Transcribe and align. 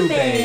Boobies. 0.00 0.39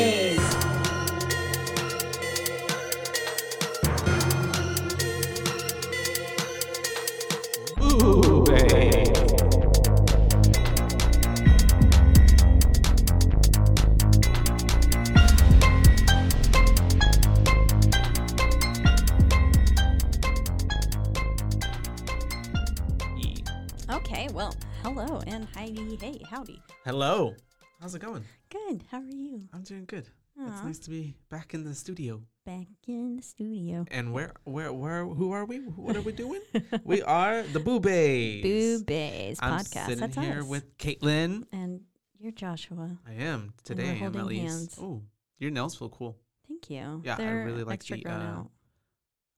How's 27.86 27.94
it 27.94 28.00
going? 28.02 28.24
Good. 28.50 28.82
How 28.90 28.98
are 28.98 29.04
you? 29.08 29.42
I'm 29.52 29.62
doing 29.62 29.84
good. 29.84 30.08
It's 30.36 30.64
nice 30.64 30.80
to 30.80 30.90
be 30.90 31.14
back 31.30 31.54
in 31.54 31.62
the 31.62 31.72
studio. 31.72 32.20
Back 32.44 32.66
in 32.88 33.14
the 33.16 33.22
studio. 33.22 33.84
And 33.92 34.12
where, 34.12 34.32
where, 34.42 34.72
where, 34.72 35.04
who 35.04 35.30
are 35.30 35.44
we? 35.44 35.58
What 35.58 35.94
are 35.94 36.00
we 36.00 36.10
doing? 36.10 36.40
we 36.84 37.00
are 37.02 37.44
the 37.44 37.60
Boobays. 37.60 38.42
Boobies 38.42 39.38
I'm 39.40 39.60
podcast. 39.60 39.86
sitting 39.86 39.98
That's 40.00 40.16
here 40.16 40.40
us. 40.40 40.46
with 40.48 40.76
Caitlin. 40.78 41.44
and 41.52 41.82
you're 42.18 42.32
Joshua. 42.32 42.98
I 43.06 43.22
am 43.22 43.54
today. 43.62 43.90
I'm 43.90 43.98
holding 43.98 44.20
at 44.20 44.26
least. 44.26 44.42
hands. 44.52 44.78
Oh, 44.82 45.02
your 45.38 45.52
nails 45.52 45.76
feel 45.76 45.88
cool. 45.90 46.18
Thank 46.48 46.68
you. 46.68 47.02
Yeah, 47.04 47.14
They're 47.14 47.44
really 47.44 47.62
like 47.62 47.84
the, 47.84 48.04
uh. 48.04 48.42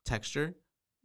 Texture. 0.07 0.55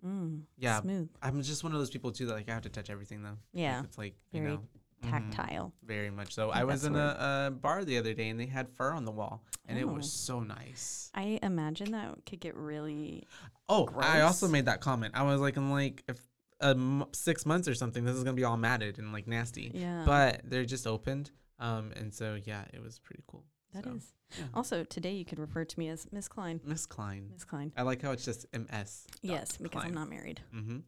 Mm, 0.02 0.44
Yeah, 0.58 0.80
Smooth. 0.80 1.10
I'm 1.22 1.42
just 1.42 1.62
one 1.62 1.74
of 1.74 1.80
those 1.80 1.90
people 1.90 2.14
too 2.14 2.26
that 2.28 2.36
like 2.36 2.50
I 2.50 2.54
have 2.54 2.64
to 2.64 2.70
touch 2.70 2.90
everything 2.90 3.22
though. 3.22 3.32
Like, 3.32 3.38
Yeah, 3.52 3.84
it's 3.84 3.98
like 3.98 4.16
you 4.32 4.40
know, 4.40 4.62
mhm, 5.04 5.10
Tactile. 5.32 5.74
very 5.84 6.10
much 6.10 6.34
so. 6.34 6.48
think 6.48 6.58
I 6.58 6.64
was 6.64 6.86
in 6.86 6.96
a, 6.96 7.48
a 7.48 7.52
bar 7.52 7.84
the 7.86 7.98
other 7.98 8.14
day 8.14 8.30
and 8.30 8.40
they 8.40 8.46
had 8.46 8.70
fur 8.70 8.92
on 8.94 9.06
the 9.06 9.12
wall 9.12 9.44
and 9.68 9.78
it 9.78 9.84
Oh. 9.86 9.94
was 9.94 10.12
so 10.12 10.40
nice. 10.40 11.10
I 11.14 11.40
imagine 11.44 11.92
that 11.92 12.26
could 12.26 12.40
get 12.40 12.56
really. 12.56 13.24
Oh, 13.70 13.90
I 13.98 14.22
also 14.22 14.48
made 14.48 14.66
that 14.66 14.82
comment. 14.82 15.14
I 15.16 15.24
was 15.24 15.40
like, 15.42 15.58
in 15.58 15.70
like 15.72 16.04
if 16.08 16.20
um 16.62 17.06
six 17.14 17.46
months 17.46 17.68
or 17.68 17.76
something, 17.76 18.04
this 18.06 18.16
is 18.16 18.24
gonna 18.24 18.36
be 18.36 18.44
all 18.44 18.58
matted 18.58 18.98
and 19.00 19.12
like 19.14 19.28
nasty. 19.28 19.72
Yeah. 19.74 20.04
But 20.06 20.42
they're 20.44 20.66
just 20.66 20.86
opened, 20.88 21.32
um, 21.60 21.92
and 21.96 22.14
so 22.14 22.38
yeah, 22.44 22.64
it 22.74 22.82
was 22.82 23.00
pretty 23.00 23.24
cool. 23.28 23.44
that 23.74 23.86
is. 23.88 24.04
so, 24.04 24.42
yeah. 24.42 24.46
Also, 24.54 24.84
today 24.84 25.14
you 25.14 25.26
could 25.26 25.40
refer 25.40 25.64
to 25.66 25.80
me 25.80 25.90
as 25.90 26.08
Miss 26.12 26.28
Klein. 26.28 26.60
Miss 26.64 26.86
Klein. 26.86 27.30
Miss 27.32 27.44
Klein. 27.44 27.72
I 27.78 27.82
like 27.84 28.02
how 28.02 28.12
it's 28.12 28.26
just 28.26 28.46
MS. 28.54 29.06
Yes, 29.22 29.58
because 29.58 29.84
I'm 29.84 29.94
not 29.94 30.10
married. 30.10 30.42
Mm-hmm. 30.56 30.80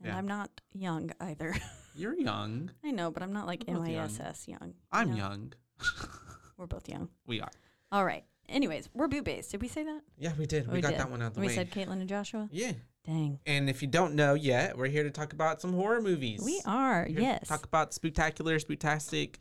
And 0.00 0.08
Yeah. 0.08 0.16
I'm 0.18 0.26
not 0.26 0.50
young 0.72 1.10
either. 1.20 1.54
You're 1.94 2.14
young. 2.18 2.70
I 2.84 2.90
know, 2.90 3.10
but 3.10 3.22
I'm 3.22 3.32
not 3.32 3.46
like 3.46 3.64
We're 3.68 3.74
both 3.78 3.88
young. 3.88 4.10
MISS 4.18 4.48
young. 4.48 4.74
I'm 4.92 5.10
know? 5.10 5.16
young. 5.16 5.52
We're 6.56 6.66
both 6.66 6.88
young. 6.88 7.08
we 7.26 7.40
are. 7.40 7.50
All 7.92 8.04
right. 8.04 8.24
Anyways, 8.48 8.90
we're 8.92 9.08
boo 9.08 9.22
based. 9.22 9.52
Did 9.52 9.62
we 9.62 9.68
say 9.68 9.84
that? 9.84 10.00
Yeah, 10.18 10.32
we 10.38 10.44
did. 10.46 10.70
We, 10.70 10.80
got 10.82 10.90
did. 10.90 11.00
that 11.00 11.10
one 11.10 11.22
out 11.22 11.32
the 11.34 11.40
we 11.40 11.46
way. 11.46 11.54
said 11.54 11.70
Caitlin 11.70 11.92
and 12.00 12.08
Joshua. 12.08 12.48
yeah. 12.52 12.72
Dang. 13.06 13.38
And 13.46 13.68
if 13.68 13.82
you 13.82 13.88
don't 13.88 14.14
know 14.14 14.32
yet, 14.34 14.76
we're 14.78 14.86
here 14.88 15.02
to 15.02 15.10
talk 15.10 15.32
about 15.34 15.60
some 15.60 15.72
horror 15.74 16.00
movies. 16.00 16.40
We 16.44 16.60
are. 16.66 17.06
Yes. 17.08 17.46
Talk 17.48 17.64
about 17.66 17.92
spectacular, 17.94 18.58
spectastic, 18.58 19.36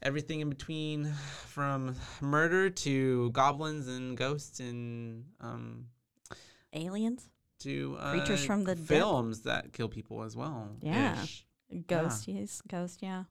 everything 0.00 0.40
in 0.40 0.48
between, 0.48 1.06
from 1.46 1.96
murder 2.20 2.70
to 2.70 3.30
goblins 3.30 3.88
and 3.88 4.16
ghosts 4.16 4.60
and 4.60 5.24
um 5.40 5.86
Aliens, 6.72 7.28
to 7.60 7.96
uh, 7.98 8.10
Creatures 8.12 8.44
from 8.44 8.64
the 8.64 8.76
films 8.76 9.40
that 9.42 9.72
kill 9.72 9.88
people 9.88 10.22
as 10.22 10.36
well. 10.36 10.68
Yeah. 10.82 11.22
ish. 11.22 11.46
ghost. 11.86 12.28
Yes, 12.28 12.62
ghost. 12.68 13.00
Yeah. 13.02 13.24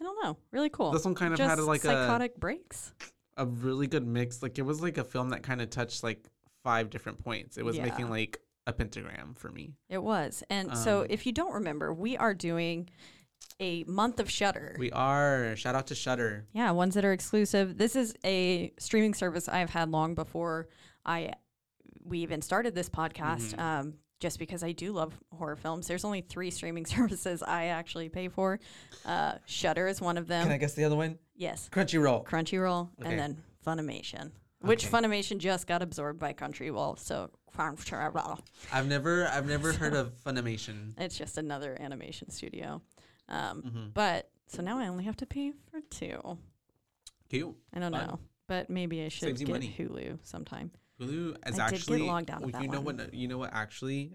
I 0.00 0.04
don't 0.04 0.22
know. 0.22 0.36
Really 0.50 0.68
cool. 0.70 0.90
This 0.90 1.04
one 1.04 1.14
kind 1.14 1.32
of 1.32 1.38
Just 1.38 1.48
had 1.48 1.58
like 1.60 1.80
a, 1.84 1.88
psychotic 1.88 2.36
breaks. 2.38 2.92
a 3.36 3.46
really 3.46 3.86
good 3.86 4.06
mix. 4.06 4.42
Like 4.42 4.58
it 4.58 4.62
was 4.62 4.80
like 4.82 4.98
a 4.98 5.04
film 5.04 5.30
that 5.30 5.42
kind 5.42 5.60
of 5.62 5.70
touched 5.70 6.02
like 6.02 6.24
five 6.64 6.90
different 6.90 7.22
points. 7.22 7.56
It 7.56 7.64
was 7.64 7.76
Yeah. 7.76 7.84
making 7.84 8.10
like 8.10 8.38
a 8.66 8.72
pentagram 8.72 9.34
for 9.34 9.50
me. 9.50 9.74
It 9.88 10.02
was. 10.02 10.42
And 10.50 10.76
so, 10.76 11.00
Um, 11.02 11.06
if 11.10 11.24
you 11.26 11.32
don't 11.32 11.54
remember, 11.54 11.94
we 11.94 12.16
are 12.16 12.34
doing 12.34 12.90
a 13.58 13.84
month 13.84 14.20
of 14.20 14.30
Shudder. 14.30 14.76
We 14.78 14.90
are 14.92 15.54
shout 15.56 15.74
out 15.74 15.86
to 15.88 15.94
Shudder. 15.94 16.46
Yeah, 16.52 16.70
ones 16.72 16.94
that 16.94 17.04
are 17.04 17.12
exclusive. 17.12 17.78
This 17.78 17.96
is 17.96 18.14
a 18.24 18.72
streaming 18.78 19.14
service 19.14 19.48
I've 19.48 19.70
had 19.70 19.90
long 19.90 20.14
before 20.14 20.68
I 21.04 21.32
we 22.04 22.18
even 22.20 22.42
started 22.42 22.74
this 22.74 22.88
podcast. 22.88 23.54
Mhm. 23.54 23.58
Um, 23.60 23.94
just 24.20 24.38
because 24.38 24.62
I 24.62 24.72
do 24.72 24.92
love 24.92 25.18
horror 25.34 25.56
films. 25.56 25.86
There's 25.86 26.04
only 26.04 26.20
three 26.20 26.50
streaming 26.50 26.84
services 26.96 27.42
I 27.42 27.66
actually 27.66 28.10
pay 28.10 28.28
for. 28.28 28.60
Uh, 29.06 29.36
Shudder 29.46 29.86
is 29.88 29.98
one 30.02 30.18
of 30.18 30.26
them. 30.26 30.42
Can 30.44 30.52
I 30.52 30.58
guess 30.58 30.74
the 30.74 30.84
other 30.84 30.96
one? 30.96 31.18
yes, 31.34 31.70
Crunchyroll. 31.72 32.26
Crunchyroll, 32.26 32.90
Okay. 33.00 33.10
and 33.10 33.18
then 33.18 33.42
Funimation, 33.66 34.30
which 34.60 34.86
Okay. 34.86 34.94
Funimation 34.94 35.38
just 35.38 35.66
got 35.66 35.80
absorbed 35.80 36.18
by 36.18 36.34
Crunchyroll. 36.34 36.98
So 36.98 37.30
I've 38.72 38.86
never 38.86 39.26
I've 39.28 39.46
never 39.46 39.72
heard 39.72 39.94
of 39.94 40.12
Funimation. 40.22 40.92
it's 40.98 41.16
just 41.16 41.38
another 41.38 41.76
animation 41.80 42.30
studio. 42.30 42.82
Um, 43.28 43.62
Mhm. 43.62 43.94
But 43.94 44.30
so 44.48 44.62
now 44.62 44.78
I 44.78 44.88
only 44.88 45.04
have 45.04 45.16
to 45.16 45.26
pay 45.26 45.52
for 45.70 45.80
two. 45.90 46.38
Cute. 47.28 47.54
I 47.72 47.78
don't 47.78 47.92
Fun. 47.92 48.06
know, 48.06 48.18
but 48.48 48.68
maybe 48.70 49.02
I 49.02 49.08
should 49.08 49.28
Saves 49.28 49.42
get. 49.42 49.60
Hulu 49.60 50.18
sometime. 50.24 50.72
Hulu 51.00 51.30
is 51.30 51.36
I 51.44 51.48
did 51.50 51.56
get 51.56 51.60
actually 51.74 52.02
logged 52.02 52.30
out 52.30 52.42
of 52.42 52.52
well, 52.52 52.62
you 52.62 52.68
know 52.68 52.80
one. 52.80 52.96
what 52.98 53.14
you 53.14 53.28
know 53.28 53.38
what 53.38 53.52
actually 53.52 54.12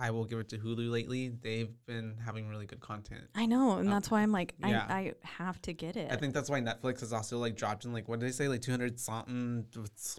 I 0.00 0.12
will 0.12 0.24
give 0.24 0.38
it 0.38 0.48
to 0.50 0.58
Hulu 0.58 0.90
lately. 0.92 1.28
They've 1.28 1.70
been 1.86 2.16
having 2.24 2.48
really 2.48 2.66
good 2.66 2.78
content. 2.80 3.24
I 3.34 3.46
know, 3.46 3.78
and 3.78 3.88
Um, 3.88 3.92
that's 3.92 4.10
why 4.12 4.20
I'm 4.20 4.30
like, 4.30 4.54
yeah. 4.60 4.86
I, 4.88 4.92
I 4.94 5.14
have 5.24 5.60
to 5.62 5.72
get 5.72 5.96
it. 5.96 6.12
I 6.12 6.14
think 6.14 6.34
that's 6.34 6.48
why 6.48 6.60
Netflix 6.60 7.00
has 7.00 7.12
also 7.12 7.38
like 7.38 7.56
dropped 7.56 7.84
in 7.84 7.92
like 7.92 8.06
what 8.08 8.20
did 8.20 8.28
they 8.28 8.32
say 8.32 8.46
like 8.48 8.62
two 8.62 8.70
hundred 8.70 9.00
something 9.00 9.66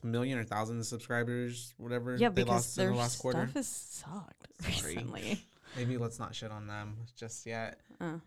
million 0.03 0.37
or 0.37 0.43
thousand 0.43 0.83
subscribers 0.83 1.73
whatever 1.77 2.17
yeah, 2.17 2.27
they 2.27 2.43
because 2.43 2.47
lost 2.49 2.77
in 2.77 2.83
their 2.83 2.91
the 2.93 2.97
last 2.99 3.19
quarter. 3.19 3.43
stuff 3.43 3.53
has 3.53 3.67
sucked 3.67 4.47
Sorry. 4.61 4.95
recently. 4.95 5.45
Maybe 5.77 5.97
let's 5.97 6.19
not 6.19 6.35
shit 6.35 6.51
on 6.51 6.67
them 6.67 6.97
just 7.15 7.45
yet. 7.45 7.79
Uh. 8.01 8.17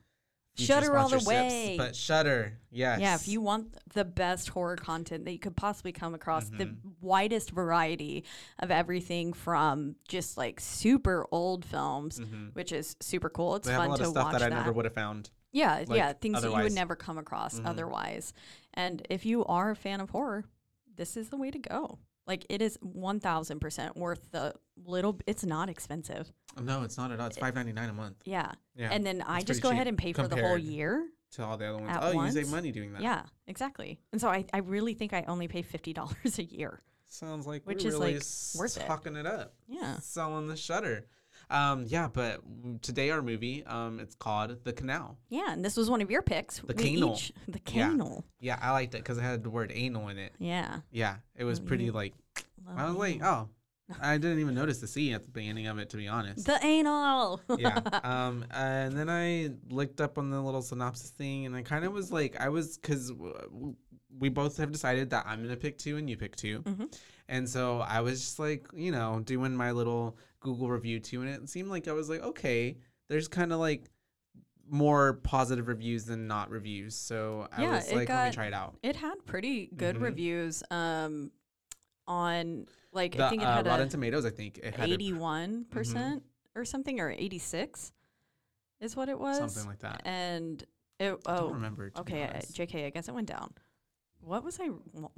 Shudder 0.55 0.97
all 0.99 1.09
the 1.09 1.25
way. 1.27 1.77
but 1.79 1.97
Shudder, 1.97 2.59
yes. 2.71 3.01
Yeah, 3.01 3.15
if 3.15 3.27
you 3.27 3.41
want 3.41 3.75
the 3.95 4.05
best 4.05 4.51
horror 4.51 4.77
content 4.77 5.25
that 5.25 5.33
you 5.33 5.39
could 5.39 5.57
possibly 5.57 5.93
come 5.93 6.15
across, 6.15 6.49
the 6.51 6.67
Mhm. 6.67 6.77
widest 7.01 7.51
variety 7.51 8.25
of 8.59 8.71
everything 8.71 9.33
from 9.33 9.97
just 10.09 10.37
like 10.37 10.61
super 10.61 11.27
old 11.33 11.65
films, 11.65 12.21
Mhm. 12.21 12.55
which 12.55 12.71
is 12.73 12.97
super 13.01 13.31
cool. 13.31 13.57
It's 13.57 13.67
they 13.67 13.75
fun 13.75 13.97
to 13.99 14.11
watch 14.11 14.33
that 14.33 14.43
I 14.43 14.49
that. 14.49 14.51
never 14.51 14.73
would 14.73 14.85
have 14.85 14.95
found. 14.95 15.31
Yeah, 15.53 15.85
like, 15.87 15.97
yeah, 15.99 16.13
things 16.13 16.43
that 16.43 16.51
you 16.51 16.57
would 16.63 16.73
never 16.73 16.97
come 16.97 17.19
across 17.19 17.59
Mhm. 17.61 17.67
otherwise. 17.67 18.33
And 18.75 19.07
if 19.11 19.25
you 19.27 19.45
are 19.47 19.71
a 19.71 19.77
fan 19.77 20.01
of 20.01 20.11
horror, 20.11 20.45
this 20.97 21.17
is 21.17 21.29
the 21.31 21.37
way 21.37 21.51
to 21.51 21.59
go. 21.59 21.99
Like 22.27 22.47
it 22.49 22.63
is 22.63 22.79
one 22.81 23.21
thousand 23.21 23.61
percent 23.61 23.97
worth 23.97 24.31
the 24.31 24.55
little. 24.85 25.19
It's 25.27 25.45
not 25.45 25.69
expensive. 25.69 26.33
No, 26.61 26.83
it's 26.83 26.97
not 26.97 27.11
at 27.11 27.21
all. 27.21 27.27
It's 27.27 27.39
five 27.39 27.55
ninety 27.55 27.73
nine 27.73 27.89
a 27.89 27.93
month. 27.93 28.17
Yeah, 28.25 28.53
Yeah, 28.77 28.91
and 28.93 29.05
then 29.05 29.23
I 29.27 29.43
just 29.43 29.63
go 29.63 29.71
ahead 29.71 29.89
and 29.89 29.99
pay 29.99 30.13
for 30.13 30.29
the 30.29 30.37
whole 30.41 30.59
year. 30.59 31.07
to 31.33 31.45
all 31.45 31.57
the 31.57 31.67
other 31.67 31.79
ones. 31.79 31.99
oh, 32.01 32.13
you 32.13 32.31
save 32.31 32.51
money 32.51 32.71
doing 32.73 32.93
that. 32.93 33.03
Yeah, 33.03 33.23
exactly. 33.47 33.99
And 34.13 34.21
so 34.21 34.29
I, 34.29 34.45
I 34.53 34.59
really 34.59 34.95
think 34.95 35.13
I 35.13 35.25
only 35.27 35.49
pay 35.49 35.63
fifty 35.63 35.93
dollars 36.01 36.39
a 36.39 36.45
year. 36.45 36.83
sounds 37.09 37.47
like 37.47 37.63
Which 37.67 37.85
is, 37.85 37.95
really 37.95 38.15
like, 38.15 38.23
worth 38.57 38.77
it. 38.77 38.87
talking 38.87 39.17
it 39.17 39.27
up. 39.27 39.55
Yeah. 39.67 39.99
selling 39.99 40.47
the 40.47 40.57
Shudder. 40.57 41.07
Um, 41.53 41.85
yeah, 41.87 42.09
but 42.13 42.41
today 42.83 43.11
our 43.11 43.23
movie, 43.23 43.65
um, 43.67 44.01
it's 44.01 44.15
called 44.15 44.65
The 44.65 44.73
Canal. 44.73 45.19
Yeah, 45.29 45.53
and 45.53 45.65
this 45.65 45.77
was 45.77 45.91
one 45.91 46.01
of 46.01 46.11
your 46.11 46.23
picks. 46.23 46.59
The 46.61 46.75
We 46.75 46.95
canal. 46.97 47.15
each- 47.15 47.33
the 47.47 47.59
canal. 47.61 48.25
Yeah, 48.41 48.59
I 48.61 48.71
liked 48.73 48.95
it 48.95 48.99
because 48.99 49.19
it 49.19 49.23
had 49.23 49.45
the 49.45 49.51
word 49.51 49.71
anal 49.75 50.09
in 50.09 50.19
it. 50.19 50.33
Yeah. 50.39 50.81
Yeah, 50.91 51.17
it 51.37 51.45
was 51.45 51.61
Oh, 51.61 51.65
pretty 51.65 51.91
like 51.91 52.15
love 52.67 52.79
I 52.79 52.87
was 52.87 52.97
like, 52.97 53.23
oh, 53.23 53.49
I 54.01 54.17
didn't 54.17 54.39
even 54.39 54.55
notice 54.55 54.79
the 54.79 54.87
C 54.87 55.13
at 55.13 55.25
the 55.25 55.31
beginning 55.31 55.67
of 55.67 55.79
it 55.79 55.91
to 55.91 55.99
be 55.99 56.09
honest. 56.09 56.47
The 56.47 56.59
anal. 56.65 57.41
yeah. 57.59 57.81
Um, 58.03 58.47
and 58.51 58.97
then 58.97 59.11
I 59.11 59.51
looked 59.69 60.01
up 60.01 60.17
on 60.17 60.31
the 60.31 60.41
little 60.41 60.63
synopsis 60.63 61.11
thing, 61.11 61.45
and 61.47 61.55
I 61.55 61.61
kind 61.63 61.85
of 61.85 61.93
was 61.93 62.11
like, 62.11 62.41
I 62.41 62.49
was 62.49 62.79
because 62.79 63.13
we 64.19 64.29
both 64.31 64.57
have 64.57 64.73
decided 64.73 65.11
that 65.11 65.27
I'm 65.27 65.43
gonna 65.43 65.57
pick 65.57 65.77
two 65.79 65.97
and 65.99 66.09
you 66.09 66.17
pick 66.17 66.37
2 66.37 66.61
Mhm. 66.63 66.99
and 67.29 67.49
so 67.49 67.81
I 67.81 68.01
was 68.01 68.21
just 68.21 68.39
like, 68.39 68.67
you 68.75 68.93
know, 68.93 69.21
doing 69.25 69.55
my 69.57 69.73
little 69.73 70.17
Google 70.43 70.69
review 70.69 71.01
too, 71.01 71.23
and 71.23 71.31
it 71.31 71.49
seemed 71.49 71.69
like 71.71 71.89
I 71.89 71.93
was 71.93 72.09
like, 72.11 72.23
okay, 72.23 72.77
there's 73.09 73.29
kind 73.29 73.53
of 73.53 73.59
like 73.61 73.89
more 74.69 75.15
positive 75.15 75.69
reviews 75.69 76.05
than 76.05 76.27
not 76.27 76.51
reviews, 76.51 76.95
so 76.95 77.49
I 77.53 77.63
Yeah, 77.63 77.77
was 77.77 77.87
like, 77.87 77.95
let 77.95 78.01
me 78.01 78.07
got 78.07 78.33
try 78.33 78.47
it 78.47 78.55
out. 78.55 78.77
It 78.83 78.97
had 78.97 79.25
pretty 79.27 79.67
good 79.77 79.97
Mhm. 79.97 80.03
reviews. 80.03 80.63
Um, 80.71 81.31
on 82.09 82.67
like 82.93 83.17
The 83.17 83.27
I 83.27 83.31
think 83.31 83.43
it 83.43 83.47
uh, 83.47 83.53
had 83.55 83.67
Rotten 83.67 83.87
a 83.87 83.91
Tomatoes, 83.91 84.25
I 84.27 84.31
think 84.31 84.59
it 84.59 84.75
had 84.75 84.89
eighty-one 84.89 85.67
percent 85.67 86.25
or 86.55 86.65
something, 86.65 87.01
or 87.01 87.11
eighty-six, 87.11 87.93
is 88.81 88.97
what 88.97 89.09
it 89.09 89.19
was. 89.19 89.39
something 89.39 89.67
like 89.69 89.79
that. 89.81 90.03
and 90.05 90.63
it 90.99 91.13
I 91.27 91.37
don't 91.37 91.51
oh 91.51 91.51
remember. 91.55 91.91
okay. 91.99 92.29
Jk, 92.53 92.87
I 92.87 92.91
guess 92.91 93.09
it 93.09 93.15
went 93.15 93.29
down. 93.29 93.53
What 94.25 94.45
was 94.45 94.59
I 94.61 94.71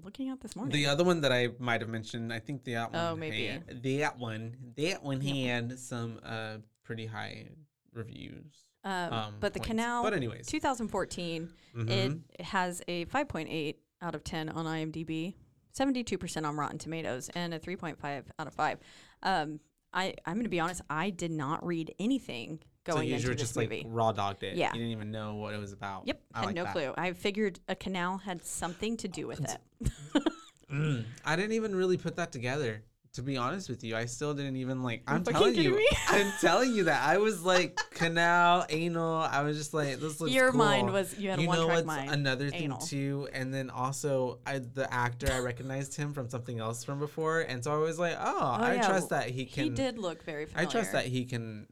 looking 0.03 0.31
at 0.31 0.41
this 0.41 0.57
morning? 0.57 0.73
The 0.73 0.87
other 0.87 1.05
one 1.05 1.21
that 1.21 1.33
I 1.33 1.49
might 1.59 1.81
have 1.83 1.91
mentioned, 1.91 2.33
I 2.33 2.39
think 2.41 2.65
that 2.65 2.93
one. 2.93 3.01
Oh, 3.01 3.15
maybe. 3.17 3.47
had- 3.47 3.83
that 3.83 4.19
one, 4.19 4.57
that 4.77 5.03
one 5.03 5.21
Yeah. 5.21 5.55
had 5.57 5.79
some 5.79 6.21
uh 6.25 6.59
pretty 6.83 7.07
high 7.07 7.49
reviews. 7.93 8.71
um, 8.83 9.13
Um, 9.13 9.35
but 9.41 9.55
the 9.55 9.61
points. 9.61 9.69
canal, 9.69 10.03
But 10.03 10.13
anyways, 10.15 10.47
2014, 10.47 11.49
mhm. 11.75 12.23
it 12.39 12.45
has 12.45 12.83
a 12.89 13.07
5.8 13.07 13.77
out 14.03 14.15
of 14.15 14.23
10 14.25 14.49
on 14.51 14.67
IMDb, 14.67 15.35
72% 15.73 16.45
on 16.47 16.57
Rotten 16.57 16.77
Tomatoes, 16.79 17.31
and 17.35 17.55
a 17.55 17.59
3.5 17.59 18.27
out 18.39 18.47
of 18.47 18.53
5. 18.55 18.79
Um, 19.23 19.61
I 19.95 20.15
I'm 20.27 20.37
gonna 20.37 20.49
be 20.51 20.61
honest, 20.61 20.83
I 20.91 21.11
did 21.11 21.31
not 21.31 21.65
read 21.65 21.95
anything 21.99 22.61
going 22.85 23.09
you 23.09 23.15
into 23.17 23.29
were 23.29 23.35
this 23.35 23.43
just 23.43 23.57
movie. 23.57 23.79
like 23.79 23.87
raw 23.89 24.13
dogged 24.13 24.43
it. 24.43 24.57
Yeah. 24.57 24.69
you 24.73 24.79
didn't 24.81 24.93
even 24.93 25.11
know 25.11 25.35
what 25.37 25.55
it 25.55 25.59
was 25.59 25.73
about. 25.73 26.07
Yep, 26.07 26.21
I 26.35 26.39
had 26.41 26.47
like 26.47 26.55
no 26.55 26.65
that. 26.65 26.73
clue. 26.73 26.95
I 26.97 27.13
figured 27.13 27.61
a 27.69 27.75
canal 27.75 28.19
had 28.19 28.45
something 28.45 28.97
to 28.99 29.09
do 29.09 29.27
with 29.27 29.41
it. 29.45 29.59
Mm, 30.73 31.05
I 31.25 31.37
didn't 31.37 31.53
even 31.53 31.75
really 31.77 31.97
put 31.99 32.17
that 32.17 32.33
together. 32.33 32.83
To 33.13 33.23
be 33.23 33.37
honest 33.37 33.69
with 33.69 33.85
you, 33.85 33.95
I 33.97 34.07
still 34.07 34.35
didn't 34.35 34.57
even 34.57 34.83
like. 34.83 35.03
I'm 35.07 35.23
fucking 35.23 35.39
telling 35.39 35.55
you, 35.55 35.77
me? 35.77 35.87
I'm 36.09 36.33
telling 36.41 36.75
you 36.75 36.85
that 36.85 37.07
I 37.07 37.19
was 37.19 37.43
like 37.45 37.79
canal, 37.91 38.67
anal. 38.71 39.19
I 39.19 39.43
was 39.43 39.57
just 39.57 39.73
like, 39.73 40.01
this 40.01 40.21
looks 40.21 40.33
Your 40.33 40.51
cool. 40.51 40.59
mind 40.59 40.91
was 40.93 41.17
you 41.17 41.31
had 41.31 41.39
you 41.39 41.45
a 41.45 41.49
one 41.49 41.59
know 41.59 41.67
what's 41.69 41.87
mind. 41.87 42.11
another 42.11 42.51
thing 42.51 42.63
Anal. 42.65 42.79
too 42.79 43.29
and 43.33 43.55
then 43.55 43.71
also 43.71 44.41
I, 44.45 44.59
the 44.59 44.93
actor 44.93 45.29
i 45.33 45.39
recognized 45.39 45.95
him 45.95 46.13
from 46.13 46.29
something 46.29 46.59
else 46.59 46.83
from 46.83 46.99
before 46.99 47.43
and 47.43 47.63
so 47.63 47.73
i 47.73 47.77
was 47.77 47.99
like 48.01 48.17
oh, 48.19 48.35
Oh, 48.37 48.65
i 48.65 48.75
yeah, 48.75 48.87
trust 48.89 49.11
that 49.11 49.31
he 49.31 49.45
can 49.45 49.65
he 49.65 49.71
did 49.71 49.97
look 49.99 50.25
very 50.25 50.47
i 50.57 50.65
trust 50.65 50.91
that 50.93 51.05
he 51.07 51.25
can 51.25 51.67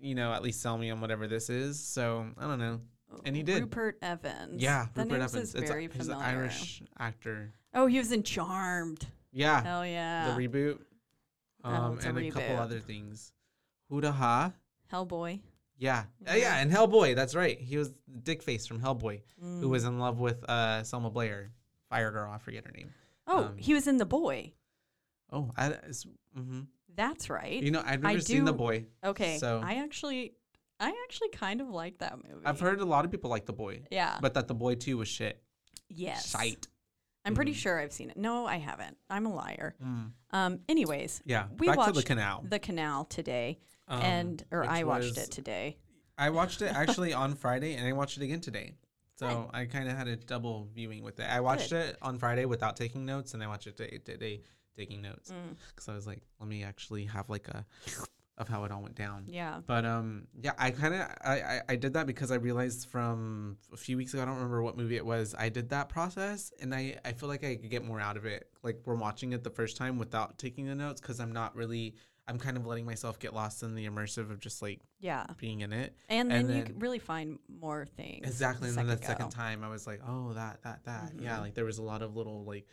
you 0.00 0.14
know 0.14 0.32
at 0.32 0.42
least 0.42 0.60
sell 0.60 0.76
me 0.78 0.90
on 0.90 1.00
whatever 1.00 1.26
this 1.26 1.50
is 1.50 1.78
so 1.78 2.26
i 2.38 2.42
don't 2.46 2.58
know 2.58 2.80
and 3.24 3.34
he 3.34 3.42
did. 3.42 3.60
Rupert 3.62 3.96
Evans. 4.02 4.62
yeah 4.62 4.86
the 4.94 5.02
rupert 5.02 5.16
evans 5.22 5.34
is 5.34 5.54
it's 5.54 5.70
very 5.70 5.86
a, 5.86 5.88
he's 5.88 6.08
an 6.08 6.14
familiar. 6.14 6.38
irish 6.42 6.82
actor 6.98 7.52
Oh, 7.74 7.86
he 7.86 7.98
was 7.98 8.12
in 8.12 8.22
Charmed. 8.22 9.06
yeah 9.32 9.62
Hell 9.62 9.86
yeah. 9.86 10.34
the 10.34 10.48
reboot 10.48 10.78
Oh, 11.64 11.70
um 11.70 11.98
a 12.02 12.08
and 12.08 12.18
a 12.18 12.30
couple 12.30 12.56
other 12.56 12.80
things 12.80 13.32
huda 13.90 14.12
ha 14.12 14.52
Hellboy. 14.92 15.40
yeah 15.78 16.04
Uh, 16.26 16.32
Mhm. 16.32 16.40
yeah 16.40 16.56
and 16.58 16.70
hellboy 16.72 17.14
that's 17.16 17.34
right 17.34 17.58
he 17.60 17.76
was 17.76 17.92
dickface 18.22 18.66
from 18.68 18.80
hellboy 18.80 19.20
Mm. 19.42 19.60
who 19.60 19.68
was 19.68 19.84
in 19.84 19.98
love 19.98 20.18
with 20.20 20.44
uh 20.48 20.82
selma 20.84 21.10
blair 21.10 21.50
fire 21.88 22.10
girl 22.10 22.30
i 22.30 22.38
forget 22.38 22.64
her 22.66 22.72
name 22.72 22.92
Oh, 23.30 23.44
um, 23.44 23.58
he 23.58 23.74
was 23.74 23.86
in 23.86 23.98
The 23.98 24.06
Boy. 24.06 24.54
Oh, 25.30 25.50
I, 25.54 25.68
mm-hmm. 25.68 26.60
That's 26.98 27.30
right. 27.30 27.62
you 27.62 27.70
know, 27.70 27.82
I've 27.84 28.02
never 28.02 28.20
seen 28.20 28.44
The 28.44 28.52
Boy. 28.52 28.86
okay. 29.02 29.38
so- 29.38 29.62
I 29.64 29.76
actually, 29.76 30.34
I 30.80 30.88
actually 31.04 31.28
kind 31.30 31.60
of 31.62 31.68
like 31.70 31.98
that 31.98 32.16
movie. 32.22 32.44
I've 32.44 32.60
heard 32.60 32.80
a 32.80 32.84
lot 32.84 33.04
of 33.06 33.10
people 33.10 33.30
like 33.30 33.46
The 33.46 33.52
Boy, 33.54 33.82
Yeah. 33.90 34.18
but 34.20 34.34
that 34.34 34.48
The 34.48 34.54
Boy 34.54 34.74
2 34.74 34.98
was 34.98 35.08
shit. 35.08 35.42
yes. 35.88 36.30
Shite. 36.30 36.66
I'm 37.24 37.34
pretty 37.34 37.52
Mhm. 37.52 37.56
sure 37.56 37.78
I've 37.80 37.92
seen 37.92 38.10
it. 38.10 38.16
No, 38.16 38.46
I 38.46 38.56
haven't. 38.56 38.96
I'm 39.10 39.26
a 39.26 39.34
liar. 39.34 39.74
Mm. 39.82 40.12
Um. 40.30 40.60
Anyways, 40.68 41.20
Yeah, 41.24 41.48
We 41.58 41.66
back 41.66 41.84
to 41.86 41.92
the 41.92 42.02
canal. 42.02 42.42
The 42.48 42.58
Canal 42.58 43.04
today, 43.04 43.58
Um, 43.86 44.00
and 44.02 44.44
or 44.50 44.64
I 44.64 44.82
watched 44.84 45.04
was- 45.16 45.18
it 45.18 45.30
today. 45.30 45.78
I 46.16 46.30
watched 46.30 46.62
it 46.62 46.72
actually 46.74 47.12
on 47.12 47.34
Friday, 47.34 47.74
and 47.74 47.86
I 47.86 47.92
watched 47.92 48.16
it 48.16 48.22
again 48.24 48.40
today. 48.40 48.72
So 49.16 49.50
I 49.52 49.66
kind 49.66 49.88
of 49.90 49.96
had 49.96 50.08
a 50.08 50.16
double 50.16 50.68
viewing 50.72 51.02
with 51.02 51.18
it. 51.20 51.24
I 51.24 51.40
watched 51.40 51.72
it 51.72 51.96
on 52.00 52.18
Friday 52.18 52.44
without 52.44 52.76
taking 52.76 53.04
notes, 53.04 53.34
and 53.34 53.42
I 53.42 53.46
watched 53.48 53.66
it 53.66 53.76
today, 53.76 53.98
today 53.98 54.42
taking 54.78 55.02
notes 55.02 55.30
Mm, 55.30 55.56
because 55.68 55.88
I 55.88 55.94
was 55.94 56.06
like, 56.06 56.22
let 56.40 56.48
me 56.48 56.62
actually 56.64 57.04
have 57.06 57.28
like 57.28 57.48
a 57.48 57.66
of 58.38 58.46
how 58.48 58.62
it 58.62 58.70
all 58.70 58.80
went 58.82 58.94
down. 58.94 59.24
yeah. 59.26 59.60
But 59.66 59.84
um, 59.84 60.28
yeah, 60.40 60.52
I 60.56 60.70
kind 60.70 60.94
of 60.94 61.00
I, 61.24 61.40
I 61.40 61.60
I 61.70 61.76
did 61.76 61.94
that 61.94 62.06
because 62.06 62.30
I 62.30 62.36
realized 62.36 62.88
from 62.88 63.58
a 63.72 63.76
few 63.76 63.96
weeks 63.96 64.14
ago, 64.14 64.22
I 64.22 64.26
don't 64.26 64.36
remember 64.36 64.62
what 64.62 64.76
movie 64.76 64.94
it 64.96 65.04
was. 65.04 65.34
I 65.36 65.48
did 65.48 65.70
that 65.70 65.88
process, 65.88 66.52
and 66.60 66.72
I 66.72 66.98
I 67.04 67.12
feel 67.12 67.28
like 67.28 67.42
I 67.42 67.56
could 67.56 67.68
get 67.70 67.84
more 67.84 68.00
out 68.00 68.16
of 68.16 68.24
it. 68.26 68.48
Like 68.62 68.78
we're 68.84 68.94
watching 68.94 69.32
it 69.32 69.42
the 69.42 69.50
first 69.50 69.76
time 69.76 69.98
without 69.98 70.38
taking 70.38 70.66
the 70.66 70.76
notes 70.76 71.00
because 71.00 71.18
I'm 71.18 71.32
not 71.32 71.56
really. 71.56 71.96
I'm 72.28 72.38
kind 72.38 72.58
of 72.58 72.66
letting 72.66 72.84
myself 72.84 73.18
get 73.18 73.32
lost 73.34 73.62
in 73.62 73.74
the 73.74 73.86
immersive 73.88 74.30
of 74.30 74.38
just 74.38 74.60
like 74.60 74.80
Yeah. 75.00 75.24
being 75.38 75.62
in 75.62 75.72
it. 75.72 75.96
And 76.10 76.30
then 76.30 76.40
And 76.44 76.48
you 76.56 76.62
then- 76.64 76.78
really 76.78 76.98
find 76.98 77.38
more 77.48 77.86
things. 77.86 78.26
Exactly. 78.28 78.68
And 78.68 78.76
then 78.76 78.86
the 78.86 78.98
second 78.98 79.30
time, 79.30 79.64
I 79.64 79.68
was 79.70 79.86
like, 79.86 80.02
oh, 80.06 80.34
that 80.34 80.60
that 80.62 80.84
that. 80.84 81.12
Yeah, 81.18 81.38
Mhm. 81.38 81.40
like 81.40 81.54
there 81.54 81.64
was 81.64 81.78
a 81.78 81.82
lot 81.82 82.02
of 82.02 82.14
little 82.16 82.44
like, 82.44 82.66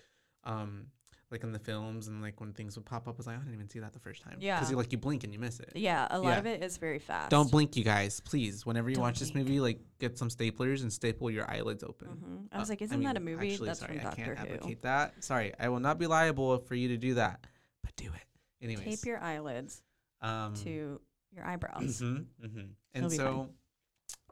um, 0.43 0.87
like 1.31 1.43
in 1.43 1.51
the 1.51 1.59
films 1.59 2.07
and 2.07 2.21
like 2.21 2.39
when 2.39 2.53
things 2.53 2.75
would 2.75 2.85
pop 2.85 3.07
up, 3.07 3.15
I 3.15 3.17
was 3.17 3.27
like, 3.27 3.35
I 3.37 3.39
didn't 3.39 3.55
even 3.55 3.69
see 3.69 3.79
that 3.79 3.93
the 3.93 3.99
first 3.99 4.21
time. 4.21 4.37
Yeah. 4.39 4.55
Because 4.57 4.69
you 4.71 4.77
like 4.77 4.91
you 4.91 4.97
blink 4.97 5.23
and 5.23 5.33
you 5.33 5.39
miss 5.39 5.59
it. 5.59 5.71
Yeah, 5.75 6.07
a 6.11 6.19
lot 6.19 6.29
Yeah. 6.29 6.37
of 6.39 6.45
it 6.45 6.63
is 6.63 6.77
very 6.77 6.99
fast. 6.99 7.31
Don't 7.31 7.49
blink, 7.49 7.75
you 7.75 7.83
guys, 7.83 8.19
please. 8.19 8.65
Whenever 8.65 8.89
you 8.89 8.95
Don't 8.95 9.03
watch 9.03 9.19
this 9.19 9.33
movie, 9.33 9.59
like 9.59 9.79
get 9.99 10.17
some 10.17 10.29
staplers 10.29 10.81
and 10.83 10.93
staple 10.93 11.31
your 11.31 11.49
eyelids 11.49 11.83
open. 11.83 12.07
Mhm. 12.09 12.47
I 12.51 12.59
was 12.59 12.69
Uh, 12.69 12.73
like, 12.73 12.81
isn't 12.83 13.01
that 13.03 13.17
a 13.17 13.19
mean, 13.19 13.35
movie? 13.35 13.51
Actually, 13.53 13.67
That's 13.67 13.79
sorry, 13.79 13.97
from 13.97 14.01
I 14.01 14.03
Doctor 14.09 14.23
can't 14.23 14.37
Who. 14.37 14.53
advocate 14.53 14.81
that. 14.83 15.23
Sorry, 15.23 15.53
I 15.59 15.69
will 15.69 15.79
not 15.79 15.97
be 15.97 16.05
liable 16.07 16.59
for 16.59 16.75
you 16.75 16.89
to 16.89 16.97
do 16.97 17.15
that, 17.15 17.45
but 17.83 17.95
do 17.95 18.05
it 18.05 18.63
anyways. 18.63 18.85
Tape 19.01 19.05
your 19.07 19.19
eyelids 19.19 19.81
um, 20.21 20.53
to 20.57 21.01
your 21.31 21.43
eyebrows. 21.45 22.01
mhm, 22.01 22.25
mhm. 22.41 22.69
And 22.93 23.11
so, 23.11 23.49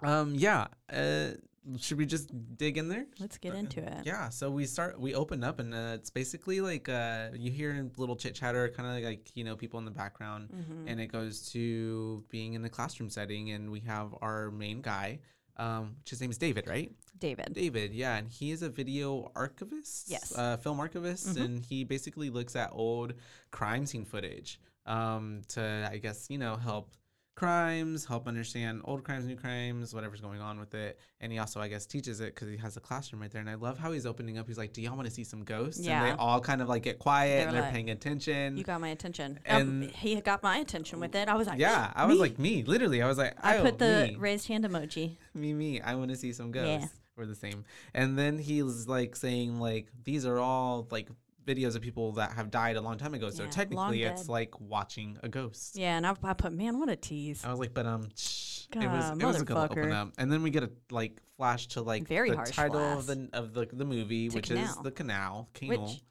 um, 0.04 0.36
yeah. 0.36 0.68
Uh, 0.92 1.32
should 1.80 1.98
we 1.98 2.06
just 2.06 2.30
dig 2.58 2.78
in 2.78 2.88
there? 2.90 3.06
Let's 3.20 3.38
get 3.38 3.54
into 3.56 3.80
it. 3.82 4.06
Yeah, 4.06 4.30
so 4.30 4.52
we 4.52 4.66
start, 4.66 5.00
we 5.00 5.16
open 5.16 5.44
up, 5.44 5.60
and 5.60 5.74
uh, 5.74 5.92
it's 5.96 6.10
basically 6.10 6.62
like 6.62 6.90
uh, 6.90 7.30
you 7.34 7.52
hear 7.52 7.90
little 7.98 8.16
chit 8.16 8.36
chatter, 8.36 8.68
kind 8.70 8.98
of 8.98 9.04
like 9.04 9.32
you 9.36 9.44
know 9.44 9.56
people 9.56 9.80
in 9.80 9.86
the 9.86 9.92
background, 9.92 10.50
Mhm. 10.50 10.84
and 10.88 11.00
it 11.00 11.08
goes 11.08 11.50
to 11.52 12.24
being 12.30 12.54
in 12.54 12.62
the 12.62 12.70
classroom 12.70 13.10
setting, 13.10 13.52
and 13.52 13.72
we 13.72 13.80
have 13.82 14.14
our 14.22 14.52
main 14.52 14.82
guy, 14.82 15.20
um, 15.58 15.96
which 16.00 16.10
his 16.10 16.22
name 16.22 16.32
is 16.32 16.38
David, 16.38 16.68
right? 16.68 16.92
David. 17.20 17.54
David, 17.54 17.94
yeah, 17.94 18.18
and 18.18 18.28
he 18.28 18.52
is 18.52 18.62
a 18.64 18.70
video 18.70 19.32
archivist, 19.36 20.10
Yes. 20.10 20.34
uh, 20.38 20.58
film 20.58 20.80
archivist, 20.80 21.28
Mhm. 21.36 21.46
and 21.46 21.64
he 21.66 21.84
basically 21.86 22.30
looks 22.30 22.56
at 22.56 22.70
old 22.74 23.14
crime 23.52 23.86
scene 23.86 24.04
footage 24.04 24.60
um, 24.86 25.42
to, 25.48 25.88
I 25.90 25.98
guess, 26.00 26.30
you 26.30 26.38
know, 26.38 26.58
help 26.58 26.92
crimes, 27.36 28.06
help 28.06 28.28
understand 28.28 28.82
old 28.86 29.04
crimes, 29.04 29.26
new 29.26 29.36
crimes, 29.36 29.94
whatever's 29.94 30.22
going 30.22 30.40
on 30.42 30.60
with 30.60 30.74
it. 30.74 31.00
And 31.20 31.32
he 31.32 31.40
also, 31.40 31.60
I 31.60 31.68
guess, 31.68 31.86
teaches 31.86 32.20
it 32.22 32.34
because 32.36 32.48
he 32.50 32.58
has 32.58 32.78
a 32.78 32.80
classroom 32.80 33.22
right 33.22 33.32
there. 33.32 33.42
And 33.42 33.50
I 33.50 33.56
love 33.56 33.78
how 33.78 33.92
he's 33.92 34.06
opening 34.06 34.38
up. 34.38 34.48
He's 34.48 34.58
like, 34.58 34.74
"Do 34.74 34.82
y'all 34.82 34.96
want 34.96 35.08
to 35.08 35.14
see 35.14 35.24
some 35.24 35.44
ghosts?" 35.44 35.86
And 35.86 36.06
they 36.06 36.12
all 36.12 36.40
kind 36.40 36.62
of 36.62 36.70
like 36.70 36.84
get 36.84 37.00
quiet 37.00 37.40
They're 37.40 37.48
and 37.48 37.56
they're 37.56 37.64
like, 37.64 37.74
paying 37.74 37.90
attention. 37.90 38.58
You 38.58 38.64
got 38.64 38.82
my 38.82 38.90
attention. 38.90 39.40
Um, 39.50 39.62
And- 39.84 39.92
he 39.92 40.20
got 40.22 40.44
my 40.44 40.58
attention 40.58 41.00
with 41.00 41.16
it. 41.16 41.28
I 41.28 41.36
was 41.36 41.48
like, 41.48 41.60
yeah, 41.60 41.92
I 41.96 42.06
was 42.06 42.16
"Me?" 42.16 42.20
like, 42.22 42.40
me, 42.40 42.64
literally, 42.64 43.02
I 43.02 43.08
was 43.08 43.18
like, 43.18 43.34
I 43.42 43.58
"Oh, 43.58 43.64
put 43.64 43.80
the 43.80 44.10
me." 44.12 44.16
raised 44.18 44.48
hand 44.48 44.66
emoji. 44.66 45.18
me 45.34 45.54
me 45.54 45.82
i 45.82 45.96
want 45.96 46.10
to 46.12 46.16
see 46.16 46.32
some 46.32 46.54
Yeah. 46.54 46.78
ghosts 46.80 46.96
we're 47.16 47.26
the 47.26 47.36
same 47.36 47.64
and 47.94 48.18
then 48.18 48.38
he's 48.40 48.88
like 48.88 49.16
saying 49.16 49.60
like 49.60 49.88
these 50.04 50.26
are 50.26 50.38
all 50.40 50.88
like 50.92 51.08
videos 51.46 51.76
of 51.76 51.82
people 51.82 52.12
that 52.14 52.32
have 52.34 52.50
died 52.52 52.76
a 52.76 52.82
long 52.82 52.98
time 52.98 53.14
ago 53.14 53.30
so 53.30 53.44
Yeah, 53.44 53.50
technically 53.50 54.04
it's 54.04 54.30
like 54.30 54.60
watching 54.60 55.18
a 55.24 55.30
ghost 55.30 55.76
Yeah, 55.78 55.98
and 55.98 56.06
I, 56.08 56.16
I 56.24 56.34
put, 56.34 56.54
man, 56.54 56.80
what 56.80 56.90
a 56.90 56.96
tease. 56.96 57.44
i 57.46 57.50
was 57.50 57.60
like 57.60 57.74
but 57.74 57.86
um 57.86 58.10
shh, 58.16 58.66
it 58.74 58.78
was 58.78 59.06
God, 59.12 59.22
it 59.22 59.26
was 59.26 59.42
a 59.42 59.46
good 59.46 59.58
open 59.58 59.92
up 59.92 60.10
and 60.18 60.32
then 60.32 60.42
we 60.44 60.50
get 60.50 60.64
a 60.64 60.72
like 60.92 61.22
flash 61.38 61.68
to 61.70 61.82
like 61.82 62.08
Very 62.08 62.30
the 62.32 62.38
title 62.38 62.80
of 62.80 63.06
flash. 63.06 63.18
the 63.18 63.30
of 63.34 63.54
the, 63.54 63.68
the 63.72 63.86
movie 63.86 64.30
To 64.30 64.36
which 64.36 64.52
is 64.52 64.58
Canal. 64.60 64.84
the 64.84 64.92
canal 64.92 65.50
canal 65.54 65.82
Which 65.86 66.02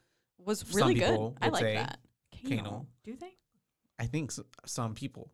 was 0.44 0.74
really 0.74 0.94
good. 0.94 1.34
I 1.40 1.48
like 1.48 1.62
that. 1.74 1.98
Canal. 2.44 2.56
Canal. 2.64 2.86
Do 3.04 3.16
they? 3.16 3.32
i 3.98 4.06
think 4.06 4.30
s 4.32 4.40
some 4.66 4.94
people 4.94 5.32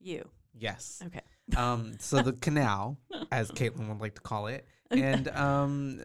You. 0.00 0.28
yes 0.54 1.02
Okay. 1.06 1.22
um 1.56 1.94
so 1.98 2.22
the 2.22 2.32
canal 2.46 2.98
as 3.32 3.50
caitlin 3.58 3.88
would 3.88 4.00
like 4.00 4.14
to 4.14 4.20
call 4.20 4.46
it 4.48 4.66
and 4.90 5.28
um 5.28 6.00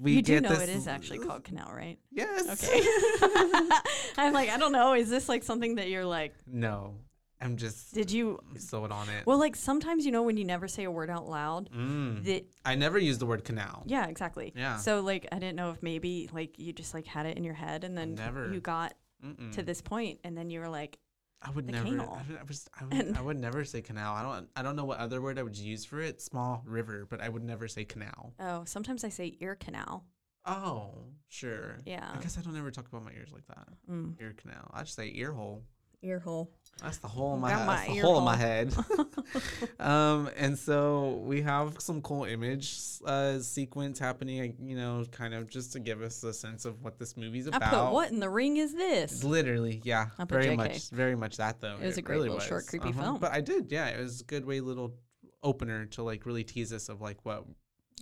we 0.00 0.12
you 0.14 0.22
do 0.22 0.40
know 0.40 0.52
it 0.52 0.68
is 0.70 0.86
actually 0.88 1.18
called 1.18 1.44
canal, 1.44 1.70
right? 1.74 1.98
Yes. 2.10 2.64
Okay. 2.64 2.80
I'm 4.16 4.32
like, 4.32 4.48
I 4.48 4.56
don't 4.56 4.72
know. 4.72 4.94
Is 4.94 5.10
this 5.10 5.28
like 5.28 5.42
something 5.42 5.74
that 5.76 5.88
you're 5.88 6.04
like, 6.06 6.34
no, 6.46 6.94
I'm 7.40 7.56
just 7.56 7.92
did 7.94 8.10
you? 8.10 8.38
sold 8.56 8.92
on 8.92 9.08
it. 9.10 9.26
Well, 9.26 9.38
like 9.38 9.56
sometimes 9.56 10.04
you 10.06 10.12
know 10.12 10.22
when 10.22 10.36
you 10.36 10.44
never 10.44 10.68
say 10.68 10.84
a 10.84 10.90
word 10.90 11.10
out 11.10 11.28
loud. 11.28 11.70
mm. 11.70 12.24
That 12.24 12.44
I 12.64 12.74
never 12.74 12.98
use 12.98 13.18
the 13.18 13.26
word 13.26 13.44
canal. 13.44 13.82
yeah, 13.86 14.06
exactly. 14.08 14.52
Yeah. 14.56 14.76
So 14.78 15.00
like 15.00 15.26
I 15.32 15.38
didn't 15.38 15.56
know 15.56 15.70
if 15.70 15.82
maybe 15.82 16.28
like 16.32 16.58
you 16.58 16.72
just 16.72 16.94
like 16.94 17.06
had 17.06 17.26
it 17.26 17.36
in 17.36 17.44
your 17.44 17.54
head 17.54 17.84
and 17.84 17.96
then 17.96 18.14
Never. 18.14 18.52
you 18.52 18.60
got 18.60 18.94
Mm-mm. 19.24 19.52
to 19.52 19.62
this 19.62 19.82
point 19.82 20.18
and 20.24 20.36
then 20.36 20.48
you 20.50 20.60
were 20.60 20.68
like, 20.68 20.98
I 21.42 21.50
would 21.50 21.66
the 21.66 21.72
never. 21.72 21.84
canal. 21.84 22.18
I 22.20 22.30
would, 22.30 22.38
I, 22.38 22.44
was, 22.44 22.68
I, 22.80 22.84
would, 22.84 23.16
I 23.16 23.20
would 23.20 23.38
never 23.38 23.64
say 23.64 23.80
canal. 23.80 24.14
I 24.14 24.22
don't. 24.22 24.48
I 24.56 24.62
don't 24.62 24.76
know 24.76 24.84
what 24.84 24.98
other 24.98 25.20
word 25.22 25.38
I 25.38 25.42
would 25.42 25.56
use 25.56 25.84
for 25.84 26.00
it. 26.00 26.20
Small 26.20 26.62
river, 26.66 27.06
but 27.08 27.20
I 27.20 27.28
would 27.28 27.44
never 27.44 27.66
say 27.68 27.84
canal. 27.84 28.34
oh, 28.40 28.64
sometimes 28.64 29.04
I 29.04 29.08
say 29.08 29.36
ear 29.40 29.54
canal. 29.54 30.04
Oh, 30.46 30.94
sure. 31.28 31.78
Yeah. 31.84 32.08
I 32.14 32.20
guess 32.20 32.38
I 32.38 32.40
don't 32.40 32.56
ever 32.56 32.70
talk 32.70 32.88
about 32.88 33.04
my 33.04 33.12
ears 33.12 33.30
like 33.32 33.46
that. 33.48 33.68
Mm. 33.90 34.20
Ear 34.20 34.34
canal. 34.36 34.70
I 34.72 34.80
just 34.80 34.96
say 34.96 35.10
ear 35.14 35.32
hole. 35.32 35.62
Ear 36.02 36.18
hole. 36.18 36.50
That's 36.82 36.98
the 36.98 37.08
hole 37.08 37.34
in 37.34 37.40
my, 37.40 37.50
Got 37.50 37.66
my 37.66 37.76
That's 37.76 37.88
the 37.88 38.00
hole 38.00 38.18
in 38.18 38.24
my 38.24 38.36
head. 38.36 38.74
um, 39.80 40.30
and 40.36 40.58
so 40.58 41.20
we 41.24 41.42
have 41.42 41.76
some 41.78 42.00
cool 42.00 42.24
image 42.24 42.78
uh, 43.04 43.38
sequence 43.40 43.98
happening. 43.98 44.56
You 44.62 44.76
know, 44.76 45.04
kind 45.10 45.34
of 45.34 45.48
just 45.48 45.72
to 45.74 45.80
give 45.80 46.00
us 46.00 46.22
a 46.24 46.32
sense 46.32 46.64
of 46.64 46.82
what 46.82 46.98
this 46.98 47.16
movie's 47.16 47.46
about. 47.46 47.62
I 47.62 47.68
put 47.68 47.92
what 47.92 48.10
in 48.10 48.20
the 48.20 48.30
ring 48.30 48.56
is 48.56 48.74
this? 48.74 49.22
Literally, 49.22 49.82
yeah, 49.84 50.06
very 50.26 50.46
JK. 50.46 50.56
much, 50.56 50.90
very 50.90 51.16
much 51.16 51.36
that 51.36 51.60
though. 51.60 51.76
It 51.76 51.86
was 51.86 51.98
a 51.98 52.02
great 52.02 52.20
little 52.20 52.40
short, 52.40 52.66
creepy 52.66 52.92
film. 52.92 53.18
But 53.18 53.32
I 53.32 53.40
did, 53.40 53.70
yeah, 53.70 53.88
it 53.88 54.00
was 54.00 54.22
a 54.22 54.24
good 54.24 54.46
way 54.46 54.60
little 54.60 54.94
opener 55.42 55.86
to 55.86 56.02
like 56.02 56.26
really 56.26 56.44
tease 56.44 56.72
us 56.72 56.88
of 56.88 57.00
like 57.00 57.18
what 57.24 57.44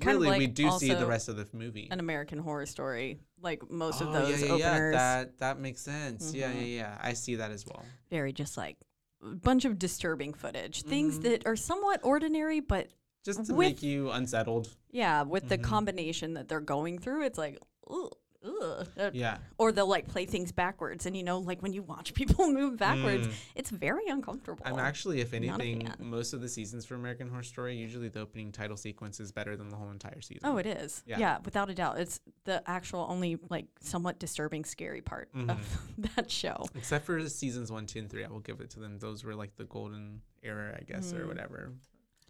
Kind 0.01 0.17
of 0.17 0.23
really 0.23 0.39
we 0.39 0.47
do 0.47 0.71
see 0.73 0.93
the 0.95 1.07
rest 1.07 1.29
of 1.29 1.37
the 1.37 1.47
movie. 1.53 1.89
An 1.91 2.01
American 2.01 2.39
Horror 2.39 2.67
Story, 2.67 3.19
like 3.41 3.69
most 3.71 4.01
of 4.01 4.09
Oh, 4.09 4.13
those 4.13 4.41
yeah, 4.43 4.55
yeah, 4.55 4.57
yeah, 4.57 4.91
that 4.93 5.39
that 5.39 5.59
makes 5.61 5.81
sense. 5.83 6.33
Yeah, 6.35 6.53
yeah, 6.53 6.61
Mhm. 6.63 6.77
yeah. 6.77 6.99
I 7.01 7.13
see 7.15 7.37
that 7.37 7.51
as 7.51 7.65
well. 7.67 7.85
very 8.11 8.33
just 8.33 8.57
like 8.57 8.77
a 9.23 9.35
bunch 9.35 9.65
of 9.65 9.79
disturbing 9.79 10.33
footage, 10.33 10.83
things 10.83 11.19
Mhm. 11.19 11.23
that 11.23 11.47
are 11.47 11.57
somewhat 11.57 12.01
ordinary, 12.05 12.61
but 12.61 12.89
Just 13.25 13.45
to 13.47 13.53
With- 13.55 13.67
make 13.67 13.83
you 13.83 14.11
unsettled. 14.11 14.71
yeah, 14.91 15.23
with 15.23 15.49
the 15.49 15.59
Mhm. 15.59 15.65
combination 15.65 16.35
that 16.35 16.49
they're 16.49 16.61
going 16.61 16.99
through, 16.99 17.25
it's 17.25 17.37
like, 17.37 17.59
ugh, 17.91 18.13
ugh. 18.45 18.87
Yeah. 19.13 19.39
Or 19.59 19.73
they'll 19.73 19.89
like 19.89 20.09
play 20.09 20.27
things 20.27 20.53
backwards, 20.53 21.07
and 21.07 21.17
you 21.17 21.23
know, 21.23 21.39
like 21.39 21.63
when 21.63 21.73
you 21.73 21.83
watch 21.83 22.15
people 22.21 22.51
move 22.51 22.77
backwards, 22.79 23.27
Mm. 23.29 23.33
it's 23.55 23.71
very 23.71 24.07
uncomfortable. 24.09 24.63
I'm 24.65 24.79
actually, 24.79 25.21
if 25.21 25.35
anything, 25.35 25.89
most 25.99 26.33
of 26.33 26.41
the 26.41 26.49
seasons 26.49 26.85
for 26.87 26.95
American 26.95 27.29
Horror 27.29 27.43
Story, 27.43 27.77
usually 27.77 28.09
the 28.09 28.21
opening 28.21 28.53
title 28.53 28.77
sequence 28.77 29.21
is 29.21 29.33
better 29.33 29.57
than 29.57 29.69
the 29.69 29.77
whole 29.77 29.91
entire 29.91 30.21
season. 30.21 30.43
Oh, 30.49 30.57
it 30.59 30.67
is. 30.67 31.03
Yeah. 31.07 31.19
Yeah. 31.19 31.39
without 31.45 31.71
a 31.71 31.75
doubt. 31.75 31.99
It's 31.99 32.21
the 32.45 32.63
actual 32.67 33.07
only 33.09 33.39
like 33.51 33.67
somewhat 33.81 34.19
disturbing, 34.19 34.65
scary 34.65 35.01
part 35.01 35.29
of 35.35 35.41
Mm-hmm. 35.41 36.03
that 36.17 36.31
show. 36.31 36.67
Except 36.75 37.05
for 37.05 37.29
seasons 37.29 37.71
one, 37.73 37.87
two, 37.87 37.99
and 38.01 38.11
three, 38.11 38.25
I 38.25 38.29
will 38.29 38.41
give 38.41 38.61
it 38.61 38.71
to 38.71 38.81
them. 38.81 38.99
Those 38.99 39.25
were 39.25 39.35
like 39.35 39.57
the 39.57 39.65
golden 39.65 40.21
era, 40.43 40.77
I 40.79 40.85
guess, 40.85 41.13
or 41.13 41.25
Mm. 41.25 41.29
whatever. 41.29 41.73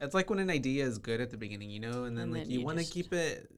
It's 0.00 0.15
like 0.15 0.31
when 0.31 0.38
an 0.38 0.49
idea 0.50 0.85
is 0.85 0.99
good 0.99 1.21
at 1.21 1.31
the 1.31 1.37
beginning, 1.37 1.71
you 1.71 1.81
know, 1.81 2.05
and 2.05 2.17
then 2.17 2.25
And 2.25 2.33
like 2.33 2.43
then 2.45 2.50
you, 2.53 2.61
you 2.61 2.65
want 2.65 2.79
to 2.79 2.85
keep 2.85 3.12
it. 3.12 3.50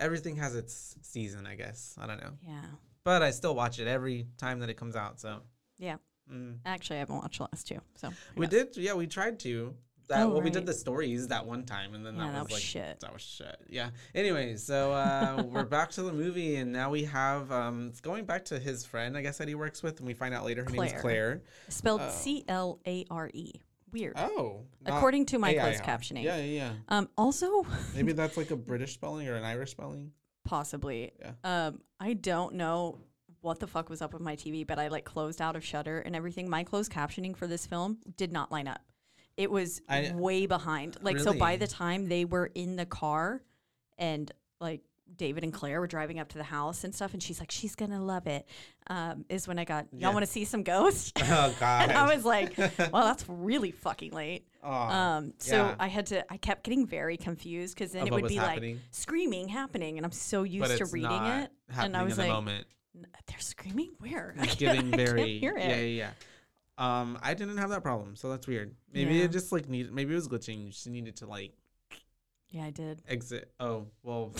Everything 0.00 0.36
has 0.36 0.56
its 0.56 0.96
season, 1.02 1.46
I 1.46 1.54
guess. 1.54 1.94
I 2.00 2.06
don't 2.06 2.20
know, 2.20 2.32
Yeah. 2.46 2.62
but 3.04 3.22
I 3.22 3.30
still 3.30 3.54
watch 3.54 3.78
it 3.78 3.86
every 3.86 4.26
time 4.38 4.58
that 4.60 4.70
it 4.70 4.74
comes 4.76 4.96
out. 4.96 5.20
So 5.20 5.42
Yeah. 5.78 5.96
mm. 6.32 6.58
Actually, 6.66 6.96
I 6.96 7.00
haven't 7.00 7.16
watched 7.16 7.38
the 7.38 7.44
last 7.52 7.66
two. 7.68 7.80
So 7.96 8.10
we 8.34 8.46
did, 8.46 8.76
yeah, 8.76 8.94
we 8.94 9.06
tried 9.06 9.38
to. 9.40 9.74
That, 10.08 10.22
Oh, 10.24 10.30
well, 10.30 10.40
we 10.42 10.50
did 10.50 10.66
the 10.66 10.72
stories 10.74 11.28
that 11.28 11.46
one 11.46 11.64
time, 11.64 11.94
and 11.94 12.04
then 12.04 12.16
Yeah, 12.16 12.24
that, 12.26 12.32
that 12.32 12.38
was 12.40 12.48
was 12.48 12.52
like 12.54 12.62
shit. 12.62 12.98
That 12.98 13.12
was 13.12 13.22
shit. 13.22 13.56
Yeah. 13.68 13.90
Anyway, 14.12 14.56
so 14.56 14.90
uh, 14.92 15.44
we're 15.48 15.62
back 15.64 15.90
to 15.92 16.02
the 16.02 16.12
movie, 16.12 16.56
and 16.56 16.72
now 16.72 16.90
we 16.90 17.04
have 17.04 17.52
um, 17.52 17.86
it's 17.90 18.00
going 18.00 18.24
back 18.24 18.44
to 18.46 18.58
his 18.58 18.84
friend, 18.84 19.16
I 19.16 19.22
guess 19.22 19.38
that 19.38 19.46
he 19.46 19.54
works 19.54 19.84
with, 19.84 19.98
and 20.00 20.08
we 20.08 20.14
find 20.14 20.34
out 20.34 20.44
later 20.44 20.64
her 20.64 20.70
name 20.70 20.82
is 20.82 21.00
Claire. 21.00 21.42
Spelled 21.68 22.00
Oh. 22.02 22.10
C 22.10 22.44
L 22.48 22.80
A 22.88 23.04
R 23.08 23.30
E. 23.32 23.52
Weird. 23.92 24.14
Oh, 24.16 24.62
According 24.86 25.26
to 25.26 25.38
my 25.38 25.50
AI, 25.50 25.60
closed 25.60 25.82
captioning. 25.82 26.22
Yeah, 26.22 26.36
yeah, 26.36 26.44
yeah. 26.44 26.72
Um, 26.88 27.08
also, 27.16 27.66
Maybe 27.94 28.12
that's 28.12 28.36
like 28.36 28.50
a 28.50 28.56
British 28.56 28.94
spelling 28.94 29.28
or 29.28 29.34
an 29.34 29.44
Irish 29.44 29.70
spelling. 29.72 30.12
possibly. 30.44 31.12
Yeah. 31.20 31.32
Um, 31.44 31.80
I 31.98 32.14
don't 32.14 32.54
know 32.54 32.98
what 33.40 33.58
the 33.58 33.66
fuck 33.66 33.88
was 33.88 34.02
up 34.02 34.12
with 34.12 34.22
my 34.22 34.36
TV, 34.36 34.66
but 34.66 34.78
I 34.78 34.88
like 34.88 35.04
closed 35.04 35.40
out 35.40 35.56
of 35.56 35.64
Shudder 35.64 36.00
and 36.00 36.14
everything. 36.14 36.48
My 36.48 36.62
closed 36.64 36.92
captioning 36.92 37.36
for 37.36 37.46
this 37.46 37.66
film 37.66 37.98
did 38.16 38.32
not 38.32 38.52
line 38.52 38.68
up. 38.68 38.80
It 39.36 39.50
was 39.50 39.80
I- 39.88 40.12
way 40.14 40.46
behind. 40.46 40.98
Like 41.00 41.18
so 41.18 41.32
by 41.32 41.56
the 41.56 41.66
time 41.66 42.08
they 42.08 42.24
were 42.24 42.50
in 42.54 42.76
the 42.76 42.86
car 42.86 43.42
and 43.98 44.30
like 44.60 44.82
David 45.16 45.44
and 45.44 45.52
Claire 45.52 45.80
were 45.80 45.86
driving 45.86 46.18
up 46.18 46.28
to 46.30 46.38
the 46.38 46.44
house 46.44 46.84
and 46.84 46.94
stuff 46.94 47.12
and 47.12 47.22
she's 47.22 47.40
like, 47.40 47.50
She's 47.50 47.74
gonna 47.74 48.02
love 48.02 48.26
it. 48.26 48.46
Um, 48.86 49.24
is 49.28 49.46
when 49.48 49.58
I 49.58 49.64
got 49.64 49.86
y'all 49.92 50.00
Yeah. 50.00 50.12
wanna 50.14 50.26
see 50.26 50.44
some 50.44 50.62
ghosts? 50.62 51.12
Oh 51.22 51.54
God. 51.60 51.82
and 51.90 51.98
I 51.98 52.14
was 52.14 52.24
like, 52.24 52.56
Well, 52.78 53.04
that's 53.04 53.24
really 53.28 53.70
fucking 53.70 54.12
late. 54.12 54.46
Aw, 54.62 55.16
Um, 55.16 55.34
so 55.38 55.56
yeah. 55.56 55.74
I 55.78 55.88
had 55.88 56.06
to, 56.06 56.32
I 56.32 56.36
kept 56.36 56.64
getting 56.64 56.86
very 56.86 57.16
confused 57.16 57.74
because 57.74 57.92
then 57.92 58.02
Of 58.02 58.08
it 58.08 58.12
would 58.12 58.28
be 58.28 58.34
happening. 58.36 58.76
like 58.76 58.82
screaming 58.92 59.48
happening, 59.48 59.96
and 59.98 60.04
I'm 60.06 60.12
so 60.12 60.42
used 60.42 60.76
to 60.78 60.86
reading 60.86 61.10
it, 61.24 61.50
and 61.76 61.96
I 61.96 62.02
was 62.02 62.14
in 62.14 62.18
like, 62.18 62.28
the 62.28 62.34
moment. 62.34 62.66
"They're 63.26 63.38
screaming 63.40 63.92
where?" 64.00 64.34
It's 64.38 64.56
giving 64.56 64.90
very 64.90 65.38
hear 65.38 65.56
it. 65.56 65.68
yeah, 65.68 65.76
yeah, 65.76 66.10
yeah. 66.78 67.00
Um, 67.00 67.18
I 67.22 67.34
didn't 67.34 67.58
have 67.58 67.70
that 67.70 67.82
problem, 67.82 68.16
so 68.16 68.30
that's 68.30 68.46
weird. 68.46 68.74
Maybe 68.92 69.14
Yeah. 69.16 69.24
it 69.24 69.32
just 69.32 69.52
like 69.52 69.68
needed. 69.68 69.92
Maybe 69.92 70.12
it 70.12 70.16
was 70.16 70.28
glitching. 70.28 70.62
You 70.64 70.70
just 70.70 70.86
needed 70.88 71.16
to 71.16 71.26
like 71.26 71.52
Yeah, 72.50 72.64
I 72.64 72.70
did. 72.70 73.00
exit. 73.08 73.52
Oh, 73.60 73.86
well, 74.02 74.32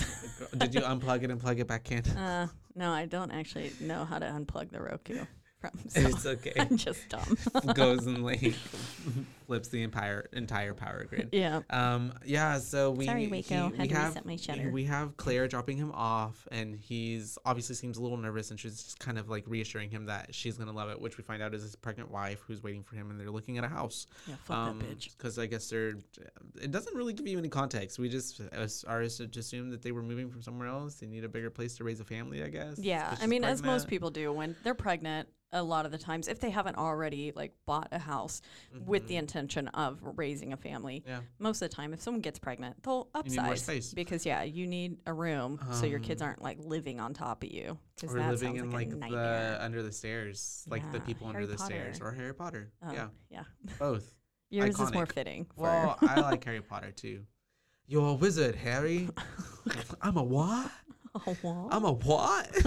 did 0.57 0.75
you 0.75 0.81
unplug 0.81 1.23
it 1.23 1.31
and 1.31 1.39
plug 1.39 1.59
it 1.59 1.67
back 1.67 1.91
in? 1.91 2.03
Uh, 2.17 2.47
no, 2.75 2.91
I 2.91 3.05
don't 3.05 3.31
actually 3.31 3.71
know 3.79 4.05
how 4.05 4.17
to 4.19 4.25
unplug 4.25 4.69
the 4.71 4.81
Roku 4.81 5.19
from. 5.59 5.71
So 5.87 6.01
it's 6.01 6.25
okay. 6.25 6.53
I'm 6.59 6.77
just 6.77 7.07
dumb. 7.09 7.37
Goes 7.73 8.05
and 8.07 8.23
like 8.23 8.41
flips 9.51 9.67
the 9.67 9.83
entire 9.83 10.29
entire 10.31 10.73
power 10.73 11.03
grid. 11.03 11.27
yeah. 11.33 11.59
Um, 11.69 12.13
yeah, 12.23 12.57
so 12.59 12.91
we 12.91 13.05
Sorry, 13.05 13.27
Waco. 13.27 13.67
he- 13.75 13.81
we 13.81 13.87
have 13.89 14.23
my 14.25 14.37
shutter. 14.37 14.69
we 14.71 14.85
have 14.85 15.17
Claire 15.17 15.49
dropping 15.49 15.75
him 15.75 15.91
off, 15.91 16.47
and 16.53 16.73
he's 16.73 17.37
obviously 17.43 17.75
seems 17.75 17.97
a 17.97 18.01
little 18.01 18.15
nervous, 18.17 18.49
and 18.49 18.57
she's 18.57 18.81
just 18.81 18.99
kind 18.99 19.17
of 19.17 19.27
like 19.29 19.43
reassuring 19.47 19.89
him 19.89 20.05
that 20.05 20.33
she's 20.33 20.57
gonna 20.57 20.71
love 20.71 20.89
it, 20.89 21.01
which 21.01 21.17
we 21.17 21.23
find 21.25 21.43
out 21.43 21.53
is 21.53 21.63
his 21.63 21.75
pregnant 21.75 22.09
wife 22.09 22.41
who's 22.47 22.63
waiting 22.63 22.81
for 22.81 22.95
him, 22.95 23.11
and 23.11 23.19
they're 23.19 23.29
looking 23.29 23.57
at 23.57 23.65
a 23.65 23.67
house. 23.67 24.07
Yeah. 24.25 24.35
Fuck 24.45 24.79
that 24.79 24.85
bitch. 24.87 25.09
Because 25.17 25.37
I 25.37 25.47
guess 25.47 25.69
they're. 25.69 25.95
It 26.61 26.71
doesn't 26.71 26.95
really 26.95 27.11
give 27.11 27.27
you 27.27 27.37
any 27.37 27.49
context. 27.49 27.99
We 27.99 28.07
just 28.07 28.39
as- 28.53 28.85
are 28.87 29.01
to 29.01 29.29
assume 29.39 29.71
that 29.71 29.81
they 29.81 29.91
were 29.91 30.03
moving 30.03 30.29
from 30.29 30.41
somewhere 30.41 30.69
else. 30.69 30.95
They 30.95 31.07
need 31.07 31.25
a 31.25 31.29
bigger 31.29 31.49
place 31.49 31.75
to 31.77 31.83
raise 31.83 31.99
a 31.99 32.05
family, 32.05 32.41
I 32.41 32.47
guess. 32.47 32.79
Yeah. 32.79 33.17
I 33.19 33.27
mean, 33.27 33.43
as 33.43 33.61
most 33.61 33.89
people 33.89 34.11
do 34.11 34.31
when 34.31 34.55
they're 34.63 34.75
pregnant, 34.75 35.27
a 35.53 35.61
lot 35.61 35.85
of 35.85 35.91
the 35.91 35.97
times, 35.97 36.27
if 36.29 36.39
they 36.39 36.49
haven't 36.49 36.77
already 36.77 37.33
like 37.35 37.53
bought 37.65 37.89
a 37.91 37.99
house 37.99 38.41
with 38.85 39.07
the 39.07 39.17
intention 39.41 39.67
of 39.69 39.99
raising 40.15 40.53
a 40.53 40.57
family. 40.57 41.03
Yeah. 41.05 41.19
most 41.39 41.61
of 41.61 41.69
the 41.69 41.75
time, 41.75 41.93
if 41.93 42.01
someone 42.01 42.21
gets 42.21 42.39
pregnant, 42.39 42.81
they'll 42.83 43.09
upsize 43.13 43.93
because 43.93 44.25
yeah, 44.25 44.43
you 44.43 44.67
need 44.67 44.97
a 45.05 45.13
room 45.13 45.59
so 45.71 45.85
your 45.85 45.99
kids 45.99 46.21
Um, 46.21 46.29
aren't 46.29 46.41
like 46.41 46.57
living 46.59 46.99
on 46.99 47.13
top 47.13 47.43
of 47.43 47.51
you. 47.51 47.77
Or 48.07 48.15
that 48.19 48.31
living 48.31 48.55
in 48.55 48.71
like, 48.71 48.89
like 48.93 49.11
the 49.11 49.57
under 49.59 49.83
the 49.83 49.91
stairs, 49.91 50.63
like 50.67 50.89
the 50.91 50.99
people 51.01 51.27
Harry 51.27 51.43
under 51.43 51.51
the 51.51 51.57
stairs, 51.57 51.99
or 52.01 52.11
Harry 52.11 52.33
Potter. 52.33 52.71
Oh, 52.85 52.91
yeah, 52.93 53.07
yeah. 53.29 53.43
both. 53.77 54.15
Yours 54.49 54.79
is 54.79 54.93
more 54.93 55.05
fitting. 55.05 55.47
Well, 55.55 55.97
I 56.01 56.19
like 56.19 56.43
Harry 56.43 56.61
Potter 56.61 56.91
too. 56.91 57.21
You're 57.87 58.09
a 58.09 58.13
wizard, 58.13 58.55
Harry. 58.55 59.09
I'm 60.01 60.17
a 60.17 60.23
what? 60.23 60.71
oh, 61.27 61.37
wow. 61.41 61.67
I'm 61.71 61.85
a 61.85 61.91
what? 61.91 62.65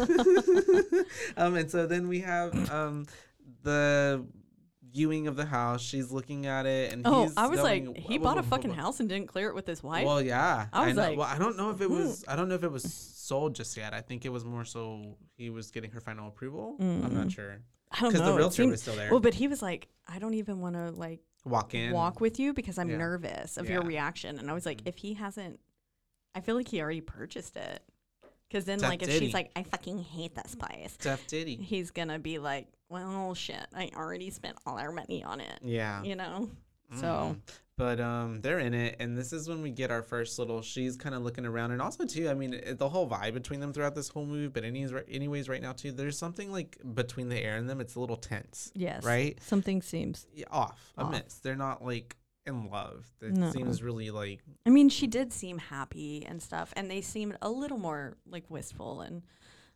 um, 1.36 1.56
and 1.56 1.70
so 1.70 1.86
then 1.86 2.08
we 2.08 2.20
have 2.20 2.70
um, 2.70 3.06
the 3.62 4.24
viewing 4.94 5.26
of 5.26 5.36
the 5.36 5.44
house. 5.44 5.82
She's 5.82 6.12
looking 6.12 6.46
at 6.46 6.66
it, 6.66 6.92
and 6.92 7.02
oh, 7.06 7.24
he's 7.24 7.36
I 7.36 7.48
was 7.48 7.60
going, 7.60 7.86
like, 7.86 7.96
he 7.98 8.18
bought 8.18 8.38
a 8.38 8.42
fucking 8.42 8.72
house 8.72 9.00
and 9.00 9.08
didn't 9.08 9.26
clear 9.26 9.48
it 9.48 9.54
with 9.54 9.66
his 9.66 9.82
wife. 9.82 10.06
Well, 10.06 10.22
yeah, 10.22 10.66
I 10.72 10.86
was 10.86 10.96
know. 10.96 11.02
like, 11.02 11.18
well, 11.18 11.26
I 11.26 11.36
don't 11.38 11.56
know 11.56 11.70
if 11.70 11.80
it 11.80 11.88
hmm. 11.88 11.98
was. 11.98 12.24
I 12.28 12.36
don't 12.36 12.48
know 12.48 12.54
if 12.54 12.62
it 12.64 12.70
was 12.72 12.84
sold 12.92 13.54
just 13.54 13.76
yet. 13.76 13.92
I 13.92 14.00
think 14.00 14.24
it 14.24 14.30
was 14.30 14.44
more 14.44 14.64
so 14.64 15.16
he 15.36 15.50
was 15.50 15.70
getting 15.70 15.90
her 15.90 16.00
final 16.00 16.28
approval. 16.28 16.76
I'm 16.80 17.14
not 17.14 17.26
Mm. 17.26 17.32
sure 17.32 17.58
I 17.90 18.00
don't 18.00 18.12
know. 18.12 18.18
because 18.18 18.26
the 18.26 18.36
realtor 18.36 18.54
seemed- 18.54 18.70
was 18.70 18.82
still 18.82 18.96
there. 18.96 19.10
well, 19.10 19.20
but 19.20 19.34
he 19.34 19.48
was 19.48 19.62
like, 19.62 19.88
I 20.06 20.18
don't 20.18 20.34
even 20.34 20.60
want 20.60 20.76
to 20.76 20.90
like 20.90 21.20
walk 21.44 21.74
in, 21.74 21.92
walk 21.92 22.20
with 22.20 22.38
you 22.38 22.52
because 22.52 22.78
I'm 22.78 22.90
Yeah. 22.90 22.98
nervous 22.98 23.56
of 23.56 23.68
your 23.68 23.82
reaction. 23.82 24.38
And 24.38 24.50
I 24.50 24.54
was 24.54 24.64
like, 24.66 24.82
Mhm. 24.82 24.88
if 24.88 24.98
he 24.98 25.14
hasn't, 25.14 25.58
I 26.34 26.40
feel 26.40 26.54
like 26.54 26.68
he 26.68 26.80
already 26.80 27.00
purchased 27.00 27.56
it. 27.56 27.82
Because 28.48 28.66
then, 28.66 28.78
Tough 28.78 28.90
like, 28.90 29.02
if 29.02 29.08
ditty. 29.08 29.26
she's 29.26 29.34
like, 29.34 29.50
I 29.56 29.62
fucking 29.64 29.98
hate 29.98 30.34
this 30.36 30.54
place, 30.54 30.96
Tough 31.00 31.26
titty. 31.26 31.56
he's 31.56 31.90
gonna 31.90 32.18
be 32.18 32.38
like, 32.38 32.68
well, 32.88 33.34
shit, 33.34 33.66
I 33.74 33.90
already 33.96 34.30
spent 34.30 34.56
all 34.66 34.78
our 34.78 34.92
money 34.92 35.24
on 35.24 35.40
it. 35.40 35.58
Yeah. 35.62 36.02
You 36.02 36.16
know? 36.16 36.50
So, 37.00 37.06
Mhm. 37.06 37.40
but 37.76 37.98
um, 37.98 38.40
they're 38.42 38.58
in 38.60 38.74
it, 38.74 38.96
and 39.00 39.16
this 39.16 39.32
is 39.32 39.48
when 39.48 39.62
we 39.62 39.70
get 39.70 39.90
our 39.90 40.02
first 40.02 40.38
little. 40.38 40.60
She's 40.62 40.96
kind 40.96 41.14
of 41.14 41.22
looking 41.22 41.46
around, 41.46 41.72
and 41.72 41.80
also 41.82 42.04
too. 42.04 42.28
I 42.28 42.34
mean, 42.34 42.54
it, 42.54 42.78
the 42.78 42.88
whole 42.88 43.08
vibe 43.08 43.32
between 43.34 43.58
them 43.60 43.72
throughout 43.72 43.94
this 43.94 44.08
whole 44.08 44.26
movie. 44.26 44.48
But 44.48 44.64
anyways, 44.64 44.92
right, 44.92 45.04
anyways, 45.10 45.48
right 45.48 45.62
now 45.62 45.72
too, 45.72 45.90
there's 45.92 46.16
something 46.18 46.52
like 46.52 46.76
between 46.94 47.30
the 47.30 47.38
air 47.42 47.56
and 47.56 47.68
them. 47.68 47.80
It's 47.80 47.94
a 47.96 48.00
little 48.00 48.18
tense, 48.18 48.70
yes. 48.74 49.02
right? 49.02 49.42
Something 49.42 49.82
seems. 49.82 50.26
Yeah, 50.32 50.44
off, 50.50 50.92
Off. 50.98 51.08
amiss. 51.08 51.38
They're 51.38 51.56
not 51.56 51.82
like 51.84 52.16
in 52.46 52.68
love. 52.70 53.10
It 53.22 53.32
No. 53.32 53.50
seems 53.50 53.82
really 53.82 54.10
like 54.10 54.40
I 54.66 54.70
mean, 54.70 54.90
she 54.90 55.06
did 55.06 55.32
seem 55.32 55.56
happy 55.58 56.24
and 56.26 56.40
stuff, 56.42 56.72
and 56.76 56.88
they 56.90 57.00
seemed 57.00 57.38
a 57.42 57.50
little 57.50 57.78
more 57.78 58.18
like 58.26 58.48
wistful 58.50 59.00
and 59.00 59.22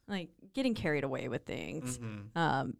like 0.06 0.28
getting 0.54 0.74
carried 0.74 1.04
away 1.04 1.28
with 1.28 1.46
things. 1.46 1.98
mhm. 1.98 2.36
Um, 2.36 2.76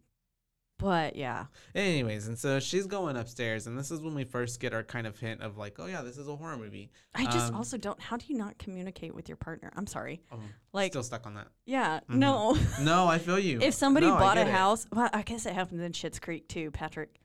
but 0.79 1.15
yeah, 1.15 1.45
Anyways, 1.75 2.27
and 2.27 2.35
so 2.39 2.59
she's 2.59 2.87
going 2.87 3.15
upstairs, 3.15 3.67
and 3.67 3.77
this 3.77 3.91
is 3.91 4.01
when 4.01 4.15
we 4.15 4.23
first 4.23 4.59
get 4.59 4.73
our 4.73 4.81
kind 4.83 5.05
of 5.05 5.19
hint 5.19 5.41
of 5.41 5.57
like, 5.57 5.77
oh 5.79 5.85
yeah, 5.85 6.01
this 6.01 6.17
is 6.17 6.27
a 6.27 6.35
horror 6.35 6.57
movie. 6.57 6.89
I 7.13 7.25
just 7.25 7.49
Um, 7.49 7.55
also 7.55 7.77
don't. 7.77 7.99
How 8.01 8.17
do 8.17 8.25
you 8.27 8.35
not 8.37 8.57
communicate 8.57 9.13
with 9.13 9.29
your 9.29 9.35
partner? 9.35 9.71
I'm 9.75 9.85
sorry. 9.85 10.21
Oh, 10.31 10.39
Like, 10.73 10.93
still 10.93 11.03
stuck 11.03 11.27
on 11.27 11.35
that. 11.35 11.49
yeah, 11.65 11.99
Mhm. 12.09 12.15
no. 12.15 12.57
No, 12.81 13.07
I 13.07 13.17
feel 13.27 13.37
you. 13.37 13.59
if 13.61 13.75
somebody 13.75 14.07
No, 14.07 14.15
bought 14.17 14.37
a 14.37 14.41
get 14.41 14.47
it. 14.47 14.53
house, 14.53 14.87
well, 14.91 15.09
I 15.13 15.21
guess 15.21 15.45
it 15.45 15.53
happens 15.53 15.81
in 15.81 15.91
Schitt's 15.91 16.19
Creek 16.19 16.47
too. 16.47 16.71
Patrick 16.71 17.19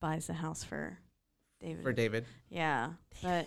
buys 0.00 0.28
a 0.28 0.34
house 0.34 0.62
for 0.62 0.98
David. 1.60 1.82
for 1.82 1.92
David, 1.92 2.24
yeah, 2.50 2.90
but 3.22 3.46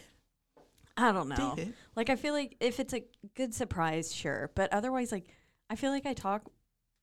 I 0.97 1.11
don't 1.11 1.29
know. 1.29 1.53
David. 1.55 1.73
Like 1.95 2.09
I 2.09 2.15
feel 2.15 2.33
like 2.33 2.55
if 2.59 2.79
it's 2.79 2.93
a 2.93 3.03
good 3.35 3.53
surprise, 3.53 4.13
sure, 4.13 4.51
but 4.55 4.71
otherwise, 4.73 5.11
like 5.11 5.27
I 5.69 5.75
feel 5.75 5.91
like 5.91 6.05
I 6.05 6.13
talk 6.13 6.43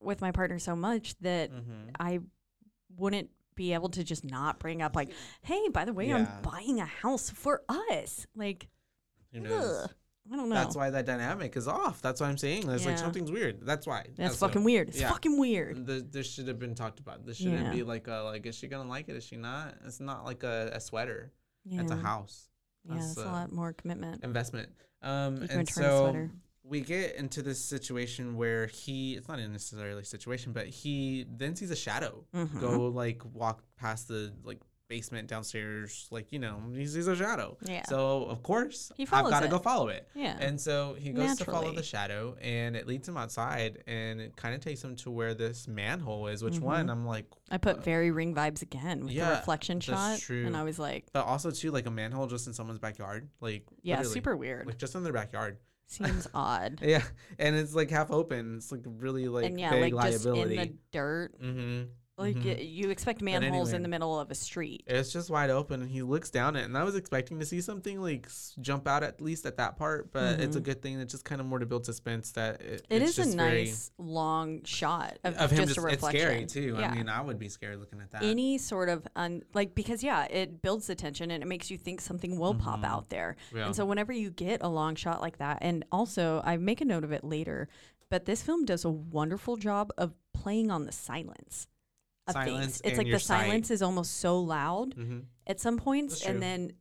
with 0.01 0.21
my 0.21 0.31
partner 0.31 0.59
so 0.59 0.77
much 0.77 1.17
that 1.21 1.51
Mm-hmm. 1.51 1.91
I 1.99 2.21
wouldn't 2.99 3.31
be 3.55 3.73
able 3.75 3.89
to 3.91 4.05
just 4.05 4.25
not 4.25 4.59
bring 4.59 4.83
up 4.83 4.95
like, 4.95 5.11
hey, 5.43 5.69
by 5.69 5.85
the 5.85 5.93
way, 5.93 6.09
Yeah. 6.09 6.17
I'm 6.17 6.29
buying 6.43 6.81
a 6.81 6.85
house 6.87 7.31
for 7.31 7.63
us. 7.69 8.27
Like, 8.37 8.69
Who 9.33 9.41
knows? 9.41 9.85
ugh, 9.85 9.91
I 10.33 10.37
don't 10.37 10.49
know. 10.49 10.55
That's 10.55 10.77
why 10.77 10.91
that 10.91 11.07
dynamic 11.07 11.57
is 11.57 11.67
off. 11.67 12.01
That's 12.03 12.21
what 12.21 12.29
I'm 12.29 12.37
saying. 12.39 12.67
There's 12.67 12.85
like 12.87 12.99
something's 12.99 13.33
weird. 13.33 13.61
That's 13.67 13.87
why. 13.87 14.07
That's, 14.17 14.37
fucking 14.37 14.63
weird. 14.63 14.91
It's 14.91 15.01
yeah. 15.01 15.11
fucking 15.11 15.39
weird. 15.39 15.87
The, 15.87 16.07
this 16.09 16.31
should 16.33 16.47
have 16.49 16.59
been 16.59 16.75
talked 16.75 17.01
about. 17.01 17.25
This 17.27 17.39
shouldn't 17.39 17.67
Yeah. 17.67 17.73
be 17.73 17.83
like 17.83 18.07
a 18.09 18.21
like. 18.25 18.45
Is 18.47 18.55
she 18.55 18.69
gonna 18.69 18.89
like 18.89 19.09
it? 19.09 19.17
Is 19.17 19.25
she 19.25 19.37
not? 19.37 19.75
It's 19.87 20.01
not 20.01 20.25
like 20.25 20.43
a, 20.43 20.71
a 20.75 20.81
sweater. 20.81 21.33
Yeah. 21.65 21.83
It's 21.83 21.91
a 21.91 21.97
house 21.97 22.49
Yeah, 22.89 22.95
That's, 22.95 23.13
it's 23.13 23.21
a 23.21 23.25
lot 23.25 23.53
more 23.53 23.73
commitment. 23.73 24.23
investment. 24.23 24.69
Um, 25.03 25.43
You 25.43 25.49
can 25.49 25.59
and 25.59 25.69
return 25.69 25.85
a 25.85 25.89
so 25.89 26.03
sweater. 26.05 26.31
We 26.69 26.81
get 26.83 27.17
into 27.17 27.43
this 27.43 27.65
situation 27.65 28.37
where 28.37 28.67
he. 28.67 29.15
It's 29.17 29.29
not 29.29 29.39
necessarily 29.39 30.03
a 30.03 30.05
situation, 30.05 30.53
but 30.53 30.67
he 30.67 31.27
then 31.37 31.57
sees 31.57 31.71
a 31.71 31.77
shadow 31.77 32.25
Mhm. 32.35 32.61
go 32.61 32.87
like 32.89 33.23
walk 33.33 33.63
past 33.77 34.09
the 34.09 34.33
like 34.45 34.61
basement 34.89 35.29
downstairs. 35.29 36.09
Like 36.11 36.33
you 36.33 36.39
know 36.39 36.63
he 36.75 36.87
sees 36.87 37.07
a 37.09 37.15
shadow. 37.17 37.57
Yeah. 37.63 37.85
So 37.87 38.25
of 38.25 38.43
course 38.43 38.91
He 38.97 39.07
I've 39.13 39.29
got 39.31 39.41
to 39.43 39.49
go 39.49 39.59
follow 39.59 39.89
it. 39.89 40.09
Yeah. 40.15 40.37
And 40.41 40.59
so 40.61 40.95
he 40.99 41.11
goes 41.13 41.37
to 41.37 41.45
follow 41.45 41.73
the 41.75 41.83
shadow, 41.83 42.37
and 42.41 42.75
it 42.77 42.87
leads 42.87 43.07
him 43.09 43.17
outside, 43.19 43.83
and 43.87 44.21
it 44.21 44.37
kind 44.37 44.55
of 44.55 44.61
takes 44.63 44.83
him 44.83 44.97
to 44.97 45.11
where 45.11 45.35
this 45.35 45.69
manhole 45.69 46.27
is. 46.29 46.43
Which 46.43 46.55
Mhm. 46.55 46.61
one? 46.61 46.91
I'm 46.91 47.07
like, 47.07 47.27
I 47.51 47.59
put 47.59 47.85
very 47.85 48.11
ring 48.11 48.35
vibes 48.35 48.63
again 48.63 49.01
with 49.01 49.09
the 49.09 49.15
yeah, 49.15 49.37
reflection 49.39 49.77
that's 49.79 49.85
shot, 49.87 50.19
true. 50.21 50.47
and 50.47 50.57
I 50.57 50.63
was 50.65 50.79
like, 50.79 51.07
but 51.13 51.25
also 51.27 51.51
too 51.51 51.71
like 51.71 51.87
a 51.87 51.91
manhole 51.91 52.27
just 52.27 52.47
in 52.47 52.53
someone's 52.55 52.79
backyard, 52.79 53.29
like 53.41 53.65
yeah, 53.83 54.03
super 54.03 54.37
weird. 54.37 54.67
like 54.67 54.79
just 54.79 54.95
in 54.95 55.03
their 55.03 55.13
backyard. 55.13 55.59
Seems 55.89 56.29
odd. 56.35 56.81
Yeah, 56.83 57.03
and 57.39 57.57
it's 57.57 57.75
like 57.75 57.91
half 57.91 58.11
open. 58.11 58.59
It's 58.59 58.71
like 58.71 58.83
really 58.85 59.27
like 59.27 59.47
and 59.47 59.59
yeah, 59.59 59.71
big 59.71 59.95
like 59.95 60.13
just 60.13 60.27
in 60.27 60.49
the 60.49 60.75
dirt. 60.93 61.41
mm-hmm. 61.43 61.85
Like 62.19 62.37
y- 62.45 62.59
you 62.61 62.91
expect 62.91 63.23
manholes 63.23 63.73
in 63.73 63.83
the 63.83 63.89
middle 63.89 64.19
of 64.19 64.31
a 64.31 64.35
street. 64.35 64.83
It's 64.89 65.13
just 65.13 65.31
wide 65.31 65.51
open, 65.51 65.83
and 65.83 65.91
he 65.91 66.03
looks 66.03 66.31
down 66.31 66.57
it, 66.57 66.65
and 66.65 66.77
I 66.77 66.83
was 66.83 66.97
expecting 66.97 67.39
to 67.39 67.47
see 67.47 67.61
something 67.61 68.01
like 68.01 68.29
jump 68.61 68.89
out 68.89 69.05
at 69.05 69.21
least 69.21 69.47
at 69.47 69.57
that 69.59 69.77
part, 69.77 70.13
but 70.13 70.41
it's 70.41 70.57
a 70.57 70.61
Mhm. 70.61 70.65
good 70.65 70.83
thing. 70.83 70.99
It's 71.01 71.13
just 71.13 71.25
kind 71.25 71.41
of 71.41 71.47
more 71.47 71.61
to 71.61 71.67
build 71.67 71.87
suspense. 71.87 72.33
That 72.33 72.61
it, 72.61 72.87
It 72.91 73.03
it's 73.03 73.13
is 73.13 73.19
a 73.19 73.23
just 73.25 73.37
very- 73.37 73.65
nice 73.67 73.91
long 73.99 74.65
shot 74.65 75.19
of, 75.23 75.37
of 75.37 75.51
him 75.53 75.65
just, 75.67 75.77
just, 75.77 75.87
a 75.87 75.91
it's 75.91 76.07
scary 76.07 76.45
too. 76.47 76.77
Yeah. 76.79 76.91
I 76.91 76.95
mean, 76.97 77.09
I 77.09 77.21
would 77.21 77.39
be 77.39 77.49
scared 77.49 77.79
looking 77.79 78.01
at 78.01 78.11
that. 78.11 78.25
any 78.25 78.59
sort 78.59 78.89
of 78.89 79.07
un 79.15 79.43
like 79.55 79.75
because 79.77 80.03
yeah, 80.03 80.25
it 80.25 80.61
builds 80.61 80.89
the 80.89 80.97
tension 80.97 81.31
and 81.31 81.43
it 81.43 81.47
makes 81.47 81.71
you 81.71 81.79
think 81.79 82.01
something 82.01 82.37
will 82.39 82.55
pop 82.55 82.81
Mhm. 82.81 82.85
out 82.85 83.11
there. 83.11 83.37
Yeah. 83.55 83.67
And 83.67 83.77
so 83.77 83.87
whenever 83.87 84.13
you 84.13 84.31
get 84.31 84.61
a 84.63 84.69
long 84.69 84.97
shot 84.97 85.21
like 85.21 85.39
that, 85.39 85.59
and 85.61 85.85
also 85.93 86.43
I 86.45 86.57
make 86.57 86.81
a 86.81 86.85
note 86.85 87.05
of 87.05 87.13
it 87.13 87.23
later, 87.23 87.69
but 88.11 88.25
this 88.25 88.43
film 88.43 88.65
does 88.65 88.85
a 88.85 88.91
wonderful 88.91 89.57
job 89.57 89.93
of 89.97 90.15
playing 90.33 90.71
on 90.71 90.85
the 90.85 90.93
silence 90.93 91.67
of 92.29 92.35
Silence 92.35 92.79
things. 92.79 92.81
It's 92.85 92.99
like 92.99 93.11
the 93.11 93.19
silence 93.19 93.71
is 93.71 93.83
almost 93.83 94.19
so 94.19 94.39
loud 94.41 94.95
mm-hmm. 94.95 95.21
at 95.47 95.61
some 95.61 95.79
points, 95.79 96.25
and 96.25 96.43
then 96.43 96.73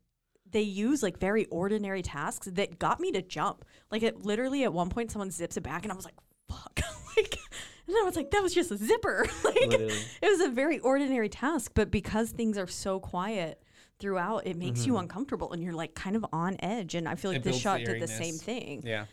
they 0.49 0.61
use 0.61 1.03
like 1.03 1.19
very 1.19 1.45
ordinary 1.45 2.01
tasks 2.01 2.47
that 2.53 2.79
got 2.79 2.99
me 2.99 3.11
to 3.11 3.21
jump. 3.21 3.65
Like 3.91 4.03
it 4.03 4.23
literally 4.23 4.63
at 4.63 4.73
one 4.73 4.89
point 4.89 5.11
someone 5.11 5.31
zips 5.31 5.57
it 5.57 5.61
back, 5.61 5.83
and 5.83 5.91
I 5.91 5.95
was 5.95 6.05
like, 6.05 6.15
"Fuck!" 6.49 6.79
like, 7.17 7.37
and 7.87 7.95
I 7.97 8.03
was 8.03 8.15
like, 8.15 8.31
"That 8.31 8.41
was 8.43 8.53
just 8.53 8.71
a 8.71 8.77
zipper." 8.77 9.25
like 9.43 9.55
Literally. 9.55 9.93
it 10.21 10.27
was 10.29 10.41
a 10.41 10.49
very 10.49 10.79
ordinary 10.79 11.29
task, 11.29 11.71
but 11.75 11.91
because 11.91 12.31
things 12.31 12.57
are 12.57 12.67
so 12.67 12.99
quiet 12.99 13.61
throughout, 13.99 14.45
it 14.45 14.55
makes 14.57 14.85
you 14.85 14.93
Mhm. 14.93 15.01
uncomfortable, 15.01 15.51
and 15.53 15.63
you're 15.63 15.73
like 15.73 15.95
kind 15.95 16.15
of 16.15 16.25
on 16.31 16.55
edge. 16.59 16.95
And 16.95 17.07
I 17.09 17.15
feel 17.15 17.31
like 17.31 17.39
It 17.39 17.43
this 17.43 17.59
shot 17.59 17.79
the 17.79 17.93
did 17.93 18.01
the 18.01 18.07
same 18.07 18.35
thing, 18.35 18.83
Yeah, 18.85 19.05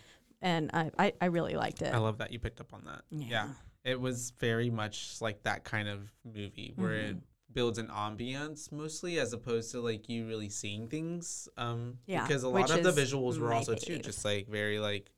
and 0.43 0.71
I, 0.75 0.91
I 0.99 1.13
I 1.21 1.27
really 1.27 1.55
liked 1.55 1.83
it. 1.83 1.93
I 1.93 1.99
love 1.99 2.19
that 2.19 2.33
you 2.33 2.39
picked 2.39 2.61
up 2.61 2.73
on 2.75 2.85
that. 2.85 3.03
Yeah. 3.11 3.27
Yeah. 3.29 3.49
It 3.85 4.01
was 4.01 4.31
very 4.39 4.71
much 4.71 5.17
like 5.21 5.43
that 5.43 5.65
kind 5.65 5.89
of 5.89 6.11
movie 6.25 6.73
where 6.77 6.93
it 6.95 7.17
builds 7.53 7.79
an 7.79 7.89
ambiance 7.89 8.73
mostly 8.73 9.19
as 9.19 9.33
opposed 9.33 9.71
to 9.73 9.81
like 9.81 10.09
you 10.09 10.27
really 10.27 10.49
seeing 10.49 10.89
things. 10.89 11.49
Um 11.57 11.99
Yeah, 12.07 12.27
because 12.27 12.43
a 12.45 12.51
which 12.51 12.69
lot 12.71 12.79
of 12.79 12.83
the 12.83 13.01
visuals 13.03 13.39
were 13.39 13.53
also 13.53 13.75
too 13.75 13.99
just 13.99 14.25
like 14.25 14.49
very 14.49 14.79
like 14.81 15.11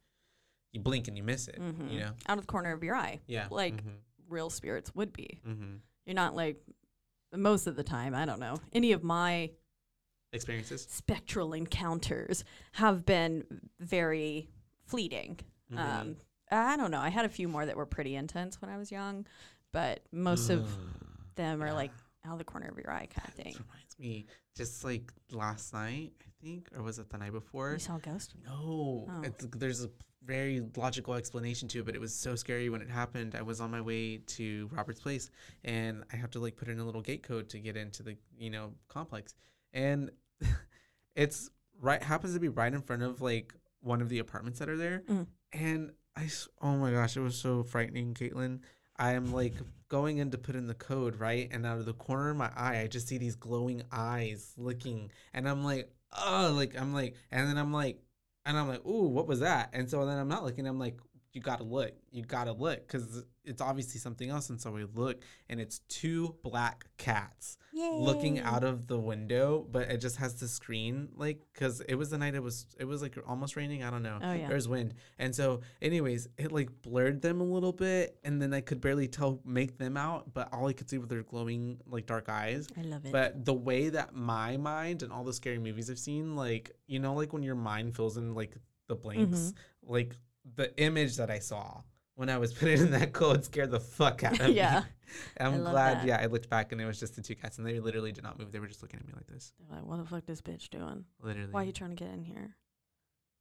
you 0.72 0.80
blink 0.80 1.08
and 1.08 1.16
you 1.16 1.22
miss 1.22 1.48
it, 1.48 1.58
Mhm. 1.60 1.90
you 1.92 2.00
know. 2.00 2.12
out 2.26 2.38
of 2.38 2.44
the 2.44 2.52
corner 2.52 2.72
of 2.72 2.82
your 2.82 2.94
eye, 2.96 3.20
Yeah. 3.26 3.46
like 3.50 3.82
mhm, 3.82 3.98
real 4.28 4.50
spirits 4.50 4.94
would 4.94 5.12
be. 5.12 5.40
mhm. 5.46 5.80
You're 6.04 6.14
not 6.14 6.34
like 6.34 6.60
most 7.34 7.66
of 7.66 7.76
the 7.76 7.84
time. 7.84 8.14
I 8.14 8.26
don't 8.26 8.40
know 8.40 8.58
any 8.72 8.92
of 8.92 9.02
my 9.04 9.52
experiences. 10.32 10.86
spectral 10.90 11.52
encounters 11.54 12.44
have 12.72 13.06
been 13.06 13.44
very 13.78 14.48
fleeting. 14.84 15.38
Mhm. 15.70 15.78
Um, 15.78 16.16
I 16.50 16.76
don't 16.76 16.90
know. 16.90 17.00
I 17.00 17.08
had 17.08 17.24
a 17.24 17.28
few 17.28 17.48
more 17.48 17.66
that 17.66 17.76
were 17.76 17.86
pretty 17.86 18.14
intense 18.14 18.60
when 18.60 18.70
I 18.70 18.76
was 18.78 18.90
young, 18.92 19.26
but 19.72 20.00
most 20.12 20.50
of 20.50 20.68
them 21.34 21.62
are 21.62 21.66
Yeah. 21.68 21.72
like 21.74 21.92
out 22.24 22.32
of 22.32 22.38
the 22.38 22.44
corner 22.44 22.68
of 22.68 22.76
your 22.78 22.90
eye 22.90 23.06
kind 23.06 23.28
of 23.28 23.34
thing. 23.34 23.54
Reminds 23.54 23.98
me 23.98 24.26
just 24.56 24.84
like 24.84 25.12
last 25.30 25.72
night, 25.72 26.12
I 26.22 26.30
think, 26.44 26.68
or 26.74 26.82
was 26.82 26.98
it 26.98 27.08
the 27.10 27.18
night 27.18 27.32
before? 27.32 27.72
You 27.72 27.78
saw 27.78 27.96
a 27.96 28.00
ghost? 28.00 28.34
No, 28.44 29.06
Oh. 29.08 29.20
it's, 29.22 29.46
there's 29.56 29.84
a 29.84 29.90
very 30.24 30.60
logical 30.76 31.14
explanation 31.14 31.68
to 31.68 31.78
it, 31.80 31.86
but 31.86 31.94
it 31.94 32.00
was 32.00 32.12
so 32.14 32.34
scary 32.34 32.68
when 32.68 32.80
it 32.82 32.90
happened. 32.90 33.34
I 33.36 33.42
was 33.42 33.60
on 33.60 33.70
my 33.70 33.80
way 33.80 34.18
to 34.18 34.68
Robert's 34.72 34.98
Place, 35.00 35.30
and 35.62 36.02
I 36.12 36.16
have 36.16 36.30
to 36.32 36.40
like 36.40 36.56
put 36.56 36.66
in 36.68 36.80
a 36.80 36.84
little 36.84 37.02
gate 37.02 37.22
code 37.22 37.48
to 37.50 37.60
get 37.60 37.76
into 37.76 38.02
the 38.02 38.16
you 38.38 38.50
know 38.50 38.72
complex, 38.88 39.34
and 39.72 40.10
it's 41.14 41.50
right 41.80 42.02
happens 42.02 42.34
to 42.34 42.40
be 42.40 42.48
right 42.48 42.72
in 42.72 42.80
front 42.82 43.02
of 43.02 43.20
like 43.20 43.54
one 43.80 44.00
of 44.02 44.08
the 44.08 44.18
apartments 44.18 44.58
that 44.58 44.68
are 44.68 44.76
there, 44.76 45.02
Mm. 45.08 45.26
and 45.52 45.92
I 46.16 46.28
oh 46.62 46.76
my 46.76 46.90
gosh, 46.90 47.16
it 47.16 47.20
was 47.20 47.36
so 47.36 47.62
frightening, 47.62 48.14
Caitlin. 48.14 48.60
I 48.96 49.12
am 49.12 49.32
like 49.32 49.54
going 49.88 50.18
in 50.18 50.30
to 50.30 50.38
put 50.38 50.56
in 50.56 50.66
the 50.66 50.74
code, 50.74 51.20
right? 51.20 51.48
And 51.52 51.66
out 51.66 51.78
of 51.78 51.84
the 51.84 51.92
corner 51.92 52.30
of 52.30 52.36
my 52.36 52.50
eye, 52.56 52.80
I 52.80 52.86
just 52.86 53.08
see 53.08 53.18
these 53.18 53.36
glowing 53.36 53.82
eyes 53.92 54.54
looking. 54.56 55.10
And 55.34 55.48
I'm 55.48 55.62
like, 55.62 55.90
oh, 56.16 56.52
like, 56.56 56.80
I'm 56.80 56.94
like, 56.94 57.16
and 57.30 57.46
then 57.48 57.58
I'm 57.58 57.72
like, 57.72 58.00
and 58.46 58.56
I'm 58.56 58.68
like, 58.68 58.84
ooh, 58.86 59.08
what 59.08 59.26
was 59.26 59.40
that? 59.40 59.70
And 59.72 59.90
so 59.90 60.06
then 60.06 60.18
I'm 60.18 60.28
not 60.28 60.44
looking. 60.44 60.66
I'm 60.66 60.78
like, 60.78 60.98
you 61.32 61.42
gotta 61.42 61.64
look. 61.64 61.92
You 62.10 62.22
gotta 62.22 62.52
look 62.52 62.86
because 62.86 63.24
it's 63.46 63.62
obviously 63.62 64.00
something 64.00 64.28
else. 64.28 64.50
And 64.50 64.60
so 64.60 64.70
we 64.72 64.84
look, 64.94 65.22
and 65.48 65.60
it's 65.60 65.78
two 65.88 66.34
black 66.42 66.84
cats 66.98 67.56
looking 68.00 68.40
out 68.40 68.64
of 68.64 68.86
the 68.86 68.98
window, 68.98 69.66
but 69.70 69.82
it 69.90 69.98
just 69.98 70.16
has 70.16 70.34
the 70.40 70.48
screen 70.48 71.08
like 71.14 71.40
because 71.52 71.80
it 71.82 71.94
was 71.94 72.10
the 72.10 72.18
night 72.18 72.34
it 72.34 72.42
was 72.42 72.66
it 72.78 72.84
was 72.84 73.02
like 73.02 73.16
almost 73.26 73.54
raining. 73.56 73.82
I 73.84 73.90
don't 73.90 74.02
know. 74.02 74.18
Oh, 74.22 74.32
yeah. 74.32 74.48
There's 74.48 74.66
wind, 74.68 74.94
and 75.18 75.34
so 75.34 75.60
anyways, 75.82 76.28
it 76.38 76.52
like 76.52 76.70
blurred 76.82 77.22
them 77.22 77.40
a 77.40 77.44
little 77.44 77.72
bit, 77.72 78.18
and 78.24 78.40
then 78.40 78.52
I 78.54 78.60
could 78.60 78.80
barely 78.80 79.08
tell 79.08 79.40
make 79.44 79.78
them 79.78 79.96
out, 79.96 80.32
but 80.34 80.52
all 80.52 80.66
I 80.68 80.72
could 80.72 80.88
see 80.90 80.98
were 80.98 81.06
their 81.06 81.22
glowing 81.22 81.78
like 81.86 82.06
dark 82.06 82.28
eyes. 82.28 82.66
I 82.78 82.82
love 82.82 83.04
it. 83.06 83.12
But 83.12 83.44
the 83.44 83.54
way 83.54 83.90
that 83.90 84.14
my 84.14 84.56
mind 84.56 85.02
and 85.02 85.12
all 85.12 85.24
the 85.24 85.32
scary 85.32 85.58
movies 85.58 85.90
I've 85.90 85.98
seen, 85.98 86.34
like 86.36 86.72
you 86.86 86.98
know, 86.98 87.14
like 87.14 87.32
when 87.32 87.42
your 87.42 87.54
mind 87.54 87.94
fills 87.94 88.16
in 88.16 88.34
like 88.34 88.56
the 88.88 88.94
blanks, 88.96 89.38
Mm-hmm. 89.38 89.92
like 89.92 90.16
the 90.54 90.74
image 90.80 91.16
that 91.16 91.28
I 91.30 91.40
saw 91.40 91.80
when 92.16 92.28
I 92.28 92.38
was 92.38 92.52
putting 92.58 92.78
in 92.80 92.90
that 92.90 93.12
code 93.12 93.44
scared 93.44 93.70
the 93.70 93.80
fuck 93.80 94.24
out 94.24 94.40
of 94.40 94.48
me. 94.48 94.54
Yeah. 94.54 94.80
me. 94.80 94.86
I'm 95.40 95.60
glad. 95.60 95.98
that. 95.98 96.06
Yeah, 96.06 96.18
I 96.20 96.26
looked 96.26 96.50
back 96.50 96.72
and 96.72 96.80
it 96.80 96.84
was 96.86 96.98
just 96.98 97.14
the 97.14 97.22
two 97.22 97.36
cats, 97.36 97.58
and 97.58 97.66
they 97.66 97.78
literally 97.78 98.10
did 98.12 98.24
not 98.24 98.38
move. 98.38 98.50
They 98.52 98.58
were 98.58 98.66
just 98.66 98.82
looking 98.82 98.98
at 98.98 99.06
me 99.06 99.12
like 99.14 99.26
this, 99.28 99.52
They're 99.60 99.78
like, 99.78 99.86
what 99.86 99.98
the 99.98 100.04
fuck 100.04 100.26
this 100.26 100.42
bitch 100.42 100.68
doing? 100.70 101.04
literally. 101.22 101.52
Why 101.52 101.62
are 101.62 101.64
you 101.64 101.72
trying 101.72 101.90
to 101.90 101.96
get 101.96 102.12
in 102.12 102.22
here? 102.24 102.56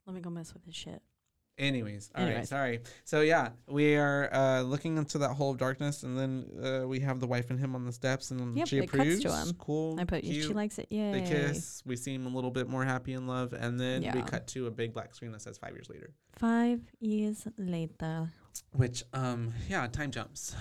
Let 0.06 0.14
me 0.16 0.22
go 0.22 0.30
mess 0.30 0.54
with 0.54 0.64
his 0.66 0.76
shit. 0.76 1.02
Anyways, 1.58 2.12
all 2.14 2.22
right, 2.22 2.30
Anyways. 2.32 2.50
sorry. 2.50 2.82
So 3.06 3.22
yeah, 3.22 3.52
we 3.70 3.96
are 3.96 4.30
uh, 4.34 4.62
looking 4.62 4.98
into 4.98 5.18
that 5.20 5.30
hole 5.30 5.52
of 5.52 5.58
darkness, 5.58 6.04
and 6.04 6.20
then 6.20 6.46
uh, 6.62 6.86
we 6.86 7.00
have 7.00 7.22
the 7.22 7.28
wife 7.28 7.50
and 7.50 7.58
him 7.58 7.76
on 7.76 7.86
the 7.86 7.94
steps, 7.94 8.30
and 8.32 8.58
Yep, 8.58 8.68
she 8.68 8.78
it 8.80 8.92
cuts 8.92 8.94
approves. 9.02 9.24
to 9.24 9.32
'em. 9.34 9.54
Cool. 9.58 9.98
I 9.98 10.04
put 10.04 10.26
you. 10.26 10.42
She 10.44 10.54
likes 10.54 10.78
it. 10.80 10.88
Yeah. 10.90 11.14
They 11.14 11.22
kiss. 11.22 11.82
We 11.86 11.96
seem 11.96 12.26
a 12.26 12.30
little 12.30 12.52
bit 12.52 12.68
more 12.68 12.84
happy 12.84 13.14
in 13.14 13.26
love, 13.26 13.54
and 13.54 13.80
then 13.80 14.02
we 14.14 14.22
cut 14.24 14.48
to 14.48 14.68
a 14.68 14.72
big 14.72 14.94
black 14.94 15.16
screen 15.16 15.32
that 15.32 15.42
says 15.42 15.58
five 15.58 15.72
years 15.72 15.90
later. 15.90 16.12
Five 16.38 16.82
years 17.00 17.48
later. 17.58 18.30
Which, 18.72 19.04
um, 19.14 19.54
yeah, 19.70 19.88
time 19.88 20.12
jumps. 20.12 20.56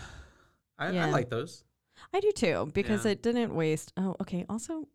I, 0.79 0.97
I 0.97 1.11
like 1.11 1.31
those. 1.31 1.65
I 2.13 2.21
do 2.21 2.33
too 2.33 2.71
because 2.75 3.05
Yeah. 3.05 3.13
it 3.13 3.23
didn't 3.23 3.55
waste. 3.55 3.93
Oh, 3.97 4.17
okay. 4.21 4.45
Also, 4.49 4.89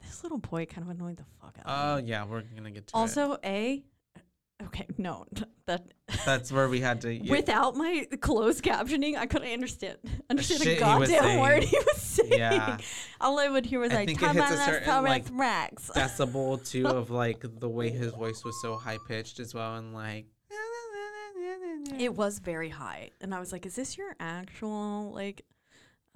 this 0.00 0.22
little 0.22 0.38
boy 0.38 0.66
kind 0.66 0.82
of 0.88 0.90
annoyed 0.90 1.16
the 1.18 1.24
fuck 1.40 1.56
out 1.58 1.64
Oh 1.66 1.98
of 1.98 2.04
me. 2.04 2.10
yeah, 2.10 2.24
we're 2.24 2.42
gonna 2.42 2.70
get 2.70 2.86
to 2.88 2.96
it. 2.96 2.98
Also, 2.98 3.36
a. 3.44 3.82
Okay, 4.62 4.86
no, 4.98 5.24
that 5.66 5.86
That's 6.26 6.52
where 6.52 6.68
we 6.68 6.80
had 6.80 7.00
to. 7.02 7.12
yeah, 7.14 7.30
without 7.30 7.76
my 7.76 8.06
closed 8.20 8.62
captioning, 8.62 9.16
I 9.16 9.24
couldn't 9.26 9.50
understand 9.52 9.96
understand 10.28 10.60
a 10.62 10.64
he 10.74 10.76
goddamn 10.76 11.40
word 11.40 11.64
he 11.64 11.78
was 11.78 11.96
saying. 12.02 12.32
Yeah. 12.32 12.76
All 13.22 13.38
I 13.38 13.48
would 13.48 13.64
hear 13.64 13.80
was 13.80 13.90
I 13.92 13.96
like, 13.96 14.06
think 14.08 14.22
it 14.22 14.26
"Come 14.26 14.36
hits 14.36 14.50
a 14.50 14.56
certain, 14.58 15.04
like, 15.04 15.24
Rex." 15.32 15.90
decibel 15.94 16.66
too 16.68 16.86
of 16.86 17.10
like 17.10 17.42
the 17.58 17.68
way 17.70 17.90
his 17.90 18.12
voice 18.12 18.44
was 18.44 18.60
so 18.60 18.76
high 18.76 18.98
pitched 19.08 19.40
as 19.40 19.54
well, 19.54 19.76
and 19.76 19.92
like. 19.94 20.26
It 21.98 22.14
was 22.14 22.38
very 22.38 22.68
high, 22.68 23.10
and 23.20 23.34
I 23.34 23.40
was 23.40 23.52
like, 23.52 23.66
"Is 23.66 23.76
this 23.76 23.96
your 23.98 24.14
actual 24.20 25.12
like 25.12 25.42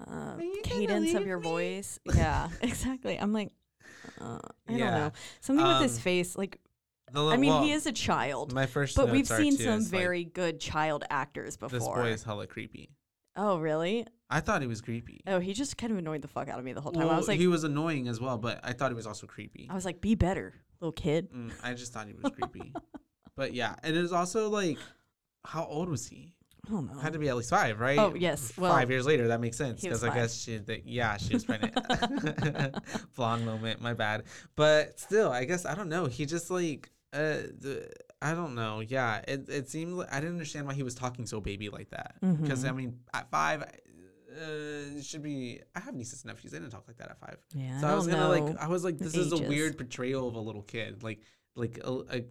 uh, 0.04 0.36
you 0.40 0.60
cadence 0.64 1.14
of 1.14 1.26
your 1.26 1.38
me? 1.38 1.48
voice?" 1.48 1.98
Yeah, 2.14 2.48
exactly. 2.62 3.18
I'm 3.18 3.32
like, 3.32 3.50
uh, 4.20 4.38
I 4.68 4.70
don't 4.70 4.78
know, 4.78 5.12
something 5.40 5.66
with 5.66 5.82
his 5.82 5.96
Um, 5.96 6.02
face. 6.02 6.36
Like, 6.36 6.60
The 7.12 7.24
I 7.26 7.36
mean, 7.36 7.50
well, 7.50 7.62
he 7.62 7.72
is 7.72 7.86
a 7.86 7.92
child, 7.92 8.52
My 8.52 8.66
first, 8.66 8.96
but 8.96 9.10
we've 9.10 9.26
seen 9.26 9.56
some 9.56 9.74
is, 9.78 9.92
like, 9.92 10.00
very 10.00 10.24
good 10.24 10.60
child 10.60 11.04
actors 11.10 11.56
before. 11.56 11.78
This 11.78 11.86
boy 11.88 12.08
is 12.12 12.22
hella 12.24 12.46
creepy. 12.46 12.90
oh, 13.36 13.58
really? 13.58 14.06
I 14.30 14.40
thought 14.40 14.62
he 14.62 14.66
was 14.66 14.80
creepy. 14.80 15.20
Oh, 15.26 15.38
he 15.38 15.52
just 15.52 15.76
kind 15.76 15.92
of 15.92 15.98
annoyed 15.98 16.22
the 16.22 16.28
fuck 16.28 16.48
out 16.48 16.58
of 16.58 16.64
me 16.64 16.72
the 16.72 16.80
whole 16.80 16.92
time. 16.92 17.08
I 17.08 17.16
was 17.16 17.28
like, 17.28 17.38
he 17.38 17.46
was 17.46 17.62
annoying 17.62 18.08
as 18.08 18.20
well, 18.20 18.38
but 18.38 18.58
I 18.64 18.72
thought 18.72 18.90
he 18.90 18.94
was 18.96 19.06
also 19.06 19.26
creepy. 19.26 19.68
I 19.70 19.74
was 19.74 19.84
like, 19.84 20.00
be 20.00 20.14
better, 20.14 20.54
little 20.80 20.92
kid. 20.92 21.30
Mm, 21.32 21.52
I 21.62 21.74
just 21.74 21.92
thought 21.92 22.06
he 22.08 22.14
was 22.14 22.32
creepy. 22.32 22.72
But 23.36 23.52
yeah, 23.52 23.74
and 23.82 23.96
it 23.96 24.00
was 24.00 24.12
also 24.12 24.48
like, 24.48 24.78
how 25.44 25.64
old 25.66 25.88
was 25.88 26.06
he? 26.06 26.32
I 26.66 26.70
don't 26.70 26.86
know. 26.90 26.98
Had 26.98 27.12
to 27.12 27.18
be 27.18 27.28
at 27.28 27.36
least 27.36 27.50
five, 27.50 27.78
right? 27.78 27.98
Oh, 27.98 28.14
yes. 28.14 28.56
Well, 28.56 28.72
five 28.72 28.88
years 28.90 29.04
later, 29.06 29.28
that 29.28 29.40
makes 29.40 29.58
sense 29.58 29.82
because 29.82 30.02
I 30.02 30.14
guess 30.14 30.34
she, 30.34 30.56
the, 30.58 30.80
yeah, 30.84 31.18
she 31.18 31.34
was 31.34 31.44
pregnant. 31.44 31.74
Blonde 33.16 33.44
moment, 33.44 33.80
my 33.82 33.92
bad. 33.94 34.24
But 34.56 34.98
still, 34.98 35.30
I 35.30 35.44
guess 35.44 35.66
I 35.66 35.74
don't 35.74 35.88
know. 35.90 36.06
He 36.06 36.24
just 36.26 36.50
like, 36.50 36.90
uh, 37.12 37.52
the, 37.60 37.90
I 38.22 38.32
don't 38.34 38.54
know. 38.54 38.80
Yeah, 38.80 39.20
it 39.28 39.48
it 39.48 39.68
seemed 39.68 39.92
like 39.92 40.12
I 40.12 40.16
didn't 40.20 40.32
understand 40.32 40.66
why 40.66 40.74
he 40.74 40.82
was 40.82 40.94
talking 40.94 41.26
so 41.26 41.40
baby 41.40 41.68
like 41.68 41.90
that. 41.90 42.16
Because 42.20 42.64
I 42.64 42.70
Mhm. 42.70 42.76
mean, 42.76 42.98
at 43.12 43.30
five, 43.30 43.62
uh, 43.62 43.66
it 44.96 45.04
should 45.04 45.22
be. 45.22 45.60
I 45.74 45.80
have 45.80 45.94
nieces 45.94 46.22
and 46.24 46.32
nephews. 46.32 46.52
They 46.52 46.58
didn't 46.58 46.72
talk 46.72 46.84
like 46.88 46.96
that 46.96 47.10
at 47.10 47.20
five. 47.20 47.36
Yeah, 47.54 47.78
So 47.80 47.88
I, 47.88 47.92
I, 47.92 47.94
was 47.94 48.06
gonna 48.06 48.22
know. 48.22 48.28
like, 48.46 48.56
I 48.58 48.68
was 48.68 48.84
like, 48.84 48.98
this 48.98 49.14
is 49.14 49.32
a 49.32 49.36
weird 49.42 49.76
portrayal 49.76 50.26
of 50.28 50.34
a 50.34 50.40
little 50.40 50.62
kid, 50.62 51.02
like 51.02 51.20
like 51.56 51.78
a, 51.84 51.92
a 52.10 52.24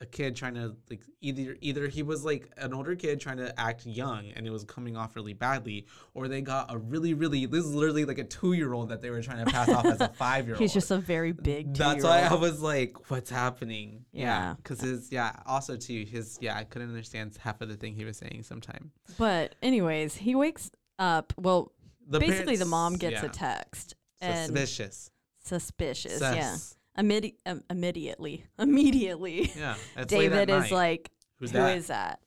a 0.00 0.06
kid 0.06 0.36
trying 0.36 0.54
to 0.54 0.76
like 0.88 1.02
either 1.20 1.56
either 1.60 1.88
he 1.88 2.02
was 2.02 2.24
like 2.24 2.48
an 2.56 2.72
older 2.72 2.94
kid 2.94 3.20
trying 3.20 3.38
to 3.38 3.58
act 3.58 3.84
young 3.84 4.30
and 4.36 4.46
it 4.46 4.50
was 4.50 4.62
coming 4.64 4.96
off 4.96 5.16
really 5.16 5.32
badly, 5.32 5.86
or 6.14 6.28
they 6.28 6.40
got 6.40 6.72
a 6.72 6.78
really 6.78 7.14
really 7.14 7.46
this 7.46 7.64
is 7.64 7.74
literally 7.74 8.04
like 8.04 8.18
a 8.18 8.24
two 8.24 8.52
year 8.52 8.72
old 8.72 8.90
that 8.90 9.02
they 9.02 9.10
were 9.10 9.22
trying 9.22 9.44
to 9.44 9.50
pass 9.50 9.68
off 9.68 9.84
as 9.84 10.00
a 10.00 10.08
five 10.18 10.46
year 10.46 10.54
old. 10.54 10.60
He's 10.60 10.72
just 10.72 10.90
a 10.90 10.98
very 10.98 11.32
big. 11.32 11.74
That's 11.74 12.04
why 12.04 12.20
I 12.20 12.34
was 12.34 12.60
like, 12.60 13.10
"What's 13.10 13.30
happening?" 13.30 14.04
Yeah. 14.12 14.54
because 14.54 14.80
his 14.80 15.10
yeah. 15.10 15.32
Also, 15.46 15.76
too, 15.76 16.04
his 16.04 16.38
yeah, 16.40 16.56
I 16.56 16.64
couldn't 16.64 16.88
understand 16.88 17.36
half 17.40 17.60
of 17.60 17.68
the 17.68 17.76
thing 17.76 17.94
he 17.94 18.04
was 18.04 18.16
saying. 18.16 18.44
Sometime 18.44 18.92
But 19.18 19.56
anyways, 19.62 20.14
he 20.14 20.34
wakes 20.36 20.70
up. 20.98 21.32
Well, 21.36 21.72
the 22.06 22.20
basically, 22.20 22.56
the 22.56 22.66
mom 22.66 22.94
gets 22.94 23.22
yeah, 23.22 23.26
a 23.26 23.28
text 23.28 23.96
and 24.20 24.46
suspicious. 24.46 25.10
suspicious. 25.42 26.20
Yeah, 26.20 26.52
Sus. 26.52 26.76
Immedi- 26.98 27.36
um, 27.46 27.62
immediately, 27.70 28.44
immediately. 28.58 29.52
Yeah, 29.56 29.76
it's 29.96 30.12
late 30.12 30.32
at 30.32 30.46
David 30.46 30.50
is 30.50 30.62
night. 30.62 30.72
like, 30.72 31.10
"Who's 31.38 31.50
"Who 31.52 31.58
that? 31.58 31.76
is 31.76 31.86
that?" 31.86 32.20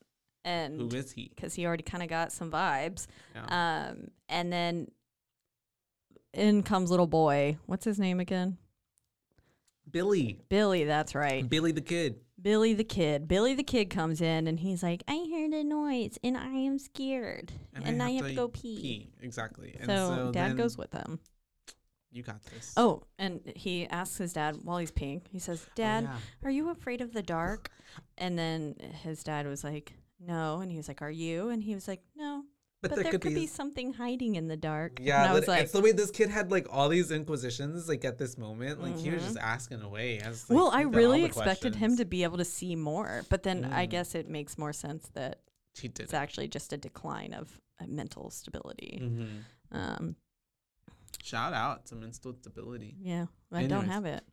And 0.44 0.80
Who 0.80 0.96
is 0.96 1.12
he?" 1.12 1.30
because 1.34 1.54
he 1.54 1.66
already 1.66 1.82
kind 1.82 2.02
of 2.02 2.08
got 2.08 2.32
some 2.32 2.50
vibes. 2.50 3.06
Yeah. 3.34 3.90
Um, 3.90 4.08
and 4.28 4.52
then 4.52 4.88
in 6.32 6.62
comes 6.62 6.90
little 6.90 7.06
boy. 7.06 7.58
What's 7.66 7.84
his 7.84 7.98
name 7.98 8.18
again? 8.18 8.56
Billy, 9.90 10.40
Billy. 10.48 10.84
That's 10.84 11.14
right. 11.14 11.46
Billy 11.48 11.72
the 11.72 11.80
kid. 11.82 12.16
Billy 12.40 12.72
the 12.74 12.84
kid. 12.84 13.28
Billy 13.28 13.54
the 13.54 13.62
kid 13.62 13.90
comes 13.90 14.20
in 14.20 14.46
and 14.48 14.58
he's 14.58 14.82
like, 14.82 15.02
I 15.06 15.28
heard 15.32 15.52
a 15.52 15.62
noise 15.62 16.18
and 16.24 16.36
I 16.36 16.48
am 16.48 16.78
scared 16.78 17.52
and, 17.74 18.02
I, 18.02 18.10
have 18.12 18.26
to 18.26 18.34
go 18.34 18.48
pee. 18.48 18.80
pee. 18.80 19.10
Exactly. 19.20 19.76
And 19.78 19.86
So, 19.86 19.94
so 20.08 20.32
dad 20.32 20.56
goes 20.56 20.76
with 20.78 20.92
him. 20.92 21.20
You 22.12 22.22
got 22.22 22.42
this. 22.44 22.74
Oh, 22.76 23.02
and 23.18 23.40
he 23.56 23.86
asks 23.88 24.18
his 24.18 24.32
dad 24.34 24.58
while 24.64 24.78
he's 24.78 24.92
peeing. 24.92 25.22
He 25.30 25.38
says, 25.38 25.64
Oh, 25.66 25.72
"Dad, 25.74 26.04
yeah. 26.04 26.18
are 26.44 26.50
you 26.50 26.70
afraid 26.70 27.00
of 27.00 27.12
the 27.12 27.22
dark?" 27.22 27.70
And 28.18 28.38
then 28.38 28.76
his 29.02 29.22
dad 29.24 29.46
was 29.46 29.64
like, 29.64 29.92
"No." 30.20 30.60
And 30.60 30.70
he 30.70 30.76
was 30.76 30.88
like, 30.88 31.02
"Are 31.02 31.10
you?" 31.10 31.48
And 31.48 31.62
he 31.62 31.74
was 31.74 31.88
like, 31.88 32.02
"No." 32.16 32.44
But, 32.82 32.96
there, 32.96 33.04
could, 33.04 33.20
be, 33.20 33.46
something 33.46 33.92
hiding 33.92 34.34
in 34.34 34.48
the 34.48 34.56
dark. 34.56 34.98
Yeah, 35.00 35.22
and 35.22 35.30
I 35.30 35.34
was 35.34 35.46
like, 35.46 35.62
it's 35.62 35.70
the 35.72 35.80
way 35.80 35.92
this 35.92 36.10
kid 36.10 36.30
had 36.30 36.50
like 36.50 36.66
all 36.68 36.88
these 36.88 37.12
inquisitions 37.12 37.88
like 37.88 38.04
at 38.04 38.18
this 38.18 38.36
moment. 38.36 38.82
Like 38.82 38.96
he 38.98 39.10
was 39.10 39.22
Mhm. 39.22 39.26
just 39.26 39.38
asking 39.38 39.82
away. 39.82 40.20
I 40.20 40.28
was 40.28 40.50
like, 40.50 40.56
"Well, 40.56 40.70
I 40.70 40.80
"You 40.80 40.86
got 40.90 40.94
all 40.94 40.98
really 40.98 41.24
expected 41.24 41.76
him 41.76 41.96
to 41.96 42.04
be 42.04 42.24
able 42.24 42.38
to 42.38 42.44
see 42.44 42.74
more." 42.74 43.22
But 43.30 43.44
then 43.44 43.64
I 43.66 43.86
Mm. 43.86 43.90
guess 43.90 44.14
it 44.16 44.28
makes 44.28 44.58
more 44.58 44.72
sense 44.72 45.08
that 45.14 45.42
He 45.80 45.86
did. 45.88 46.04
it's 46.04 46.14
actually 46.14 46.48
just 46.48 46.72
a 46.72 46.76
decline 46.76 47.32
of 47.34 47.60
uh, 47.80 47.86
mental 47.86 48.30
stability. 48.30 48.98
hmm 49.00 49.38
Um, 49.70 50.16
Shout 51.22 51.52
out 51.52 51.86
to 51.86 51.94
mental 51.94 52.34
stability. 52.40 52.96
yeah, 53.00 53.26
I 53.52 53.66
don't 53.66 53.88
have 53.88 54.04
it. 54.04 54.22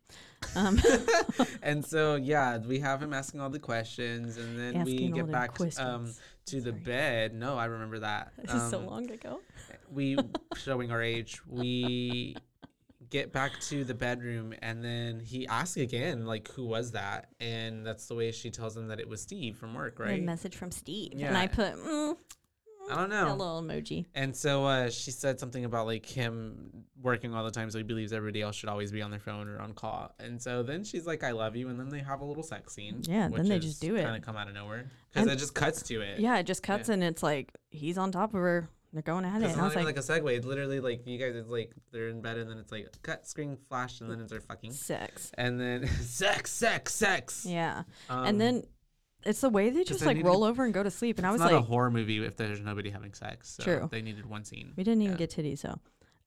Um, 0.56 0.80
and 1.62 1.84
so 1.84 2.16
yeah, 2.16 2.56
we 2.58 2.80
have 2.80 3.00
him 3.02 3.12
asking 3.12 3.40
all 3.40 3.50
the 3.50 3.58
questions, 3.60 4.36
and 4.36 4.58
then 4.58 4.72
we 4.84 4.94
asking 4.94 5.12
all 5.12 5.16
get 5.18 5.30
back 5.30 5.60
um 5.78 6.12
to 6.46 6.60
the 6.60 6.72
bed. 6.72 7.34
No, 7.34 7.56
I 7.56 7.66
remember 7.66 8.00
that. 8.00 8.32
This 8.42 8.54
is 8.54 8.70
so 8.70 8.78
Um, 8.80 8.86
long 8.86 9.10
ago. 9.10 9.40
we 9.92 10.16
showing 10.56 10.90
our 10.90 11.02
age 11.02 11.40
we 11.46 12.36
get 13.10 13.32
back 13.32 13.52
to 13.60 13.84
the 13.84 13.94
bedroom 13.94 14.54
and 14.62 14.82
then 14.84 15.20
he 15.20 15.46
asks 15.46 15.76
again 15.76 16.26
like 16.26 16.48
who 16.52 16.64
was 16.64 16.92
that 16.92 17.28
and 17.40 17.84
that's 17.84 18.06
the 18.06 18.14
way 18.14 18.30
she 18.30 18.50
tells 18.50 18.76
him 18.76 18.86
that 18.86 19.00
it 19.00 19.08
was 19.08 19.20
steve 19.20 19.56
from 19.56 19.74
work 19.74 19.98
A 19.98 20.04
right 20.04 20.22
message 20.22 20.54
from 20.56 20.70
Steve, 20.70 21.12
and 21.20 21.36
I 21.36 21.46
put. 21.48 21.74
Mm, 21.74 22.16
I 22.90 22.96
don't 22.96 23.10
know. 23.10 23.28
A 23.28 23.34
little 23.34 23.62
emoji. 23.62 24.06
and 24.14 24.34
so 24.36 24.64
uh, 24.64 24.90
she 24.90 25.10
said 25.10 25.38
something 25.40 25.64
about 25.64 25.86
like 25.86 26.06
him 26.06 26.84
working 27.02 27.34
all 27.34 27.44
the 27.44 27.50
time 27.50 27.70
so 27.70 27.78
he 27.78 27.84
believes 27.84 28.12
everybody 28.12 28.42
else 28.42 28.56
should 28.56 28.68
always 28.68 28.92
be 28.92 29.00
on 29.00 29.10
their 29.10 29.20
phone 29.20 29.48
or 29.48 29.58
on 29.58 29.72
call 29.72 30.14
and 30.18 30.40
so 30.40 30.62
then 30.62 30.84
she's 30.84 31.06
like 31.06 31.24
i 31.24 31.30
love 31.30 31.56
you 31.56 31.70
and 31.70 31.80
then 31.80 31.88
they 31.88 32.00
have 32.00 32.20
a 32.20 32.24
little 32.24 32.42
sex 32.42 32.74
scene 32.74 33.00
Yeah, 33.08 33.28
then 33.28 33.48
they 33.48 33.58
just 33.58 33.80
do 33.80 33.96
it. 33.96 34.02
kind 34.04 34.16
of 34.16 34.22
come 34.22 34.36
out 34.36 34.48
of 34.48 34.54
nowhere 34.54 34.90
because 35.14 35.28
it 35.28 35.36
just 35.36 35.54
cuts 35.54 35.82
to 35.84 36.02
it 36.02 36.20
Yeah, 36.20 36.36
it 36.38 36.44
just 36.46 36.62
cuts 36.62 36.90
and 36.90 37.02
it's 37.02 37.22
like 37.22 37.52
he's 37.70 37.96
on 37.96 38.12
top 38.12 38.34
of 38.34 38.40
her. 38.40 38.68
They're 38.92 39.02
going 39.02 39.24
at 39.24 39.40
it. 39.40 39.44
It's 39.44 39.56
not 39.56 39.70
even 39.70 39.84
like, 39.84 39.94
like, 39.96 40.04
a 40.04 40.20
segue. 40.20 40.36
It's 40.36 40.44
literally 40.44 40.80
like 40.80 41.06
you 41.06 41.16
guys. 41.16 41.36
It's 41.36 41.48
like 41.48 41.72
they're 41.92 42.08
in 42.08 42.20
bed, 42.20 42.38
and 42.38 42.50
then 42.50 42.58
it's 42.58 42.72
like 42.72 42.88
cut, 43.04 43.24
screen, 43.24 43.56
flash, 43.68 44.00
and 44.00 44.10
then 44.10 44.18
it's 44.20 44.32
they're 44.32 44.40
fucking, 44.40 44.72
sex. 44.72 45.30
and 45.38 45.60
then 45.60 45.86
sex, 46.00 46.50
sex, 46.50 46.92
sex. 46.92 47.46
Yeah. 47.48 47.84
Um, 48.08 48.24
and 48.26 48.40
then 48.40 48.64
it's 49.24 49.40
the 49.40 49.50
way 49.50 49.70
they 49.70 49.84
just 49.84 50.00
they 50.00 50.06
like 50.06 50.24
roll 50.24 50.44
over 50.44 50.64
and 50.64 50.72
go 50.72 50.82
to 50.82 50.90
sleep. 50.90 51.18
And 51.18 51.26
I 51.26 51.30
it's 51.30 51.40
was 51.42 51.50
not 51.50 51.58
a 51.58 51.62
horror 51.62 51.90
movie 51.90 52.24
if 52.24 52.36
there's 52.36 52.60
nobody 52.60 52.90
having 52.90 53.12
sex. 53.14 53.50
So 53.50 53.62
True. 53.62 53.88
They 53.90 54.02
needed 54.02 54.26
one 54.26 54.44
scene. 54.44 54.72
we 54.76 54.84
didn't 54.84 55.02
even 55.02 55.12
yeah. 55.18 55.26
get 55.26 55.30
titties 55.30 55.62
though. 55.62 55.78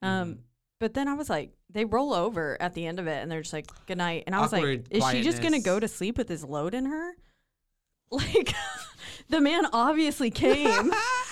Um, 0.02 0.34
Mhm. 0.36 0.38
But 0.80 0.94
then 0.96 1.08
I 1.08 1.14
was 1.14 1.30
like, 1.30 1.54
they 1.70 1.86
roll 1.86 2.14
over 2.14 2.62
at 2.62 2.74
the 2.74 2.86
end 2.86 3.00
of 3.00 3.08
it 3.08 3.22
and 3.22 3.32
they're 3.32 3.42
just 3.42 3.54
like, 3.54 3.68
good 3.86 3.98
night. 3.98 4.24
And 4.26 4.36
I 4.36 4.42
was 4.42 4.52
Awkward 4.54 4.88
like, 4.92 5.04
is 5.04 5.10
she 5.12 5.22
just 5.24 5.42
going 5.42 5.54
to 5.54 5.62
go 5.62 5.80
to 5.80 5.88
sleep 5.88 6.18
with 6.18 6.28
this 6.28 6.44
load 6.44 6.74
in 6.74 6.86
her? 6.86 7.14
Like, 8.12 8.54
the 9.30 9.42
man 9.42 9.66
obviously 9.74 10.30
came 10.30 10.92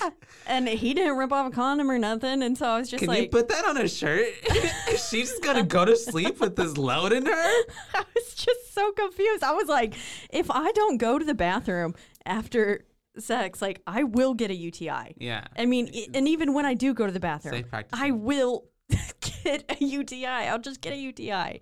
and 0.46 0.68
he 0.68 0.94
didn't 0.94 1.16
rip 1.16 1.32
off 1.32 1.46
a 1.46 1.50
condom 1.50 1.90
or 1.90 1.98
nothing. 1.98 2.42
And 2.42 2.56
so 2.56 2.66
I 2.68 2.78
was 2.78 2.88
just 2.90 3.00
Can 3.00 3.08
like, 3.08 3.22
you 3.22 3.28
put 3.28 3.48
that 3.48 3.64
on 3.64 3.76
a 3.76 3.88
shirt? 3.88 4.26
She's 4.90 5.30
just 5.30 5.42
gonna 5.42 5.62
go 5.64 5.84
to 5.84 5.96
sleep 5.96 6.40
with 6.40 6.56
this 6.56 6.76
load 6.76 7.12
in 7.12 7.26
her? 7.26 7.32
I 7.94 8.04
was 8.14 8.34
just 8.34 8.74
so 8.74 8.92
confused. 8.92 9.42
I 9.42 9.52
was 9.52 9.68
like, 9.68 9.94
if 10.30 10.50
I 10.50 10.70
don't 10.72 10.96
go 10.98 11.18
to 11.18 11.24
the 11.24 11.34
bathroom 11.34 11.94
after 12.26 12.84
sex, 13.18 13.60
like 13.60 13.82
I 13.86 14.04
will 14.04 14.34
get 14.34 14.50
a 14.50 14.54
UTI. 14.54 15.14
Yeah. 15.18 15.44
I 15.56 15.66
mean, 15.66 15.90
i- 15.94 16.06
and 16.14 16.26
even 16.28 16.54
when 16.54 16.64
I 16.66 16.74
do 16.74 16.94
go 16.94 17.06
to 17.06 17.12
the 17.12 17.20
bathroom, 17.20 17.64
I 17.92 18.10
will 18.10 18.64
get 19.44 19.64
a 19.80 19.84
UTI. 19.84 20.26
I'll 20.26 20.58
just 20.58 20.80
get 20.80 20.92
a 20.92 20.96
UTI. 20.96 21.60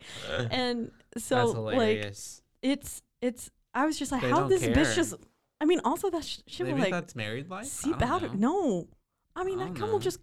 And 0.51 0.91
so 1.19 1.47
like 1.63 2.15
it's 2.63 3.03
it's 3.21 3.51
I 3.75 3.87
was 3.87 3.99
just 3.99 4.11
like, 4.13 4.23
They 4.23 4.31
how 4.31 4.49
this 4.49 4.63
care. 4.65 4.75
bitch 4.75 4.95
just 4.97 5.15
I 5.61 5.65
mean, 5.67 5.81
also 5.85 6.11
that 6.11 6.25
sh- 6.25 6.39
shit 6.47 6.67
will 6.67 6.77
like 6.79 6.91
that's 6.91 7.15
married 7.15 7.51
life. 7.51 7.67
Seep 7.67 8.01
out 8.03 8.23
of 8.23 8.35
no. 8.35 8.89
I 9.37 9.45
mean 9.45 9.59
I 9.61 9.65
that 9.65 9.69
don't 9.69 9.77
cum 9.77 9.89
will 9.91 9.99
know. 9.99 10.03
just 10.03 10.21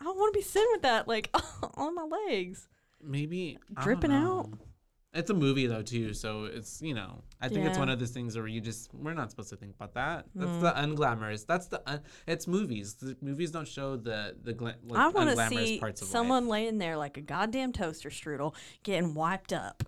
I 0.00 0.04
don't 0.04 0.16
want 0.18 0.32
to 0.34 0.38
be 0.38 0.42
sitting 0.44 0.68
with 0.72 0.82
that 0.82 1.06
like 1.08 1.30
on 1.74 1.94
my 1.94 2.04
legs. 2.28 2.68
Maybe 3.02 3.58
I 3.70 3.74
don't 3.74 3.84
Dripping 3.84 4.12
out? 4.12 4.50
It's 5.12 5.28
a 5.28 5.34
movie 5.34 5.66
though 5.66 5.82
too, 5.82 6.14
so 6.14 6.44
it's 6.44 6.80
you 6.82 6.94
know 6.94 7.22
I 7.40 7.48
think 7.48 7.66
it's 7.66 7.74
Yeah. 7.76 7.80
one 7.80 7.88
of 7.88 7.98
those 7.98 8.10
things 8.10 8.36
where 8.36 8.46
you 8.46 8.60
just 8.60 8.92
we're 8.94 9.14
not 9.14 9.30
supposed 9.30 9.48
to 9.50 9.56
think 9.56 9.74
about 9.74 9.94
that. 9.94 10.26
That's 10.34 10.50
Mm. 10.50 10.60
the 10.60 10.70
unglamorous. 10.72 11.46
That's 11.46 11.66
the 11.66 11.82
un, 11.90 12.00
it's 12.28 12.46
movies. 12.46 12.94
The 12.94 13.16
movies 13.20 13.50
don't 13.50 13.66
show 13.66 13.96
the 13.96 14.36
the 14.42 14.52
gla- 14.52 14.76
like, 14.84 14.98
I 15.00 15.08
want 15.08 15.30
to 15.30 15.36
unglamorous 15.36 15.48
see 15.66 15.78
parts 15.80 16.02
of 16.02 16.08
someone 16.08 16.44
life. 16.44 16.50
laying 16.52 16.78
there 16.78 16.96
like 16.96 17.16
a 17.16 17.20
goddamn 17.22 17.72
toaster 17.72 18.08
strudel 18.10 18.54
getting 18.84 19.14
wiped 19.14 19.52
up. 19.52 19.82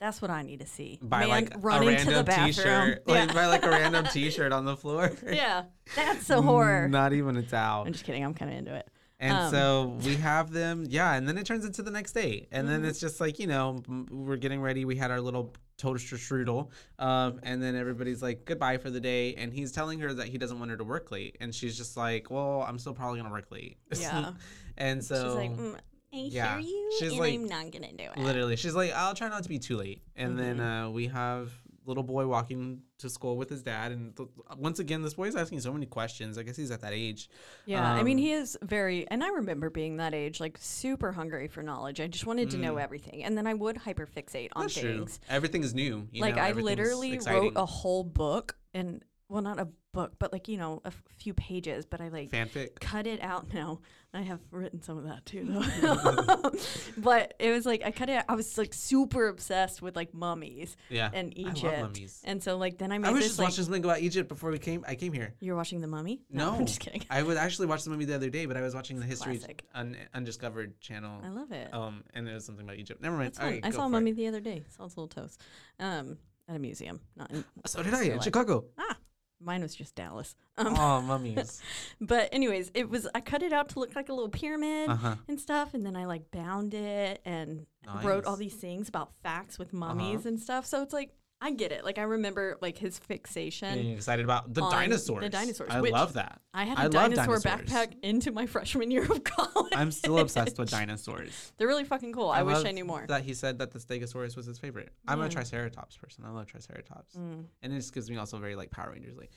That's 0.00 0.20
what 0.20 0.30
I 0.30 0.42
need 0.42 0.60
to 0.60 0.66
see. 0.66 0.98
by 1.02 1.20
Man 1.20 1.28
like 1.28 1.52
running 1.60 1.88
a 1.88 1.92
random 1.92 2.08
to 2.08 2.14
the 2.18 2.24
bathroom. 2.24 2.46
t-shirt, 2.48 3.02
Yeah. 3.06 3.14
like 3.14 3.34
by 3.34 3.46
like 3.46 3.64
a 3.64 3.70
random 3.70 4.04
t-shirt 4.12 4.52
on 4.52 4.64
the 4.64 4.76
floor. 4.76 5.10
yeah, 5.26 5.64
that's 5.96 6.28
a 6.30 6.42
horror. 6.42 6.88
Not 6.88 7.12
even 7.12 7.36
a 7.36 7.42
towel. 7.42 7.86
I'm 7.86 7.92
just 7.92 8.04
kidding. 8.04 8.24
I'm 8.24 8.34
kind 8.34 8.50
of 8.50 8.58
into 8.58 8.74
it. 8.74 8.88
And 9.20 9.32
Um, 9.38 9.50
so 9.52 9.98
we 10.04 10.16
have 10.16 10.50
them, 10.52 10.84
yeah, 10.88 11.14
and 11.14 11.26
then 11.26 11.38
it 11.38 11.46
turns 11.46 11.64
into 11.64 11.82
the 11.82 11.90
next 11.90 12.12
day, 12.12 12.48
and 12.50 12.66
Mm-hmm. 12.66 12.82
then 12.82 12.84
it's 12.84 12.98
just 13.00 13.20
like 13.20 13.38
you 13.38 13.46
know 13.46 13.82
we're 14.10 14.36
getting 14.36 14.60
ready. 14.60 14.84
We 14.84 14.96
had 14.96 15.10
our 15.12 15.20
little 15.20 15.54
toaster 15.78 16.16
strudel, 16.16 16.70
um, 16.98 17.40
and 17.44 17.62
then 17.62 17.76
everybody's 17.76 18.20
like 18.22 18.44
goodbye 18.44 18.76
for 18.78 18.90
the 18.90 19.00
day, 19.00 19.34
and 19.34 19.52
he's 19.52 19.70
telling 19.72 20.00
her 20.00 20.12
that 20.12 20.26
he 20.26 20.36
doesn't 20.36 20.58
want 20.58 20.70
her 20.72 20.76
to 20.76 20.84
work 20.84 21.12
late, 21.12 21.36
and 21.40 21.54
she's 21.54 21.76
just 21.78 21.96
like, 21.96 22.28
well, 22.30 22.62
I'm 22.68 22.78
still 22.78 22.92
probably 22.92 23.20
gonna 23.20 23.32
work 23.32 23.50
late. 23.52 23.78
Yeah. 23.96 24.32
and 24.76 25.02
so 25.02 25.14
She's 25.24 25.34
like, 25.34 25.56
mm, 25.56 25.78
I 26.14 26.28
yeah, 26.30 26.58
hear 26.60 26.68
you, 26.68 26.92
she's 27.00 27.10
and 27.12 27.20
like- 27.20 27.34
I'm 27.34 27.44
not 27.46 27.70
gonna 27.72 27.92
do 27.92 28.04
it. 28.04 28.18
literally, 28.18 28.56
she's 28.56 28.74
like, 28.74 28.92
I'll 28.92 29.14
try 29.14 29.28
not 29.28 29.42
to 29.42 29.48
be 29.48 29.58
too 29.58 29.76
late, 29.76 30.02
and 30.16 30.38
then 30.38 30.58
Mm-hmm. 30.58 30.86
uh, 30.86 30.90
we 30.90 31.08
have 31.08 31.50
little 31.86 32.02
boy 32.02 32.26
walking 32.26 32.80
to 32.96 33.10
school 33.10 33.36
with 33.36 33.50
his 33.50 33.62
dad, 33.62 33.92
and 33.92 34.16
th- 34.16 34.28
once 34.56 34.78
again, 34.78 35.02
this 35.02 35.12
boy's 35.14 35.36
asking 35.36 35.60
so 35.60 35.70
many 35.70 35.84
questions. 35.84 36.38
I 36.38 36.42
guess 36.42 36.56
he's 36.56 36.70
at 36.70 36.80
that 36.80 36.94
age. 36.94 37.28
Yeah, 37.66 37.86
I 37.92 38.02
mean, 38.02 38.16
Um, 38.16 38.22
he 38.22 38.32
is 38.32 38.56
very, 38.62 39.06
and 39.10 39.22
I 39.22 39.28
remember 39.28 39.68
being 39.68 39.98
that 39.98 40.14
age, 40.14 40.40
like 40.40 40.56
super 40.58 41.12
hungry 41.12 41.46
for 41.46 41.62
knowledge. 41.62 42.00
I 42.00 42.06
just 42.06 42.24
wanted 42.24 42.48
to 42.52 42.56
know 42.56 42.78
everything, 42.78 43.22
and 43.24 43.36
then 43.36 43.46
I 43.46 43.52
would 43.52 43.76
hyperfixate 43.76 44.48
on 44.56 44.62
Mm. 44.62 44.64
That's 44.68 44.74
true. 44.80 44.96
things. 45.00 45.20
Everything 45.28 45.62
is 45.62 45.74
new. 45.74 46.08
you 46.10 46.22
like 46.22 46.36
know, 46.36 46.42
I 46.42 46.52
literally 46.52 47.12
exciting. 47.12 47.42
wrote 47.42 47.52
a 47.56 47.66
whole 47.66 48.02
book, 48.04 48.56
and 48.72 49.04
well, 49.28 49.42
not 49.42 49.58
a 49.60 49.68
book, 49.92 50.14
but 50.18 50.32
like 50.32 50.48
you 50.48 50.56
know, 50.56 50.80
a 50.84 50.88
f- 50.88 51.02
few 51.18 51.34
pages. 51.34 51.84
But 51.84 52.00
I 52.00 52.08
like 52.08 52.30
fanfic. 52.30 52.80
cut 52.80 53.06
it 53.06 53.20
out 53.22 53.46
now. 53.52 53.80
I 54.14 54.22
have 54.22 54.38
written 54.52 54.80
some 54.80 54.96
of 54.96 55.04
that 55.04 55.26
too, 55.26 55.44
though. 55.44 56.50
but 56.98 57.34
it 57.40 57.50
was 57.50 57.66
like 57.66 57.82
I 57.84 57.90
cut 57.90 58.08
it. 58.08 58.24
I 58.28 58.34
was 58.36 58.56
like 58.56 58.72
super 58.72 59.26
obsessed 59.28 59.82
with 59.82 59.96
like 59.96 60.14
mummies 60.14 60.76
Yeah, 60.88 61.10
and 61.12 61.36
Egypt. 61.36 61.64
I 61.64 61.80
love 61.80 61.80
mummies. 61.92 62.22
and 62.24 62.42
so 62.42 62.56
like 62.56 62.78
then 62.78 62.92
I 62.92 62.98
made 62.98 63.08
I 63.08 63.10
was 63.10 63.20
this 63.22 63.28
just 63.30 63.38
like. 63.40 63.46
watching 63.46 63.64
something 63.64 63.84
about 63.84 64.00
Egypt 64.00 64.28
before 64.28 64.50
we 64.52 64.58
came. 64.58 64.84
I 64.86 64.94
came 64.94 65.12
here. 65.12 65.34
You're 65.40 65.56
watching 65.56 65.80
the 65.80 65.88
Mummy? 65.88 66.22
No, 66.30 66.52
I'm 66.54 66.66
just 66.66 66.80
kidding. 66.80 67.02
I 67.10 67.22
would 67.22 67.36
actually 67.36 67.66
watch 67.66 67.82
the 67.82 67.90
movie 67.90 68.04
the 68.04 68.14
other 68.14 68.30
day, 68.30 68.46
but 68.46 68.56
I 68.56 68.60
was 68.62 68.74
watching 68.74 69.00
the 69.00 69.06
History 69.06 69.40
un- 69.74 69.96
Undiscovered 70.14 70.80
channel. 70.80 71.20
I 71.24 71.28
love 71.30 71.50
it. 71.50 71.74
Um, 71.74 72.04
and 72.14 72.26
there 72.26 72.34
was 72.34 72.44
something 72.44 72.64
about 72.64 72.76
Egypt. 72.76 73.02
Never 73.02 73.16
mind. 73.16 73.36
I 73.40 73.70
saw 73.70 73.86
a 73.86 73.88
mummy 73.88 74.12
it. 74.12 74.16
the 74.16 74.28
other 74.28 74.40
day. 74.40 74.62
Saw 74.76 74.84
its 74.84 74.94
a 74.94 75.00
little 75.00 75.08
toes, 75.08 75.38
um, 75.80 76.18
at 76.48 76.56
a 76.56 76.58
museum. 76.58 77.00
Not 77.16 77.30
in, 77.32 77.44
So 77.66 77.82
did 77.82 77.94
I 77.94 78.04
in. 78.04 78.20
Chicago. 78.20 78.66
Ah, 78.78 78.96
mine 79.44 79.62
was 79.62 79.74
just 79.74 79.94
Dallas. 79.94 80.34
Um, 80.56 80.76
oh, 80.78 81.00
mummies. 81.02 81.60
but 82.00 82.28
anyways, 82.32 82.70
it 82.74 82.88
was. 82.88 83.08
I 83.12 83.20
cut 83.20 83.42
it 83.42 83.52
out 83.52 83.70
to 83.70 83.80
look 83.80 83.96
like 83.96 84.08
a 84.08 84.12
little 84.12 84.28
pyramid 84.28 84.88
Uh 84.88 84.94
huh. 84.94 85.14
and 85.26 85.40
stuff, 85.40 85.74
and 85.74 85.84
then 85.84 85.96
I 85.96 86.04
like 86.04 86.30
bound 86.30 86.74
it 86.74 87.20
and 87.24 87.66
wrote 88.04 88.24
all 88.24 88.36
these 88.36 88.54
things 88.54 88.88
about 88.88 89.10
facts 89.24 89.58
with 89.58 89.72
mummies 89.72 90.26
and 90.26 90.38
stuff. 90.40 90.64
So 90.64 90.80
it's 90.82 90.92
like 90.92 91.10
I 91.44 91.50
get 91.50 91.72
it. 91.72 91.84
Like 91.84 91.98
I 91.98 92.04
remember 92.04 92.56
like 92.62 92.78
his 92.78 92.98
fixation. 92.98 93.74
Getting 93.74 93.92
excited 93.92 94.24
about 94.24 94.54
the 94.54 94.62
on 94.62 94.70
the 94.70 94.76
dinosaurs. 94.76 95.28
dinosaurs, 95.30 95.70
I 95.70 95.80
love 95.80 96.14
that. 96.14 96.40
I 96.54 96.64
had 96.64 96.78
I 96.78 96.82
a 96.82 96.84
love 96.84 96.92
dinosaur 97.12 97.38
dinosaurs. 97.38 97.68
backpack 97.70 97.96
into 98.02 98.32
my 98.32 98.46
freshman 98.54 98.90
year 98.90 99.04
of 99.04 99.22
college. 99.24 99.72
I'm 99.76 99.90
still 99.92 100.18
obsessed 100.20 100.58
with 100.58 100.70
dinosaurs. 100.70 101.52
They're 101.58 101.68
really 101.68 101.84
fucking 101.84 102.14
cool. 102.14 102.30
I, 102.30 102.42
wish 102.42 102.64
I 102.64 102.70
knew 102.70 102.86
more. 102.86 103.04
That 103.08 103.24
he 103.24 103.34
said 103.34 103.58
that 103.58 103.72
the 103.72 103.78
Stegosaurus 103.78 104.36
was 104.36 104.46
his 104.46 104.58
favorite. 104.58 104.88
I'm 105.06 105.20
a 105.20 105.28
Triceratops 105.28 105.98
person. 105.98 106.24
I 106.26 106.30
love 106.30 106.46
Triceratops, 106.46 107.14
Mm. 107.14 107.44
and 107.62 107.72
it 107.74 107.76
just 107.76 107.92
gives 107.92 108.08
me 108.10 108.16
also 108.16 108.38
very 108.38 108.56
like 108.56 108.70
Power 108.70 108.92
Rangers 108.92 109.18
like. 109.18 109.32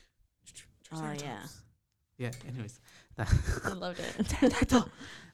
Oh, 0.94 0.96
yeah. 0.96 1.02
Triceratops. 1.18 1.58
Yeah. 2.18 2.32
Anyways. 2.48 2.80
I 3.66 3.74
loved 3.74 4.00
it. 4.00 4.84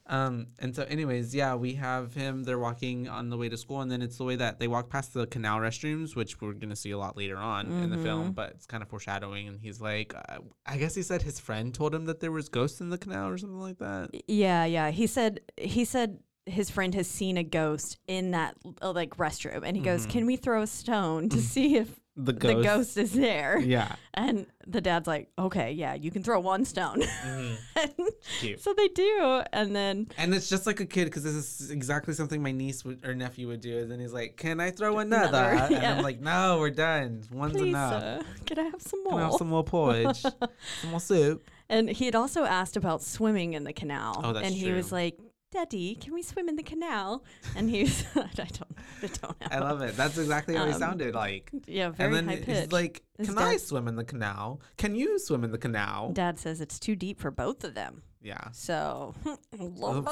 Um, 0.06 0.48
and 0.58 0.76
so, 0.76 0.82
anyways, 0.82 1.34
yeah, 1.34 1.54
we 1.54 1.74
have 1.74 2.12
him. 2.14 2.44
They're 2.44 2.58
walking 2.58 3.08
on 3.08 3.30
the 3.30 3.38
way 3.38 3.48
to 3.48 3.56
school, 3.56 3.80
and 3.80 3.90
then 3.90 4.02
it's 4.02 4.18
the 4.18 4.24
way 4.24 4.36
that 4.36 4.58
they 4.58 4.68
walk 4.68 4.90
past 4.90 5.14
the 5.14 5.26
canal 5.26 5.58
restrooms, 5.58 6.14
which 6.14 6.40
we're 6.40 6.52
gonna 6.52 6.76
see 6.76 6.90
a 6.90 6.98
lot 6.98 7.16
later 7.16 7.38
on 7.38 7.66
in 7.82 7.90
the 7.90 7.96
film. 7.98 8.32
But 8.32 8.50
it's 8.50 8.66
kind 8.66 8.82
of 8.82 8.88
foreshadowing, 8.88 9.48
and 9.48 9.60
he's 9.60 9.80
like, 9.80 10.14
uh, 10.14 10.38
I 10.66 10.76
guess 10.76 10.94
he 10.94 11.02
said 11.02 11.22
his 11.22 11.40
friend 11.40 11.72
told 11.74 11.94
him 11.94 12.04
that 12.04 12.20
there 12.20 12.32
was 12.32 12.48
ghosts 12.48 12.80
in 12.80 12.90
the 12.90 12.98
canal 12.98 13.28
or 13.30 13.38
something 13.38 13.60
like 13.60 13.78
that. 13.78 14.10
Yeah, 14.28 14.64
yeah. 14.66 14.90
He 14.90 15.06
said 15.06 15.40
he 15.56 15.84
said 15.86 16.18
his 16.46 16.68
friend 16.68 16.94
has 16.94 17.08
seen 17.08 17.38
a 17.38 17.42
ghost 17.42 17.98
in 18.06 18.32
that 18.32 18.56
uh, 18.82 18.92
like 18.92 19.16
restroom, 19.16 19.62
and 19.64 19.76
he 19.76 19.82
goes, 19.82 20.04
"Can 20.06 20.26
we 20.26 20.36
throw 20.36 20.62
a 20.62 20.66
stone 20.66 21.30
to 21.30 21.40
see 21.52 21.76
if 21.76 21.88
The 22.16 22.32
the 22.32 22.38
ghost. 22.38 22.64
ghost 22.64 22.96
is 22.96 23.12
there?" 23.12 23.58
Yeah. 23.58 23.96
And 24.16 24.46
the 24.64 24.80
dad's 24.80 25.08
like, 25.08 25.28
"Okay, 25.36 25.72
yeah, 25.72 25.94
you 25.94 26.12
can 26.12 26.22
throw 26.22 26.38
one 26.38 26.64
stone." 26.64 27.02
Cute. 28.38 28.60
so 28.60 28.72
they 28.72 28.86
do, 28.88 29.42
and 29.52 29.74
then 29.74 30.06
And 30.16 30.32
it's 30.32 30.48
just 30.48 30.66
like 30.66 30.78
a 30.80 30.86
kid 30.86 31.06
because 31.06 31.24
this 31.24 31.34
is 31.60 31.70
exactly 31.72 32.14
something 32.14 32.40
my 32.42 32.52
niece 32.52 32.84
would, 32.84 33.04
or 33.04 33.14
nephew 33.14 33.48
would 33.48 33.60
do. 33.60 33.78
And 33.80 33.90
then 33.90 33.98
he's 33.98 34.12
like, 34.12 34.36
"Can 34.36 34.60
I 34.60 34.70
throw 34.70 34.98
another?" 34.98 35.50
Another, 35.50 35.74
And. 35.74 35.84
I'm 35.98 36.02
like, 36.04 36.20
"No, 36.20 36.58
we're 36.60 36.70
done. 36.70 37.22
One's 37.32 37.54
please, 37.54 37.68
enough. 37.70 38.02
uh, 38.02 38.22
can 38.46 38.58
I 38.60 38.62
have 38.64 38.80
some 38.82 39.02
more? 39.02 39.12
Can 39.14 39.20
I 39.20 39.24
have 39.24 39.34
some 39.34 39.48
more 39.48 39.64
porridge, 39.64 40.22
some 40.22 40.90
more 40.90 41.00
soup?" 41.00 41.42
and 41.68 41.88
he 41.90 42.04
had 42.04 42.14
also 42.14 42.44
asked 42.44 42.76
about 42.76 43.02
swimming 43.02 43.54
in 43.54 43.64
the 43.64 43.72
canal, 43.72 44.20
Oh, 44.22 44.32
that's 44.32 44.46
and 44.46 44.54
he 44.54 44.70
was 44.70 44.92
like. 44.92 45.18
Daddy, 45.54 45.94
can 45.94 46.12
we 46.12 46.22
swim 46.22 46.48
in 46.48 46.56
the 46.56 46.62
canal? 46.62 47.24
And 47.56 47.70
he 47.70 47.84
was, 47.84 48.04
I 48.16 48.28
don't, 48.34 48.62
I 49.02 49.06
don't 49.06 49.40
know. 49.40 49.46
I 49.50 49.58
love 49.60 49.80
it. 49.82 49.96
That's 49.96 50.18
exactly 50.18 50.56
how 50.56 50.66
he 50.66 50.72
Um, 50.72 50.78
sounded 50.80 51.14
like. 51.14 51.50
Yeah, 51.66 51.90
very 51.90 52.18
and 52.18 52.28
high 52.28 52.34
then 52.36 52.44
pitched. 52.44 52.60
he's 52.64 52.72
like, 52.72 53.02
His 53.18 53.28
"Can 53.28 53.38
I 53.38 53.56
swim 53.56 53.86
in 53.88 53.96
the 53.96 54.04
canal? 54.04 54.60
Can 54.76 54.94
you 54.94 55.18
swim 55.18 55.44
in 55.44 55.52
the 55.52 55.58
canal?" 55.58 56.10
Dad 56.12 56.38
says 56.38 56.60
it's 56.60 56.78
too 56.78 56.96
deep 56.96 57.20
for 57.20 57.30
both 57.30 57.62
of 57.64 57.74
them. 57.74 58.02
yeah, 58.20 58.48
So 58.52 59.14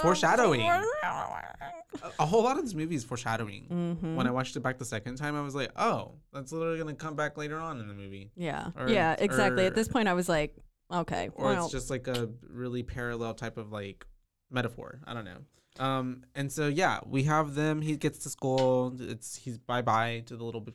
foreshadowing. 0.00 0.60
a, 2.18 2.26
whole 2.26 2.42
lot 2.44 2.56
of 2.58 2.64
this 2.64 2.74
movie 2.74 2.94
is 2.94 3.04
foreshadowing. 3.04 3.66
Mm-hmm. 3.70 4.16
When 4.16 4.26
I 4.26 4.30
watched 4.30 4.56
it 4.56 4.60
back 4.60 4.78
the 4.78 4.84
second 4.84 5.16
time, 5.16 5.36
I 5.36 5.40
was 5.42 5.54
like, 5.54 5.70
"Oh, 5.76 6.12
that's 6.32 6.52
literally 6.52 6.78
gonna 6.78 6.94
come 6.94 7.16
back 7.16 7.36
later 7.36 7.58
on 7.58 7.80
in 7.80 7.88
the 7.88 7.94
movie." 7.94 8.30
Yeah. 8.36 8.70
Or- 8.78 8.88
yeah, 8.88 9.16
exactly. 9.18 9.66
At 9.66 9.74
this 9.74 9.88
point, 9.88 10.08
I 10.08 10.14
was 10.14 10.28
like, 10.28 10.56
okay. 10.92 11.30
or 11.34 11.46
well, 11.46 11.64
it's 11.64 11.72
just 11.72 11.90
like 11.90 12.06
a 12.08 12.28
really 12.48 12.82
parallel 12.82 13.34
type 13.34 13.56
of 13.56 13.72
like 13.72 14.06
metaphor. 14.52 15.00
I 15.06 15.14
don't 15.14 15.24
know. 15.24 15.38
Um, 15.78 16.24
and 16.34 16.52
so 16.52 16.68
yeah, 16.68 17.00
we 17.06 17.22
have 17.24 17.54
them. 17.54 17.80
He 17.82 17.96
gets 17.96 18.18
to 18.20 18.28
school. 18.30 18.94
It's 19.00 19.36
he's 19.36 19.58
bye 19.58 19.82
bye 19.82 20.22
to 20.26 20.36
the 20.36 20.44
little 20.44 20.66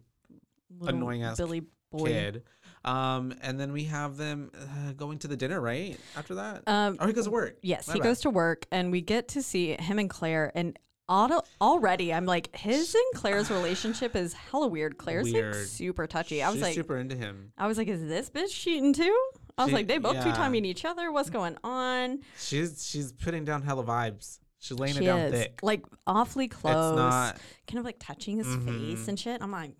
little 0.79 0.97
annoying 0.97 1.23
ass 1.23 1.37
Billy 1.37 1.63
boy. 1.91 2.05
kid. 2.07 2.43
Um, 2.85 3.33
and 3.41 3.59
then 3.59 3.73
we 3.73 3.83
have 3.85 4.15
them 4.17 4.49
uh, 4.55 4.93
going 4.93 5.19
to 5.19 5.27
the 5.27 5.35
dinner 5.35 5.59
right 5.59 5.97
after 6.15 6.35
that. 6.35 6.63
Um, 6.67 6.97
or 7.01 7.07
he 7.07 7.13
goes 7.13 7.25
to 7.25 7.31
work. 7.31 7.57
yes, 7.61 7.87
My 7.87 7.93
he 7.95 7.99
bad. 7.99 8.05
goes 8.05 8.21
to 8.21 8.29
work, 8.29 8.65
and 8.71 8.91
we 8.91 9.01
get 9.01 9.27
to 9.29 9.43
see 9.43 9.73
him 9.73 9.99
and 9.99 10.09
Claire. 10.09 10.51
And 10.55 10.79
auto- 11.09 11.43
already, 11.59 12.13
I'm 12.13 12.25
like, 12.25 12.55
his 12.55 12.95
and 12.95 13.03
Claire's 13.21 13.51
relationship 13.51 14.15
is 14.15 14.31
hella 14.33 14.67
weird. 14.67 14.97
Claire's 14.97 15.31
Weird. 15.31 15.55
like 15.55 15.65
super 15.65 16.07
touchy. 16.07 16.41
I 16.41 16.47
was 16.47 16.55
She's 16.55 16.63
like, 16.63 16.75
super 16.75 16.97
into 16.97 17.15
him. 17.17 17.51
I 17.57 17.67
was 17.67 17.77
like, 17.77 17.89
is 17.89 18.01
this 18.07 18.29
bitch 18.29 18.51
cheating 18.51 18.93
too? 18.93 19.17
I 19.58 19.63
was 19.63 19.70
She- 19.70 19.76
like, 19.76 19.88
they 19.88 19.98
both 19.98 20.24
two 20.24 20.32
timing 20.32 20.65
each 20.65 20.86
other. 20.86 21.12
What's 21.12 21.30
going 21.30 21.58
on? 21.63 22.20
She's 22.39 22.86
she's 22.88 23.12
putting 23.12 23.43
down 23.46 23.62
hella 23.63 23.84
vibes. 23.84 24.39
She's 24.60 24.78
laying 24.78 24.96
She 24.96 25.04
it 25.04 25.06
down 25.08 25.20
is 25.20 25.32
thick. 25.32 25.60
like 25.63 25.84
awfully 26.06 26.48
close, 26.48 26.91
It's 26.91 26.98
not 26.98 27.38
kind 27.67 27.80
of 27.80 27.86
like 27.86 27.98
touching 28.00 28.38
his 28.38 28.48
face 28.48 29.06
Mhm. 29.06 29.08
and 29.08 29.20
shit. 29.20 29.41
I'm 29.41 29.52
like, 29.52 29.72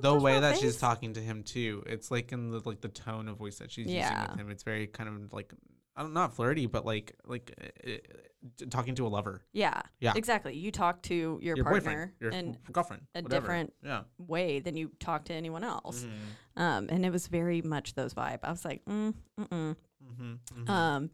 the 0.00 0.14
way 0.14 0.40
that 0.40 0.58
she's 0.58 0.76
talking 0.78 1.14
to 1.14 1.20
him 1.20 1.42
too. 1.42 1.82
It's 1.86 2.10
like 2.10 2.32
in 2.32 2.50
the 2.50 2.60
like 2.64 2.80
the 2.80 2.88
tone 2.88 3.28
of 3.28 3.36
voice 3.36 3.58
that 3.58 3.70
she's 3.70 3.86
using 3.86 4.02
with 4.30 4.38
him. 4.38 4.50
It's 4.50 4.62
very 4.62 4.86
kind 4.86 5.08
of 5.08 5.32
like 5.32 5.52
I 5.96 6.02
don't 6.02 6.12
not 6.12 6.34
flirty, 6.34 6.66
but 6.66 6.84
like 6.84 7.14
like 7.24 7.52
uh, 7.60 7.90
uh, 7.90 8.66
talking 8.70 8.94
to 8.96 9.06
a 9.06 9.08
lover, 9.08 9.42
Yeah, 9.52 9.80
Yeah. 9.98 10.12
exactly. 10.14 10.54
You 10.54 10.70
talk 10.70 11.02
to 11.04 11.14
your, 11.42 11.56
your 11.56 11.64
partner 11.64 12.12
your 12.20 12.30
and 12.30 12.58
girlfriend, 12.70 13.02
a 13.14 13.22
whatever. 13.22 13.40
different 13.40 13.72
Yeah. 13.82 14.02
way 14.18 14.60
than 14.60 14.76
you 14.76 14.90
talk 15.00 15.24
to 15.26 15.34
anyone 15.34 15.64
else. 15.64 16.04
Mhm. 16.04 16.60
Um, 16.62 16.86
and 16.90 17.04
it 17.06 17.10
was 17.10 17.26
very 17.28 17.62
much 17.62 17.94
those 17.94 18.14
vibe. 18.14 18.40
I 18.42 18.50
was 18.50 18.64
like, 18.64 18.84
mm, 18.84 19.14
mm-mm. 19.40 19.76
Mhm. 20.04 20.38
Mhm. 20.54 20.68
Um, 20.70 21.10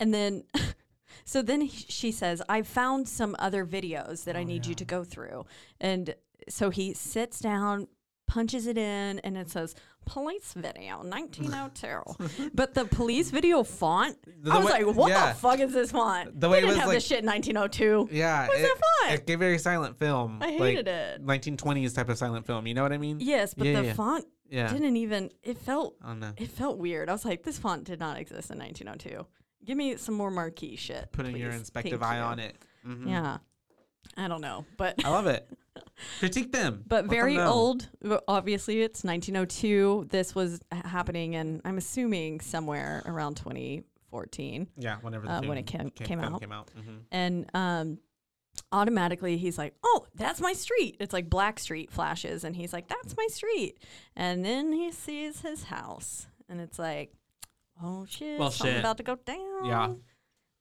and 0.00 0.12
then, 0.14 0.44
so 1.24 1.42
then 1.42 1.60
he, 1.60 1.68
she 1.88 2.10
says, 2.10 2.42
I 2.48 2.62
found 2.62 3.08
some 3.08 3.36
other 3.38 3.64
videos 3.66 4.24
that 4.24 4.34
I 4.36 4.40
Oh, 4.40 4.44
need 4.44 4.66
you 4.66 4.70
yeah. 4.72 4.76
to 4.76 4.84
go 4.86 5.04
through. 5.04 5.44
And 5.80 6.14
so 6.48 6.70
he 6.70 6.94
sits 6.94 7.38
down, 7.38 7.86
punches 8.26 8.66
it 8.66 8.78
in, 8.78 9.18
and 9.20 9.36
it 9.36 9.50
says, 9.50 9.74
police 10.04 10.52
video 10.54 10.96
1902 11.04 12.50
but 12.54 12.74
the 12.74 12.84
police 12.86 13.30
video 13.38 13.62
font 13.62 14.16
The 14.42 14.50
i 14.52 14.58
was 14.58 14.66
way- 14.66 14.82
like 14.84 14.96
what 14.96 15.10
yeah. 15.10 15.28
the 15.32 15.38
fuck 15.38 15.60
is 15.60 15.72
this 15.72 15.92
font 15.92 16.40
The 16.40 16.48
way 16.48 16.58
it 16.58 16.60
didn't 16.62 16.70
was, 16.70 16.78
have 16.78 16.88
like- 16.88 16.96
this 16.96 17.06
shit 17.06 17.20
in 17.20 17.26
1902 17.26 18.08
yeah, 18.12 18.48
What's 18.48 18.58
it, 18.58 18.62
that 18.62 18.80
font? 19.06 19.14
it 19.20 19.26
gave 19.28 19.38
very 19.38 19.58
silent 19.58 19.96
film. 19.98 20.38
I 20.42 20.46
like 20.46 20.58
hated 20.76 20.88
it. 20.88 21.24
1920s 21.24 21.94
type 21.94 22.08
of 22.08 22.18
silent 22.18 22.46
film. 22.46 22.66
You 22.66 22.74
know 22.74 22.82
what 22.82 22.92
I 22.92 22.98
mean? 22.98 23.18
yes 23.20 23.54
but 23.54 23.66
Yeah, 23.68 23.80
the 23.80 23.86
yeah. 23.88 23.92
font 23.94 24.24
didn't 24.50 24.96
even 24.96 25.30
it 25.44 25.56
felt 25.58 25.94
don't 26.04 26.18
know. 26.20 26.32
it 26.36 26.48
felt 26.50 26.76
weird 26.78 27.08
i 27.08 27.12
was 27.12 27.24
like 27.24 27.42
this 27.42 27.58
font 27.58 27.84
did 27.84 27.98
not 28.00 28.18
exist 28.18 28.50
in 28.50 28.58
1902 28.58 29.24
give 29.64 29.76
me 29.78 29.96
some 29.96 30.14
more 30.16 30.30
marquee 30.32 30.74
shit 30.76 31.10
Putting 31.12 31.36
your 31.36 31.50
inspective 31.52 32.00
Thank 32.00 32.12
eye 32.12 32.16
you. 32.18 32.22
on 32.24 32.38
it. 32.40 32.56
Mhm. 32.86 33.08
Yeah. 33.08 33.38
I 34.16 34.28
don't 34.28 34.40
know, 34.40 34.64
but 34.76 35.04
I 35.04 35.10
love 35.10 35.26
it. 35.26 35.48
Critique 36.18 36.52
them. 36.52 36.84
but 36.86 37.04
Let 37.06 37.10
very 37.10 37.36
know. 37.36 37.48
old. 37.50 37.88
Obviously, 38.28 38.82
it's 38.82 39.04
1902. 39.04 40.08
This 40.10 40.34
was 40.34 40.60
happening, 40.70 41.36
and 41.36 41.60
I'm 41.64 41.78
assuming 41.78 42.40
somewhere 42.40 43.02
around 43.06 43.36
2014. 43.36 44.68
Yeah, 44.76 44.96
whenever 45.00 45.26
the 45.26 45.32
uh, 45.32 45.40
when 45.42 45.58
it 45.58 45.66
came- 45.66 45.90
came 45.90 46.20
film 46.20 46.34
out. 46.34 46.40
Came 46.40 46.52
out. 46.52 46.70
Mhm. 46.78 46.98
And 47.10 47.50
um, 47.54 47.98
automatically, 48.70 49.36
he's 49.38 49.56
like, 49.58 49.74
"Oh, 49.84 50.06
that's 50.14 50.40
my 50.40 50.52
street." 50.52 50.96
It's 51.00 51.12
like 51.12 51.30
Black 51.30 51.58
Street 51.58 51.90
flashes, 51.90 52.44
and 52.44 52.54
he's 52.56 52.72
like, 52.72 52.88
"That's 52.88 53.16
my 53.16 53.26
street." 53.30 53.78
And 54.16 54.44
then 54.44 54.72
he 54.72 54.92
sees 54.92 55.40
his 55.40 55.64
house, 55.64 56.26
and 56.48 56.60
it's 56.60 56.78
like, 56.78 57.12
"Oh 57.82 58.04
shit, 58.06 58.38
Well, 58.38 58.50
something 58.50 58.74
shit. 58.74 58.80
about 58.80 58.96
to 58.98 59.02
go 59.02 59.16
down." 59.16 59.64
Yeah. 59.64 59.94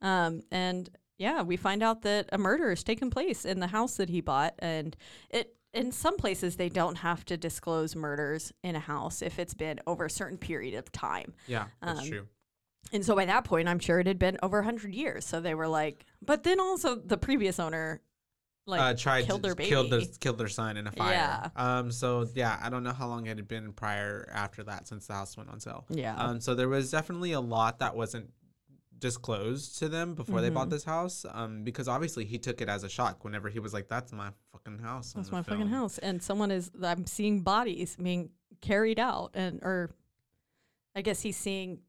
Um, 0.04 0.42
and 0.52 0.90
yeah, 1.22 1.42
we 1.44 1.56
find 1.58 1.82
out 1.84 2.02
that 2.02 2.28
a 2.32 2.38
murder 2.38 2.70
has 2.70 2.84
taken 2.84 3.10
place 3.10 3.46
in 3.46 3.60
the 3.60 3.68
house 3.68 3.98
that 3.98 4.10
he 4.10 4.22
bought, 4.22 4.56
and 4.60 4.96
it. 5.30 5.56
In 5.74 5.94
some 5.94 6.18
places, 6.18 6.58
they 6.58 6.68
don't 6.68 6.98
have 6.98 7.24
to 7.28 7.38
disclose 7.38 7.96
murders 7.96 8.52
in 8.62 8.76
a 8.76 8.80
house 8.82 9.22
if 9.22 9.40
it's 9.40 9.54
been 9.54 9.80
over 9.88 10.04
a 10.04 10.10
certain 10.10 10.38
period 10.38 10.74
of 10.78 10.92
time. 10.92 11.34
Yeah, 11.48 11.68
that's 11.82 12.02
Um, 12.02 12.08
true. 12.10 12.28
And 12.92 13.06
so 13.06 13.16
by 13.16 13.24
that 13.24 13.46
point, 13.46 13.70
I'm 13.70 13.80
sure 13.80 14.02
it 14.02 14.06
had 14.06 14.20
been 14.20 14.38
over 14.44 14.58
100 14.58 14.94
years. 14.94 15.24
So 15.26 15.40
they 15.40 15.56
were 15.56 15.70
like, 15.70 16.04
but 16.22 16.44
then 16.44 16.60
also 16.60 16.96
the 16.98 17.16
previous 17.18 17.58
owner, 17.58 18.02
like 18.68 18.82
uh, 18.82 18.94
tried 18.96 19.26
killed 19.28 19.44
their 19.44 19.56
baby. 19.56 19.70
killed 19.70 19.90
their 19.92 20.02
killed 20.20 20.38
their 20.40 20.50
son 20.50 20.76
in 20.76 20.88
a 20.88 20.92
fire. 20.92 21.14
Yeah. 21.14 21.48
Um. 21.56 21.90
So 21.90 22.28
yeah, 22.36 22.60
I 22.62 22.70
don't 22.70 22.84
know 22.84 22.92
how 22.92 23.08
long 23.08 23.28
it 23.28 23.38
had 23.38 23.48
been 23.48 23.72
prior 23.72 24.30
after 24.34 24.64
that 24.66 24.90
since 24.90 25.08
the 25.08 25.14
house 25.14 25.38
went 25.38 25.50
on 25.50 25.62
sale. 25.62 25.86
yeah. 25.88 26.18
Um. 26.18 26.42
So 26.42 26.54
there 26.54 26.68
was 26.68 26.92
definitely 26.92 27.32
a 27.32 27.40
lot 27.40 27.80
that 27.80 27.96
wasn't 27.96 28.30
disclosed 29.02 29.78
to 29.80 29.90
them 29.90 30.16
before 30.16 30.40
they 30.40 30.50
bought 30.50 30.68
Mhm. 30.68 30.72
this 30.72 30.84
house. 30.86 31.26
Um. 31.30 31.64
Because 31.66 31.90
obviously 31.90 32.24
he 32.24 32.38
took 32.38 32.62
it 32.62 32.70
as 32.70 32.86
a 32.86 32.90
shock 32.90 33.26
whenever 33.26 33.50
he 33.50 33.60
was 33.60 33.74
like, 33.74 33.90
"That's 33.90 34.14
my 34.14 34.32
fucking 34.54 34.80
house." 34.80 35.12
That's 35.12 35.32
my 35.32 35.44
fucking 35.44 35.68
house. 35.68 35.98
And 35.98 36.24
someone 36.24 36.52
is 36.52 36.72
I'm 36.82 37.06
seeing 37.06 37.42
bodies 37.42 37.98
being 38.02 38.30
carried 38.62 39.00
out 39.00 39.32
and 39.34 39.60
or 39.64 39.92
I 40.96 41.02
guess 41.02 41.22
he's 41.22 41.38
seeing 41.38 41.80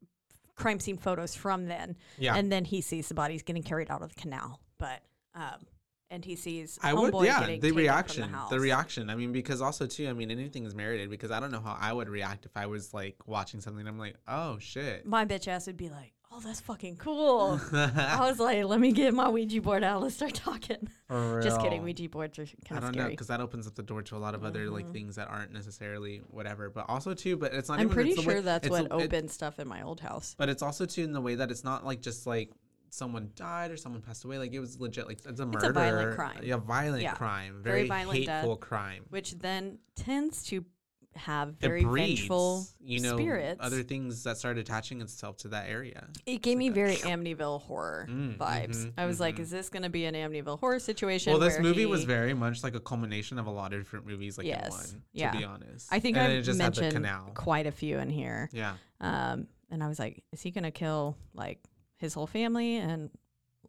crime 0.55 0.79
scene 0.79 0.97
photos 0.97 1.35
from 1.35 1.65
then. 1.67 1.95
Yeah. 2.17 2.35
And 2.35 2.51
then 2.51 2.65
he 2.65 2.81
sees 2.81 3.07
the 3.07 3.13
bodies 3.13 3.43
getting 3.43 3.63
carried 3.63 3.89
out 3.89 4.01
of 4.01 4.13
the 4.13 4.19
canal. 4.21 4.59
But 4.77 5.01
um 5.35 5.65
and 6.09 6.23
he 6.23 6.35
sees 6.35 6.77
I 6.83 6.93
would, 6.93 7.11
yeah, 7.25 7.57
the 7.59 7.71
reaction, 7.71 8.31
the, 8.31 8.55
the 8.55 8.59
reaction. 8.59 9.09
I 9.09 9.15
mean, 9.15 9.31
because 9.31 9.61
also 9.61 9.87
too, 9.87 10.07
I 10.07 10.13
mean, 10.13 10.29
anything 10.29 10.63
is 10.63 10.75
merited. 10.75 11.09
Because 11.09 11.31
I 11.31 11.39
don't 11.39 11.51
know 11.51 11.61
how 11.61 11.75
I 11.79 11.91
would 11.91 12.07
react 12.07 12.45
if 12.45 12.55
I 12.55 12.67
was 12.67 12.93
like 12.93 13.15
watching 13.27 13.61
something. 13.61 13.79
and 13.81 13.89
I'm 13.89 13.97
like, 13.97 14.17
oh 14.27 14.59
shit. 14.59 15.05
My 15.07 15.25
bitch 15.25 15.47
ass 15.47 15.65
would 15.65 15.77
be 15.77 15.89
like, 15.89 16.13
"Oh, 16.35 16.39
that's 16.39 16.59
fucking 16.61 16.97
cool." 16.97 17.59
I 17.73 18.17
was 18.21 18.39
like, 18.39 18.63
"Let 18.65 18.79
me 18.79 18.91
get 18.91 19.13
my 19.13 19.29
Ouija 19.29 19.61
board 19.61 19.83
out. 19.83 20.01
Let's 20.01 20.15
start 20.15 20.33
talking." 20.33 20.87
Just 21.43 21.61
kidding. 21.61 21.83
Ouija 21.83 22.09
boards 22.09 22.39
are 22.39 22.45
kind 22.45 22.55
of 22.71 22.77
I 22.77 22.79
don't 22.79 22.95
know 22.95 23.09
because 23.09 23.27
that 23.27 23.39
opens 23.41 23.67
up 23.67 23.75
the 23.75 23.83
door 23.83 24.01
to 24.03 24.15
a 24.15 24.17
lot 24.17 24.33
of 24.35 24.43
other 24.43 24.69
like 24.69 24.87
Mhm. 24.87 24.93
things 24.93 25.15
that 25.15 25.27
aren't 25.29 25.51
necessarily 25.51 26.21
whatever. 26.29 26.69
But 26.69 26.85
also 26.89 27.13
too, 27.13 27.37
but 27.37 27.53
it's 27.53 27.69
not. 27.69 27.75
I'm 27.79 27.85
even, 27.85 27.93
pretty 27.93 28.13
the 28.15 28.21
way- 28.21 28.33
sure 28.35 28.41
that's 28.41 28.67
what 28.69 28.85
it- 28.85 28.91
opened 28.91 29.29
stuff 29.31 29.59
in 29.59 29.67
my 29.67 29.81
old 29.83 29.99
house. 29.99 30.35
but 30.37 30.49
it's 30.49 30.63
also 30.63 30.85
too 30.85 31.03
in 31.03 31.13
the 31.13 31.21
way 31.21 31.35
that 31.35 31.51
it's 31.51 31.63
not 31.63 31.85
like 31.85 32.01
just 32.01 32.25
like 32.25 32.51
someone 32.89 33.31
died 33.35 33.71
or 33.71 33.77
someone 33.77 34.01
passed 34.01 34.23
away. 34.23 34.37
Like 34.37 34.53
it 34.53 34.59
was 34.59 34.79
legit. 34.79 35.07
Like 35.07 35.19
it's 35.25 35.39
a 35.39 35.45
murder. 35.45 35.57
It's 35.57 35.67
a 35.67 35.73
violent 35.73 36.15
crime. 36.15 36.39
Yeah, 36.43 36.57
violent 36.57 37.01
Yeah. 37.03 37.13
crime. 37.15 37.61
Very 37.63 37.79
Very, 37.79 37.87
violent 37.87 38.25
death. 38.25 38.41
hateful 38.41 38.57
crime. 38.57 39.05
which 39.09 39.31
then 39.39 39.79
tends 39.95 40.43
to 40.45 40.63
have 41.15 41.55
very 41.59 41.83
breeds, 41.83 42.19
vengeful 42.21 42.65
you 42.79 42.99
know, 42.99 43.15
spirits. 43.17 43.59
other 43.61 43.83
things 43.83 44.23
that 44.23 44.37
start 44.37 44.57
attaching 44.57 44.99
itself 45.01 45.37
to 45.37 45.47
that 45.49 45.69
area. 45.69 46.07
it 46.25 46.41
gave 46.41 46.53
like 46.53 46.57
me 46.57 46.67
a- 46.69 46.71
very 46.71 46.95
Amityville 46.95 47.61
horror 47.61 48.07
Mm, 48.09 48.37
vibes. 48.37 48.85
mhm, 48.85 48.93
I 48.97 49.05
was 49.05 49.19
like, 49.19 49.35
mhm. 49.35 49.39
is 49.41 49.49
this 49.51 49.69
going 49.69 49.83
to 49.83 49.89
be 49.89 50.05
an 50.05 50.15
Amityville 50.15 50.59
horror 50.59 50.79
situation? 50.79 51.31
Well, 51.31 51.39
this 51.39 51.59
movie 51.59 51.85
was 51.85 52.03
very 52.03 52.33
much 52.33 52.63
like 52.63 52.75
a 52.75 52.79
culmination 52.79 53.37
of 53.39 53.45
a 53.47 53.51
lot 53.51 53.73
of 53.73 53.79
different 53.79 54.05
movies, 54.07 54.37
like 54.37 54.47
Yes, 54.47 54.65
in 54.65 54.71
one. 54.71 54.83
To 54.85 54.95
yeah. 55.13 55.31
be 55.37 55.43
honest, 55.43 55.87
I 55.91 55.99
think 55.99 56.17
I 56.17 56.23
then 56.27 56.31
it 56.37 56.41
just 56.41 56.59
had 56.59 56.73
the 56.73 56.81
mentioned 56.81 57.03
canal. 57.05 57.31
quite 57.35 57.67
a 57.67 57.71
few 57.71 57.99
in 57.99 58.09
here. 58.09 58.49
Yeah, 58.51 58.75
Um, 58.99 59.47
and 59.69 59.83
I 59.83 59.87
was 59.87 59.99
like, 59.99 60.23
is 60.31 60.41
he 60.41 60.51
going 60.51 60.63
to 60.65 60.71
kill 60.71 61.15
like 61.33 61.59
his 61.97 62.13
whole 62.13 62.27
family? 62.27 62.77
And 62.77 63.09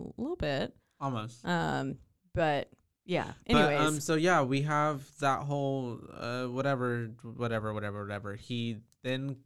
a 0.01 0.21
little 0.21 0.37
bit. 0.37 0.75
almost. 1.01 1.45
Um, 1.47 1.99
but 2.35 2.69
yeah. 3.05 3.33
Anyways, 3.47 3.79
But 3.79 3.87
um, 3.87 4.01
so 4.01 4.15
yeah, 4.15 4.43
we 4.43 4.63
have 4.63 5.03
that 5.21 5.41
whole 5.41 5.99
uh, 6.17 6.45
whatever, 6.47 7.11
whatever, 7.23 7.73
whatever, 7.73 8.03
whatever. 8.03 8.35
He 8.35 8.79
then 9.03 9.37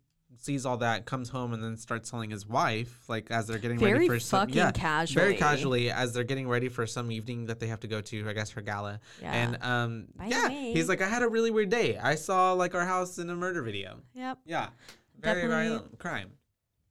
sees 0.41 0.65
all 0.65 0.77
that, 0.77 1.05
comes 1.07 1.29
home, 1.31 1.53
and 1.53 1.63
then 1.65 1.77
starts 1.77 2.11
telling 2.11 2.31
his 2.31 2.47
wife, 2.47 3.09
like 3.09 3.31
as 3.31 3.47
they're 3.49 3.59
getting 3.59 3.79
very 3.79 3.93
ready 3.95 4.07
for 4.09 4.21
some, 4.21 4.41
fucking 4.41 4.55
yeah, 4.55 4.71
casually. 4.71 5.21
very 5.25 5.37
casually 5.37 5.91
as 5.91 6.13
they're 6.13 6.23
getting 6.23 6.47
ready 6.49 6.69
for 6.69 6.87
some 6.87 7.11
evening 7.11 7.47
that 7.47 7.59
they 7.59 7.67
have 7.67 7.81
to 7.81 7.89
go 7.89 8.01
to, 8.03 8.29
I 8.29 8.33
guess 8.35 8.51
her 8.51 8.61
gala. 8.61 9.01
Yeah. 9.21 9.33
And 9.33 9.63
um, 9.65 10.07
By 10.17 10.27
yeah, 10.27 10.49
he's 10.49 10.89
like, 10.89 11.03
I 11.03 11.09
had 11.09 11.23
a 11.23 11.29
really 11.29 11.51
weird 11.51 11.71
day. 11.71 11.97
I 11.99 12.15
saw 12.15 12.53
like 12.53 12.75
our 12.75 12.85
house 12.85 13.19
in 13.19 13.29
a 13.31 13.35
murder 13.35 13.63
video. 13.63 13.99
yep. 14.15 14.39
Yeah, 14.45 14.69
very 15.21 15.43
Definitely- 15.43 15.69
violent 15.69 15.99
crime. 15.99 16.31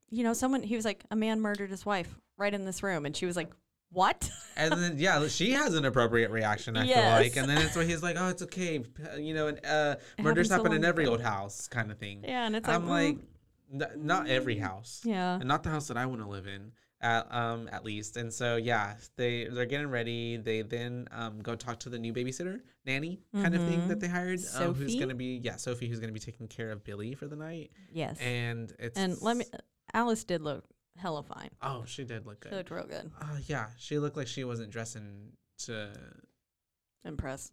You 0.09 0.23
know, 0.23 0.33
someone. 0.33 0.63
He 0.63 0.75
was 0.77 0.85
like, 0.85 1.03
a 1.11 1.15
man 1.17 1.39
murdered 1.41 1.69
his 1.69 1.85
wife 1.85 2.17
right 2.37 2.53
in 2.53 2.63
this 2.65 2.81
room, 2.81 3.05
and 3.05 3.15
she 3.15 3.25
was 3.25 3.35
like, 3.35 3.49
what? 3.91 4.29
And 4.59 4.73
then 4.73 4.95
yeah, 4.97 5.27
she 5.27 5.51
has 5.51 5.75
an 5.75 5.85
appropriate 5.85 6.31
reaction. 6.31 6.75
I 6.77 6.87
feel 6.87 6.95
like, 6.95 7.35
and 7.37 7.47
then 7.47 7.59
it's 7.61 7.75
where 7.75 7.85
he's 7.85 8.01
like, 8.01 8.15
"Oh, 8.17 8.29
it's 8.29 8.41
okay," 8.41 8.83
you 9.19 9.35
know, 9.35 9.49
and 9.49 9.63
uh, 9.63 9.97
It 10.17 10.23
murders 10.23 10.49
happened 10.49 10.65
so 10.69 10.71
happen 10.71 10.71
in 10.73 10.83
every 10.83 11.03
ago. 11.03 11.11
old 11.11 11.21
house, 11.21 11.67
kind 11.67 11.91
of 11.91 11.99
thing. 11.99 12.23
yeah, 12.27 12.47
and 12.47 12.55
it's 12.55 12.67
like, 12.67 12.75
I'm 12.75 12.87
like, 12.87 13.17
like, 13.71 13.91
"N- 13.93 14.05
not 14.07 14.27
every 14.27 14.57
house, 14.57 15.03
mm, 15.05 15.11
yeah. 15.11 15.35
and 15.35 15.45
not 15.47 15.61
the 15.61 15.69
house 15.69 15.87
that 15.89 15.97
I 15.97 16.07
want 16.07 16.21
to 16.21 16.27
live 16.27 16.47
in, 16.47 16.71
at 17.01 17.31
um 17.31 17.69
at 17.71 17.85
least. 17.85 18.17
And 18.17 18.33
so 18.33 18.55
yeah, 18.55 18.95
they 19.15 19.45
they're 19.45 19.67
getting 19.67 19.91
ready. 19.91 20.37
They 20.37 20.63
then 20.63 21.07
um 21.11 21.39
go 21.43 21.53
talk 21.53 21.77
to 21.81 21.89
the 21.89 21.99
new 21.99 22.13
babysitter 22.13 22.61
nanny 22.83 23.19
kind 23.33 23.53
of 23.53 23.61
thing 23.61 23.87
that 23.89 23.97
Mhm. 23.99 24.01
they 24.01 24.07
hired, 24.07 24.39
um, 24.55 24.73
who's 24.73 24.95
gonna 24.95 25.13
be 25.13 25.39
yeah 25.43 25.57
Sophie, 25.57 25.87
who's 25.87 25.99
gonna 25.99 26.13
be 26.13 26.19
taking 26.19 26.47
care 26.47 26.71
of 26.71 26.83
Billy 26.83 27.13
for 27.13 27.27
the 27.27 27.35
night. 27.35 27.69
Yes. 27.91 28.17
And 28.19 28.73
it's 28.79 28.97
And 28.97 29.21
let 29.21 29.37
me. 29.37 29.45
Alice 29.93 30.23
did 30.23 30.41
look 30.41 30.65
hella 30.97 31.23
fine. 31.23 31.49
oh 31.61 31.83
she 31.85 32.03
did 32.03 32.25
look 32.25 32.43
She 32.43 32.49
good. 32.49 32.55
looked 32.57 32.71
real 32.71 32.85
good. 32.87 33.11
Uh, 33.21 33.37
yeah, 33.47 33.67
she 33.77 33.99
looked 33.99 34.17
like 34.17 34.27
she 34.27 34.43
wasn't 34.43 34.69
dressing 34.71 35.31
to 35.65 35.89
impress. 37.05 37.51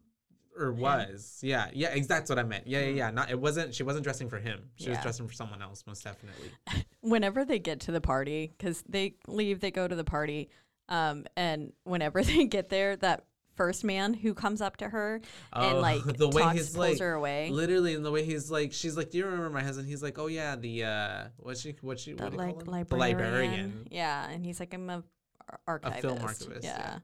or 0.58 0.72
was 0.72 1.38
yeah 1.42 1.68
yeah 1.72 1.88
ex- 1.92 2.06
that's 2.06 2.28
what 2.30 2.38
i 2.38 2.42
meant 2.42 2.66
yeah 2.66 2.80
yeah 2.80 2.86
Mm. 2.92 2.96
yeah 2.96 3.10
not 3.10 3.30
it 3.30 3.38
wasn't 3.40 3.74
she 3.74 3.82
wasn't 3.82 4.04
dressing 4.04 4.28
for 4.28 4.38
him 4.38 4.70
she 4.76 4.88
was 4.88 4.98
Yeah. 4.98 5.02
dressing 5.02 5.26
for 5.26 5.34
someone 5.34 5.62
else 5.62 5.84
most 5.86 6.04
definitely 6.04 6.50
Whenever 7.00 7.44
they 7.44 7.58
get 7.58 7.80
to 7.80 7.92
the 7.92 8.00
party, 8.00 8.54
because 8.56 8.82
they 8.88 9.16
leave, 9.28 9.60
they 9.60 9.70
go 9.70 9.86
to 9.86 9.94
the 9.94 10.04
party, 10.04 10.48
um, 10.88 11.26
and 11.36 11.72
whenever 11.84 12.22
they 12.30 12.46
get 12.46 12.70
there, 12.70 12.96
that 12.96 13.24
first 13.56 13.84
man 13.84 14.14
who 14.14 14.34
comes 14.34 14.60
up 14.60 14.76
to 14.78 14.88
her 14.88 15.20
and 15.52 15.76
Oh, 15.76 15.80
like 15.80 16.02
the 16.16 16.28
way 16.28 16.42
talks, 16.42 16.56
he's 16.56 16.70
pulls 16.70 16.76
like 16.90 16.98
her 17.00 17.12
away. 17.14 17.50
literally 17.50 17.94
in 17.94 18.02
the 18.02 18.10
way 18.10 18.24
he's 18.24 18.50
like 18.50 18.72
she's 18.72 18.96
like 18.96 19.10
do 19.10 19.18
you 19.18 19.24
remember 19.24 19.50
my 19.50 19.62
husband 19.62 19.86
he's 19.88 20.02
like 20.02 20.18
oh 20.18 20.26
yeah 20.26 20.56
the 20.56 20.84
uh 20.84 21.24
what's 21.38 21.60
she 21.60 21.76
what 21.80 21.98
she 22.00 22.12
the 22.14 22.24
what 22.24 22.34
like 22.34 22.66
librarian. 22.66 22.86
the 22.88 22.96
librarian 22.96 23.88
Yeah, 23.90 24.28
and 24.28 24.44
he's 24.44 24.60
like, 24.60 24.74
I'm 24.74 24.90
a 24.90 25.02
ar- 25.48 25.60
archivist. 25.66 26.00
film 26.02 26.18
archivist, 26.22 26.64
Yeah. 26.64 26.78
yeah. 26.78 26.98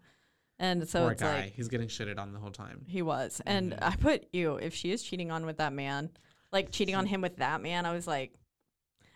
And 0.58 0.86
so 0.88 1.00
Poor 1.04 1.12
it's 1.12 1.22
guy 1.22 1.40
like 1.42 1.52
he's 1.54 1.68
getting 1.68 1.88
shitted 1.88 2.18
on 2.18 2.32
the 2.32 2.38
whole 2.38 2.50
time 2.50 2.84
he 2.86 3.00
was, 3.02 3.40
and 3.46 3.72
Mhm. 3.72 3.78
I 3.82 3.96
put 3.96 4.26
you 4.32 4.56
if 4.56 4.74
she 4.74 4.92
is 4.92 5.02
cheating 5.02 5.30
on 5.30 5.46
with 5.46 5.56
that 5.58 5.72
man, 5.72 6.10
like 6.52 6.70
cheating 6.70 6.94
on 6.94 7.06
him 7.06 7.20
with 7.22 7.36
that 7.36 7.62
man. 7.62 7.86
I 7.86 7.92
was 7.92 8.06
like, 8.06 8.34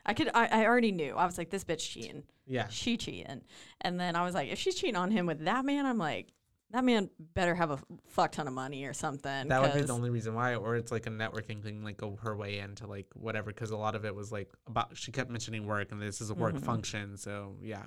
I 0.06 0.14
could, 0.14 0.30
I, 0.34 0.46
I 0.46 0.64
already 0.66 0.92
knew. 0.92 1.14
I 1.14 1.26
was 1.26 1.36
like, 1.38 1.50
this 1.50 1.64
bitch 1.64 1.80
cheating. 1.90 2.22
yeah 2.46 2.68
she 2.68 2.96
cheating. 2.96 3.42
And 3.80 3.98
then 4.00 4.16
I 4.16 4.24
was 4.24 4.34
like, 4.34 4.50
if 4.50 4.58
she's 4.58 4.74
cheating 4.74 4.96
on 4.96 5.10
him 5.10 5.26
with 5.26 5.44
that 5.44 5.64
man, 5.66 5.84
I'm 5.86 5.98
like, 5.98 6.28
that 6.70 6.84
man 6.84 7.08
better 7.34 7.54
have 7.54 7.70
a 7.70 7.78
fuck 8.08 8.32
ton 8.32 8.48
of 8.48 8.52
money 8.54 8.84
or 8.84 8.92
something. 8.92 9.48
that 9.48 9.62
would 9.62 9.74
be 9.74 9.82
the 9.82 9.92
only 9.92 10.10
reason 10.10 10.34
why 10.34 10.54
or 10.54 10.76
it's 10.76 10.90
like 10.90 11.06
a 11.06 11.10
networking 11.10 11.62
thing 11.62 11.84
like 11.84 11.96
go 11.96 12.18
her 12.22 12.36
way 12.36 12.58
into 12.58 12.86
like 12.86 13.06
whatever 13.14 13.52
because 13.52 13.70
a 13.70 13.76
lot 13.76 13.94
of 13.94 14.04
it 14.04 14.14
was 14.14 14.32
like 14.32 14.50
about 14.66 14.96
she 14.96 15.12
kept 15.12 15.30
mentioning 15.30 15.66
work 15.66 15.92
and 15.92 16.00
this 16.02 16.20
is 16.20 16.30
a 16.30 16.34
work 16.34 16.54
Mhm. 16.54 16.64
function 16.64 17.16
so 17.16 17.56
yeah 17.62 17.84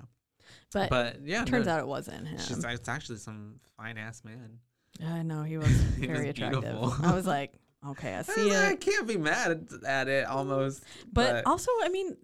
But, 0.72 0.88
but 0.90 1.16
yeah 1.22 1.44
turns 1.44 1.66
no, 1.66 1.72
out 1.74 1.80
it 1.80 1.86
wasn't 1.86 2.26
him. 2.28 2.38
she's, 2.38 2.64
it's 2.64 2.88
actually 2.88 3.18
some 3.18 3.60
fine 3.76 3.98
ass 3.98 4.22
man 4.24 4.58
I 5.04 5.22
know 5.22 5.42
he 5.42 5.58
was 5.64 5.68
He 5.98 6.06
very 6.06 6.20
was 6.20 6.30
attractive. 6.30 6.62
beautiful. 6.62 6.94
I 7.06 7.14
was 7.14 7.26
like, 7.26 7.52
okay, 7.86 8.14
I 8.14 8.18
I, 8.18 8.22
see 8.22 8.52
I 8.54 8.70
it. 8.70 8.80
can't 8.80 9.06
be 9.06 9.16
mad 9.16 9.50
at- 9.52 9.84
at 9.84 10.08
it 10.08 10.26
almost. 10.26 10.82
But, 11.12 11.46
also, 11.46 11.70
I 11.82 11.88
mean, 11.88 12.16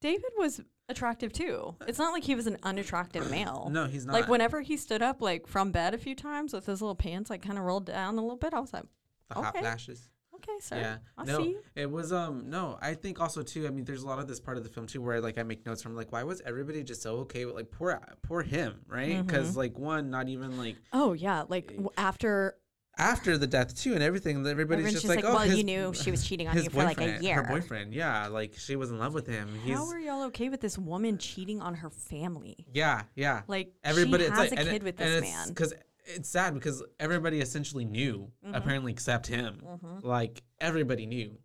David 0.00 0.32
was 0.36 0.60
attractive 0.88 1.32
too. 1.32 1.74
It's 1.86 1.98
not 1.98 2.12
like 2.12 2.24
he 2.24 2.34
was 2.34 2.46
an 2.46 2.58
unattractive 2.62 3.30
male. 3.30 3.68
no, 3.72 3.86
he's 3.86 4.06
not. 4.06 4.12
Like 4.14 4.28
whenever 4.28 4.60
he 4.60 4.76
stood 4.76 5.02
up 5.02 5.20
like 5.20 5.46
from 5.46 5.70
bed 5.72 5.94
a 5.94 5.98
few 5.98 6.14
times 6.14 6.52
with 6.52 6.66
his 6.66 6.80
little 6.80 6.94
pants 6.94 7.30
like 7.30 7.42
kind 7.42 7.58
of 7.58 7.64
rolled 7.64 7.86
down 7.86 8.18
a 8.18 8.20
little 8.22 8.36
bit, 8.36 8.54
I 8.54 8.60
was 8.60 8.72
like, 8.72 8.84
the 9.28 9.34
hot 9.34 9.56
flashes. 9.58 10.08
okay, 10.36 10.52
sir. 10.60 10.76
Yeah. 10.76 10.96
I 11.18 11.24
no, 11.24 11.38
see 11.38 11.56
it 11.74 11.90
was 11.90 12.12
um 12.12 12.48
no. 12.48 12.78
I 12.80 12.94
think 12.94 13.20
also 13.20 13.42
too. 13.42 13.66
I 13.66 13.70
mean, 13.70 13.84
there's 13.84 14.02
a 14.02 14.06
lot 14.06 14.18
of 14.18 14.28
this 14.28 14.38
part 14.38 14.56
of 14.56 14.62
the 14.62 14.68
film 14.70 14.86
too 14.86 15.02
where 15.02 15.20
like 15.20 15.38
I 15.38 15.42
make 15.42 15.66
notes 15.66 15.82
from 15.82 15.96
like 15.96 16.12
why 16.12 16.22
was 16.22 16.40
everybody 16.46 16.82
just 16.84 17.02
so 17.02 17.16
okay 17.20 17.44
with 17.44 17.54
like 17.56 17.70
poor 17.70 18.00
poor 18.22 18.42
him 18.42 18.80
right? 18.86 19.26
Because 19.26 19.52
Mhm. 19.54 19.56
like 19.56 19.78
one, 19.78 20.10
not 20.10 20.28
even 20.28 20.56
like 20.58 20.76
Oh 20.92 21.12
yeah, 21.14 21.44
like 21.48 21.68
w- 21.68 21.90
after 21.96 22.56
after 22.98 23.36
the 23.38 23.46
death 23.46 23.74
too 23.76 23.94
and 23.94 24.02
everything. 24.02 24.46
Everybody's 24.46 24.84
everyone's 24.86 25.02
just, 25.02 25.06
like, 25.06 25.16
like, 25.16 25.24
oh, 25.24 25.34
well, 25.36 25.44
his, 25.44 25.58
you 25.58 25.64
knew 25.64 25.92
she 25.94 26.10
was 26.10 26.26
cheating 26.26 26.48
on 26.48 26.56
you 26.56 26.70
for 26.70 26.84
like 26.84 27.00
a 27.00 27.18
year. 27.22 27.34
Her 27.36 27.42
boyfriend, 27.42 27.92
yeah, 27.94 28.26
like 28.28 28.54
she 28.56 28.76
was 28.76 28.90
in 28.90 28.98
love 28.98 29.14
with 29.14 29.26
him. 29.26 29.48
He's 29.64 29.76
How 29.76 29.86
are 29.88 29.98
y'all 29.98 30.22
okay 30.24 30.48
with 30.48 30.60
this 30.60 30.78
woman 30.78 31.18
cheating 31.18 31.60
on 31.60 31.74
her 31.74 31.90
family? 31.90 32.66
yeah, 32.72 33.02
yeah. 33.14 33.42
Like 33.48 33.72
everybody 33.84 34.24
she 34.24 34.28
it's 34.30 34.38
has 34.38 34.50
like 34.50 34.60
a 34.60 34.64
kid 34.64 34.74
it- 34.74 34.82
with 34.82 35.00
and 35.00 35.08
this 35.10 35.16
it's- 35.18 35.36
man. 35.36 35.48
because 35.48 35.74
it's 36.08 36.28
sad 36.28 36.54
because 36.54 36.82
everybody 37.00 37.40
essentially 37.40 37.84
knew 37.84 38.30
Mhm. 38.46 38.56
apparently 38.56 38.92
except 38.92 39.26
him 39.26 39.60
Mhm. 39.64 40.04
like 40.04 40.42
everybody 40.60 41.04
knew 41.04 41.36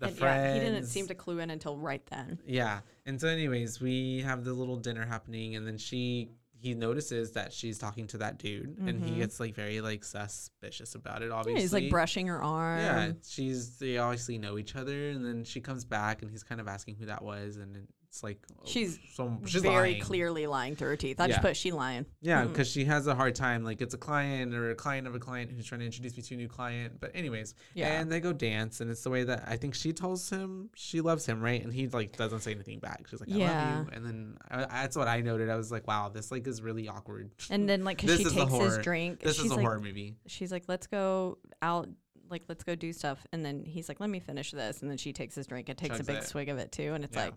the 0.00 0.06
And, 0.08 0.16
friends 0.18 0.56
yeah, 0.56 0.64
he 0.64 0.70
didn't 0.70 0.86
seem 0.86 1.06
to 1.06 1.14
clue 1.14 1.38
in 1.38 1.48
until 1.50 1.76
right 1.78 2.04
then. 2.06 2.40
yeah 2.44 2.80
and 3.06 3.20
so 3.20 3.28
anyways 3.28 3.80
we 3.80 4.20
have 4.22 4.42
the 4.44 4.52
little 4.52 4.76
dinner 4.78 5.06
happening 5.06 5.54
and 5.54 5.64
then 5.64 5.78
she 5.78 6.30
he 6.60 6.74
notices 6.74 7.32
that 7.32 7.52
she's 7.52 7.78
talking 7.78 8.06
to 8.06 8.18
that 8.18 8.38
dude 8.38 8.76
and 8.86 9.02
he 9.02 9.12
Mhm. 9.12 9.16
gets 9.16 9.40
like 9.40 9.54
very 9.54 9.80
like 9.80 10.04
suspicious 10.04 10.94
about 10.94 11.22
it 11.22 11.28
Yeah, 11.28 11.34
obviously 11.34 11.62
he's 11.62 11.72
like 11.72 11.88
brushing 11.90 12.26
her 12.26 12.42
arm. 12.42 12.78
yeah 12.80 13.12
she's 13.26 13.78
they 13.78 13.96
obviously 13.98 14.36
know 14.38 14.58
each 14.58 14.76
other 14.76 15.08
and 15.10 15.24
then 15.24 15.42
she 15.44 15.60
comes 15.60 15.84
back 15.84 16.20
and 16.22 16.30
he's 16.30 16.42
kind 16.42 16.60
of 16.60 16.68
asking 16.68 16.96
who 16.96 17.06
that 17.06 17.22
was 17.22 17.56
and 17.56 17.88
it's 18.10 18.24
like 18.24 18.38
uh, 18.50 18.62
She's 18.64 18.98
so 19.14 19.38
she's 19.46 19.62
very 19.62 19.92
lying. 19.92 20.00
clearly 20.02 20.46
lying 20.48 20.74
through 20.74 20.88
her 20.88 20.96
teeth. 20.96 21.20
I 21.20 21.28
just 21.28 21.40
put 21.40 21.56
she 21.56 21.70
lying. 21.70 22.06
Yeah, 22.20 22.40
mm-hmm. 22.40 22.50
because 22.50 22.68
she 22.68 22.84
has 22.86 23.06
a 23.06 23.14
hard 23.14 23.36
time. 23.36 23.62
Like 23.62 23.80
it's 23.80 23.94
a 23.94 23.98
client 23.98 24.52
or 24.52 24.70
a 24.72 24.74
client 24.74 25.06
of 25.06 25.14
a 25.14 25.20
client 25.20 25.52
who's 25.52 25.64
trying 25.64 25.78
to 25.78 25.86
introduce 25.86 26.16
me 26.16 26.22
to 26.24 26.34
a 26.34 26.36
new 26.36 26.48
client. 26.48 26.98
But 26.98 27.12
anyways, 27.14 27.54
Yeah. 27.74 28.00
and 28.00 28.10
they 28.10 28.18
go 28.18 28.32
dance, 28.32 28.80
and 28.80 28.90
it's 28.90 29.04
the 29.04 29.10
way 29.10 29.22
that 29.24 29.44
I 29.46 29.56
think 29.56 29.76
she 29.76 29.92
tells 29.92 30.28
him 30.28 30.70
she 30.74 31.00
loves 31.00 31.24
him, 31.24 31.40
right? 31.40 31.62
And 31.62 31.72
he 31.72 31.86
like 31.86 32.16
doesn't 32.16 32.40
say 32.40 32.50
anything 32.52 32.80
back. 32.80 33.06
She's 33.08 33.20
like, 33.20 33.30
"I 33.30 33.36
Yeah. 33.36 33.76
love 33.76 33.86
you," 33.86 33.92
and 33.92 34.04
then 34.04 34.38
I, 34.50 34.64
that's 34.64 34.96
what 34.96 35.06
I 35.06 35.20
noted. 35.20 35.48
I 35.48 35.54
was 35.54 35.70
like, 35.70 35.86
"Wow, 35.86 36.08
this 36.08 36.32
like 36.32 36.48
is 36.48 36.60
really 36.62 36.88
awkward." 36.88 37.30
And 37.48 37.68
then 37.68 37.84
like, 37.84 37.98
cause 37.98 38.16
she 38.16 38.24
takes 38.24 38.52
his 38.52 38.78
drink. 38.78 39.20
this 39.20 39.36
she's 39.36 39.44
is 39.44 39.50
a 39.52 39.54
like, 39.54 39.64
horror 39.64 39.78
movie. 39.78 40.16
she's 40.26 40.50
like, 40.50 40.64
let's 40.66 40.88
go 40.88 41.38
out, 41.62 41.88
like, 42.28 42.42
let's 42.48 42.64
go 42.64 42.74
do 42.74 42.92
stuff. 42.92 43.24
And 43.32 43.44
then 43.44 43.64
he's 43.64 43.88
like, 43.88 44.00
let 44.00 44.10
me 44.10 44.18
finish 44.18 44.50
this. 44.50 44.82
And 44.82 44.90
then 44.90 44.98
she 44.98 45.12
takes 45.12 45.36
his 45.36 45.46
drink 45.46 45.68
and 45.68 45.78
takes 45.78 46.00
a 46.00 46.04
big 46.04 46.16
it. 46.16 46.24
swig 46.24 46.48
of 46.48 46.58
it 46.58 46.72
too. 46.72 46.92
And 46.94 47.04
it's 47.04 47.14
Yeah. 47.14 47.26
like, 47.26 47.34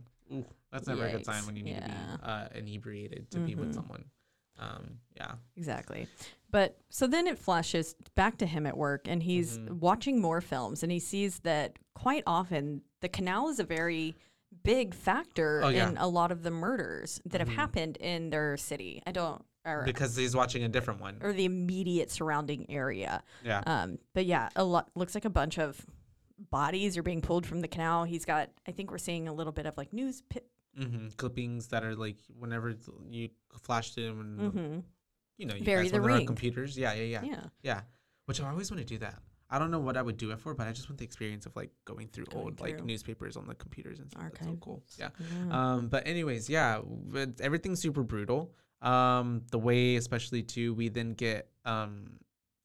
that's 0.71 0.87
never 0.87 1.05
a 1.05 1.11
good 1.11 1.25
sign 1.25 1.45
when 1.45 1.55
you 1.55 1.63
need 1.63 1.75
to 1.77 1.83
be 1.85 1.93
uh, 2.23 2.47
inebriated 2.55 3.29
to 3.31 3.39
be 3.39 3.55
with 3.55 3.71
Mhm. 3.71 3.75
someone. 3.75 4.05
Um, 4.59 4.99
yeah. 5.15 5.33
exactly. 5.57 6.07
But 6.51 6.77
so 6.89 7.07
then 7.07 7.25
it 7.25 7.39
flashes 7.39 7.95
back 8.15 8.37
to 8.37 8.45
him 8.45 8.67
at 8.67 8.77
work 8.77 9.07
and 9.07 9.23
he's 9.23 9.57
Mhm. 9.57 9.79
watching 9.79 10.21
more 10.21 10.41
films 10.41 10.83
and 10.83 10.91
he 10.91 10.99
sees 10.99 11.39
that 11.39 11.79
quite 11.95 12.23
often 12.27 12.83
the 13.01 13.09
canal 13.09 13.49
is 13.49 13.59
a 13.59 13.63
very 13.63 14.15
big 14.63 14.93
factor 14.93 15.61
Oh, 15.63 15.69
yeah. 15.69 15.89
in 15.89 15.97
a 15.97 16.07
lot 16.07 16.31
of 16.31 16.43
the 16.43 16.51
murders 16.51 17.19
that 17.25 17.37
Mhm. 17.41 17.47
have 17.47 17.55
happened 17.55 17.97
in 17.97 18.29
their 18.29 18.55
city. 18.57 19.01
I 19.07 19.11
don't, 19.11 19.43
Because 19.85 20.15
he's 20.15 20.35
watching 20.35 20.63
a 20.63 20.69
different 20.69 21.01
one. 21.01 21.17
or 21.21 21.33
the 21.33 21.45
immediate 21.45 22.11
surrounding 22.11 22.69
area. 22.69 23.23
Yeah. 23.43 23.63
Um, 23.65 23.97
but 24.13 24.25
yeah, 24.27 24.49
a 24.55 24.63
lot 24.63 24.91
looks 24.95 25.15
like 25.15 25.25
a 25.25 25.29
bunch 25.31 25.57
of 25.57 25.83
bodies 26.37 26.97
are 26.97 27.03
being 27.03 27.21
pulled 27.21 27.45
from 27.45 27.61
the 27.61 27.67
canal. 27.67 28.03
He's 28.03 28.25
got, 28.25 28.49
I 28.67 28.71
think 28.71 28.91
we're 28.91 28.97
seeing 28.97 29.27
a 29.27 29.33
little 29.33 29.53
bit 29.53 29.65
of 29.65 29.77
like 29.77 29.93
news 29.93 30.21
pit. 30.29 30.45
hmm 30.77 31.07
Clippings 31.17 31.67
that 31.67 31.83
are 31.83 31.95
like 31.95 32.17
whenever 32.39 32.75
you 33.09 33.29
flash 33.61 33.93
them 33.93 34.19
and 34.19 34.51
hmm 34.53 34.79
you 35.37 35.45
know 35.47 35.55
you 35.55 35.65
Bury 35.65 35.83
guys 35.83 35.91
the 35.91 35.97
when 35.99 36.07
there 36.07 36.11
are 36.11 36.17
ring. 36.17 36.25
computers. 36.27 36.77
Yeah, 36.77 36.93
yeah, 36.93 37.03
yeah, 37.03 37.23
Yeah. 37.23 37.43
yeah. 37.63 37.81
Which 38.25 38.39
I 38.41 38.49
always 38.49 38.71
want 38.71 38.79
to 38.81 38.85
do 38.87 38.97
that. 38.99 39.19
I 39.49 39.59
don't 39.59 39.69
know 39.69 39.79
what 39.79 39.97
I 39.97 40.01
would 40.01 40.17
do 40.17 40.31
it 40.31 40.39
for, 40.39 40.53
but 40.55 40.67
I 40.67 40.71
just 40.71 40.89
want 40.89 40.97
the 40.97 41.05
experience 41.05 41.45
of 41.45 41.55
like 41.55 41.69
going 41.85 42.07
through 42.07 42.25
Going 42.25 42.45
old 42.45 42.59
like 42.59 42.83
newspapers 42.83 43.37
on 43.37 43.45
the 43.45 43.53
computers 43.53 43.99
and 43.99 44.09
stuff. 44.09 44.23
That's 44.31 44.45
so 44.45 44.57
cool. 44.61 44.83
Yeah. 44.97 45.09
Yeah. 45.47 45.73
Um, 45.73 45.87
but 45.89 46.07
anyways, 46.07 46.49
yeah, 46.49 46.79
everything's 47.39 47.79
super 47.81 48.01
brutal. 48.03 48.53
Um, 48.81 49.43
the 49.51 49.59
way, 49.59 49.95
especially 49.95 50.41
too, 50.43 50.73
we 50.73 50.89
then 50.89 51.13
get 51.13 51.49
um 51.65 52.19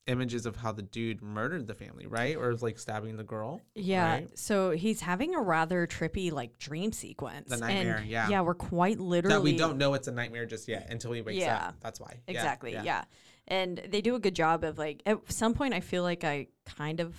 images 0.09 0.47
of 0.47 0.57
how 0.57 0.73
the 0.73 0.83
dude 0.83 1.23
murdered 1.23 1.67
the 1.67 1.75
family, 1.75 2.07
right? 2.07 2.37
Or 2.37 2.51
is 2.51 2.63
like 2.63 2.79
stabbing 2.79 3.17
the 3.17 3.23
girl. 3.23 3.61
Yeah. 3.75 4.13
right? 4.13 4.39
So 4.39 4.71
he's 4.71 5.01
having 5.01 5.35
a 5.35 5.41
rather 5.41 5.87
trippy 5.87 6.33
like 6.33 6.59
dream 6.59 6.91
sequence. 6.93 7.51
The 7.51 7.59
nightmare, 7.59 7.97
and 7.99 8.07
yeah. 8.09 8.29
Yeah, 8.29 8.41
we're 8.41 8.55
quite 8.55 8.99
literally 8.99 9.35
That 9.37 9.43
we 9.43 9.57
don't 9.57 9.79
know 9.79 9.95
it's 9.95 10.09
a 10.09 10.13
nightmare 10.13 10.47
just 10.47 10.67
yet 10.67 10.89
until 10.91 11.13
he 11.13 11.21
wakes 11.23 11.39
Yeah. 11.39 11.69
up. 11.69 11.77
That's 11.81 12.01
why. 12.01 12.15
Yeah, 12.27 12.35
Exactly. 12.35 12.73
Yeah, 12.73 13.05
And 13.47 13.79
they 13.89 14.01
do 14.01 14.15
a 14.15 14.19
good 14.21 14.35
job 14.35 14.65
of 14.65 14.79
like 14.79 15.03
at 15.07 15.31
some 15.31 15.55
point 15.55 15.75
I 15.75 15.81
feel 15.81 16.03
like 16.03 16.25
I 16.25 16.49
kind 16.67 17.01
of 17.01 17.15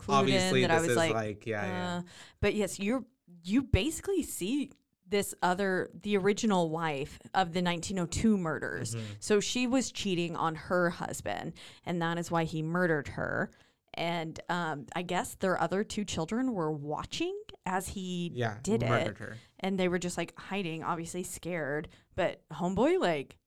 clued 0.00 0.14
Obviously, 0.14 0.62
in 0.62 0.68
that 0.68 0.78
I 0.78 0.80
was 0.80 0.94
like, 0.94 1.14
like, 1.14 1.46
yeah, 1.46 1.66
yeah. 1.66 1.96
uh, 1.96 2.02
but 2.40 2.54
yes, 2.54 2.78
you're 2.78 3.04
you 3.42 3.62
basically 3.62 4.22
see 4.22 4.70
this 5.08 5.34
other 5.42 5.90
the 6.02 6.16
original 6.16 6.68
wife 6.70 7.18
of 7.34 7.52
the 7.52 7.62
1902 7.62 8.36
murders. 8.36 8.94
Mhm. 8.94 9.02
So 9.20 9.40
she 9.40 9.66
was 9.66 9.92
cheating 9.92 10.34
on 10.36 10.54
her 10.54 10.90
husband, 10.90 11.52
and 11.84 12.02
that 12.02 12.18
is 12.18 12.30
why 12.30 12.44
he 12.44 12.62
murdered 12.62 13.08
her. 13.08 13.50
And 13.94 14.38
um, 14.50 14.86
I 14.94 15.02
guess 15.02 15.34
their 15.36 15.58
other 15.60 15.82
two 15.84 16.04
children 16.04 16.52
were 16.52 16.70
watching 16.70 17.34
as 17.64 17.88
he 17.88 18.30
Yeah, 18.34 18.58
did 18.62 18.82
it. 18.82 19.16
her. 19.16 19.36
and 19.60 19.78
they 19.78 19.88
were 19.88 19.98
just 19.98 20.18
like 20.18 20.38
hiding, 20.38 20.82
obviously 20.84 21.22
scared. 21.22 21.88
But 22.14 22.42
homeboy 22.52 23.00
like 23.00 23.38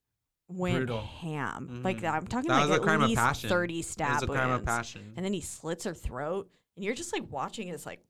went 0.47 0.77
Brutal. 0.77 1.01
ham. 1.01 1.81
Like 1.83 2.01
Mhm. 2.01 2.11
I'm 2.13 2.25
talking 2.27 2.49
That 2.49 2.67
like 2.67 2.81
at 2.87 2.99
least 3.01 3.45
thirty 3.45 3.81
stab 3.83 4.15
was 4.15 4.23
a 4.23 4.27
crime 4.27 4.49
wounds, 4.49 4.61
of 4.61 4.65
passion. 4.65 5.13
and 5.15 5.23
then 5.25 5.33
he 5.33 5.41
slits 5.41 5.83
her 5.83 5.93
throat, 5.93 6.49
and 6.75 6.83
you're 6.83 6.95
just 6.95 7.13
like 7.13 7.31
watching. 7.31 7.67
It's 7.67 7.85
like 7.85 8.03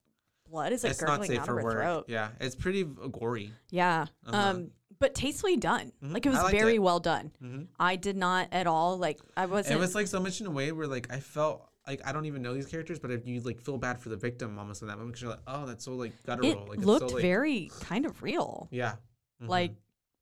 blood 0.49 0.73
is 0.73 0.83
like 0.83 0.91
it's 0.91 1.01
gurgling 1.01 1.37
out 1.37 1.47
of 1.49 1.55
her 1.55 1.63
work. 1.63 1.73
throat. 1.73 2.05
Yeah, 2.07 2.29
it's 2.39 2.55
pretty 2.55 2.83
gory. 2.83 3.51
Yeah. 3.69 4.07
Uh-huh. 4.25 4.37
Um, 4.37 4.71
but 4.99 5.15
tastefully 5.15 5.55
done. 5.57 5.91
Mhm. 6.03 6.13
Like 6.13 6.25
it 6.25 6.29
was 6.29 6.51
very 6.51 6.75
it. 6.75 6.79
well 6.79 6.99
done. 6.99 7.31
hmm 7.39 7.63
I 7.79 7.95
did 7.95 8.17
not 8.17 8.49
at 8.51 8.67
all 8.67 8.97
like 8.97 9.19
I 9.37 9.45
wasn't. 9.45 9.77
It 9.77 9.79
was 9.79 9.95
like 9.95 10.07
so 10.07 10.19
much 10.19 10.41
in 10.41 10.47
a 10.47 10.51
way 10.51 10.71
where 10.71 10.87
like 10.87 11.11
I 11.11 11.19
felt 11.19 11.65
like 11.87 12.01
I 12.05 12.11
don't 12.11 12.25
even 12.25 12.41
know 12.41 12.53
these 12.53 12.65
characters, 12.67 12.99
but 12.99 13.09
if 13.11 13.25
you 13.25 13.39
like 13.41 13.59
feel 13.61 13.77
bad 13.77 13.99
for 13.99 14.09
the 14.09 14.17
victim 14.17 14.59
almost 14.59 14.81
in 14.81 14.87
that 14.89 14.97
moment 14.97 15.13
because 15.13 15.21
you're 15.21 15.31
like, 15.31 15.39
oh, 15.47 15.65
that's 15.65 15.85
so 15.85 15.93
like 15.93 16.11
guttural. 16.25 16.51
it 16.51 16.69
like 16.69 16.77
it's 16.79 16.85
looked 16.85 17.09
so, 17.09 17.15
like, 17.15 17.21
very 17.21 17.71
kind 17.81 18.05
of 18.05 18.21
real. 18.21 18.67
yeah. 18.71 18.95
Mhm. 19.41 19.47
Like 19.47 19.71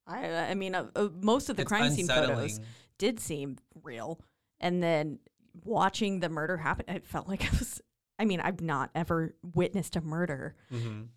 I, 0.06 0.28
I 0.52 0.54
mean, 0.54 0.76
uh, 0.76 0.88
uh, 0.96 1.10
most 1.22 1.50
of 1.50 1.56
the 1.58 1.64
It's 1.64 1.70
crime 1.70 1.92
scene 1.92 2.08
photos 2.08 2.60
did 2.98 3.20
seem 3.20 3.58
real, 3.84 4.22
and 4.60 4.82
then 4.82 5.20
watching 5.66 6.20
the 6.22 6.30
murder 6.30 6.56
happen, 6.56 6.86
it 6.88 7.06
felt 7.06 7.28
like 7.28 7.44
I 7.54 7.58
was. 7.58 7.82
I 8.20 8.26
mean, 8.26 8.40
I've 8.40 8.62
not 8.62 8.90
ever 8.96 9.36
witnessed 9.54 9.96
a 9.96 10.02
murder, 10.02 10.56
Mhm. 10.72 11.10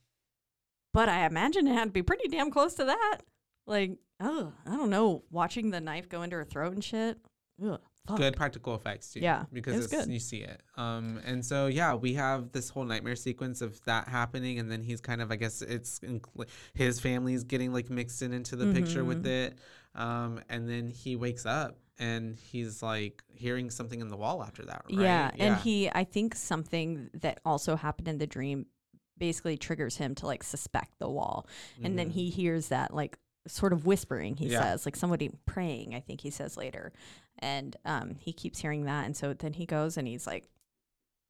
but 0.92 1.08
I 1.08 1.26
imagine 1.26 1.66
it 1.66 1.74
had 1.74 1.86
to 1.86 1.90
be 1.90 2.02
pretty 2.02 2.28
damn 2.28 2.50
close 2.50 2.74
to 2.74 2.84
that. 2.84 3.18
Like, 3.66 3.98
oh, 4.20 4.52
I 4.66 4.76
don't 4.76 4.90
know, 4.90 5.24
watching 5.30 5.70
the 5.70 5.80
knife 5.80 6.08
go 6.08 6.22
into 6.22 6.36
her 6.36 6.44
throat 6.44 6.72
and 6.74 6.84
shit. 6.84 7.18
Ugh, 7.64 7.80
good 8.16 8.34
practical 8.36 8.74
effects 8.74 9.12
too. 9.12 9.20
Yeah, 9.20 9.44
because 9.52 9.76
was 9.76 9.84
it's, 9.86 9.94
good. 9.94 10.12
you 10.12 10.18
see 10.18 10.38
it. 10.38 10.62
Um, 10.76 11.20
and 11.24 11.44
so 11.44 11.66
yeah, 11.68 11.94
we 11.94 12.14
have 12.14 12.52
this 12.52 12.68
whole 12.70 12.84
nightmare 12.84 13.16
sequence 13.16 13.60
of 13.60 13.82
that 13.84 14.08
happening, 14.08 14.58
and 14.58 14.70
then 14.70 14.82
he's 14.82 15.00
kind 15.00 15.22
of, 15.22 15.30
I 15.30 15.36
guess, 15.36 15.62
it's 15.62 16.00
incl- 16.00 16.48
his 16.74 17.00
family's 17.00 17.44
getting 17.44 17.72
like 17.72 17.88
mixed 17.90 18.22
in 18.22 18.32
into 18.32 18.56
the 18.56 18.72
picture 18.72 19.04
with 19.04 19.24
Mhm. 19.24 19.46
it. 19.46 19.58
Um, 19.94 20.40
and 20.48 20.68
then 20.68 20.88
he 20.88 21.16
wakes 21.16 21.44
up 21.46 21.78
and 22.00 22.36
he's 22.36 22.82
like 22.82 23.22
hearing 23.32 23.70
something 23.70 24.00
in 24.00 24.08
the 24.08 24.16
wall 24.16 24.42
after 24.42 24.64
that. 24.64 24.82
Right? 24.90 25.00
Yeah, 25.00 25.30
and 25.38 25.56
he, 25.58 25.88
I 25.90 26.02
think 26.04 26.34
something 26.34 27.10
that 27.14 27.38
also 27.44 27.76
happened 27.76 28.08
in 28.08 28.18
the 28.18 28.26
dream 28.26 28.66
basically 29.18 29.56
triggers 29.58 29.96
him 29.98 30.14
to 30.16 30.26
like 30.26 30.42
suspect 30.42 30.98
the 30.98 31.08
wall. 31.08 31.46
And 31.84 31.98
then 31.98 32.08
he 32.10 32.30
hears 32.30 32.68
that 32.68 32.94
like 32.94 33.18
sort 33.46 33.72
of 33.74 33.84
whispering, 33.84 34.36
he 34.36 34.46
Yeah. 34.46 34.62
says, 34.62 34.86
like 34.86 34.96
somebody 34.96 35.30
praying, 35.44 35.94
I 35.94 36.00
think 36.00 36.22
he 36.22 36.30
says 36.30 36.56
later. 36.56 36.92
And 37.38 37.76
um, 37.84 38.16
he 38.18 38.32
keeps 38.32 38.58
hearing 38.60 38.84
that. 38.86 39.04
And 39.04 39.14
so 39.16 39.34
then 39.34 39.52
he 39.52 39.66
goes 39.66 39.96
and 39.98 40.08
he's 40.08 40.26
like 40.26 40.48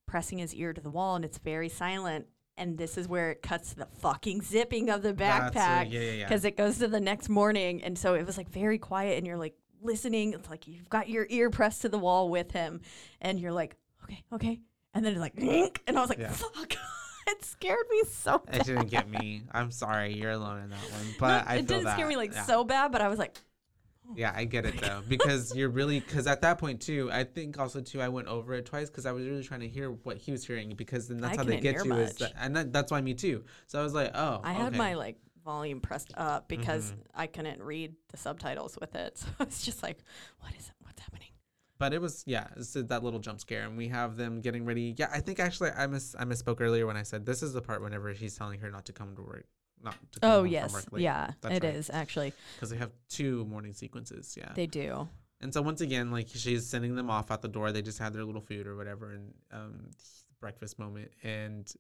pressing 0.06 0.38
his 0.38 0.54
ear 0.54 0.72
to 0.72 0.80
the 0.80 0.90
wall 0.90 1.16
and 1.16 1.24
it's 1.24 1.38
very 1.38 1.68
silent. 1.68 2.26
And 2.56 2.76
this 2.76 2.98
is 2.98 3.08
where 3.08 3.30
it 3.30 3.42
cuts 3.42 3.70
to 3.70 3.76
the 3.76 3.86
fucking 3.86 4.42
zipping 4.42 4.90
of 4.90 5.02
the 5.02 5.14
backpack 5.14 5.90
Yeah, 5.90 6.00
yeah, 6.00 6.10
yeah. 6.12 6.28
because 6.28 6.44
it 6.44 6.56
goes 6.56 6.78
to 6.78 6.88
the 6.88 7.00
next 7.00 7.28
morning. 7.28 7.82
And 7.82 7.96
so 7.98 8.14
it 8.14 8.26
was 8.26 8.36
like 8.36 8.50
very 8.50 8.78
quiet 8.78 9.18
and 9.18 9.26
you're 9.26 9.38
like 9.38 9.54
listening. 9.82 10.32
It's 10.32 10.50
like 10.50 10.66
you've 10.66 10.88
got 10.88 11.08
your 11.08 11.26
ear 11.28 11.50
pressed 11.50 11.82
to 11.82 11.88
the 11.88 11.98
wall 11.98 12.28
with 12.28 12.52
him 12.52 12.80
and 13.20 13.38
you're 13.38 13.52
like, 13.52 13.76
okay, 14.04 14.22
okay. 14.32 14.60
And 14.94 15.04
then 15.04 15.12
it's 15.12 15.20
like, 15.20 15.34
and 15.38 15.96
I 15.96 16.00
was 16.00 16.10
like, 16.10 16.18
Yeah. 16.18 16.30
fuck. 16.30 16.74
it 17.26 17.44
scared 17.44 17.86
me 17.90 18.02
so 18.10 18.38
bad. 18.38 18.56
It 18.56 18.64
didn't 18.66 18.90
get 18.90 19.08
me. 19.08 19.42
I'm 19.52 19.70
sorry, 19.70 20.14
you're 20.14 20.32
alone 20.32 20.62
in 20.64 20.70
that 20.70 20.90
one. 20.90 21.14
But 21.18 21.46
I 21.46 21.56
it 21.56 21.66
didn't 21.66 21.84
that. 21.84 21.94
scare 21.94 22.06
me 22.06 22.16
like 22.16 22.32
yeah. 22.32 22.44
so 22.44 22.64
bad, 22.64 22.92
but 22.92 23.00
I 23.00 23.08
was 23.08 23.18
like, 23.18 23.36
oh 24.08 24.14
Yeah, 24.16 24.32
I 24.34 24.44
get 24.44 24.66
it 24.66 24.80
though 24.80 25.02
because 25.08 25.54
you're 25.54 25.68
really 25.80 26.00
because 26.00 26.26
at 26.26 26.40
that 26.42 26.58
point 26.58 26.80
too, 26.80 27.08
I 27.12 27.24
think 27.24 27.58
also 27.58 27.80
too 27.80 28.00
I 28.00 28.08
went 28.08 28.28
over 28.28 28.54
it 28.54 28.66
twice 28.66 28.90
because 28.90 29.06
I 29.06 29.12
was 29.12 29.26
really 29.26 29.44
trying 29.44 29.60
to 29.60 29.68
hear 29.68 29.90
what 29.90 30.16
he 30.16 30.32
was 30.32 30.44
hearing 30.44 30.74
because 30.74 31.08
then 31.08 31.18
that's 31.18 31.34
I 31.34 31.36
how 31.36 31.44
they 31.44 31.60
get 31.60 31.84
you 31.84 31.94
is 31.94 32.14
that, 32.16 32.32
and 32.40 32.56
that, 32.56 32.72
that's 32.72 32.90
why 32.90 33.00
me 33.00 33.14
too. 33.14 33.44
So 33.66 33.78
I 33.78 33.82
was 33.82 33.94
like, 33.94 34.10
oh, 34.14 34.40
I 34.42 34.52
had 34.52 34.76
my 34.76 34.94
like 34.94 35.18
volume 35.44 35.80
pressed 35.80 36.12
up 36.16 36.48
because 36.48 36.92
Mhm. 36.92 36.96
I 37.14 37.26
couldn't 37.26 37.62
read 37.62 37.94
the 38.10 38.16
subtitles 38.16 38.76
with 38.80 38.94
it. 38.94 39.18
So 39.24 39.28
I 39.40 39.44
was 39.44 39.62
just 39.62 39.82
like, 39.82 39.98
what 40.40 40.52
is 40.58 40.66
it? 40.68 40.74
What's 40.80 41.00
happening? 41.00 41.28
but 41.78 41.94
it 41.94 42.00
was 42.00 42.22
yeah, 42.26 42.46
it's 42.58 42.74
that 42.74 43.02
little 43.02 43.20
jump 43.20 43.40
scare, 43.40 43.62
and 43.64 43.74
we 43.78 43.88
have 43.88 44.16
them 44.16 44.42
getting 44.42 44.66
ready. 44.66 44.94
Yeah, 44.98 45.08
I 45.12 45.20
think 45.20 45.40
actually 45.40 45.70
I 45.70 45.86
miss 45.86 46.14
I 46.18 46.24
misspoke 46.24 46.60
earlier 46.60 46.86
when 46.86 46.96
I 46.98 47.02
said 47.04 47.24
this 47.24 47.42
is 47.42 47.54
the 47.54 47.62
part 47.62 47.80
whenever 47.82 48.12
he's 48.12 48.36
telling 48.36 48.60
her 48.60 48.70
not 48.70 48.84
to 48.86 48.92
come 48.92 49.16
to 49.16 49.22
work, 49.22 49.46
not 49.82 49.94
to 50.12 50.20
come 50.20 50.30
Oh 50.30 50.44
yes, 50.44 50.86
yeah, 50.94 51.32
That's 51.40 51.56
it 51.56 51.64
is 51.64 51.88
right. 51.88 51.98
actually. 51.98 52.34
because 52.56 52.68
they 52.68 52.76
have 52.76 52.92
two 53.08 53.46
morning 53.46 53.72
sequences. 53.72 54.36
Yeah, 54.38 54.52
They 54.54 54.66
do. 54.66 55.08
And 55.40 55.54
so 55.54 55.62
once 55.62 55.80
again, 55.80 56.10
like 56.10 56.28
she's 56.28 56.66
sending 56.66 56.94
them 56.96 57.08
off 57.08 57.30
at 57.30 57.40
the 57.40 57.48
door. 57.48 57.72
They 57.72 57.80
just 57.80 57.98
had 57.98 58.12
their 58.12 58.24
little 58.24 58.42
food 58.42 58.66
or 58.66 58.76
whatever, 58.76 59.12
and 59.12 59.32
um, 59.50 59.88
breakfast 60.38 60.78
moment. 60.78 61.10
And 61.22 61.72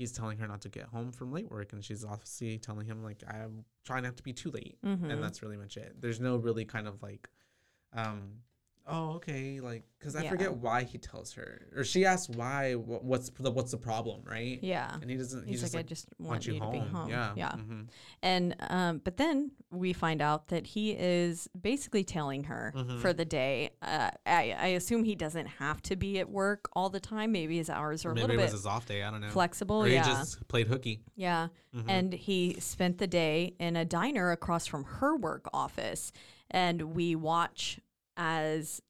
he's 0.00 0.12
telling 0.12 0.38
her 0.38 0.48
not 0.48 0.62
to 0.62 0.68
get 0.68 0.84
home 0.86 1.12
from 1.12 1.30
late 1.30 1.50
work, 1.50 1.72
and 1.74 1.84
she's 1.84 2.04
obviously 2.04 2.58
telling 2.58 2.86
him 2.86 3.02
like, 3.02 3.22
"I'm 3.28 3.64
trying 3.84 4.02
not 4.04 4.16
to 4.16 4.22
be 4.22 4.32
too 4.32 4.50
late." 4.50 4.78
Mhm. 4.82 5.10
And 5.10 5.22
that's 5.22 5.42
really 5.42 5.56
much 5.58 5.76
it. 5.76 6.00
There's 6.00 6.18
no 6.20 6.36
really 6.36 6.64
kind 6.64 6.88
of 6.88 7.02
like, 7.02 7.28
um, 7.92 8.42
oh, 8.90 9.10
okay, 9.16 9.60
like, 9.60 9.84
because 9.98 10.16
I 10.16 10.22
Yeah. 10.22 10.30
forget 10.30 10.54
why 10.54 10.82
he 10.84 10.98
tells 10.98 11.32
her, 11.34 11.68
or 11.76 11.84
she 11.84 12.04
asks 12.04 12.28
why, 12.28 12.72
wh- 12.74 13.04
what's 13.04 13.30
the 13.30 13.50
what's 13.50 13.70
the 13.70 13.76
problem, 13.78 14.22
right? 14.24 14.58
Yeah. 14.62 14.94
And 15.00 15.10
he 15.10 15.16
doesn't. 15.16 15.46
He's, 15.46 15.60
He's, 15.62 15.74
like, 15.74 15.86
just 15.86 16.06
I 16.06 16.10
just 16.10 16.20
want, 16.20 16.46
you, 16.46 16.54
to 16.58 16.70
be 16.70 16.78
home. 16.78 17.08
Yeah. 17.08 17.32
Yeah. 17.36 17.52
mhm, 17.52 17.88
And 18.22 18.56
um, 18.70 19.00
but 19.04 19.16
then 19.16 19.52
we 19.70 19.92
find 19.92 20.20
out 20.22 20.48
that 20.48 20.66
he 20.66 20.92
is 20.92 21.48
basically 21.60 22.02
telling 22.04 22.44
her 22.44 22.72
Mm-hmm. 22.76 22.98
for 23.00 23.12
the 23.12 23.24
day. 23.24 23.70
Uh, 23.82 24.10
I, 24.26 24.56
I 24.58 24.66
assume 24.68 25.04
he 25.04 25.14
doesn't 25.14 25.46
have 25.46 25.82
to 25.82 25.96
be 25.96 26.18
at 26.18 26.28
work 26.30 26.68
all 26.74 26.88
the 26.90 27.00
time. 27.00 27.32
Maybe 27.32 27.56
his 27.58 27.68
hours 27.70 28.04
are 28.04 28.10
a 28.10 28.14
Maybe 28.14 28.22
little 28.28 28.38
it 28.38 28.42
was 28.42 28.50
bit 28.52 28.56
his 28.58 28.66
off 28.66 28.86
day. 28.86 29.02
I 29.02 29.10
don't 29.10 29.20
know. 29.20 29.28
flexible. 29.30 29.82
Or 29.84 29.86
he 29.86 29.94
yeah, 29.94 30.04
just 30.04 30.46
played 30.48 30.66
hooky. 30.68 31.02
yeah. 31.16 31.48
Mm-hmm. 31.76 31.90
And 31.90 32.12
he 32.12 32.56
spent 32.58 32.98
the 32.98 33.06
day 33.06 33.54
in 33.60 33.76
a 33.76 33.84
diner 33.84 34.32
across 34.32 34.66
from 34.66 34.82
her 34.84 35.16
work 35.16 35.48
office, 35.54 36.10
and 36.50 36.82
we 36.94 37.14
watch 37.14 37.78
as 38.20 38.80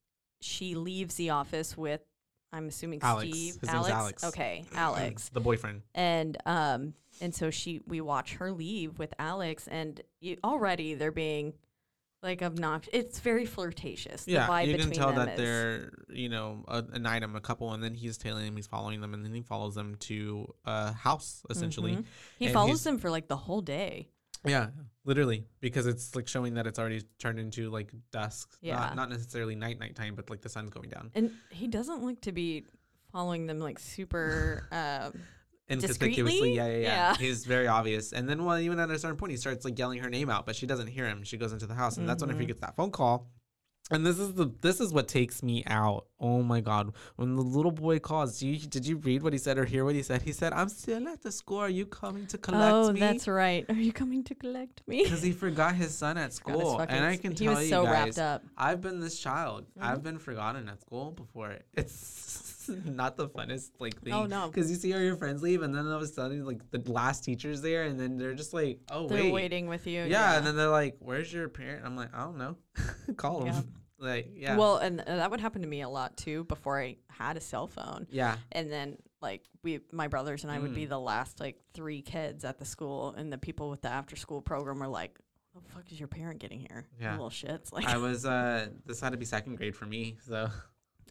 she 0.40 0.74
leaves 0.74 1.14
the 1.14 1.30
office 1.30 1.76
with. 1.76 2.00
I'm 2.52 2.66
assuming 2.66 2.98
Alex. 3.02 3.28
Steve. 3.30 3.54
His 3.60 3.72
name's 3.72 3.88
Alex. 3.88 4.24
Okay, 4.24 4.64
Alex 4.74 5.28
the 5.32 5.40
boyfriend. 5.40 5.82
and 5.94 6.36
um 6.46 6.94
and 7.20 7.32
so 7.34 7.50
she 7.50 7.80
we 7.86 8.00
watch 8.00 8.34
her 8.34 8.50
leave 8.50 8.98
with 8.98 9.14
Alex 9.20 9.68
and 9.68 10.00
you, 10.20 10.36
already 10.42 10.94
they're 10.94 11.12
being 11.12 11.52
like 12.24 12.42
obnoxious 12.42 12.90
it's 12.92 13.20
very 13.20 13.46
flirtatious 13.46 14.24
the 14.24 14.32
Yeah, 14.32 14.48
vibe 14.48 14.66
you 14.66 14.72
can 14.78 14.88
between 14.88 14.98
tell 14.98 15.12
them 15.12 15.26
that 15.26 15.34
is- 15.34 15.38
they're 15.38 15.92
you 16.08 16.28
know 16.28 16.64
a, 16.66 16.84
an 16.92 17.06
item, 17.06 17.36
a 17.36 17.40
couple, 17.40 17.72
and 17.72 17.82
then 17.84 17.94
he's 17.94 18.18
tailing 18.18 18.44
them, 18.46 18.56
he's 18.56 18.66
following 18.66 19.00
them, 19.00 19.14
and 19.14 19.24
then 19.24 19.32
he 19.32 19.42
follows 19.42 19.76
them 19.76 19.94
to 20.00 20.52
a 20.64 20.92
house 20.92 21.42
essentially. 21.50 21.92
Mhm. 21.98 22.04
he 22.38 22.46
and 22.46 22.54
follows 22.54 22.82
them 22.82 22.98
for 22.98 23.10
like 23.10 23.28
the 23.28 23.36
whole 23.36 23.60
day 23.60 24.08
Yeah, 24.44 24.68
literally, 25.04 25.46
because 25.60 25.86
it's 25.86 26.14
like 26.16 26.26
showing 26.28 26.54
that 26.54 26.66
it's 26.66 26.78
already 26.78 27.02
turned 27.18 27.38
into 27.38 27.70
like 27.70 27.92
dusk. 28.10 28.56
Yeah. 28.62 28.76
not, 28.76 28.96
not 28.96 29.10
necessarily 29.10 29.54
night 29.54 29.78
night 29.78 29.96
time, 29.96 30.14
but 30.14 30.30
like 30.30 30.40
the 30.40 30.48
sun's 30.48 30.70
going 30.70 30.88
down. 30.88 31.10
and 31.14 31.30
he 31.50 31.66
doesn't 31.68 32.02
look 32.02 32.20
to 32.22 32.32
be 32.32 32.64
following 33.12 33.46
them 33.46 33.58
like 33.60 33.78
super 33.78 34.66
um 34.72 35.12
Inconspicuously, 35.68 36.54
yeah, 36.56 36.66
yeah, 36.66 36.72
yeah, 36.78 36.82
Yeah. 36.82 37.16
He's 37.16 37.44
very 37.46 37.68
obvious. 37.68 38.12
And 38.12 38.28
then, 38.28 38.44
well, 38.44 38.58
even 38.58 38.80
at 38.80 38.90
a 38.90 38.98
certain 38.98 39.16
point, 39.16 39.30
he 39.30 39.36
starts 39.36 39.64
like 39.64 39.78
yelling 39.78 40.00
her 40.00 40.10
name 40.10 40.28
out, 40.28 40.44
but 40.44 40.56
she 40.56 40.66
doesn't 40.66 40.88
hear 40.88 41.06
him. 41.06 41.22
She 41.22 41.36
goes 41.36 41.52
into 41.52 41.66
the 41.68 41.74
house, 41.74 41.96
and 41.96 42.08
that's 42.08 42.22
when 42.22 42.30
if 42.30 42.38
he 42.38 42.44
Mhm. 42.44 42.48
gets 42.48 42.60
that 42.62 42.74
phone 42.74 42.90
call. 42.90 43.30
And 43.90 44.06
this 44.06 44.18
is 44.18 44.34
the 44.34 44.52
this 44.60 44.80
is 44.80 44.92
what 44.92 45.08
takes 45.08 45.42
me 45.42 45.64
out. 45.66 46.06
Oh 46.20 46.42
my 46.42 46.60
god! 46.60 46.92
When 47.16 47.34
the 47.34 47.42
little 47.42 47.72
boy 47.72 47.98
calls, 47.98 48.38
do 48.38 48.46
you, 48.46 48.58
did 48.58 48.86
you 48.86 48.96
read 48.98 49.22
what 49.22 49.32
he 49.32 49.38
said 49.38 49.58
or 49.58 49.64
hear 49.64 49.84
what 49.84 49.94
he 49.94 50.02
said? 50.02 50.22
He 50.22 50.32
said, 50.32 50.52
"I'm 50.52 50.68
still 50.68 51.08
at 51.08 51.22
the 51.22 51.32
school. 51.32 51.58
Are 51.58 51.68
you 51.68 51.86
coming 51.86 52.26
to 52.26 52.38
collect 52.38 52.72
oh 52.72 52.92
me?" 52.92 53.00
that's 53.00 53.26
right 53.26 53.64
are 53.68 53.74
you 53.74 53.92
coming 53.92 54.22
to 54.24 54.34
collect 54.34 54.86
me 54.86 55.02
because 55.04 55.22
he 55.22 55.32
forgot 55.32 55.74
his 55.74 55.94
son 55.94 56.18
at 56.18 56.32
school, 56.32 56.78
and 56.78 57.04
I 57.04 57.16
can 57.16 57.32
he 57.32 57.46
tell 57.46 57.54
was 57.54 57.64
you 57.64 57.70
so 57.70 57.84
guys, 57.84 57.92
wrapped 57.92 58.18
up 58.18 58.44
I've 58.56 58.80
been 58.80 59.00
this 59.00 59.18
child. 59.18 59.64
Mm-hmm. 59.64 59.88
I've 59.88 60.02
been 60.02 60.18
forgotten 60.18 60.68
at 60.68 60.80
school 60.80 61.10
before. 61.12 61.56
It's 61.74 62.70
not 62.84 63.16
the 63.16 63.28
funnest 63.28 63.70
like 63.78 64.00
thing. 64.02 64.12
Oh, 64.12 64.26
no. 64.26 64.48
because 64.48 64.70
you 64.70 64.76
see 64.76 64.92
all 64.94 65.00
your 65.00 65.16
friends 65.16 65.42
leave, 65.42 65.62
and 65.62 65.74
then 65.74 65.86
all 65.86 65.94
of 65.94 66.02
a 66.02 66.06
sudden, 66.06 66.44
like 66.44 66.70
the 66.70 66.82
last 66.90 67.24
teacher's 67.24 67.62
there, 67.62 67.84
and 67.84 67.98
then 67.98 68.18
they're 68.18 68.34
just 68.34 68.52
like, 68.52 68.78
"Oh 68.90 69.02
wait. 69.02 69.08
they're 69.08 69.24
wait, 69.24 69.32
waiting 69.32 69.66
with 69.66 69.86
you 69.86 70.04
yeah. 70.04 70.36
and 70.36 70.46
then 70.46 70.56
they're 70.56 70.68
like, 70.68 70.96
"Where's 71.00 71.32
your 71.32 71.48
parent?" 71.48 71.84
I'm 71.84 71.96
like, 71.96 72.14
"I 72.14 72.20
don't 72.24 72.38
know. 72.38 72.56
Call 73.16 73.46
Yeah. 73.46 73.52
them." 73.52 73.72
Like, 74.00 74.30
yeah, 74.34 74.56
well 74.56 74.78
and 74.78 75.00
uh, 75.00 75.16
that 75.16 75.30
would 75.30 75.40
happen 75.40 75.60
to 75.62 75.68
me 75.68 75.82
a 75.82 75.88
lot 75.88 76.16
too 76.16 76.44
before 76.44 76.80
i 76.80 76.96
had 77.10 77.36
a 77.36 77.40
cell 77.40 77.66
phone 77.66 78.06
yeah, 78.10 78.38
and 78.52 78.72
then 78.72 78.96
like 79.20 79.42
we 79.62 79.80
my 79.92 80.08
brothers 80.08 80.42
and 80.44 80.50
I 80.50 80.58
would 80.58 80.74
be 80.74 80.86
Mm. 80.86 80.88
the 80.88 80.98
last 80.98 81.38
like 81.38 81.60
three 81.74 82.00
kids 82.00 82.44
at 82.46 82.58
the 82.58 82.64
school 82.64 83.14
and 83.18 83.30
the 83.30 83.36
people 83.36 83.68
with 83.68 83.82
the 83.82 83.90
after 83.90 84.16
school 84.16 84.40
program 84.40 84.78
were 84.78 84.88
like 84.88 85.18
What 85.52 85.64
the 85.64 85.70
fuck 85.70 85.92
is 85.92 85.98
your 86.00 86.08
parent 86.08 86.38
getting 86.40 86.60
here 86.60 86.86
You 86.98 87.04
Yeah. 87.04 87.12
little 87.12 87.28
shits 87.28 87.70
like 87.72 87.86
I 87.86 87.98
was. 87.98 88.24
uh 88.24 88.68
This 88.86 89.00
had 89.00 89.10
to 89.12 89.18
be 89.18 89.26
second 89.26 89.56
grade 89.56 89.76
for 89.76 89.84
me, 89.84 90.16
so 90.26 90.48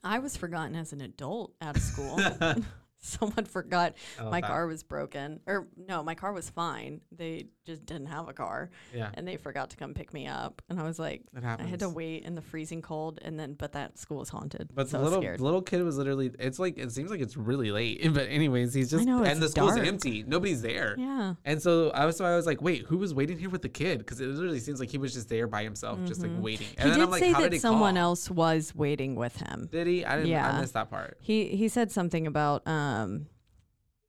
I 0.04 0.18
was 0.20 0.36
forgotten 0.36 0.76
as 0.76 0.92
an 0.94 1.02
adult 1.02 1.54
out 1.62 1.76
of 1.76 1.82
school 1.92 2.20
someone 3.10 3.45
forgot 3.45 3.93
I 4.20 4.24
my 4.24 4.41
that. 4.41 4.47
car 4.47 4.68
was 4.68 4.84
broken 4.84 5.39
or 5.47 5.68
no 5.88 6.04
my 6.04 6.16
car 6.16 6.34
was 6.34 6.50
fine 6.50 7.02
they 7.12 7.45
just 7.66 7.86
didn't 7.86 8.08
have 8.08 8.28
a 8.28 8.34
car 8.34 8.70
Yeah, 8.93 9.10
and 9.14 9.28
they 9.28 9.38
forgot 9.38 9.70
to 9.72 9.78
come 9.78 9.93
pick 9.93 10.14
me 10.14 10.28
up 10.28 10.62
and 10.70 10.80
I 10.80 10.84
was 10.84 11.00
like 11.00 11.22
I 11.41 11.64
had 11.64 11.80
to 11.80 11.89
wait 11.89 12.24
in 12.24 12.36
the 12.36 12.41
freezing 12.41 12.82
cold 12.82 13.20
and 13.22 13.39
then 13.39 13.54
but 13.54 13.72
that 13.74 13.97
school 13.97 14.18
was 14.18 14.30
haunted 14.30 14.70
But 14.74 14.89
so 14.89 14.97
the 14.97 15.04
little 15.04 15.22
scared 15.22 15.39
little 15.39 15.62
kid 15.62 15.84
was 15.84 15.97
literally. 15.97 16.32
It's 16.39 16.60
like 16.60 16.78
it 16.78 16.91
seems 16.91 17.10
like 17.12 17.22
it's 17.22 17.38
really 17.38 17.72
late. 17.72 18.02
But 18.14 18.28
anyways, 18.28 18.74
he's 18.74 18.89
just 18.89 19.06
know, 19.06 19.24
and 19.24 19.41
the 19.41 19.47
school's 19.50 19.76
dark. 19.76 19.88
empty. 19.88 20.24
Nobody's 20.28 20.62
there. 20.62 20.95
yeah 20.97 21.36
And 21.45 21.62
so 21.62 21.91
I 21.91 22.06
was 22.06 22.18
so 22.18 22.26
I 22.26 22.36
was 22.36 22.45
like, 22.45 22.62
wait, 22.62 22.86
who 22.88 22.97
was 22.97 23.14
waiting 23.14 23.38
here 23.38 23.50
with 23.50 23.62
the 23.62 23.70
kid? 23.70 24.00
Because 24.00 24.20
it 24.20 24.28
literally 24.28 24.60
seems 24.60 24.80
like 24.80 24.89
he 24.89 24.97
was 24.97 25.14
just 25.14 25.30
there 25.30 25.47
by 25.47 25.64
himself, 25.64 26.00
just 26.06 26.22
like 26.22 26.32
waiting. 26.39 26.68
And 26.78 26.78
Mm-hmm. 26.80 26.86
he 26.86 26.89
then 26.91 27.00
did 27.00 27.04
I'm 27.06 27.12
like, 27.12 27.20
say 27.24 27.32
how 27.32 27.41
that 27.41 27.52
did 27.52 27.62
someone 27.62 27.95
call? 27.95 28.04
else 28.04 28.30
was 28.32 28.74
waiting 28.76 29.16
with 29.16 29.36
him 29.38 29.70
Did 29.72 29.88
he? 29.88 30.04
I 30.06 30.16
didn't. 30.18 30.30
Yeah. 30.30 30.50
I 30.52 30.60
missed 30.60 30.74
that 30.74 30.89
part. 30.89 31.18
He 31.22 31.50
he 31.56 31.68
said 31.70 31.91
something 31.91 32.26
about 32.28 32.68
um 32.68 32.89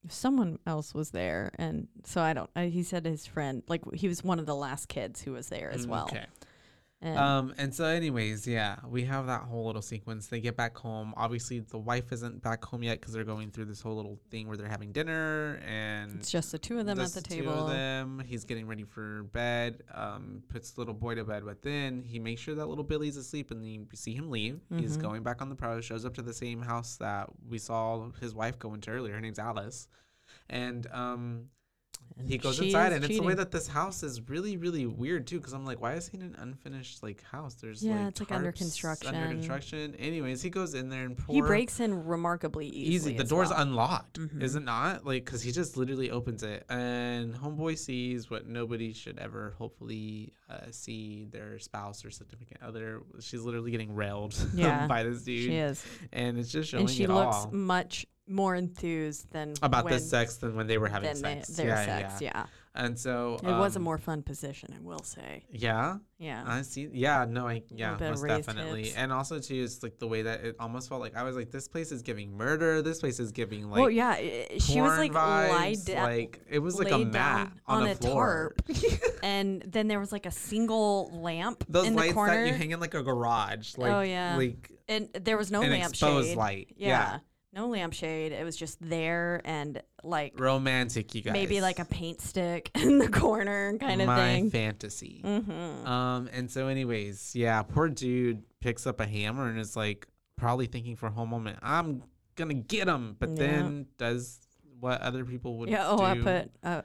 someone 0.08 0.58
else 0.66 0.94
was 0.94 1.10
there 1.10 1.52
and 1.58 1.86
so 2.04 2.22
I 2.22 2.32
don't 2.32 2.48
uh, 2.56 2.62
he 2.62 2.82
said 2.82 3.04
his 3.04 3.26
friend 3.26 3.62
like 3.68 3.82
he 3.94 4.08
was 4.08 4.24
one 4.24 4.38
of 4.38 4.46
the 4.46 4.54
last 4.54 4.88
kids 4.88 5.20
who 5.22 5.32
was 5.32 5.48
there 5.48 5.70
as 5.70 5.86
Mm, 5.86 5.90
well. 5.90 6.08
Okay. 6.10 6.24
And 7.02 7.16
Um. 7.18 7.54
And 7.56 7.74
so, 7.74 7.84
anyways, 7.84 8.46
yeah, 8.46 8.76
we 8.86 9.04
have 9.04 9.26
that 9.26 9.42
whole 9.44 9.64
little 9.64 9.80
sequence. 9.80 10.26
They 10.26 10.40
get 10.40 10.54
back 10.54 10.76
home. 10.76 11.14
Obviously, 11.16 11.60
the 11.60 11.78
wife 11.78 12.12
isn't 12.12 12.42
back 12.42 12.62
home 12.62 12.82
yet 12.82 13.00
because 13.00 13.14
they're 13.14 13.24
going 13.24 13.50
through 13.50 13.64
this 13.66 13.80
whole 13.80 13.96
little 13.96 14.18
thing 14.30 14.48
where 14.48 14.58
they're 14.58 14.68
having 14.68 14.92
dinner 14.92 15.58
and 15.66 16.16
it's 16.18 16.30
just 16.30 16.52
the 16.52 16.58
two 16.58 16.78
of 16.78 16.84
them 16.84 17.00
at 17.00 17.12
the 17.12 17.22
two 17.22 17.36
table. 17.36 17.52
of 17.52 17.70
them. 17.70 18.22
He's 18.26 18.44
getting 18.44 18.66
ready 18.66 18.84
for 18.84 19.22
bed. 19.32 19.82
Um, 19.94 20.42
puts 20.50 20.72
the 20.72 20.82
little 20.82 20.92
boy 20.92 21.14
to 21.14 21.24
bed, 21.24 21.42
but 21.46 21.62
then 21.62 22.02
he 22.04 22.18
makes 22.18 22.42
sure 22.42 22.54
that 22.54 22.66
little 22.66 22.84
Billy's 22.84 23.16
asleep, 23.16 23.50
and 23.50 23.62
then 23.62 23.70
you 23.70 23.86
see 23.94 24.14
him 24.14 24.30
leave. 24.30 24.60
He's 24.76 24.98
Mhm. 24.98 25.02
going 25.02 25.22
back 25.22 25.40
on 25.40 25.48
the 25.48 25.56
pro. 25.56 25.80
Shows 25.80 26.04
up 26.04 26.12
to 26.16 26.22
the 26.22 26.34
same 26.34 26.60
house 26.60 26.96
that 26.96 27.30
we 27.48 27.56
saw 27.58 28.10
his 28.20 28.34
wife 28.34 28.58
go 28.58 28.74
into 28.74 28.90
earlier. 28.90 29.14
Her 29.14 29.20
name's 29.22 29.38
Alice, 29.38 29.88
and 30.50 30.86
um, 30.92 31.48
And 32.18 32.28
he 32.28 32.36
goes 32.38 32.60
inside, 32.60 32.92
and 32.92 33.02
it's 33.04 33.16
the 33.16 33.22
way 33.22 33.34
that 33.34 33.50
this 33.50 33.66
house 33.66 34.02
is 34.02 34.28
really, 34.28 34.56
really 34.56 34.84
weird 34.86 35.26
too. 35.26 35.38
Because 35.38 35.52
I'm 35.54 35.64
like, 35.64 35.80
why 35.80 35.94
is 35.94 36.08
he 36.08 36.18
in 36.18 36.22
an 36.22 36.36
unfinished 36.38 37.02
like 37.02 37.22
house? 37.24 37.54
There's 37.54 37.82
Yeah, 37.82 37.98
like 38.00 38.08
it's, 38.08 38.20
like, 38.20 38.32
under 38.32 38.52
construction. 38.52 39.14
Under 39.14 39.28
construction. 39.28 39.94
Anyways, 39.94 40.42
he 40.42 40.50
goes 40.50 40.74
in 40.74 40.90
there 40.90 41.04
and 41.04 41.16
poor 41.16 41.34
he 41.34 41.40
breaks 41.40 41.80
in 41.80 42.04
remarkably 42.04 42.66
easily. 42.66 43.12
easy. 43.14 43.16
The 43.22 43.24
door's 43.24 43.48
well. 43.50 43.60
unlocked, 43.60 44.18
Mhm. 44.20 44.42
is 44.42 44.54
it 44.54 44.64
not? 44.64 45.06
Like, 45.06 45.24
cause 45.24 45.40
he 45.42 45.50
just 45.52 45.76
literally 45.78 46.10
opens 46.10 46.42
it, 46.42 46.64
and 46.68 47.34
homeboy 47.34 47.78
sees 47.78 48.28
what 48.30 48.46
nobody 48.46 48.92
should 48.92 49.18
ever 49.18 49.54
hopefully 49.58 50.32
uh, 50.50 50.66
see 50.72 51.26
their 51.30 51.58
spouse 51.58 52.04
or 52.04 52.10
significant 52.10 52.60
other. 52.62 53.00
She's 53.20 53.40
literally 53.42 53.70
getting 53.70 53.94
railed 53.94 54.34
Yeah, 54.54 54.86
by 54.88 55.04
this 55.04 55.22
dude, 55.22 55.44
She 55.48 55.56
is. 55.56 55.82
and 56.12 56.38
it's 56.38 56.50
just 56.50 56.68
showing 56.70 56.82
And 56.82 56.90
she 56.90 57.04
it 57.04 57.08
looks 57.10 57.36
all 57.36 57.50
much 57.52 58.04
more 58.30 58.54
enthused 58.54 59.30
than 59.32 59.54
about 59.62 59.88
the 59.88 59.98
sex 59.98 60.36
than 60.36 60.54
when 60.56 60.66
they 60.66 60.78
were 60.78 60.88
having 60.88 61.12
than 61.14 61.22
they- 61.22 61.34
sex. 61.42 61.48
their 61.56 61.66
yeah, 61.68 61.84
sex. 61.84 62.20
yeah. 62.22 62.30
Yeah. 62.34 62.46
And 62.72 62.96
so 62.96 63.34
It 63.42 63.46
was 63.50 63.74
a 63.74 63.80
um, 63.80 63.82
more 63.82 63.98
fun 63.98 64.22
position, 64.22 64.72
I 64.76 64.80
will 64.80 65.02
say. 65.02 65.44
Yeah, 65.50 65.96
Yeah. 66.18 66.44
I 66.46 66.62
see. 66.62 66.88
Yeah, 66.92 67.26
no, 67.28 67.48
I 67.48 67.64
yeah, 67.68 67.96
most 67.98 68.24
definitely. 68.24 68.84
hips. 68.84 68.94
And 68.96 69.12
also 69.12 69.40
too, 69.40 69.64
it's 69.64 69.82
like 69.82 69.98
the 69.98 70.06
way 70.06 70.22
that 70.22 70.44
it 70.44 70.56
almost 70.60 70.88
felt 70.88 71.00
like 71.00 71.16
I 71.16 71.24
was 71.24 71.34
like, 71.34 71.50
this 71.50 71.66
place 71.66 71.90
is 71.90 72.02
giving 72.02 72.36
murder. 72.36 72.80
This 72.80 73.00
place 73.00 73.18
is 73.18 73.32
giving 73.32 73.68
like. 73.68 73.80
well, 73.80 73.90
yeah, 73.90 74.10
i- 74.10 74.46
she 74.60 74.80
was 74.80 74.96
like 74.98 75.12
lied 75.12 75.78
vibes, 75.78 75.84
down, 75.86 76.04
like 76.04 76.40
it 76.48 76.60
was 76.60 76.78
like 76.78 76.92
a 76.92 76.98
mat 76.98 77.50
on, 77.66 77.82
on 77.82 77.88
a 77.88 77.94
floor. 77.96 78.54
and 79.24 79.62
then 79.66 79.88
there 79.88 79.98
was 79.98 80.12
like 80.12 80.26
a 80.26 80.30
single 80.30 81.10
lamp 81.20 81.64
Those 81.68 81.88
in 81.88 81.94
the 81.94 81.98
lights 82.00 82.14
corner, 82.14 82.34
that 82.44 82.46
you 82.46 82.54
hang 82.54 82.70
in 82.70 82.78
like 82.78 82.94
a 82.94 83.02
garage, 83.02 83.76
like 83.78 83.90
Oh, 83.92 84.00
yeah. 84.02 84.36
like 84.36 84.70
and 84.88 85.08
there 85.14 85.36
was 85.36 85.50
no 85.50 85.62
an 85.62 85.70
lamp 85.70 85.90
exposed 85.90 86.28
shade. 86.28 86.36
light. 86.36 86.68
Yeah. 86.76 86.88
Yeah. 86.88 87.18
No 87.52 87.68
lampshade. 87.68 88.32
It 88.32 88.44
was 88.44 88.56
just 88.56 88.78
there 88.80 89.40
and 89.44 89.82
like 90.04 90.38
romantic, 90.38 91.14
you 91.14 91.22
guys. 91.22 91.32
maybe 91.32 91.60
like 91.60 91.78
a 91.78 91.84
paint 91.84 92.20
stick 92.20 92.70
in 92.80 92.98
the 92.98 93.08
corner 93.08 93.76
kind 93.78 94.00
of 94.00 94.06
my 94.06 94.16
thing. 94.16 94.44
My 94.44 94.50
fantasy. 94.50 95.20
mm-hmm. 95.24 95.86
Um, 95.86 96.28
and 96.32 96.50
so, 96.50 96.68
anyways, 96.68 97.34
yeah, 97.34 97.62
poor 97.62 97.88
dude 97.88 98.42
picks 98.60 98.86
up 98.86 99.00
a 99.00 99.06
hammer 99.06 99.48
and 99.48 99.58
is 99.58 99.76
like 99.76 100.06
probably 100.36 100.66
thinking 100.66 100.96
for 100.96 101.06
a 101.06 101.10
whole 101.10 101.26
moment, 101.26 101.58
I'm 101.62 102.02
gonna 102.36 102.54
get 102.54 102.88
him, 102.88 103.16
but 103.18 103.30
Yeah. 103.30 103.34
then 103.36 103.86
does 103.98 104.40
what 104.78 105.00
other 105.02 105.24
people 105.24 105.58
would 105.58 105.68
Yeah. 105.68 105.86
Oh, 105.88 105.98
do. 105.98 106.02
I 106.04 106.18
put. 106.18 106.50
Uh, 106.62 106.82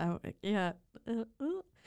oh, 0.00 0.18
yeah. 0.42 0.72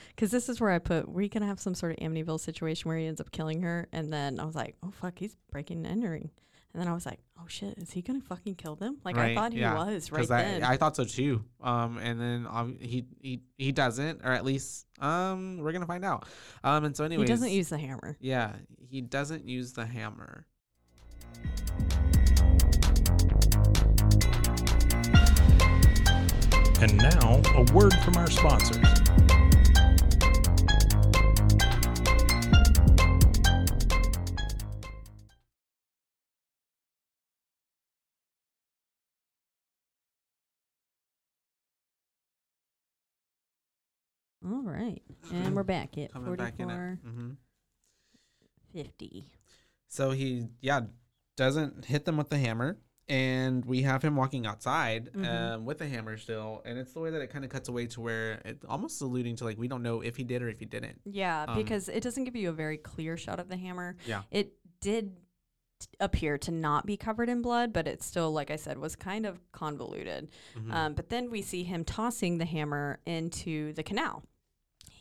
Because 0.09 0.31
this 0.31 0.49
is 0.49 0.59
where 0.59 0.71
I 0.71 0.79
put. 0.79 1.07
We're 1.07 1.27
gonna 1.27 1.45
have 1.45 1.59
some 1.59 1.75
sort 1.75 1.91
of 1.93 1.97
Amityville 1.99 2.39
situation 2.39 2.89
where 2.89 2.97
he 2.97 3.05
ends 3.05 3.21
up 3.21 3.31
killing 3.31 3.61
her, 3.61 3.87
and 3.91 4.11
then 4.11 4.39
I 4.39 4.45
was 4.45 4.55
like, 4.55 4.75
"Oh 4.83 4.91
fuck, 4.91 5.17
he's 5.19 5.35
breaking 5.51 5.77
and 5.77 5.87
entering," 5.87 6.29
and 6.73 6.81
then 6.81 6.87
I 6.87 6.93
was 6.93 7.05
like, 7.05 7.19
"Oh 7.37 7.45
shit, 7.47 7.77
is 7.77 7.91
he 7.91 8.01
gonna 8.01 8.21
fucking 8.21 8.55
kill 8.55 8.75
them?" 8.75 8.97
Like 9.03 9.17
I 9.17 9.35
thought 9.35 9.53
he 9.53 9.59
yeah. 9.59 9.75
was 9.75 10.11
right 10.11 10.17
because 10.17 10.31
I, 10.31 10.43
then. 10.43 10.63
I 10.63 10.77
thought 10.77 10.95
so 10.95 11.03
too. 11.03 11.43
Um, 11.61 11.99
and 11.99 12.19
then 12.19 12.47
um, 12.49 12.77
he 12.81 13.05
he 13.19 13.41
he 13.57 13.71
doesn't, 13.71 14.21
or 14.23 14.31
at 14.31 14.43
least 14.43 14.87
um, 14.99 15.57
we're 15.59 15.71
gonna 15.71 15.85
find 15.85 16.03
out. 16.03 16.25
Um, 16.63 16.85
and 16.85 16.97
so 16.97 17.03
anyway, 17.03 17.23
he 17.23 17.27
doesn't 17.27 17.51
use 17.51 17.69
the 17.69 17.77
hammer. 17.77 18.17
Yeah, 18.19 18.53
he 18.89 19.01
doesn't 19.01 19.47
use 19.47 19.73
the 19.73 19.85
hammer. 19.85 20.47
And 26.81 26.97
now, 26.97 27.41
a 27.55 27.71
word 27.73 27.93
from 28.03 28.17
our 28.17 28.29
sponsors. 28.29 29.02
All 44.63 44.71
right. 44.71 45.01
And 45.31 45.55
we're 45.55 45.63
back 45.63 45.97
at 45.97 46.13
Coming 46.13 46.35
back 46.35 46.53
in 46.59 46.69
it. 46.69 46.73
44 46.73 46.99
hmm 47.03 47.29
50. 48.73 49.25
So 49.87 50.11
he, 50.11 50.47
yeah, 50.61 50.81
doesn't 51.37 51.85
hit 51.85 52.05
them 52.05 52.17
with 52.17 52.29
the 52.29 52.37
hammer. 52.37 52.77
And 53.09 53.65
we 53.65 53.81
have 53.81 54.01
him 54.01 54.15
walking 54.15 54.45
outside 54.45 55.09
Mhm. 55.13 55.27
um, 55.55 55.65
with 55.65 55.77
the 55.79 55.87
hammer 55.87 56.15
still. 56.17 56.61
And 56.65 56.79
it's 56.79 56.93
the 56.93 57.01
way 57.01 57.09
that 57.11 57.21
it 57.21 57.29
kind 57.29 57.43
of 57.43 57.51
cuts 57.51 57.67
away 57.67 57.85
to 57.87 58.01
where 58.01 58.41
it 58.45 58.63
almost 58.67 59.01
alluding 59.01 59.35
to 59.37 59.43
like, 59.43 59.57
we 59.57 59.67
don't 59.67 59.83
know 59.83 59.99
if 60.01 60.15
he 60.15 60.23
did 60.23 60.41
or 60.41 60.47
if 60.47 60.59
he 60.59 60.65
didn't. 60.65 61.01
Yeah, 61.03 61.43
Um, 61.49 61.57
because 61.57 61.89
it 61.89 62.01
doesn't 62.01 62.23
give 62.23 62.35
you 62.37 62.49
a 62.49 62.53
very 62.53 62.77
clear 62.77 63.17
shot 63.17 63.39
of 63.41 63.49
the 63.49 63.57
hammer. 63.57 63.97
Yeah. 64.07 64.23
It 64.31 64.53
did 64.79 65.17
t- 65.81 65.87
appear 65.99 66.37
to 66.39 66.51
not 66.51 66.85
be 66.85 66.95
covered 66.95 67.27
in 67.27 67.41
blood, 67.41 67.73
but 67.73 67.87
it 67.89 68.01
still, 68.01 68.31
like 68.31 68.49
I 68.49 68.55
said, 68.55 68.77
was 68.77 68.95
kind 68.95 69.25
of 69.25 69.51
convoluted. 69.51 70.29
Mhm. 70.55 70.71
Um, 70.71 70.93
but 70.93 71.09
then 71.09 71.29
we 71.29 71.41
see 71.41 71.63
him 71.65 71.83
tossing 71.83 72.37
the 72.37 72.45
hammer 72.45 73.01
into 73.05 73.73
the 73.73 73.83
canal. 73.83 74.23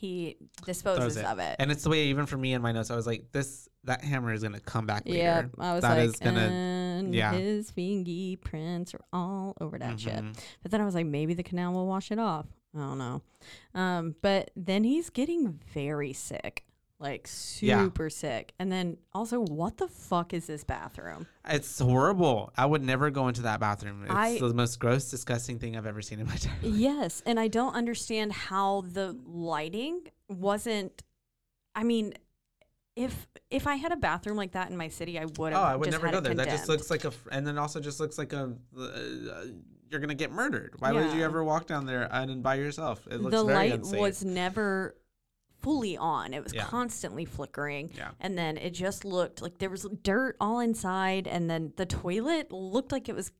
He 0.02 0.36
disposes 0.66 1.16
it. 1.16 1.24
of 1.24 1.38
it. 1.38 1.54
And 1.60 1.70
it's 1.70 1.84
the 1.84 1.88
way, 1.90 2.06
even 2.06 2.26
for 2.26 2.36
me 2.36 2.54
in 2.54 2.60
my 2.60 2.72
notes, 2.72 2.90
I 2.90 2.96
was 2.96 3.06
like, 3.06 3.30
this, 3.30 3.68
that 3.84 4.02
hammer 4.02 4.32
is 4.32 4.42
to 4.42 4.58
come 4.58 4.84
back 4.84 5.06
later. 5.06 5.16
yeah, 5.18 5.42
I 5.60 5.74
was 5.74 5.82
That 5.82 5.96
like, 5.96 6.08
is 6.08 6.16
gonna- 6.16 6.40
and 6.40 7.14
yeah. 7.14 7.32
his 7.32 7.70
fingerprints 7.70 8.94
are 8.94 9.04
all 9.12 9.54
over 9.60 9.78
that 9.78 10.00
shit. 10.00 10.14
Mhm. 10.14 10.36
But 10.62 10.72
then 10.72 10.80
I 10.80 10.84
was 10.84 10.96
like, 10.96 11.06
maybe 11.06 11.34
the 11.34 11.44
canal 11.44 11.72
will 11.72 11.86
wash 11.86 12.10
it 12.10 12.18
off. 12.18 12.46
I 12.74 12.78
don't 12.80 12.98
know. 12.98 13.22
Um, 13.74 14.16
but 14.22 14.50
then 14.56 14.82
he's 14.82 15.08
getting 15.08 15.60
very 15.72 16.12
sick, 16.12 16.64
like 17.02 17.28
Yeah. 17.60 17.82
super 17.84 18.08
sick. 18.08 18.54
And 18.58 18.70
then 18.72 18.96
also, 19.12 19.40
what 19.40 19.76
the 19.76 19.88
fuck 19.88 20.32
is 20.32 20.46
this 20.46 20.64
bathroom? 20.64 21.26
It's 21.48 21.78
horrible. 21.78 22.52
I 22.56 22.64
would 22.64 22.82
never 22.82 23.10
go 23.10 23.28
into 23.28 23.42
that 23.42 23.60
bathroom. 23.60 24.04
It's 24.04 24.12
I- 24.12 24.38
the 24.38 24.54
most 24.54 24.78
gross, 24.78 25.10
disgusting 25.10 25.58
thing 25.58 25.76
I've 25.76 25.86
ever 25.86 26.00
seen 26.00 26.20
in 26.20 26.26
my 26.26 26.32
life. 26.32 26.48
yes, 26.62 27.22
and 27.26 27.38
I 27.40 27.48
don't 27.48 27.74
understand 27.74 28.32
how 28.32 28.82
the 28.82 29.18
lighting 29.26 30.02
wasn't. 30.28 31.02
I 31.74 31.82
mean, 31.84 32.14
if 32.94 33.26
if 33.50 33.66
I 33.66 33.74
had 33.76 33.90
a 33.92 33.96
bathroom 33.96 34.36
like 34.36 34.52
that 34.52 34.70
in 34.70 34.76
my 34.76 34.88
city, 34.88 35.18
I 35.18 35.24
would 35.24 35.52
Oh. 35.52 35.56
I 35.56 35.76
would 35.76 35.86
just 35.90 36.00
never 36.02 36.12
go 36.12 36.20
there. 36.20 36.34
That 36.34 36.48
just 36.48 36.68
looks 36.68 36.90
like 36.90 37.04
a, 37.04 37.12
and 37.30 37.46
then 37.46 37.58
also 37.58 37.80
just 37.80 38.00
looks 38.00 38.18
like 38.18 38.32
a, 38.32 38.54
uh, 38.78 39.44
you're 39.90 40.00
gonna 40.00 40.14
get 40.14 40.30
murdered. 40.30 40.74
Why 40.78 40.92
would 40.92 41.12
you 41.14 41.22
ever 41.24 41.42
walk 41.42 41.66
down 41.66 41.84
there 41.86 42.08
and 42.12 42.42
by 42.42 42.54
yourself? 42.56 43.06
It 43.10 43.20
looks 43.20 43.34
the 43.36 43.44
very 43.44 43.70
light 43.70 43.72
unsafe. 43.80 44.00
was 44.00 44.24
never 44.24 44.94
fully 45.62 45.96
on. 45.96 46.34
It 46.34 46.42
was 46.42 46.52
Yeah. 46.54 46.64
constantly 46.64 47.24
flickering. 47.24 47.90
Yeah. 47.96 48.10
And 48.20 48.36
then 48.36 48.56
it 48.56 48.70
just 48.70 49.04
looked 49.04 49.40
like 49.42 49.58
there 49.58 49.70
was 49.70 49.86
dirt 50.02 50.36
all 50.40 50.60
inside 50.60 51.26
and 51.26 51.48
then 51.48 51.72
the 51.76 51.86
toilet 51.86 52.52
looked 52.52 52.92
like 52.92 53.08
it 53.08 53.14
was 53.14 53.30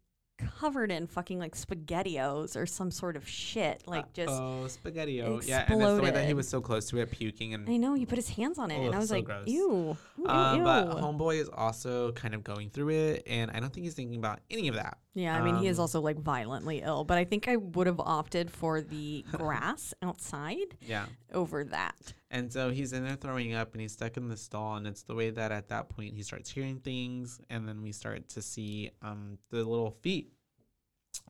covered 0.59 0.91
in 0.91 1.07
fucking 1.07 1.39
like 1.39 1.55
spaghettios 1.55 2.57
or 2.57 2.67
some 2.67 2.91
sort 2.91 3.17
of 3.17 3.29
shit. 3.29 3.83
Like 3.87 4.13
just 4.13 4.33
oh 4.33 4.67
spaghettio. 4.67 5.47
Yeah, 5.47 5.65
and 5.69 5.81
it's 5.81 5.97
the 5.97 6.03
way 6.03 6.11
that 6.11 6.27
he 6.27 6.35
was 6.35 6.49
so 6.49 6.61
close 6.61 6.89
to 6.91 6.99
it, 6.99 7.11
puking 7.13 7.55
and 7.55 7.69
I 7.69 7.77
know 7.77 7.95
he 7.95 8.07
put 8.07 8.17
his 8.19 8.29
hands 8.31 8.59
on 8.59 8.71
it 8.73 8.79
Oh, 8.79 8.87
and 8.87 8.95
I 8.95 8.99
was 8.99 9.11
so 9.11 9.17
like, 9.17 9.25
gross. 9.25 9.47
ew. 9.47 9.97
ew, 10.19 10.27
Um, 10.27 10.59
ew. 10.59 10.65
but 10.65 10.89
homeboy 10.97 11.41
is 11.41 11.49
also 11.53 12.11
kind 12.13 12.35
of 12.35 12.43
going 12.43 12.71
through 12.71 12.89
it, 12.91 13.23
and 13.27 13.51
I 13.53 13.61
don't 13.61 13.73
think 13.73 13.85
he's 13.85 13.95
thinking 13.95 14.19
about 14.19 14.41
any 14.51 14.67
of 14.69 14.75
that. 14.75 14.99
Yeah, 15.15 15.37
I 15.37 15.43
mean 15.43 15.57
he 15.57 15.67
is 15.67 15.79
um, 15.79 15.83
also 15.83 16.01
like 16.01 16.19
violently 16.19 16.81
ill, 16.83 17.05
but 17.05 17.19
I 17.19 17.25
think 17.25 17.49
I 17.49 17.57
would 17.57 17.87
have 17.87 18.01
opted 18.01 18.51
for 18.51 18.81
the 18.81 19.25
grass 19.33 19.93
outside 20.03 20.77
Yeah. 20.81 21.07
over 21.33 21.65
that. 21.65 22.15
And 22.31 22.51
so 22.53 22.71
he's 22.71 22.93
in 22.95 23.05
there 23.05 23.17
throwing 23.17 23.53
up 23.55 23.73
and 23.73 23.81
he's 23.83 23.93
stuck 23.93 24.17
in 24.17 24.29
the 24.29 24.37
stall. 24.39 24.77
And 24.77 24.87
it's 24.87 25.03
the 25.03 25.15
way 25.15 25.29
that 25.31 25.53
at 25.53 25.69
that 25.69 25.91
point 25.91 26.15
he 26.15 26.23
starts 26.23 26.51
hearing 26.51 26.79
things. 26.79 27.41
And 27.51 27.69
then 27.69 27.83
we 27.83 27.93
start 27.93 28.29
to 28.31 28.41
see 28.43 28.91
um, 29.03 29.37
the 29.51 29.59
little 29.59 29.91
feet. 29.91 30.33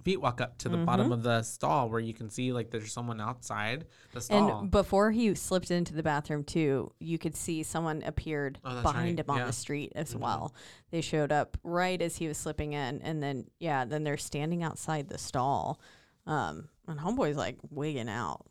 Feet 0.05 0.21
walk 0.21 0.41
up 0.41 0.59
to 0.59 0.69
the 0.69 0.79
bottom 0.79 1.07
Mm-hmm. 1.07 1.13
of 1.13 1.23
the 1.23 1.43
stall 1.43 1.89
where 1.89 2.01
you 2.01 2.13
can 2.13 2.29
see 2.29 2.53
like 2.53 2.71
there's 2.71 2.93
someone 2.93 3.21
outside 3.21 3.87
the 4.13 4.21
stall. 4.21 4.61
And 4.63 4.71
before 4.71 5.13
he 5.13 5.35
slipped 5.35 5.71
into 5.71 5.95
the 5.95 6.03
bathroom 6.03 6.43
too, 6.45 6.93
you 6.99 7.19
could 7.19 7.37
see 7.37 7.63
someone 7.63 8.03
appeared 8.05 8.59
Oh, 8.65 8.83
behind 8.83 9.19
right. 9.19 9.21
him 9.21 9.31
on 9.31 9.39
Yeah. 9.39 9.47
the 9.47 9.53
street 9.53 9.93
as 9.95 10.15
Mhm. 10.15 10.21
well. 10.21 10.55
They 10.91 11.01
showed 11.03 11.31
up 11.31 11.57
right 11.63 12.01
as 12.03 12.17
he 12.17 12.27
was 12.27 12.37
slipping 12.37 12.73
in, 12.73 13.01
and 13.03 13.23
then 13.23 13.47
yeah, 13.61 13.85
then 13.85 14.03
they're 14.03 14.17
standing 14.17 14.63
outside 14.63 15.09
the 15.09 15.19
stall. 15.19 15.81
Um, 16.27 16.69
and 16.89 16.99
homeboy's 16.99 17.37
like 17.37 17.59
wigging 17.71 18.09
out. 18.09 18.47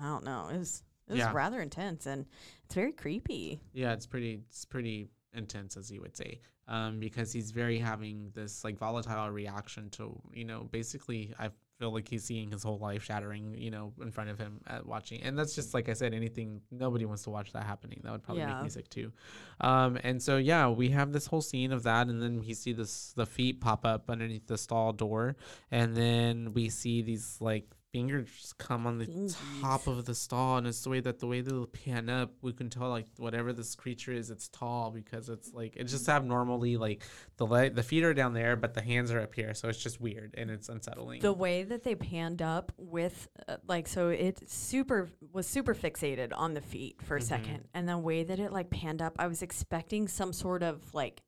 I 0.00 0.04
don't 0.04 0.24
know. 0.24 0.48
It 0.48 0.58
was 0.58 0.82
it 1.06 1.12
was 1.12 1.18
Yeah. 1.20 1.32
rather 1.32 1.60
intense, 1.60 2.06
and 2.06 2.26
it's 2.64 2.74
very 2.74 2.92
creepy. 2.92 3.60
yeah, 3.72 3.92
it's 3.92 4.06
pretty 4.06 4.42
it's 4.48 4.64
pretty 4.64 5.08
intense 5.34 5.76
as 5.76 5.90
you 5.90 6.00
would 6.00 6.16
say. 6.16 6.40
Um, 6.66 6.98
because 6.98 7.30
he's 7.32 7.50
very 7.50 7.78
having 7.78 8.30
this 8.34 8.64
like 8.64 8.78
volatile 8.78 9.30
reaction 9.30 9.90
to, 9.90 10.18
you 10.32 10.44
know, 10.46 10.66
basically 10.70 11.34
I 11.38 11.50
feel 11.78 11.92
like 11.92 12.08
he's 12.08 12.24
seeing 12.24 12.50
his 12.52 12.62
whole 12.62 12.78
life 12.78 13.02
shattering, 13.02 13.54
you 13.58 13.70
know, 13.70 13.92
in 14.00 14.10
front 14.12 14.30
of 14.30 14.38
him 14.38 14.60
at 14.66 14.86
watching. 14.86 15.20
And 15.22 15.36
that's 15.38 15.54
just 15.54 15.74
like 15.74 15.88
I 15.90 15.92
said, 15.92 16.14
anything 16.14 16.62
nobody 16.70 17.04
wants 17.04 17.24
to 17.24 17.30
watch 17.30 17.52
that 17.52 17.64
happening. 17.64 18.00
That 18.04 18.12
would 18.12 18.22
probably 18.22 18.42
Yeah. 18.44 18.54
make 18.54 18.62
me 18.62 18.68
sick 18.70 18.88
too. 18.88 19.12
Um, 19.60 19.98
and 20.02 20.22
so 20.22 20.38
yeah, 20.38 20.68
we 20.68 20.88
have 20.90 21.12
this 21.12 21.26
whole 21.26 21.42
scene 21.42 21.72
of 21.72 21.82
that, 21.82 22.06
and 22.06 22.22
then 22.22 22.38
we 22.40 22.54
see 22.54 22.72
this 22.72 23.12
the 23.12 23.26
feet 23.26 23.60
pop 23.60 23.84
up 23.84 24.08
underneath 24.08 24.46
the 24.46 24.56
stall 24.56 24.92
door, 24.92 25.36
and 25.70 25.94
then 25.96 26.54
we 26.54 26.68
see 26.70 27.02
these 27.02 27.36
like 27.40 27.68
fingers 27.94 28.52
come 28.58 28.88
on 28.88 28.98
the 28.98 29.32
top 29.62 29.86
of 29.86 30.04
the 30.04 30.14
stall, 30.16 30.58
and 30.58 30.66
it's 30.66 30.82
the 30.82 30.90
way 30.90 30.98
that 30.98 31.20
the 31.20 31.28
way 31.28 31.40
they'll 31.40 31.66
pan 31.66 32.08
up, 32.10 32.32
we 32.42 32.52
can 32.52 32.68
tell 32.68 32.88
like 32.88 33.06
whatever 33.18 33.52
this 33.52 33.76
creature 33.76 34.10
is, 34.12 34.30
it's 34.30 34.48
tall 34.48 34.90
because 34.90 35.28
it's 35.28 35.54
like 35.54 35.76
it's 35.76 35.92
just 35.92 36.08
abnormally 36.08 36.76
like 36.76 37.04
the 37.36 37.46
leg, 37.46 37.76
the 37.76 37.84
feet 37.84 38.02
are 38.02 38.12
down 38.12 38.32
there, 38.34 38.56
but 38.56 38.74
the 38.74 38.82
hands 38.82 39.12
are 39.12 39.20
up 39.20 39.32
here, 39.32 39.54
so 39.54 39.68
it's 39.68 39.78
just 39.80 40.00
weird 40.00 40.34
and 40.36 40.50
it's 40.50 40.68
unsettling. 40.68 41.20
The 41.20 41.32
way 41.32 41.62
that 41.62 41.84
they 41.84 41.94
panned 41.94 42.42
up 42.42 42.72
with, 42.76 43.28
uh, 43.46 43.58
like, 43.68 43.86
so 43.86 44.08
it 44.08 44.50
super 44.50 45.08
was 45.32 45.46
super 45.46 45.72
fixated 45.74 46.32
on 46.36 46.54
the 46.54 46.60
feet 46.60 47.00
for 47.00 47.16
a 47.16 47.20
Mhm. 47.20 47.22
second, 47.22 47.68
and 47.74 47.88
the 47.88 47.96
way 47.96 48.24
that 48.24 48.40
it 48.40 48.50
like 48.50 48.70
panned 48.70 49.00
up, 49.00 49.14
I 49.20 49.28
was 49.28 49.40
expecting 49.40 50.08
some 50.08 50.32
sort 50.32 50.64
of 50.64 50.92
like, 50.92 51.22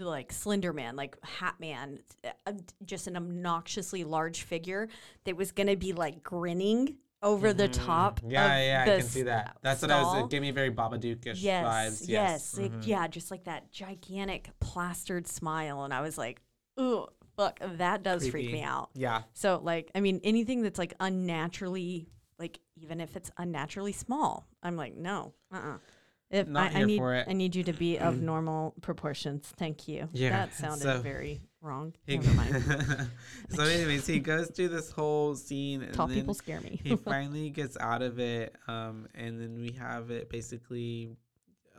the, 0.00 0.08
like 0.08 0.32
Slender 0.32 0.72
Man, 0.72 0.96
like 0.96 1.16
Hat 1.24 1.54
Man, 1.60 2.00
uh, 2.46 2.52
just 2.84 3.06
an 3.06 3.16
obnoxiously 3.16 4.02
large 4.04 4.42
figure 4.42 4.88
that 5.24 5.36
was 5.36 5.52
gonna 5.52 5.76
be 5.76 5.92
like 5.92 6.22
grinning 6.22 6.96
over 7.22 7.52
the 7.52 7.68
top. 7.68 8.20
Mm-hmm. 8.20 8.30
Yeah, 8.30 8.62
yeah, 8.62 8.82
I 8.82 8.98
can 8.98 9.06
see 9.06 9.22
that. 9.22 9.58
That's 9.62 9.82
what 9.82 9.90
I 9.90 10.02
was. 10.02 10.24
It 10.24 10.30
gave 10.30 10.42
me 10.42 10.50
very 10.50 10.70
Babadook-ish 10.70 11.38
Yes, 11.40 11.66
vibes. 11.66 12.08
yes, 12.08 12.58
like, 12.58 12.72
mhm. 12.72 12.86
yeah, 12.86 13.06
just 13.08 13.30
like 13.30 13.44
that 13.44 13.70
gigantic 13.70 14.50
plastered 14.58 15.28
smile, 15.28 15.84
and 15.84 15.92
I 15.92 16.00
was 16.00 16.16
like, 16.16 16.40
"Ooh, 16.80 17.06
fuck, 17.36 17.60
that 17.60 18.02
does 18.02 18.26
freak 18.28 18.50
me 18.50 18.62
out." 18.62 18.90
Yeah. 18.94 19.22
So 19.34 19.60
like, 19.62 19.90
I 19.94 20.00
mean, 20.00 20.20
anything 20.24 20.62
that's 20.62 20.78
like 20.78 20.94
unnaturally, 20.98 22.08
like 22.38 22.58
even 22.76 23.00
if 23.00 23.16
it's 23.16 23.30
unnaturally 23.36 23.92
small, 23.92 24.46
I'm 24.62 24.76
like, 24.76 24.96
no, 24.96 25.34
uh, 25.52 25.56
uh 25.58 25.78
If 26.30 26.46
Not 26.46 26.70
I, 26.72 26.74
I 26.74 26.78
here 26.78 26.86
need, 26.86 26.98
for 26.98 27.14
it. 27.14 27.26
I 27.28 27.32
need 27.32 27.56
you 27.56 27.64
to 27.64 27.72
be 27.72 27.98
of 27.98 28.20
normal 28.20 28.74
proportions. 28.82 29.52
Thank 29.56 29.88
you. 29.88 30.08
Yeah, 30.12 30.30
that 30.30 30.54
sounded 30.54 30.82
so- 30.82 31.00
very 31.00 31.40
wrong. 31.60 31.92
Never 32.08 32.30
mind. 32.34 32.64
so, 33.50 33.64
anyways, 33.64 34.06
he 34.06 34.20
goes 34.20 34.48
through 34.50 34.68
this 34.68 34.92
whole 34.92 35.34
scene, 35.34 35.82
and 35.82 35.92
Tall 35.92 36.06
then 36.06 36.16
people 36.16 36.34
scare 36.34 36.60
me. 36.60 36.80
he 36.84 36.94
finally 37.12 37.50
gets 37.50 37.76
out 37.78 38.02
of 38.02 38.20
it. 38.20 38.54
Um, 38.68 39.08
and 39.14 39.40
then 39.40 39.58
we 39.60 39.72
have 39.72 40.10
it 40.10 40.30
basically. 40.30 41.10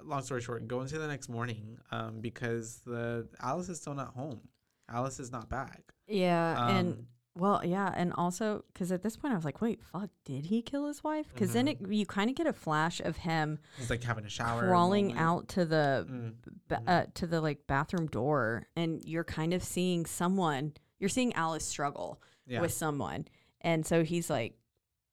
Long 0.03 0.23
story 0.23 0.41
short, 0.41 0.67
go 0.67 0.81
into 0.81 0.97
the 0.97 1.07
next 1.07 1.29
morning. 1.29 1.77
Um, 1.91 2.21
because 2.21 2.81
the 2.85 3.27
Alice 3.39 3.69
is 3.69 3.79
still 3.79 3.93
not 3.93 4.13
home. 4.15 4.41
Alice 4.89 5.19
is 5.19 5.31
not 5.31 5.47
back. 5.47 5.81
yeah, 6.07 6.69
and 6.77 6.93
Um, 6.93 7.07
well, 7.33 7.61
yeah, 7.63 7.93
and 7.95 8.11
also 8.13 8.63
because 8.73 8.91
at 8.91 9.03
this 9.03 9.15
point 9.15 9.33
I 9.33 9.35
was 9.37 9.45
like, 9.45 9.61
wait, 9.61 9.81
fuck, 9.83 10.09
did 10.25 10.45
he 10.47 10.61
kill 10.61 10.87
his 10.87 11.03
wife? 11.03 11.27
Because 11.33 11.53
then 11.53 11.67
it, 11.67 11.81
Mm-hmm. 11.81 11.93
you 11.93 12.05
kind 12.05 12.29
of 12.29 12.35
get 12.35 12.45
a 12.47 12.53
flash 12.53 12.99
of 12.99 13.17
him 13.17 13.59
he's 13.77 13.89
like 13.89 14.03
having 14.03 14.25
a 14.25 14.29
shower, 14.29 14.67
crawling 14.67 15.17
out 15.17 15.47
to 15.49 15.65
the 15.65 16.05
Mm, 16.09 16.33
ba- 16.67 16.81
uh, 16.87 17.05
to 17.15 17.27
the 17.27 17.39
like 17.41 17.65
bathroom 17.67 18.07
door 18.07 18.67
and 18.75 19.01
you're 19.05 19.23
kind 19.23 19.53
of 19.53 19.63
seeing 19.63 20.05
someone 20.05 20.73
you're 20.99 21.09
seeing 21.09 21.33
alice 21.33 21.65
struggle 21.65 22.21
yeah. 22.45 22.59
with 22.61 22.71
someone 22.73 23.25
and 23.61 23.85
so 23.85 24.03
he's 24.03 24.29
like 24.29 24.55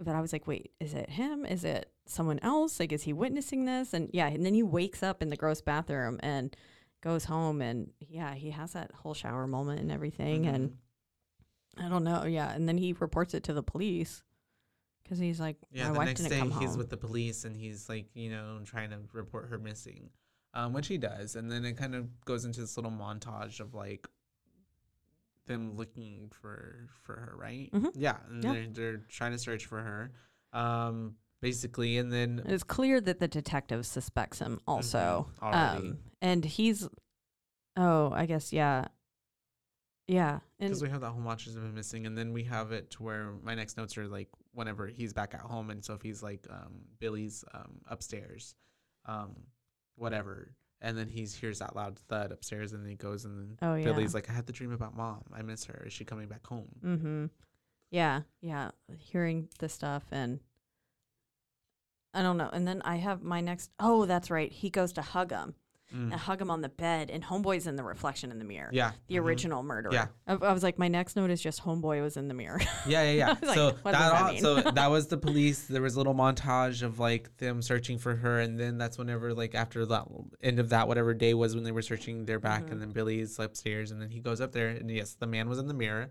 but 0.01 0.14
i 0.14 0.21
was 0.21 0.33
like 0.33 0.47
wait 0.47 0.73
is 0.81 0.95
it 0.95 1.09
him 1.11 1.45
is 1.47 1.64
it 1.64 1.91
someone 2.07 2.39
else 2.43 2.79
like 2.81 2.93
is 2.93 3.03
he 3.05 3.12
witnessing 3.12 3.64
this 3.64 3.95
and 3.95 4.11
yeah 4.12 4.27
and 4.27 4.45
then 4.45 4.55
he 4.55 4.62
wakes 4.62 5.03
up 5.03 5.23
in 5.23 5.29
the 5.31 5.37
gross 5.37 5.61
bathroom 5.61 6.19
and 6.23 6.57
goes 7.01 7.25
home 7.27 7.62
and 7.62 7.91
yeah 8.01 8.35
he 8.35 8.51
has 8.51 8.73
that 8.73 8.91
whole 8.93 9.14
shower 9.14 9.47
moment 9.47 9.81
and 9.81 9.93
everything 9.93 10.47
and 10.47 10.71
Mhm. 10.71 10.75
I 11.79 11.89
don't 11.89 12.05
know 12.05 12.24
yeah 12.24 12.53
and 12.53 12.68
then 12.68 12.76
he 12.79 12.93
reports 12.93 13.35
it 13.35 13.43
to 13.45 13.53
the 13.53 13.62
police 13.62 14.22
because 15.03 15.18
he's 15.18 15.41
like 15.41 15.57
Yeah, 15.70 15.93
the 15.93 16.05
next 16.05 16.20
day 16.29 16.41
he's 16.41 16.53
home 16.53 16.76
with 16.79 16.91
the 16.91 16.97
police 16.99 17.45
and 17.47 17.57
he's 17.57 17.89
like, 17.89 18.09
you 18.14 18.31
know, 18.31 18.61
trying 18.66 18.91
to 18.91 18.99
report 19.14 19.49
her 19.49 19.57
missing, 19.59 20.11
um, 20.53 20.74
which 20.74 20.87
he 20.87 20.99
does, 20.99 21.35
and 21.35 21.51
then 21.51 21.64
it 21.64 21.79
kind 21.79 21.95
of 21.95 22.22
goes 22.26 22.45
into 22.45 22.61
this 22.61 22.76
little 22.76 22.91
montage 22.91 23.59
of 23.61 23.72
like 23.74 24.07
them 25.47 25.76
looking 25.76 26.31
for 26.31 26.89
for 27.03 27.14
her, 27.16 27.35
right? 27.37 27.70
Mhm. 27.72 27.91
Yeah, 27.95 28.18
and 28.29 28.45
Yeah. 28.45 28.53
they're 28.53 28.66
they're 28.66 28.97
trying 29.09 29.33
to 29.33 29.39
search 29.39 29.64
for 29.64 29.81
her, 29.83 30.12
um, 30.53 31.16
basically, 31.41 31.97
and 31.97 32.12
then 32.12 32.43
It's 32.45 32.62
clear 32.64 33.01
that 33.01 33.18
the 33.18 33.29
detective 33.29 33.87
suspects 33.87 34.41
him 34.41 34.61
also. 34.66 35.31
already. 35.41 35.89
Um, 35.89 35.99
and 36.20 36.45
he's, 36.45 36.87
oh, 37.76 38.11
I 38.12 38.26
guess, 38.26 38.53
yeah. 38.53 38.89
Yeah. 40.09 40.40
Because 40.59 40.82
we 40.82 40.88
have 40.88 41.02
that 41.02 41.11
whole 41.11 41.22
montage 41.22 41.56
of 41.56 41.62
him 41.62 41.74
missing, 41.74 42.06
and 42.06 42.16
then 42.16 42.32
we 42.32 42.42
have 42.44 42.72
it 42.72 42.90
to 42.92 43.02
where 43.02 43.34
my 43.42 43.54
next 43.54 43.76
notes 43.76 43.96
are 43.98 44.09
like 44.09 44.28
whenever 44.52 44.86
he's 44.88 45.12
back 45.12 45.34
at 45.34 45.40
home, 45.40 45.70
and 45.70 45.84
Sophie's 45.84 46.22
like 46.22 46.46
um, 46.50 46.80
Billy's 46.98 47.44
um, 47.54 47.80
upstairs, 47.86 48.54
um, 49.04 49.36
whatever, 49.96 50.54
and 50.80 50.96
then 50.96 51.09
he 51.09 51.26
hears 51.26 51.59
that 51.59 51.76
loud 51.76 51.98
thud 52.09 52.32
upstairs, 52.32 52.72
and 52.72 52.82
then 52.82 52.90
he 52.90 52.96
goes, 52.96 53.26
and 53.26 53.38
then 53.38 53.59
oh 53.62 53.74
yeah. 53.74 53.84
Billy's 53.84 54.14
like, 54.14 54.30
I 54.30 54.32
had 54.32 54.46
the 54.46 54.52
dream 54.52 54.72
about 54.72 54.96
mom. 54.96 55.24
I 55.32 55.42
miss 55.42 55.66
her. 55.66 55.84
Is 55.86 55.92
she 55.92 56.04
coming 56.04 56.26
back 56.26 56.46
home? 56.46 56.68
Mm-hmm. 56.82 57.26
Yeah, 57.90 58.22
yeah. 58.40 58.70
Hearing 58.98 59.48
the 59.59 59.68
stuff 59.68 60.04
and 60.11 60.40
I 62.14 62.22
don't 62.22 62.36
know. 62.36 62.50
And 62.52 62.66
then 62.66 62.82
I 62.84 62.96
have 62.96 63.22
my 63.22 63.40
next. 63.40 63.70
Oh, 63.78 64.06
that's 64.06 64.30
right. 64.30 64.50
He 64.50 64.70
goes 64.70 64.92
to 64.94 65.02
hug 65.02 65.30
him 65.30 65.54
Mm. 65.95 66.12
and 66.12 66.14
hug 66.14 66.41
him 66.41 66.51
on 66.51 66.61
the 66.61 66.68
bed, 66.68 67.09
and 67.11 67.24
Homeboy's 67.24 67.66
in 67.66 67.76
the 67.76 67.82
reflection 67.82 68.30
in 68.30 68.39
the 68.39 68.45
mirror. 68.45 68.68
Yeah, 68.72 68.93
The 69.07 69.14
mhm. 69.16 69.22
original 69.22 69.62
murderer. 69.62 69.93
Yeah. 69.95 70.07
I, 70.26 70.34
I 70.34 70.53
was 70.53 70.62
like, 70.62 70.78
my 70.78 70.89
next 70.89 71.16
note 71.16 71.30
is 71.30 71.41
just 71.41 71.62
Homeboy 71.62 72.03
was 72.03 72.18
in 72.18 72.28
the 72.28 72.34
mirror. 72.34 72.61
Yeah, 72.86 73.05
yeah, 73.05 73.11
yeah. 73.12 73.34
Like, 73.43 73.55
so 73.55 73.70
that, 73.84 74.39
so 74.39 74.61
that 74.74 74.91
was 74.91 75.07
the 75.07 75.16
police. 75.16 75.62
There 75.66 75.80
was 75.80 75.95
a 75.95 75.99
little 75.99 76.14
montage 76.14 76.82
of 76.82 76.99
like 76.99 77.34
them 77.39 77.62
searching 77.62 77.97
for 77.99 78.14
her, 78.16 78.39
and 78.41 78.61
then 78.61 78.76
that's 78.76 78.99
whenever 78.99 79.32
like 79.32 79.55
after 79.55 79.86
that 79.86 80.07
end 80.43 80.59
of 80.59 80.68
that 80.68 80.89
whatever 80.89 81.14
day 81.14 81.32
was 81.32 81.55
when 81.55 81.64
they 81.64 81.72
were 81.72 81.80
searching, 81.82 82.26
they're 82.26 82.39
back, 82.39 82.64
Mhm. 82.66 82.72
and 82.72 82.82
then 82.82 82.91
Billy's 82.91 83.39
upstairs, 83.39 83.91
and 83.91 84.03
then 84.03 84.11
he 84.11 84.20
goes 84.20 84.41
up 84.43 84.53
there, 84.53 84.68
and 84.68 84.91
yes, 84.91 85.14
the 85.14 85.26
man 85.26 85.49
was 85.49 85.59
in 85.59 85.68
the 85.68 85.74
mirror. 85.74 86.09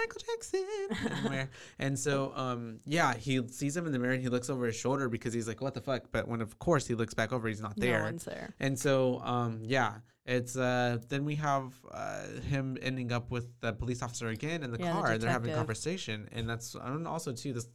Michael 0.00 0.20
Jackson. 0.26 0.66
everywhere. 1.12 1.50
and 1.78 1.98
so, 1.98 2.32
um, 2.34 2.80
yeah, 2.86 3.14
he 3.14 3.46
sees 3.48 3.76
him 3.76 3.86
in 3.86 3.92
the 3.92 3.98
mirror 3.98 4.14
and 4.14 4.22
he 4.22 4.28
looks 4.28 4.50
over 4.50 4.66
his 4.66 4.76
shoulder 4.76 5.08
because 5.08 5.32
he's 5.32 5.48
like, 5.48 5.60
"What 5.60 5.74
the 5.74 5.80
fuck?" 5.80 6.04
But 6.12 6.28
when 6.28 6.40
of 6.40 6.58
course 6.58 6.86
he 6.86 6.94
looks 6.94 7.14
back 7.14 7.32
over, 7.32 7.48
he's 7.48 7.60
not 7.60 7.76
no 7.76 7.86
there. 7.86 8.02
one's 8.02 8.24
there. 8.24 8.54
And 8.60 8.78
so, 8.78 9.20
um, 9.20 9.60
yeah, 9.62 9.94
it's 10.24 10.56
uh, 10.56 10.98
then 11.08 11.24
we 11.24 11.36
have 11.36 11.72
uh, 11.90 12.26
him 12.48 12.76
ending 12.82 13.12
up 13.12 13.30
with 13.30 13.46
the 13.60 13.72
police 13.72 14.02
officer 14.02 14.28
again 14.28 14.62
in 14.62 14.72
the 14.72 14.78
Yeah, 14.78 14.86
the 14.86 14.92
car, 15.00 15.12
and 15.12 15.22
they're 15.22 15.30
having 15.30 15.52
a 15.52 15.56
conversation, 15.56 16.28
and 16.32 16.48
that's 16.48 16.74
I 16.76 16.88
don't 16.88 17.02
know, 17.02 17.10
also 17.10 17.32
too 17.32 17.52
this 17.52 17.68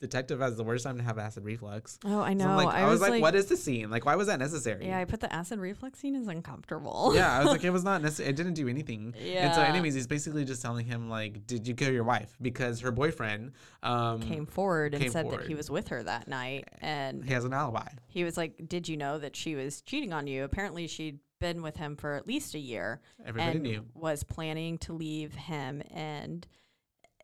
detective 0.00 0.40
has 0.40 0.56
the 0.56 0.64
worst 0.64 0.84
time 0.84 0.98
to 0.98 1.02
have 1.02 1.18
acid 1.18 1.44
reflux. 1.44 1.98
Oh, 2.04 2.20
I 2.20 2.34
know. 2.34 2.48
I'm 2.48 2.56
like, 2.56 2.74
I, 2.74 2.82
I, 2.82 2.88
was 2.88 3.00
like, 3.00 3.20
what 3.20 3.34
is 3.34 3.46
the 3.46 3.56
scene? 3.56 3.90
Like, 3.90 4.04
why 4.04 4.16
was 4.16 4.26
that 4.26 4.38
necessary? 4.38 4.86
Yeah, 4.86 4.98
I 4.98 5.04
put 5.04 5.20
the 5.20 5.32
acid 5.32 5.58
reflux 5.58 5.98
scene 5.98 6.14
as 6.14 6.26
uncomfortable. 6.26 7.12
yeah, 7.14 7.32
I 7.32 7.38
was 7.40 7.48
like, 7.48 7.64
it 7.64 7.70
was 7.76 7.84
not 7.84 8.02
necessary. 8.02 8.30
It 8.30 8.36
didn't 8.36 8.54
do 8.54 8.68
anything. 8.68 9.14
Yeah. 9.18 9.46
And 9.46 9.54
so, 9.54 9.62
anyways, 9.62 9.94
he's 9.94 10.06
basically 10.06 10.44
just 10.44 10.62
telling 10.62 10.86
him 10.86 11.08
like, 11.08 11.46
did 11.46 11.66
you 11.66 11.74
kill 11.74 11.92
your 11.92 12.04
wife? 12.04 12.36
Because 12.40 12.80
her 12.80 12.92
boyfriend 12.92 13.52
um, 13.82 14.20
came 14.20 14.46
forward 14.46 14.94
and 14.94 15.02
came 15.02 15.12
said 15.12 15.30
that 15.30 15.46
he 15.46 15.54
was 15.54 15.70
with 15.70 15.88
her 15.88 16.02
that 16.02 16.28
night, 16.28 16.68
and 16.80 17.24
he 17.24 17.32
has 17.32 17.44
an 17.44 17.52
alibi. 17.52 17.88
he 18.08 18.24
was 18.24 18.36
like, 18.36 18.68
"Did 18.68 18.88
you 18.88 18.96
know 18.96 19.18
that 19.18 19.36
she 19.36 19.54
was 19.54 19.80
cheating 19.82 20.12
on 20.12 20.26
you?" 20.26 20.44
Apparently, 20.44 20.86
she'd 20.86 21.20
been 21.38 21.62
with 21.62 21.76
him 21.76 21.96
for 21.96 22.14
at 22.14 22.26
least 22.26 22.54
a 22.54 22.58
year 22.58 23.00
Everybody 23.24 23.50
and 23.50 23.62
knew. 23.62 23.84
was 23.94 24.24
planning 24.24 24.78
to 24.78 24.92
leave 24.92 25.34
him, 25.34 25.82
and 25.90 26.46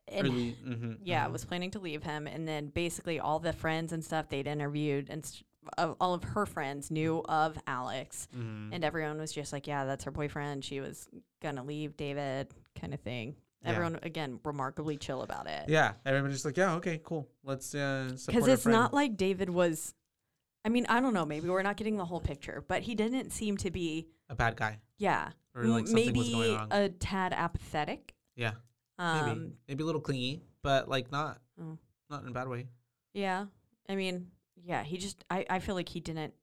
and 0.08 0.26
Early, 0.26 0.56
mhm, 0.64 0.98
yeah, 1.04 1.26
mhm. 1.26 1.32
was 1.32 1.44
planning 1.44 1.70
to 1.72 1.78
leave 1.78 2.02
him, 2.02 2.26
and 2.26 2.46
then 2.46 2.66
basically 2.68 3.18
all 3.20 3.38
the 3.38 3.52
friends 3.52 3.92
and 3.92 4.04
stuff 4.04 4.28
they'd 4.28 4.46
interviewed 4.46 5.08
and. 5.10 5.24
St- 5.24 5.44
all 5.78 6.12
of 6.12 6.24
her 6.24 6.44
friends 6.44 6.90
knew 6.90 7.22
of 7.28 7.56
Alex, 7.68 8.26
Mhm. 8.36 8.70
and 8.72 8.82
everyone 8.84 9.16
was 9.18 9.30
just 9.32 9.52
like, 9.52 9.68
"Yeah, 9.68 9.84
that's 9.84 10.02
her 10.02 10.10
boyfriend. 10.10 10.64
She 10.64 10.80
was 10.80 11.08
gonna 11.40 11.62
leave 11.62 11.96
David," 11.96 12.48
kind 12.74 12.92
of 12.92 12.98
thing. 12.98 13.36
Yeah. 13.62 13.70
Everyone 13.70 14.00
again 14.02 14.40
remarkably 14.42 14.96
chill 14.96 15.22
about 15.22 15.46
it. 15.46 15.68
yeah, 15.68 15.92
everybody's 16.04 16.34
just 16.38 16.44
like, 16.44 16.56
yeah, 16.56 16.74
okay, 16.74 17.00
cool. 17.04 17.28
Let's 17.44 17.76
uh, 17.76 18.10
because 18.26 18.48
it's 18.48 18.66
not 18.66 18.92
like 18.92 19.16
David 19.16 19.50
was. 19.50 19.94
I 20.64 20.68
mean, 20.68 20.84
I 20.88 20.98
don't 21.00 21.14
know. 21.14 21.24
Maybe 21.24 21.48
we're 21.48 21.62
not 21.62 21.76
getting 21.76 21.96
the 21.96 22.06
whole 22.06 22.20
picture, 22.20 22.64
but 22.66 22.82
he 22.82 22.96
didn't 22.96 23.30
seem 23.30 23.56
to 23.58 23.70
be. 23.70 24.08
a 24.28 24.34
bad 24.34 24.56
guy, 24.56 24.80
Yeah, 24.98 25.30
or 25.54 25.62
like 25.66 25.86
something 25.86 26.06
maybe 26.06 26.18
was 26.18 26.28
going 26.30 26.56
wrong. 26.56 26.68
a 26.72 26.88
tad 26.88 27.32
apathetic. 27.32 28.14
yeah, 28.34 28.54
Um, 28.98 29.26
maybe 29.26 29.52
maybe 29.68 29.82
a 29.82 29.86
little 29.86 30.00
clingy, 30.00 30.42
but 30.62 30.88
like 30.88 31.10
not 31.10 31.40
Oh. 31.60 31.78
not 32.10 32.22
in 32.22 32.28
a 32.28 32.32
bad 32.32 32.48
way. 32.48 32.66
Yeah, 33.14 33.46
I 33.88 33.94
mean, 33.96 34.30
yeah. 34.64 34.82
He 34.84 34.96
just. 34.98 35.24
I. 35.30 35.44
I 35.50 35.58
feel 35.58 35.74
like 35.74 35.88
he 35.88 36.00
didn't 36.00 36.34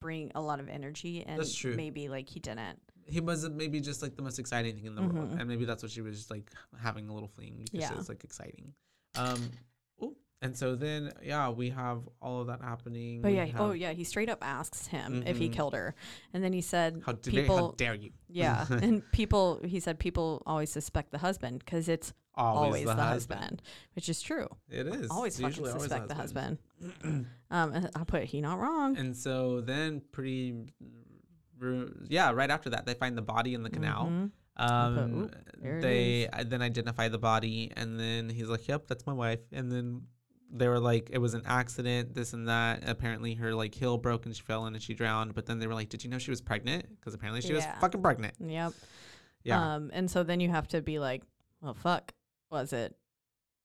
bring 0.00 0.30
a 0.34 0.40
lot 0.40 0.60
of 0.60 0.68
energy, 0.68 1.24
and 1.24 1.38
That's 1.38 1.54
true. 1.54 1.74
maybe 1.76 2.08
like 2.08 2.28
he 2.28 2.40
didn't. 2.40 2.78
He 3.06 3.20
wasn't 3.20 3.56
maybe 3.56 3.80
just 3.80 4.02
like 4.02 4.14
the 4.16 4.22
most 4.22 4.38
exciting 4.38 4.74
thing 4.76 4.86
in 4.86 4.94
the 4.94 5.02
world, 5.02 5.30
Mhm. 5.32 5.40
and 5.40 5.48
maybe 5.48 5.64
that's 5.64 5.82
what 5.82 5.90
she 5.92 6.00
was 6.00 6.16
just 6.16 6.30
like 6.30 6.50
having 6.80 7.08
a 7.08 7.12
little 7.14 7.28
fling 7.28 7.62
because 7.64 7.80
Yeah. 7.90 7.98
it's 7.98 8.08
like 8.08 8.22
exciting. 8.24 8.72
Um, 9.16 9.50
and 10.42 10.54
so 10.56 10.74
then 10.76 11.12
yeah, 11.22 11.48
we 11.48 11.70
have 11.70 12.00
all 12.20 12.42
of 12.42 12.48
that 12.48 12.60
happening. 12.60 13.22
But 13.22 13.30
we 13.30 13.36
yeah. 13.38 13.46
have- 13.46 13.60
oh 13.60 13.72
yeah. 13.72 13.92
He 13.92 14.04
straight 14.04 14.28
up 14.28 14.38
asks 14.42 14.88
him 14.88 15.22
if 15.26 15.38
he 15.38 15.48
Mhm. 15.48 15.52
killed 15.54 15.72
her, 15.74 15.94
and 16.34 16.44
then 16.44 16.52
he 16.52 16.60
said, 16.60 17.02
How, 17.06 17.12
dare, 17.12 17.32
people. 17.42 17.56
how 17.56 17.74
dare 17.76 17.94
you? 17.94 18.10
yeah, 18.28 18.66
and 18.70 19.02
people. 19.12 19.60
He 19.64 19.80
said 19.80 19.98
people 19.98 20.42
always 20.44 20.70
suspect 20.70 21.12
the 21.12 21.18
husband 21.18 21.60
because 21.60 21.88
it's 21.88 22.12
always, 22.34 22.86
the, 22.86 22.94
husband. 22.94 23.60
which 23.94 24.08
is 24.08 24.20
true. 24.22 24.48
It 24.70 24.86
is 24.86 25.10
always 25.10 25.36
fucking 25.36 25.48
usually 25.48 25.70
always 25.70 25.82
suspect 25.82 26.08
the 26.08 26.14
husband. 26.14 26.58
um, 27.04 27.26
I 27.50 28.04
put 28.06 28.24
he 28.24 28.40
not 28.40 28.58
wrong. 28.58 28.96
and 28.96 29.16
so 29.16 29.60
then 29.60 30.00
pretty, 30.12 30.72
yeah, 32.08 32.30
right 32.32 32.50
after 32.50 32.70
that 32.70 32.86
they 32.86 32.94
find 32.94 33.16
the 33.16 33.22
body 33.22 33.54
in 33.54 33.62
the 33.62 33.70
canal. 33.70 34.06
Mhm. 34.06 34.30
Um, 34.56 34.94
put, 34.94 35.66
"Oop, 35.66 35.82
they 35.82 36.28
is." 36.38 36.48
Then 36.50 36.60
identify 36.62 37.08
the 37.08 37.18
body, 37.18 37.70
and 37.76 37.98
then 37.98 38.28
he's 38.28 38.48
like, 38.48 38.68
"Yep, 38.68 38.86
that's 38.86 39.06
my 39.06 39.12
wife." 39.14 39.40
And 39.52 39.70
then 39.72 40.02
they 40.52 40.68
were 40.68 40.78
like, 40.80 41.08
"It 41.10 41.18
was 41.18 41.34
an 41.34 41.42
accident, 41.46 42.14
this 42.14 42.32
and 42.34 42.48
that." 42.48 42.88
Apparently, 42.88 43.34
her 43.34 43.54
like 43.54 43.74
heel 43.74 43.96
broke 43.98 44.26
and 44.26 44.36
she 44.36 44.42
fell 44.42 44.66
in 44.66 44.74
and 44.74 44.82
she 44.82 44.94
drowned. 44.94 45.34
But 45.34 45.46
then 45.46 45.58
they 45.58 45.66
were 45.66 45.74
like, 45.74 45.88
"Did 45.88 46.04
you 46.04 46.10
know 46.10 46.18
she 46.18 46.30
was 46.30 46.40
pregnant?" 46.40 46.86
Because 47.00 47.14
apparently 47.14 47.40
she 47.40 47.48
Yeah. 47.48 47.54
was 47.54 47.80
fucking 47.80 48.02
pregnant. 48.02 48.34
Yep. 48.38 48.72
Yeah, 49.44 49.74
Um, 49.74 49.90
and 49.92 50.08
so 50.10 50.22
then 50.22 50.38
you 50.40 50.48
have 50.50 50.68
to 50.68 50.80
be 50.82 50.98
like, 51.00 51.22
well, 51.60 51.74
fuck, 51.74 52.12
was 52.50 52.72
it 52.72 52.94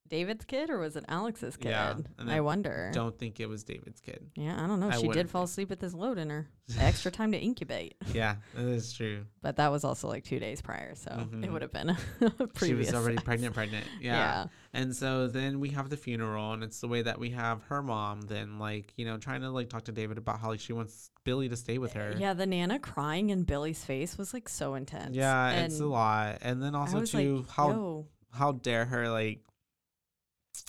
David's 0.09 0.45
kid 0.45 0.69
or 0.69 0.79
was 0.79 0.95
it 0.95 1.05
Alex's 1.07 1.57
kid? 1.57 1.69
Yeah, 1.69 1.95
and 2.17 2.31
I 2.31 2.37
I 2.37 2.39
wonder. 2.41 2.91
don't 2.93 3.17
think 3.17 3.39
it 3.39 3.47
was 3.47 3.63
David's 3.63 3.99
kid. 4.01 4.29
Yeah, 4.35 4.61
I 4.63 4.67
don't 4.67 4.79
know. 4.79 4.89
I 4.89 4.97
she 4.97 5.07
did 5.07 5.29
fall 5.29 5.43
asleep 5.43 5.69
with 5.69 5.79
this 5.79 5.93
load 5.93 6.17
in 6.17 6.29
her. 6.29 6.47
Extra 6.79 7.11
time 7.11 7.31
to 7.31 7.37
incubate. 7.39 7.95
yeah, 8.13 8.35
that 8.55 8.65
is 8.65 8.91
true. 8.93 9.25
But 9.41 9.55
that 9.57 9.71
was 9.71 9.83
also 9.85 10.07
like 10.09 10.23
two 10.25 10.39
days 10.39 10.61
prior, 10.61 10.95
so 10.95 11.11
it 11.11 11.31
Mhm. 11.31 11.51
would 11.53 11.61
have 11.61 11.71
been 11.71 11.89
a 12.21 12.29
She 12.63 12.73
was 12.73 12.93
already 12.93 13.15
sex. 13.17 13.23
pregnant, 13.25 13.53
pregnant. 13.53 13.85
Yeah. 14.01 14.13
yeah. 14.13 14.45
And 14.73 14.95
so 14.95 15.27
then 15.27 15.59
we 15.59 15.69
have 15.69 15.89
the 15.89 15.97
funeral, 15.97 16.51
and 16.53 16.63
it's 16.63 16.81
the 16.81 16.87
way 16.87 17.01
that 17.01 17.19
we 17.19 17.29
have 17.31 17.63
her 17.63 17.81
mom 17.81 18.21
then, 18.21 18.59
like, 18.59 18.93
you 18.97 19.05
know, 19.05 19.17
trying 19.17 19.41
to 19.41 19.49
like 19.49 19.69
talk 19.69 19.85
to 19.85 19.91
David 19.91 20.17
about 20.17 20.39
how 20.39 20.49
like 20.49 20.59
she 20.59 20.73
wants 20.73 21.09
Billy 21.23 21.47
to 21.49 21.55
stay 21.55 21.77
with 21.77 21.93
her. 21.93 22.13
Yeah, 22.17 22.33
the 22.33 22.45
Nana 22.45 22.79
crying 22.79 23.29
in 23.29 23.43
Billy's 23.43 23.83
face 23.83 24.17
was 24.17 24.33
like 24.33 24.49
so 24.49 24.75
intense. 24.75 25.15
Yeah, 25.15 25.51
it's 25.63 25.79
a 25.79 25.85
lot. 25.85 26.39
And 26.41 26.61
then 26.61 26.75
also 26.75 27.03
too, 27.05 27.37
like, 27.37 27.49
how 27.49 27.69
Yo. 27.71 28.07
how 28.31 28.51
dare 28.51 28.85
her 28.85 29.09
like 29.09 29.39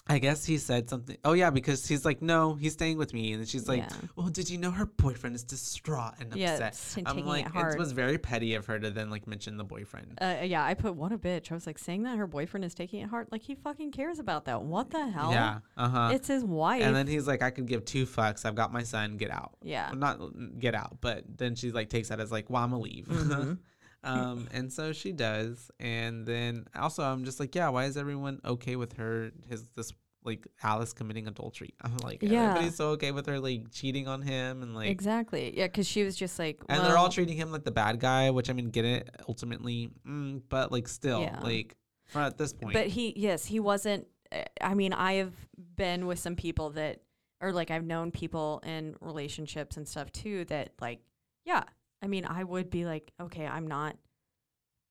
I 0.09 0.19
guess 0.19 0.45
he 0.45 0.57
said 0.59 0.89
something. 0.89 1.17
Oh 1.25 1.35
yeah, 1.35 1.51
because 1.51 1.87
he's 1.87 2.05
like, 2.05 2.23
no, 2.23 2.55
he's 2.55 2.73
staying 2.73 2.97
with 2.97 3.13
me, 3.13 3.33
and 3.35 3.47
she's 3.47 3.69
like, 3.69 3.83
Yeah. 3.83 3.97
well, 4.17 4.29
did 4.29 4.49
you 4.49 4.57
know 4.57 4.71
her 4.71 4.87
boyfriend 4.87 5.37
is 5.37 5.43
distraught 5.43 6.15
and 6.21 6.35
Yeah, 6.35 6.55
upset? 6.55 6.95
and 6.97 7.07
I'm 7.09 7.27
like, 7.27 7.47
it 7.47 7.53
hard. 7.53 7.79
was 7.79 7.93
very 7.93 8.17
petty 8.17 8.55
of 8.55 8.67
her 8.67 8.79
to 8.79 8.91
then 8.91 9.11
like 9.11 9.27
mention 9.27 9.57
the 9.59 9.65
boyfriend. 9.65 10.19
Uh, 10.21 10.37
yeah, 10.45 10.65
I 10.65 10.75
put 10.75 10.95
what 10.95 11.13
a 11.13 11.19
bitch. 11.19 11.51
I 11.51 11.55
was 11.55 11.67
like 11.67 11.79
saying 11.79 12.05
that 12.05 12.17
her 12.17 12.27
boyfriend 12.27 12.65
is 12.65 12.75
taking 12.75 13.01
it 13.01 13.09
hard. 13.11 13.29
Like 13.31 13.43
he 13.43 13.55
fucking 13.55 13.93
cares 13.93 14.19
about 14.19 14.47
that. 14.47 14.63
What 14.63 14.91
the 14.91 15.07
hell? 15.09 15.31
Yeah, 15.31 15.59
uh 15.77 15.89
huh. 15.89 16.11
It's 16.15 16.29
his 16.29 16.43
wife. 16.45 16.83
And 16.83 16.97
then 16.97 17.07
he's 17.07 17.27
like, 17.27 17.43
I 17.43 17.51
could 17.51 17.67
give 17.67 17.85
two 17.85 18.07
fucks. 18.07 18.45
I've 18.47 18.55
got 18.55 18.73
my 18.73 18.83
son. 18.85 19.17
Get 19.19 19.31
out. 19.31 19.57
yeah. 19.63 19.89
Well, 19.91 19.99
not 19.99 20.59
get 20.59 20.75
out, 20.75 20.99
but 21.01 21.25
then 21.37 21.55
she 21.55 21.71
like 21.71 21.91
takes 21.91 22.09
that 22.09 22.19
as 22.21 22.33
like, 22.33 22.49
well, 22.49 22.63
I'm 22.63 22.71
gonna 22.71 22.83
leave. 22.83 23.07
Mhm. 23.09 23.59
um, 24.05 24.49
and 24.53 24.73
so 24.73 24.93
she 24.93 25.13
does. 25.13 25.71
And 25.81 26.27
then 26.27 26.67
also, 26.75 27.03
I'm 27.03 27.25
just 27.25 27.41
like, 27.41 27.55
yeah, 27.55 27.69
why 27.69 27.85
is 27.85 27.97
everyone 27.97 28.41
okay 28.45 28.77
with 28.77 28.95
her? 28.95 29.31
His 29.49 29.69
this 29.77 29.93
like 30.25 30.47
Alice 30.63 30.93
committing 30.93 31.27
adultery. 31.29 31.75
I'm 31.83 31.97
like, 31.99 32.23
Yeah. 32.23 32.43
everybody's 32.49 32.77
so 32.77 32.89
okay 32.91 33.13
with 33.13 33.27
her 33.27 33.39
like 33.41 33.71
cheating 33.71 34.09
on 34.09 34.21
him 34.23 34.63
and 34.63 34.75
like. 34.75 34.89
exactly. 34.89 35.57
Yeah, 35.57 35.67
because 35.69 35.87
she 35.87 36.03
was 36.05 36.17
just 36.17 36.39
like, 36.39 36.61
And 36.69 36.85
they're 36.85 36.99
all 36.99 37.09
treating 37.09 37.37
him 37.37 37.51
like 37.53 37.65
the 37.65 37.71
bad 37.71 38.01
guy, 38.01 38.31
which 38.31 38.51
I 38.51 38.53
mean, 38.53 38.71
get 38.71 38.85
it 38.85 39.09
ultimately, 39.29 39.91
mm, 40.07 40.43
but 40.49 40.71
like 40.73 40.89
still, 40.89 41.21
Yeah. 41.23 41.41
like 41.41 41.77
at 42.15 42.37
this 42.37 42.53
point, 42.53 42.75
But 42.75 42.89
he, 42.89 43.15
yes, 43.17 43.45
he 43.47 43.61
wasn't. 43.61 44.07
uh, 44.33 44.43
I 44.61 44.75
mean, 44.75 44.93
I 44.93 45.15
have 45.15 45.33
been 45.77 46.07
with 46.07 46.19
some 46.19 46.37
people 46.37 46.71
that, 46.71 47.01
or 47.41 47.53
like 47.53 47.71
I've 47.71 47.85
known 47.85 48.11
people 48.11 48.61
in 48.67 48.97
relationships 49.01 49.77
and 49.77 49.87
stuff 49.87 50.11
too 50.13 50.45
that, 50.47 50.73
like, 50.81 51.01
yeah, 51.45 51.63
I 52.03 52.07
mean, 52.07 52.25
I 52.25 52.45
would 52.45 52.71
be 52.71 52.85
like, 52.85 53.13
okay, 53.21 53.47
I'm 53.47 53.67
not 53.67 53.97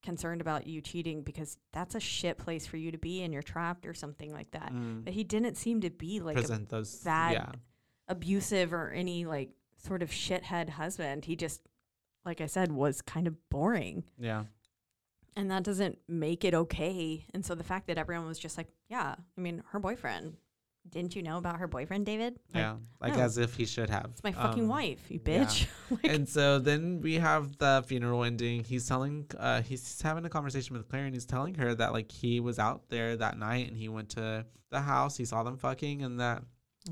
concerned 0.03 0.41
about 0.41 0.67
you 0.67 0.81
cheating 0.81 1.21
because 1.23 1.57
that's 1.73 1.95
a 1.95 1.99
shit 1.99 2.37
place 2.37 2.65
for 2.65 2.77
you 2.77 2.91
to 2.91 2.97
be 2.97 3.23
and 3.23 3.33
you're 3.33 3.41
trapped 3.41 3.85
or 3.85 3.93
something 3.93 4.31
like 4.31 4.51
that. 4.51 4.71
mm, 4.73 5.03
But 5.03 5.13
he 5.13 5.23
didn't 5.23 5.55
seem 5.55 5.81
to 5.81 5.89
be 5.89 6.19
like 6.19 6.37
a 6.37 6.39
present 6.41 6.69
those 6.69 6.95
bad- 7.03 7.33
yeah, 7.33 7.51
abusive 8.07 8.73
or 8.73 8.89
any 8.91 9.25
like 9.25 9.49
sort 9.77 10.01
of 10.01 10.09
shithead 10.09 10.69
husband. 10.69 11.25
He 11.25 11.35
just, 11.35 11.61
like 12.25 12.41
I 12.41 12.45
said, 12.45 12.71
was 12.71 13.01
kind 13.01 13.27
of 13.27 13.35
boring. 13.49 14.03
yeah, 14.17 14.45
And 15.35 15.49
that 15.51 15.63
doesn't 15.63 15.97
make 16.07 16.45
it 16.45 16.53
okay. 16.53 17.25
And 17.33 17.45
so 17.45 17.55
the 17.55 17.63
fact 17.63 17.87
that 17.87 17.97
everyone 17.97 18.27
was 18.27 18.39
just 18.39 18.57
like, 18.57 18.67
yeah, 18.89 19.15
I 19.37 19.41
mean, 19.41 19.63
her 19.71 19.79
boyfriend 19.79 20.37
didn't 20.91 21.15
you 21.15 21.21
know 21.23 21.37
about 21.37 21.57
her 21.59 21.67
boyfriend, 21.67 22.05
David? 22.05 22.39
Like, 22.53 22.61
yeah, 22.61 22.75
like 23.01 23.15
no. 23.15 23.21
as 23.23 23.37
if 23.37 23.55
he 23.55 23.65
should 23.65 23.89
have. 23.89 24.05
It's 24.11 24.23
my 24.23 24.31
fucking 24.31 24.63
Um, 24.63 24.69
wife, 24.69 24.99
you 25.09 25.19
yeah. 25.25 25.43
bitch. 25.45 25.67
like, 25.91 26.11
and 26.13 26.27
so 26.27 26.59
then 26.59 27.01
we 27.01 27.15
have 27.15 27.57
the 27.57 27.83
funeral 27.87 28.23
ending. 28.23 28.63
He's 28.63 28.87
telling, 28.87 29.25
uh, 29.37 29.61
he's 29.61 30.01
having 30.01 30.25
a 30.25 30.29
conversation 30.29 30.75
with 30.77 30.87
Claire, 30.89 31.05
and 31.05 31.13
he's 31.13 31.25
telling 31.25 31.55
her 31.55 31.73
that 31.75 31.93
like 31.93 32.11
he 32.11 32.39
was 32.39 32.59
out 32.59 32.89
there 32.89 33.15
that 33.17 33.37
night, 33.37 33.67
and 33.67 33.77
he 33.77 33.89
went 33.89 34.09
to 34.11 34.45
the 34.69 34.81
house, 34.81 35.17
he 35.17 35.25
saw 35.25 35.43
them 35.43 35.57
fucking, 35.57 36.03
and 36.03 36.19
that 36.19 36.43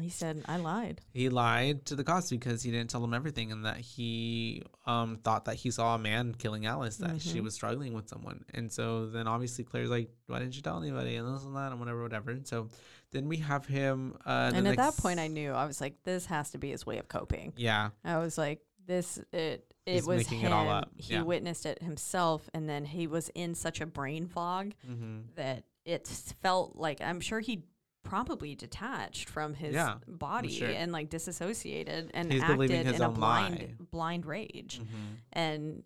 he 0.02 0.10
said, 0.10 0.44
I 0.48 0.58
lied. 0.58 1.02
he 1.14 1.30
lied 1.30 1.86
to 1.86 1.96
the 1.96 2.04
cops 2.04 2.30
because 2.30 2.64
he 2.64 2.72
didn't 2.72 2.90
tell 2.90 3.02
them 3.02 3.14
everything, 3.14 3.52
and 3.52 3.66
that 3.66 3.78
he 3.78 4.64
um 4.86 5.18
thought 5.24 5.46
that 5.46 5.56
he 5.56 5.72
saw 5.72 5.96
a 5.96 6.00
man 6.00 6.34
killing 6.38 6.66
Alice, 6.66 6.98
that 6.98 7.22
she 7.22 7.40
Mhm. 7.40 7.44
was 7.44 7.54
struggling 7.54 7.94
with 7.94 8.08
someone, 8.10 8.46
and 8.54 8.72
so 8.72 9.08
then 9.08 9.28
obviously 9.28 9.64
Claire's 9.64 9.90
like, 9.90 10.10
why 10.28 10.40
didn't 10.40 10.56
you 10.56 10.62
tell 10.62 10.82
anybody, 10.82 11.16
and 11.16 11.34
this 11.36 11.44
and 11.44 11.56
that, 11.56 11.72
and 11.72 11.80
whatever, 11.80 12.02
whatever. 12.04 12.32
And 12.32 12.48
so 12.48 12.70
then 13.12 13.28
we 13.28 13.38
have 13.38 13.66
him, 13.66 14.18
uh, 14.26 14.52
and 14.54 14.68
at 14.68 14.78
that 14.78 14.98
point, 14.98 15.20
I 15.20 15.28
knew 15.28 15.52
I 15.52 15.66
was 15.66 15.80
like, 15.80 16.04
this 16.04 16.26
has 16.28 16.52
to 16.52 16.58
be 16.58 16.72
his 16.72 16.86
way 16.86 16.98
of 16.98 17.08
coping. 17.08 17.54
yeah, 17.58 17.90
I 18.04 18.18
was 18.18 18.38
like, 18.38 18.62
this 18.88 19.18
it 19.32 19.72
it 19.86 19.94
He's 19.94 20.06
was 20.08 20.28
him. 20.28 20.52
it. 20.52 20.86
He 20.98 21.14
Yeah. 21.14 21.22
witnessed 21.22 21.66
it 21.68 21.82
himself, 21.82 22.50
and 22.56 22.68
then 22.68 22.86
he 22.86 23.06
was 23.08 23.30
in 23.36 23.54
such 23.54 23.82
a 23.82 23.86
brain 23.86 24.28
fog 24.28 24.74
mm-hmm. 24.88 25.20
that 25.36 25.64
it 25.86 26.08
felt 26.42 26.76
like 26.76 27.02
I'm 27.02 27.20
sure 27.20 27.40
he 27.40 27.64
probably 28.06 28.56
detached 28.56 29.28
from 29.30 29.54
his 29.54 29.74
Yeah, 29.76 29.96
body 30.08 30.48
sure. 30.50 30.70
and 30.70 30.92
like 30.94 31.10
disassociated 31.10 32.12
and 32.14 32.32
He's 32.32 32.42
acted 32.42 32.72
in 32.72 33.02
a 33.02 33.10
blind 33.10 33.60
lie. 33.60 33.74
blind 33.92 34.26
rage 34.26 34.80
Mm-hmm. 34.82 35.14
and 35.34 35.84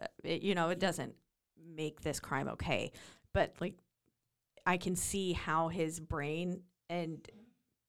uh, 0.00 0.06
it, 0.24 0.42
you 0.42 0.54
know 0.56 0.70
it 0.70 0.80
doesn't 0.80 1.14
make 1.64 2.00
this 2.00 2.18
crime 2.18 2.48
okay 2.48 2.90
but 3.32 3.54
like 3.60 3.74
i 4.66 4.76
can 4.76 4.96
see 4.96 5.32
how 5.34 5.68
his 5.68 6.00
brain 6.00 6.62
and 6.88 7.28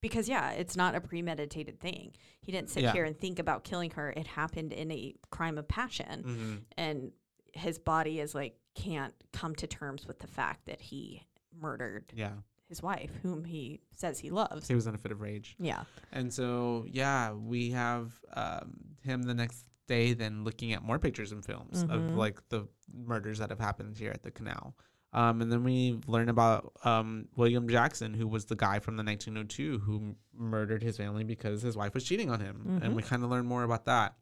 because 0.02 0.28
yeah 0.30 0.52
it's 0.52 0.76
not 0.76 0.94
a 0.94 1.02
premeditated 1.02 1.80
thing 1.80 2.12
he 2.42 2.52
didn't 2.52 2.70
sit 2.70 2.84
Yeah. 2.84 2.92
here 2.94 3.06
and 3.06 3.18
think 3.18 3.40
about 3.40 3.64
killing 3.64 3.92
her 3.92 4.10
it 4.12 4.28
happened 4.28 4.74
in 4.74 4.92
a 4.92 5.16
crime 5.32 5.58
of 5.58 5.68
passion 5.68 6.24
Mm-hmm. 6.28 6.56
and 6.78 7.12
his 7.54 7.80
body 7.80 8.20
is 8.20 8.36
like 8.36 8.56
can't 8.76 9.14
come 9.34 9.56
to 9.56 9.66
terms 9.68 10.06
with 10.06 10.20
the 10.20 10.28
fact 10.28 10.66
that 10.66 10.82
he 10.82 11.24
murdered 11.60 12.12
Yeah, 12.16 12.34
his 12.70 12.82
wife 12.84 13.12
whom 13.24 13.44
he 13.46 13.80
says 13.94 14.20
he 14.20 14.30
loves 14.30 14.68
he 14.68 14.76
was 14.76 14.88
in 14.88 14.96
a 14.96 14.98
fit 14.98 15.12
of 15.12 15.22
rage. 15.22 15.56
yeah 15.60 15.84
And 16.12 16.34
so, 16.34 16.86
yeah, 16.90 17.32
we 17.32 17.72
have 17.72 18.14
um, 18.36 18.80
him 19.04 19.24
the 19.24 19.34
next 19.34 19.66
day 19.88 20.14
then 20.14 20.44
looking 20.44 20.74
at 20.74 20.84
more 20.84 21.00
pictures 21.00 21.32
and 21.32 21.44
films 21.46 21.84
of 21.84 22.02
Mhm. 22.02 22.16
like 22.16 22.40
the 22.50 22.68
murders 22.94 23.40
that 23.40 23.50
have 23.50 23.60
happened 23.60 23.98
here 23.98 24.12
at 24.12 24.22
the 24.24 24.32
canal. 24.32 24.76
Um, 25.14 25.42
and 25.42 25.50
then 25.50 25.64
we 25.64 26.00
learn 26.08 26.28
about 26.28 26.74
um, 26.84 27.30
William 27.38 27.70
Jackson, 27.70 28.14
who 28.14 28.28
was 28.28 28.46
the 28.46 28.56
guy 28.58 28.80
from 28.80 28.98
the 28.98 29.04
1902 29.04 29.80
who 29.80 29.96
m- 29.98 30.16
murdered 30.34 30.84
his 30.84 30.98
family 30.98 31.24
because 31.24 31.62
his 31.62 31.78
wife 31.78 31.94
was 31.94 32.04
cheating 32.04 32.30
on 32.30 32.42
him. 32.42 32.80
And 32.84 32.92
Mhm. 32.92 32.96
we 32.96 33.02
kind 33.04 33.24
of 33.24 33.30
learn 33.30 33.46
more 33.46 33.64
about 33.64 33.86
that. 33.86 34.16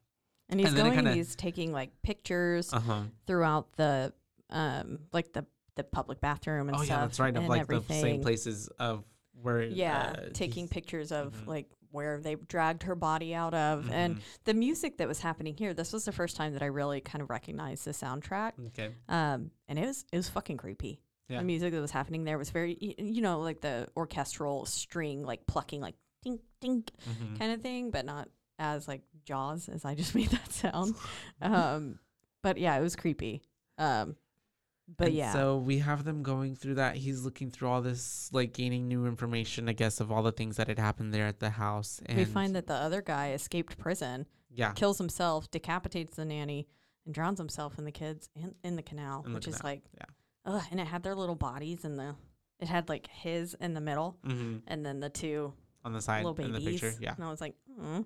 and 0.48 0.60
he's 0.60 0.70
And 0.70 0.78
going 0.78 0.94
kinda- 0.94 1.14
he's 1.16 1.36
taking 1.36 1.72
like 1.72 1.90
pictures 2.04 2.72
Uh 2.72 2.80
huh. 2.80 3.04
throughout 3.26 3.74
the 3.78 4.14
um 4.52 5.00
like 5.12 5.34
the 5.34 5.44
the 5.76 5.84
public 5.84 6.20
bathroom 6.22 6.70
and 6.70 6.78
Oh, 6.78 6.84
stuff 6.84 6.90
yeah, 6.90 7.02
that's 7.02 7.20
right. 7.20 7.36
Of 7.36 7.42
and 7.44 7.50
like 7.50 7.62
everything. 7.62 7.88
the 7.96 8.02
same 8.02 8.22
places 8.22 8.68
of 8.80 9.04
where. 9.42 9.62
yeah 9.64 10.14
uh, 10.18 10.30
taking 10.34 10.68
pictures 10.68 11.12
of 11.12 11.34
Mhm. 11.34 11.48
like 11.48 11.70
where 11.92 12.20
they 12.20 12.36
dragged 12.36 12.84
her 12.84 12.96
body 12.96 13.34
out 13.36 13.54
of 13.54 13.90
and 13.92 14.16
Mhm. 14.18 14.22
the 14.46 14.54
music 14.54 14.98
that 14.98 15.08
was 15.08 15.20
happening 15.20 15.56
here 15.56 15.74
this 15.74 15.92
was 15.94 16.04
the 16.06 16.12
first 16.12 16.36
time 16.36 16.54
that 16.54 16.62
i 16.62 16.66
really 16.68 17.00
kind 17.02 17.22
of 17.22 17.30
recognized 17.30 17.86
the 17.86 17.92
soundtrack 17.92 18.54
Okay. 18.68 18.92
um 19.10 19.52
and 19.68 19.78
it 19.80 19.86
was 19.86 20.06
it 20.12 20.18
was 20.18 20.30
fucking 20.30 20.58
creepy 20.58 21.02
Yeah. 21.30 21.40
the 21.40 21.44
music 21.46 21.74
that 21.74 21.82
was 21.82 21.92
happening 21.92 22.24
there 22.24 22.38
was 22.38 22.50
very 22.50 22.78
you 22.98 23.22
know 23.22 23.40
like 23.42 23.60
the 23.62 23.88
orchestral 23.98 24.66
string 24.66 25.24
like 25.24 25.46
plucking 25.48 25.82
like 25.82 25.96
ding 26.24 26.40
ding 26.62 26.84
Mhm. 27.08 27.38
kind 27.40 27.52
of 27.52 27.62
thing 27.62 27.92
but 27.92 28.06
not 28.06 28.30
as 28.60 28.88
like 28.88 29.02
jaws 29.26 29.68
as 29.70 29.84
i 29.86 29.96
just 29.96 30.16
made 30.20 30.30
that 30.30 30.52
sound 30.52 30.96
um 31.42 32.00
but 32.42 32.58
yeah 32.58 32.76
it 32.78 32.82
was 32.82 32.96
creepy 32.96 33.42
um 33.78 34.16
but 34.88 35.08
And 35.08 35.16
yeah 35.16 35.34
So 35.34 35.58
we 35.58 35.80
have 35.80 36.04
them 36.04 36.24
going 36.24 36.56
through 36.56 36.76
that. 36.76 36.96
He's 36.96 37.24
looking 37.24 37.52
through 37.52 37.70
all 37.70 37.82
this, 37.82 38.30
like 38.32 38.54
gaining 38.54 38.88
new 38.88 39.06
information, 39.06 39.68
I 39.70 39.74
guess, 39.74 40.00
of 40.00 40.12
all 40.12 40.24
the 40.24 40.32
things 40.32 40.58
that 40.58 40.68
had 40.68 40.80
happened 40.80 41.14
there 41.14 41.28
at 41.28 41.40
the 41.40 41.50
house. 41.50 42.02
And 42.06 42.18
we 42.18 42.26
find 42.26 42.56
that 42.56 42.68
the 42.68 42.76
other 42.76 43.02
guy 43.02 43.32
escaped 43.32 43.78
prison 43.78 44.26
yeah, 44.52 44.72
kills 44.72 44.98
himself, 44.98 45.50
decapitates 45.52 46.16
the 46.16 46.26
nanny, 46.26 46.68
and 47.06 47.14
drowns 47.14 47.40
himself 47.40 47.78
in 47.78 47.86
the 47.86 47.92
kids 47.92 48.30
in, 48.36 48.56
in 48.64 48.76
the 48.76 48.82
canal, 48.82 49.24
In 49.26 49.32
the 49.32 49.36
which 49.36 49.48
is 49.48 49.64
like, 49.64 49.82
yeah. 49.94 50.06
ugh. 50.46 50.64
And 50.72 50.80
it 50.80 50.88
had 50.88 51.04
their 51.04 51.16
little 51.16 51.36
bodies 51.36 51.84
in 51.84 51.98
the, 51.98 52.16
it 52.60 52.68
had 52.68 52.90
like 52.90 53.08
his 53.08 53.56
in 53.60 53.74
the 53.74 53.82
middle, 53.82 54.18
hmm 54.24 54.58
and 54.68 54.86
then 54.86 55.00
the 55.00 55.10
two 55.10 55.54
on 55.84 55.94
the 55.94 56.02
side 56.02 56.26
little 56.26 56.44
in 56.44 56.52
the 56.52 56.60
picture. 56.60 56.94
Yeah, 57.00 57.14
And 57.16 57.24
I 57.24 57.30
was 57.30 57.42
like, 57.42 57.56
mm. 57.80 58.06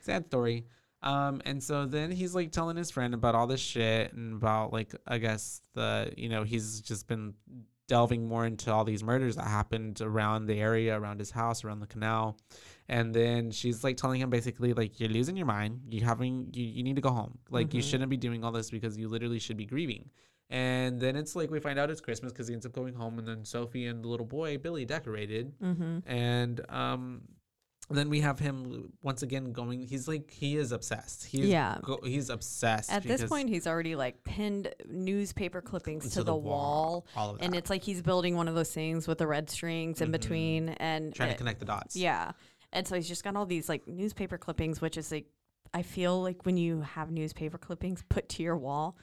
sad 0.00 0.26
story. 0.26 0.66
Um, 1.02 1.40
and 1.46 1.62
so 1.62 1.86
then 1.86 2.10
he's 2.10 2.34
like 2.34 2.52
telling 2.52 2.76
his 2.76 2.90
friend 2.90 3.14
about 3.14 3.34
all 3.34 3.46
this 3.46 3.60
shit 3.60 4.12
and 4.12 4.34
about 4.34 4.72
like 4.72 4.94
I 5.06 5.18
guess 5.18 5.62
the 5.74 6.12
you 6.16 6.28
know 6.28 6.42
he's 6.44 6.80
just 6.80 7.06
been 7.08 7.34
delving 7.88 8.28
more 8.28 8.46
into 8.46 8.72
all 8.72 8.84
these 8.84 9.02
murders 9.02 9.34
that 9.36 9.46
happened 9.46 10.00
around 10.00 10.46
the 10.46 10.60
area, 10.60 10.96
around 10.96 11.18
his 11.18 11.30
house, 11.30 11.64
around 11.64 11.80
the 11.80 11.86
canal. 11.88 12.38
And 12.88 13.12
then 13.14 13.50
she's 13.50 13.82
like 13.82 13.96
telling 13.96 14.20
him 14.20 14.30
basically 14.30 14.74
like 14.74 15.00
you're 15.00 15.08
losing 15.08 15.36
your 15.36 15.46
mind. 15.46 15.80
You 15.88 16.02
having 16.04 16.50
you, 16.52 16.64
you 16.64 16.82
need 16.82 16.96
to 16.96 17.02
go 17.02 17.10
home. 17.10 17.38
Like 17.50 17.72
you 17.74 17.80
Mhm. 17.80 17.90
shouldn't 17.90 18.10
be 18.10 18.16
doing 18.16 18.44
all 18.44 18.52
this 18.52 18.70
because 18.70 18.96
you 18.98 19.08
literally 19.08 19.38
should 19.38 19.56
be 19.56 19.64
grieving. 19.66 20.10
And 20.50 21.00
then 21.00 21.14
it's 21.16 21.34
like 21.36 21.50
we 21.50 21.60
find 21.60 21.78
out 21.78 21.90
it's 21.90 22.00
Christmas 22.00 22.32
because 22.32 22.48
he 22.48 22.54
ends 22.54 22.66
up 22.66 22.72
going 22.72 22.94
home, 22.94 23.18
and 23.20 23.26
then 23.26 23.44
Sophie 23.44 23.86
and 23.86 24.02
the 24.02 24.08
little 24.08 24.26
boy 24.26 24.58
Billy 24.58 24.84
decorated, 24.84 25.52
mm-hmm. 25.62 25.98
and 26.10 26.60
um, 26.68 27.22
then 27.98 28.08
we 28.10 28.20
have 28.20 28.38
him 28.38 28.92
once 29.02 29.22
again 29.22 29.52
going. 29.52 29.86
He's 29.86 30.06
like 30.06 30.30
he 30.30 30.56
is 30.56 30.72
obsessed. 30.72 31.24
He's 31.26 31.46
Yeah. 31.46 31.78
go, 31.82 31.98
he's 32.04 32.30
obsessed. 32.30 32.90
At 32.92 33.02
this 33.02 33.24
point, 33.24 33.48
he's 33.48 33.66
already 33.66 33.96
like 33.96 34.22
pinned 34.24 34.72
newspaper 34.88 35.60
clippings 35.60 36.04
to, 36.04 36.10
to 36.16 36.24
the, 36.24 36.34
wall. 36.34 37.06
all 37.16 37.30
of 37.30 37.38
that, 37.38 37.44
And 37.44 37.54
it's 37.54 37.70
like 37.70 37.82
he's 37.82 38.02
building 38.02 38.36
one 38.36 38.48
of 38.48 38.54
those 38.54 38.72
things 38.72 39.08
with 39.08 39.18
the 39.18 39.26
red 39.26 39.50
strings 39.50 40.00
in 40.00 40.08
Mhm. 40.08 40.12
between. 40.12 40.68
And 40.70 41.14
trying 41.14 41.30
to 41.32 41.36
connect 41.36 41.58
the 41.60 41.66
dots. 41.66 41.96
Yeah. 41.96 42.32
And 42.72 42.86
so 42.86 42.94
he's 42.94 43.08
just 43.08 43.24
got 43.24 43.34
all 43.36 43.46
these 43.46 43.68
like 43.68 43.86
newspaper 43.88 44.38
clippings, 44.38 44.80
which 44.80 44.96
is 44.96 45.10
like, 45.10 45.26
I 45.74 45.82
feel 45.82 46.20
like 46.22 46.44
when 46.46 46.56
you 46.56 46.80
have 46.82 47.10
newspaper 47.10 47.58
clippings 47.58 48.02
put 48.08 48.28
to 48.30 48.42
your 48.42 48.56
wall, 48.56 48.96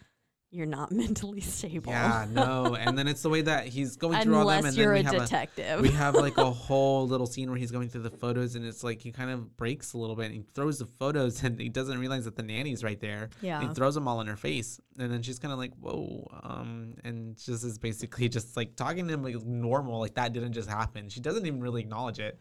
you're 0.50 0.66
not 0.66 0.92
mentally 1.04 1.42
stable. 1.42 1.92
Yeah, 1.92 2.26
no, 2.32 2.76
and 2.76 2.98
then 2.98 3.08
it's 3.08 3.22
the 3.22 3.30
way 3.30 3.42
that 3.42 3.68
he's 3.68 3.96
going 3.98 4.22
through 4.22 4.36
all 4.36 4.48
them, 4.48 4.66
and 4.66 4.76
you're 4.76 4.94
then 4.96 5.06
a 5.06 5.12
we 5.12 5.18
have 5.18 5.30
detective. 5.30 5.80
a 5.80 5.82
we 5.82 5.90
have 5.90 6.16
like 6.16 6.38
a 6.38 6.52
whole 6.52 7.08
little 7.08 7.28
scene 7.28 7.50
where 7.50 7.58
he's 7.60 7.72
going 7.72 7.90
through 7.90 8.04
the 8.04 8.10
photos, 8.10 8.56
and 8.56 8.66
it's 8.66 8.84
like 8.84 9.02
he 9.02 9.12
kind 9.12 9.30
of 9.30 9.58
breaks 9.58 9.94
a 9.94 9.98
little 9.98 10.16
bit, 10.16 10.28
and 10.28 10.36
he 10.36 10.44
throws 10.54 10.80
the 10.80 10.86
photos, 10.86 11.44
and 11.44 11.60
he 11.60 11.70
doesn't 11.70 11.98
realize 12.00 12.26
that 12.26 12.36
the 12.36 12.44
nanny's 12.44 12.84
right 12.84 13.00
there. 13.00 13.30
yeah. 13.42 13.62
He 13.62 13.74
throws 13.74 13.96
them 13.96 14.08
all 14.08 14.22
in 14.22 14.28
her 14.28 14.38
face, 14.38 14.80
and 14.98 15.12
then 15.12 15.22
she's 15.22 15.40
kind 15.40 15.52
of 15.52 15.60
like, 15.60 15.74
"Whoa," 15.80 16.28
um, 16.44 16.94
and 17.04 17.36
just 17.38 17.64
is 17.64 17.78
basically 17.78 18.30
just 18.30 18.56
like 18.56 18.76
talking 18.76 19.08
to 19.08 19.14
him 19.14 19.24
like 19.24 19.36
normal, 19.44 20.00
like 20.00 20.16
that 20.16 20.34
didn't 20.34 20.54
just 20.54 20.70
happen. 20.70 21.10
She 21.10 21.20
doesn't 21.20 21.46
even 21.46 21.62
really 21.62 21.82
acknowledge 21.82 22.20
it. 22.20 22.40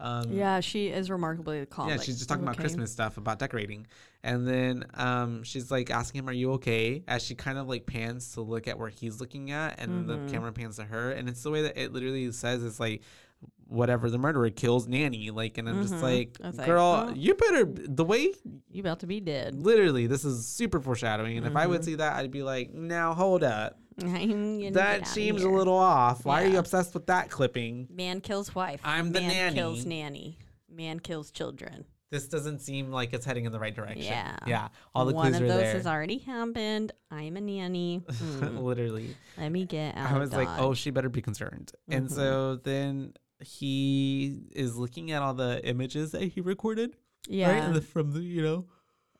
Um, 0.00 0.30
yeah, 0.32 0.60
she 0.60 0.88
is 0.88 1.10
remarkably 1.10 1.66
calm. 1.66 1.88
yeah, 1.88 1.96
like, 1.96 2.04
she's 2.06 2.18
just 2.18 2.28
talking 2.28 2.44
"You 2.44 2.50
about? 2.50 2.58
Christmas 2.60 2.92
stuff, 2.92 3.16
about 3.16 3.38
decorating, 3.40 3.86
and 4.22 4.46
then 4.46 4.84
um, 4.94 5.42
she's 5.42 5.70
like 5.70 5.90
asking 5.90 6.20
him, 6.20 6.28
"Are 6.28 6.32
you 6.32 6.52
okay?" 6.52 7.02
As 7.08 7.22
she 7.24 7.34
kind 7.34 7.58
of 7.58 7.68
like 7.68 7.84
pans 7.86 8.32
to 8.34 8.40
look 8.40 8.68
at 8.68 8.78
where 8.78 8.90
he's 8.90 9.20
looking 9.20 9.50
at, 9.50 9.80
and 9.80 9.90
Mhm. 9.90 10.06
the 10.06 10.30
camera 10.30 10.52
pans 10.52 10.76
to 10.76 10.84
her, 10.84 11.10
and 11.10 11.28
it's 11.28 11.42
the 11.42 11.50
way 11.50 11.62
that 11.62 11.76
it 11.76 11.92
literally 11.92 12.30
says 12.30 12.62
it's 12.62 12.78
like, 12.78 13.02
"Whatever 13.66 14.08
the 14.08 14.18
murderer 14.18 14.50
kills 14.50 14.86
nanny," 14.86 15.30
like, 15.30 15.58
and 15.58 15.68
I'm 15.68 15.82
just 15.82 15.94
Mhm. 15.94 16.02
like, 16.02 16.36
was 16.42 16.56
like, 16.58 16.66
"Girl, 16.66 17.06
oh. 17.08 17.12
you 17.14 17.34
better." 17.34 17.64
The 17.64 18.04
way, 18.04 18.32
You 18.70 18.80
about 18.80 19.00
to 19.00 19.06
be 19.08 19.18
dead. 19.18 19.54
literally, 19.56 20.06
this 20.06 20.24
is 20.24 20.46
super 20.46 20.80
foreshadowing, 20.80 21.36
and 21.38 21.46
if 21.46 21.56
I 21.56 21.66
would 21.66 21.80
Mhm. 21.80 21.84
see 21.84 21.94
that, 21.96 22.14
I'd 22.16 22.30
be 22.30 22.44
like, 22.44 22.72
"Now 22.72 23.14
hold 23.14 23.42
up, 23.42 23.80
that 24.72 25.06
seems 25.06 25.42
a 25.42 25.48
little 25.50 25.76
off. 25.76 26.24
Why 26.24 26.44
are 26.44 26.48
you 26.48 26.58
obsessed 26.58 26.94
with 26.94 27.06
that 27.06 27.30
clipping?" 27.30 27.88
Man 27.90 28.20
kills 28.20 28.54
wife. 28.54 28.80
I'm 28.84 29.12
the 29.12 29.20
Man 29.20 29.54
kills 29.54 29.84
nanny. 29.84 30.02
nanny. 30.02 30.38
Man 30.70 31.00
kills 31.00 31.30
children. 31.30 31.84
This 32.10 32.26
doesn't 32.26 32.60
seem 32.60 32.90
like 32.90 33.12
it's 33.12 33.26
heading 33.26 33.44
in 33.44 33.52
the 33.52 33.58
right 33.60 33.74
direction. 33.74 34.02
Yeah. 34.02 34.34
yeah. 34.46 34.68
All 34.94 35.04
the 35.04 35.12
One 35.12 35.26
clues 35.26 35.36
of 35.36 35.42
are 35.42 35.48
those 35.48 35.60
there. 35.60 35.72
has 35.74 35.86
already 35.86 36.16
happened. 36.18 36.92
I'm 37.10 37.36
a 37.36 37.40
nanny. 37.40 38.02
Hmm. 38.18 38.56
literally. 38.58 39.14
Let 39.36 39.52
me 39.52 39.66
get 39.66 39.94
out. 39.94 40.12
I 40.12 40.18
was 40.18 40.32
like, 40.32 40.48
oh, 40.58 40.72
she 40.72 40.90
better 40.90 41.10
be 41.10 41.20
concerned. 41.20 41.72
And 41.88 42.08
Mhm. 42.08 42.12
so 42.12 42.56
then 42.56 43.12
he 43.40 44.42
is 44.52 44.76
looking 44.76 45.10
at 45.10 45.20
all 45.22 45.34
the 45.34 45.60
images 45.66 46.12
that 46.12 46.22
he 46.22 46.40
recorded, 46.40 46.96
yeah, 47.28 47.50
And 47.66 47.74
the, 47.76 47.80
from 47.82 48.12
the, 48.12 48.20
you 48.20 48.42
know, 48.42 48.64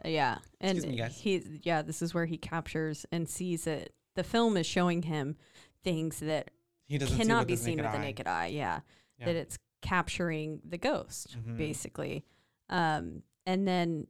yeah, 0.05 0.39
and 0.61 0.79
Excuse 0.79 0.93
me, 0.95 0.99
guys. 0.99 1.18
he's 1.20 1.47
yeah. 1.64 1.83
This 1.83 2.01
is 2.03 2.14
where 2.14 2.24
he 2.26 2.39
captures 2.39 3.05
and 3.12 3.29
sees 3.29 3.66
it. 3.66 3.93
The 4.19 4.25
film 4.25 4.57
is 4.57 4.66
showing 4.66 5.03
him 5.03 5.37
things 5.85 6.19
that 6.19 6.51
he 6.89 6.99
doesn't 6.99 7.16
cannot 7.16 7.41
with 7.43 7.49
be 7.49 7.57
seen 7.57 7.81
with 7.81 7.93
the 7.93 7.99
naked 8.01 8.27
eye. 8.27 8.47
Yeah. 8.47 8.81
Yeah. 9.19 9.27
that 9.27 9.37
it's 9.37 9.59
capturing 9.81 10.61
the 10.64 10.77
ghost 10.79 11.37
Mhm. 11.39 11.57
basically. 11.57 12.25
Um, 12.69 13.23
and 13.47 13.66
then 13.66 14.09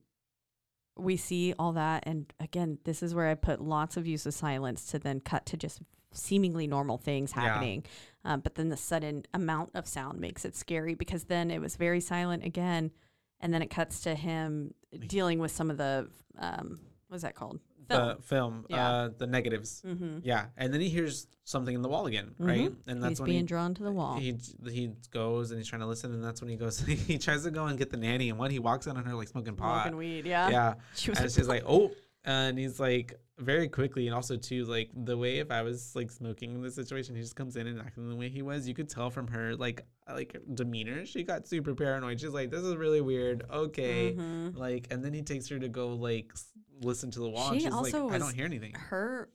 we 0.97 1.17
see 1.19 1.53
all 1.59 1.73
that, 1.75 2.05
and 2.07 2.33
again, 2.41 2.79
this 2.85 3.03
is 3.03 3.15
where 3.15 3.29
I 3.29 3.35
put 3.35 3.61
lots 3.61 3.97
of 3.99 4.07
use 4.07 4.25
of 4.25 4.33
silence 4.35 4.87
to 4.93 4.99
then 4.99 5.21
cut 5.21 5.45
to 5.47 5.57
just 5.59 5.81
seemingly 6.11 6.67
normal 6.67 6.97
things 6.97 7.33
Yeah. 7.37 7.43
happening. 7.43 7.85
Um, 8.25 8.41
but 8.41 8.55
then 8.55 8.71
the 8.71 8.77
sudden 8.79 9.25
amount 9.35 9.71
of 9.75 9.87
sound 9.87 10.19
makes 10.21 10.45
it 10.47 10.57
scary 10.57 10.95
because 10.95 11.25
then 11.25 11.51
it 11.51 11.61
was 11.61 11.77
very 11.77 12.01
silent 12.01 12.45
again, 12.45 12.93
and 13.41 13.53
then 13.53 13.61
it 13.63 13.69
cuts 13.69 14.01
to 14.01 14.15
him 14.15 14.73
dealing 15.07 15.39
with 15.39 15.53
some 15.53 15.71
of 15.71 15.77
the 15.77 16.09
um, 16.39 16.81
what's 17.09 17.23
that 17.23 17.35
called? 17.35 17.61
The 17.89 18.19
film, 18.23 18.67
Yeah. 18.69 18.89
uh, 18.91 19.09
the 19.17 19.27
negatives. 19.27 19.83
Mm-hmm. 19.87 20.19
Yeah, 20.23 20.47
and 20.57 20.73
then 20.73 20.81
he 20.81 20.89
hears 20.89 21.27
something 21.45 21.75
in 21.75 21.81
the 21.83 21.89
wall 21.89 22.07
again, 22.07 22.35
right? 22.39 22.73
And 22.87 23.03
that's 23.03 23.13
He's 23.13 23.21
when 23.21 23.27
being 23.31 23.41
he, 23.41 23.47
drawn 23.47 23.75
to 23.75 23.83
the 23.83 23.93
wall. 23.93 24.17
he 24.19 24.37
he 24.71 24.93
goes 25.11 25.51
and 25.51 25.59
he's 25.59 25.67
trying 25.69 25.81
to 25.81 25.87
listen, 25.87 26.13
and 26.13 26.23
that's 26.23 26.41
when 26.43 26.51
he 26.51 26.57
goes. 26.57 26.79
he 27.11 27.17
tries 27.19 27.45
to 27.45 27.51
go 27.51 27.65
and 27.67 27.79
get 27.79 27.91
the 27.91 27.97
nanny, 27.97 28.29
and 28.31 28.39
when 28.39 28.51
he 28.51 28.59
walks 28.59 28.87
in 28.87 28.97
on 28.97 29.05
her 29.05 29.15
like 29.15 29.29
smoking 29.29 29.57
pot, 29.57 29.83
Smoking 29.85 29.97
weed, 29.99 30.27
yeah. 30.27 30.49
yeah, 30.51 30.75
She 30.95 31.11
was 31.11 31.19
and 31.21 31.31
she's 31.33 31.49
like, 31.49 31.63
oh, 31.67 31.91
and 32.29 32.59
he's 32.59 32.79
like 32.79 33.15
very 33.39 33.69
quickly, 33.69 34.07
and 34.07 34.15
also 34.15 34.37
too 34.37 34.65
like 34.65 34.91
the 34.95 35.17
way 35.17 35.39
if 35.39 35.51
I 35.51 35.63
was 35.63 35.95
like 35.97 36.11
smoking 36.11 36.55
in 36.55 36.63
this 36.63 36.75
situation, 36.75 37.15
he 37.15 37.23
just 37.23 37.37
comes 37.37 37.57
in 37.57 37.67
and 37.67 37.81
acting 37.81 38.09
the 38.09 38.15
way 38.17 38.29
he 38.29 38.43
was. 38.43 38.69
You 38.69 38.75
could 38.75 38.89
tell 38.89 39.11
from 39.11 39.27
her 39.29 39.57
like 39.57 39.85
like 40.09 40.37
demeanor, 40.55 41.07
she 41.07 41.23
got 41.23 41.47
super 41.49 41.75
paranoid. 41.75 42.21
She's 42.21 42.31
like, 42.31 42.51
this 42.51 42.63
is 42.63 42.77
really 42.77 43.01
weird. 43.01 43.45
Okay, 43.51 44.15
Mhm. 44.17 44.57
like, 44.57 44.87
and 44.91 45.05
then 45.05 45.13
he 45.15 45.23
takes 45.23 45.49
her 45.49 45.59
to 45.59 45.69
go 45.69 45.89
like 45.95 46.31
s- 46.35 46.49
listen 46.83 47.11
to 47.13 47.21
the 47.21 47.29
wall, 47.29 47.51
and 47.51 47.61
She 47.61 47.67
she's 47.67 47.73
like, 47.73 47.79
also 47.95 48.09
I 48.09 48.13
was 48.13 48.23
don't 48.23 48.35
hear 48.35 48.45
anything. 48.47 48.75
her 48.75 49.29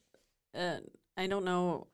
uh, 0.56 0.78
i 1.18 1.26
don't 1.28 1.46
know 1.46 1.88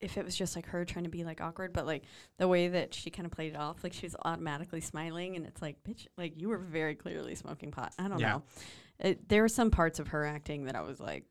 if 0.00 0.18
it 0.18 0.24
was 0.26 0.36
just 0.36 0.54
like 0.56 0.66
her 0.66 0.84
trying 0.84 1.04
to 1.04 1.10
be 1.10 1.24
like 1.24 1.40
awkward 1.40 1.72
but 1.72 1.86
like 1.86 2.02
the 2.38 2.46
way 2.46 2.68
that 2.68 2.92
she 2.92 3.08
kind 3.10 3.24
of 3.24 3.32
played 3.32 3.54
it 3.54 3.58
off 3.58 3.82
like 3.82 3.94
she 3.94 4.04
was 4.04 4.14
automatically 4.26 4.80
smiling 4.82 5.36
and 5.36 5.46
it's 5.46 5.62
like 5.62 5.76
bitch 5.82 6.06
like 6.18 6.38
you 6.38 6.48
were 6.50 6.58
very 6.58 6.94
clearly 6.94 7.34
smoking 7.34 7.70
pot 7.70 7.94
i 7.98 8.06
don't 8.08 8.18
Yeah. 8.20 8.32
know 8.32 8.42
it, 8.98 9.28
there 9.28 9.42
were 9.42 9.48
some 9.48 9.70
parts 9.70 9.98
of 9.98 10.08
her 10.08 10.24
acting 10.24 10.64
that 10.64 10.76
i 10.76 10.80
was 10.82 11.00
like 11.00 11.24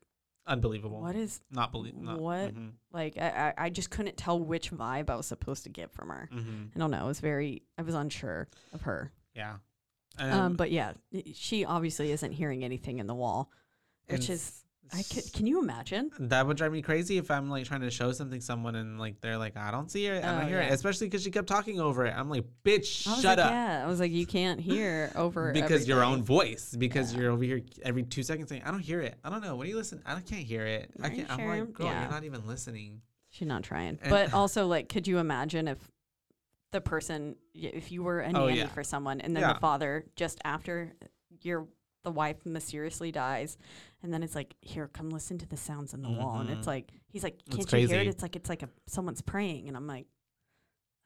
Unbelievable. 0.48 1.00
what 1.00 1.16
is 1.16 1.40
Not 1.50 1.72
believe. 1.72 1.96
Not, 1.96 2.20
what? 2.20 2.54
mhm, 2.54 2.70
like 2.92 3.18
I, 3.18 3.52
I 3.58 3.64
I 3.66 3.70
just 3.70 3.90
couldn't 3.90 4.16
tell 4.16 4.38
which 4.38 4.70
vibe 4.70 5.10
i 5.10 5.16
was 5.16 5.26
supposed 5.26 5.64
to 5.64 5.70
get 5.70 5.90
from 5.92 6.08
her 6.10 6.28
mhm, 6.32 6.68
i 6.74 6.78
don't 6.78 6.90
know 6.92 7.04
it 7.04 7.08
was 7.08 7.18
very 7.20 7.62
i 7.78 7.82
was 7.82 7.94
unsure 7.94 8.46
of 8.72 8.82
her 8.82 9.10
Yeah. 9.34 9.56
um, 10.18 10.54
but 10.54 10.70
yeah 10.70 10.92
she 11.34 11.64
obviously 11.64 12.12
isn't 12.12 12.32
hearing 12.32 12.62
anything 12.64 12.98
in 13.00 13.06
the 13.08 13.14
wall 13.14 13.50
which 14.08 14.30
is 14.30 14.62
i 14.92 15.02
could 15.02 15.32
can 15.32 15.46
you 15.46 15.60
imagine 15.60 16.10
That 16.18 16.46
would 16.46 16.56
drive 16.56 16.72
me 16.72 16.82
crazy 16.82 17.18
if 17.18 17.30
I'm 17.30 17.50
like 17.50 17.64
trying 17.66 17.80
to 17.82 17.90
show 17.90 18.12
something 18.12 18.40
someone 18.40 18.74
and 18.74 18.98
like 18.98 19.20
they're 19.20 19.38
like, 19.38 19.56
I 19.56 19.70
don't 19.70 19.90
see 19.90 20.06
it, 20.06 20.24
I 20.24 20.28
Oh, 20.36 20.38
don't 20.40 20.48
hear 20.48 20.58
yeah. 20.60 20.66
it. 20.68 20.72
Especially 20.72 21.06
because 21.06 21.22
she 21.22 21.30
kept 21.30 21.46
talking 21.48 21.80
over 21.80 22.06
it. 22.06 22.14
I'm 22.16 22.28
like, 22.30 22.44
bitch, 22.64 23.04
shut 23.04 23.24
like, 23.24 23.38
up. 23.38 23.50
Yeah, 23.50 23.82
I 23.84 23.86
was 23.88 24.00
like, 24.00 24.12
you 24.12 24.26
can't 24.26 24.60
hear 24.60 25.12
over 25.16 25.52
Because 25.52 25.86
your 25.88 26.02
own 26.04 26.22
voice, 26.22 26.74
because 26.76 27.12
Yeah. 27.12 27.20
you're 27.22 27.30
over 27.32 27.42
here 27.44 27.60
every 27.82 28.02
two 28.04 28.22
seconds 28.22 28.48
saying, 28.48 28.62
I 28.64 28.70
don't 28.70 28.80
hear 28.80 29.00
it. 29.00 29.16
I 29.24 29.30
don't 29.30 29.42
know. 29.42 29.56
What 29.56 29.64
do 29.64 29.70
you 29.70 29.76
listen? 29.76 30.02
I 30.06 30.14
can't 30.20 30.44
hear 30.46 30.64
it. 30.66 30.90
I 31.02 31.08
Are 31.08 31.10
you 31.10 31.24
can't. 31.26 31.40
I'm 31.40 31.48
like, 31.48 31.72
girl, 31.72 31.86
Yeah. 31.86 32.02
you're 32.02 32.10
not 32.10 32.24
even 32.24 32.46
listening. 32.46 33.00
She's 33.30 33.48
not 33.48 33.62
trying, 33.62 33.98
And- 34.02 34.10
but 34.10 34.32
also 34.40 34.66
like, 34.66 34.88
could 34.88 35.06
you 35.06 35.18
imagine 35.18 35.68
if 35.68 35.78
the 36.72 36.80
person, 36.80 37.36
if 37.54 37.92
you 37.92 38.02
were 38.02 38.20
a 38.20 38.28
Oh, 38.28 38.46
nanny 38.46 38.58
yeah. 38.58 38.66
for 38.68 38.82
someone, 38.84 39.20
and 39.20 39.36
then 39.36 39.46
the 39.46 39.58
father 39.60 40.04
just 40.16 40.40
after 40.44 40.92
your 41.42 41.66
the 42.06 42.12
wife 42.12 42.46
mysteriously 42.46 43.10
dies, 43.10 43.58
and 44.00 44.14
then 44.14 44.22
it's 44.22 44.36
like, 44.36 44.54
here, 44.62 44.86
come 44.86 45.10
listen 45.10 45.38
to 45.38 45.46
the 45.46 45.56
sounds 45.56 45.92
in 45.92 46.02
the 46.02 46.08
wall, 46.10 46.38
and 46.38 46.48
it's 46.48 46.68
like, 46.68 46.92
he's 47.08 47.24
like, 47.24 47.36
can't 47.50 47.70
you 47.72 47.88
hear 47.88 47.98
it? 48.00 48.06
It's 48.06 48.22
like 48.22 48.36
it's 48.36 48.48
like 48.48 48.62
a 48.62 48.68
someone's 48.86 49.20
praying, 49.22 49.66
and 49.66 49.76
I'm 49.76 49.88
like, 49.88 50.06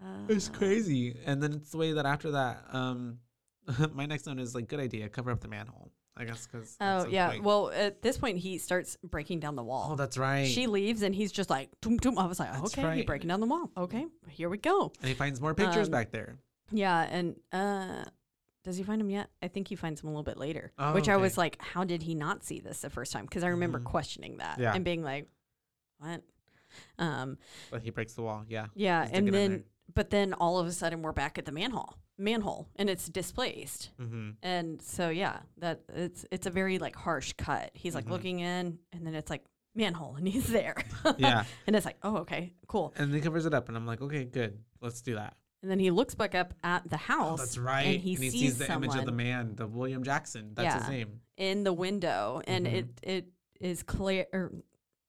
uh, 0.05 0.26
It's 0.28 0.51
crazy. 0.51 1.16
And 1.24 1.42
then 1.42 1.55
it's 1.55 1.70
the 1.70 1.78
way 1.78 1.92
that 1.94 2.05
after 2.05 2.32
that, 2.32 2.64
um, 2.72 3.18
my 3.94 4.05
next 4.05 4.26
one 4.26 4.38
is 4.38 4.55
like, 4.55 4.68
good 4.68 4.78
idea, 4.80 5.09
cover 5.09 5.30
up 5.30 5.40
the 5.40 5.48
manhole. 5.48 5.90
I 6.16 6.24
guess 6.24 6.46
because. 6.46 6.76
Oh 6.82 7.07
yeah. 7.07 7.38
Well, 7.38 7.70
at 7.70 8.03
this 8.03 8.18
point, 8.18 8.36
he 8.36 8.59
starts 8.59 8.98
breaking 9.03 9.40
down 9.40 9.57
the 9.57 9.62
wall. 9.62 9.88
oh, 9.92 9.96
that's 9.96 10.18
right. 10.18 10.46
She 10.46 10.66
leaves 10.66 11.01
and 11.01 11.14
he's 11.14 11.32
just 11.32 11.48
like, 11.48 11.70
doom, 11.80 11.96
doom. 11.96 12.18
I 12.18 12.26
was 12.26 12.38
like, 12.38 12.53
That's 12.53 12.74
okay, 12.74 12.82
you're 12.82 12.90
right. 12.90 13.07
breaking 13.07 13.28
down 13.28 13.40
the 13.40 13.46
wall. 13.46 13.70
Okay, 13.74 14.05
here 14.28 14.51
we 14.51 14.59
go. 14.59 14.92
and 15.01 15.09
he 15.09 15.14
finds 15.14 15.40
more 15.40 15.55
pictures 15.55 15.86
Um, 15.86 15.92
back 15.92 16.11
there. 16.11 16.36
Yeah, 16.72 17.07
and 17.11 17.36
uh, 17.53 18.05
does 18.70 18.76
he 18.78 18.82
find 18.84 19.00
him 19.00 19.10
yet? 19.10 19.28
I 19.42 19.48
think 19.48 19.68
he 19.68 19.76
finds 19.76 20.00
him 20.02 20.08
a 20.08 20.12
little 20.12 20.22
bit 20.22 20.38
later. 20.38 20.72
Oh, 20.78 20.94
which 20.94 21.08
I 21.08 21.16
was 21.16 21.36
like, 21.36 21.60
how 21.60 21.84
did 21.84 22.02
he 22.02 22.14
not 22.14 22.42
see 22.44 22.60
this 22.60 22.80
the 22.80 22.90
first 22.90 23.12
time? 23.12 23.24
Because 23.24 23.42
I 23.44 23.48
remember 23.48 23.78
Mhm. 23.80 23.84
questioning 23.84 24.36
that 24.38 24.58
Yeah. 24.58 24.72
and 24.74 24.84
being 24.84 25.02
like, 25.02 25.28
what? 25.98 26.22
Um, 26.98 27.38
But 27.70 27.82
he 27.82 27.90
breaks 27.90 28.14
the 28.14 28.22
wall. 28.22 28.44
Yeah. 28.48 28.66
yeah, 28.74 29.06
He's 29.06 29.18
and 29.18 29.28
then 29.34 29.64
but 29.92 30.10
then 30.10 30.34
all 30.34 30.58
of 30.60 30.66
a 30.68 30.72
sudden 30.72 31.02
we're 31.02 31.12
back 31.12 31.36
at 31.36 31.44
the 31.44 31.50
manhole, 31.52 31.96
manhole, 32.16 32.68
and 32.76 32.88
it's 32.88 33.08
displaced. 33.08 33.90
Mm-hmm. 34.00 34.30
And 34.42 34.80
so 34.80 35.08
yeah, 35.10 35.40
that 35.58 35.80
it's 35.88 36.24
it's 36.30 36.46
a 36.46 36.50
very 36.50 36.78
like 36.78 36.94
harsh 36.94 37.32
cut. 37.36 37.70
He's 37.74 37.94
like 37.94 38.06
Mhm. 38.06 38.10
looking 38.10 38.38
in, 38.40 38.78
and 38.92 39.04
then 39.06 39.14
it's 39.16 39.30
like 39.30 39.44
manhole, 39.74 40.14
and 40.14 40.28
he's 40.28 40.46
there. 40.52 40.76
Yeah. 41.18 41.44
and 41.66 41.74
it's 41.74 41.84
like, 41.86 41.98
oh 42.04 42.18
okay, 42.18 42.52
cool. 42.68 42.92
And 42.96 43.12
he 43.12 43.20
covers 43.20 43.46
it 43.46 43.54
up, 43.54 43.66
and 43.68 43.76
I'm 43.76 43.86
like, 43.86 44.00
okay, 44.00 44.24
good. 44.24 44.62
Let's 44.80 45.02
do 45.02 45.14
that. 45.16 45.36
And 45.62 45.70
then 45.70 45.78
he 45.78 45.90
looks 45.90 46.14
back 46.14 46.34
up 46.34 46.54
at 46.64 46.88
the 46.88 46.96
house. 46.96 47.38
Oh, 47.40 47.42
that's 47.42 47.58
right. 47.58 47.82
And 47.82 48.00
he, 48.00 48.16
sees, 48.16 48.32
sees, 48.32 48.58
the 48.58 48.64
someone 48.64 48.84
image 48.90 48.98
of 49.00 49.04
the 49.06 49.12
man, 49.12 49.56
the 49.56 49.66
William 49.66 50.02
Jackson. 50.02 50.52
That's 50.54 50.82
his 50.84 50.88
name. 50.88 51.20
in 51.36 51.64
the 51.64 51.72
window, 51.72 52.42
and 52.46 52.66
Mhm. 52.66 52.72
it 52.72 52.86
it 53.02 53.26
is 53.61 53.82
Claire 53.82 54.26
or 54.32 54.52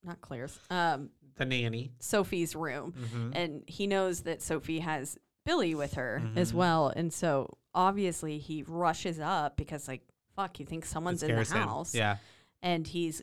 not 0.04 0.20
Claire's, 0.22 0.58
um, 0.70 1.10
The 1.36 1.46
nanny. 1.46 1.92
Sophie's 2.00 2.56
room, 2.56 2.94
Mm-hmm. 2.94 3.32
and 3.34 3.64
he 3.68 3.86
knows 3.88 4.22
that 4.22 4.42
Sophie 4.42 4.80
has 4.80 5.18
Billy 5.46 5.74
with 5.76 5.94
her 5.96 6.22
as 6.36 6.52
Mhm. 6.52 6.56
well, 6.56 6.88
and 6.90 7.12
so 7.14 7.58
obviously 7.74 8.38
he 8.40 8.64
rushes 8.64 9.20
up 9.20 9.56
because 9.58 9.88
like 9.88 10.02
fuck, 10.36 10.56
he 10.58 10.64
thinks 10.64 10.90
someone's 10.90 11.22
in 11.24 11.36
the 11.36 11.44
house, 11.46 11.94
Yeah. 11.94 12.18
and 12.62 12.88
he's 12.88 13.22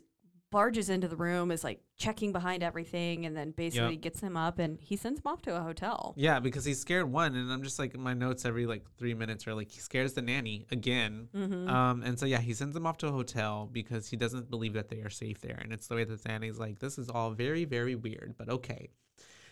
barges 0.51 0.89
into 0.89 1.07
the 1.07 1.15
room, 1.15 1.51
is 1.51 1.63
like 1.63 1.81
checking 1.97 2.31
behind 2.31 2.63
everything, 2.63 3.25
and 3.25 3.35
then 3.35 3.51
basically 3.51 3.95
gets 3.95 4.19
him 4.19 4.35
up, 4.35 4.59
and 4.59 4.79
he 4.81 4.95
sends 4.95 5.19
him 5.19 5.27
off 5.27 5.41
to 5.43 5.55
a 5.55 5.61
hotel. 5.61 6.13
Yeah, 6.17 6.39
because 6.39 6.65
he's 6.65 6.79
scared 6.79 7.11
one, 7.11 7.35
and 7.35 7.51
I'm 7.51 7.63
just 7.63 7.79
like 7.79 7.97
my 7.97 8.13
notes 8.13 8.45
every 8.45 8.65
like 8.65 8.85
three 8.97 9.13
minutes 9.13 9.47
are 9.47 9.53
like 9.53 9.69
he 9.69 9.79
scares 9.79 10.13
the 10.13 10.21
nanny 10.21 10.65
again. 10.71 11.29
Mm-hmm. 11.35 11.69
Um, 11.69 12.03
and 12.03 12.19
so 12.19 12.25
yeah, 12.25 12.39
he 12.39 12.53
sends 12.53 12.75
him 12.75 12.85
off 12.85 12.97
to 12.99 13.07
a 13.07 13.11
hotel 13.11 13.69
because 13.71 14.07
he 14.07 14.17
doesn't 14.17 14.49
believe 14.49 14.73
that 14.73 14.89
they 14.89 15.01
are 15.01 15.09
safe 15.09 15.41
there, 15.41 15.59
and 15.61 15.71
it's 15.71 15.87
the 15.87 15.95
way 15.95 16.03
that 16.03 16.23
the 16.23 16.29
nanny's 16.29 16.59
like, 16.59 16.79
this 16.79 16.97
is 16.97 17.09
all 17.09 17.31
very 17.31 17.65
very 17.65 17.95
weird, 17.95 18.35
but 18.37 18.49
okay. 18.49 18.89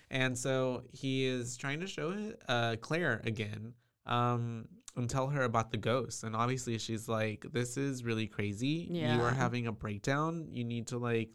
And 0.10 0.38
so 0.38 0.84
he 0.92 1.26
is 1.26 1.58
trying 1.58 1.82
to 1.82 1.88
show 1.88 2.12
it, 2.12 2.42
uh, 2.48 2.78
Claire 2.80 3.22
again, 3.26 3.74
um, 4.06 4.68
and 4.98 5.10
tell 5.10 5.28
her 5.28 5.44
about 5.44 5.72
the 5.72 5.78
ghost. 5.78 6.24
And 6.24 6.36
obviously 6.36 6.78
she's 6.78 7.08
like, 7.08 7.46
this 7.52 7.78
is 7.78 8.04
really 8.04 8.28
crazy. 8.28 8.88
You 9.16 9.22
are 9.24 9.32
having 9.32 9.68
a 9.68 9.72
breakdown. 9.72 10.48
You 10.52 10.64
need 10.64 10.88
to 10.88 10.98
like, 10.98 11.30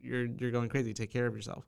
you're 0.00 0.26
you're 0.26 0.50
going 0.50 0.68
crazy. 0.68 0.94
Take 0.94 1.10
care 1.10 1.26
of 1.26 1.34
yourself. 1.34 1.66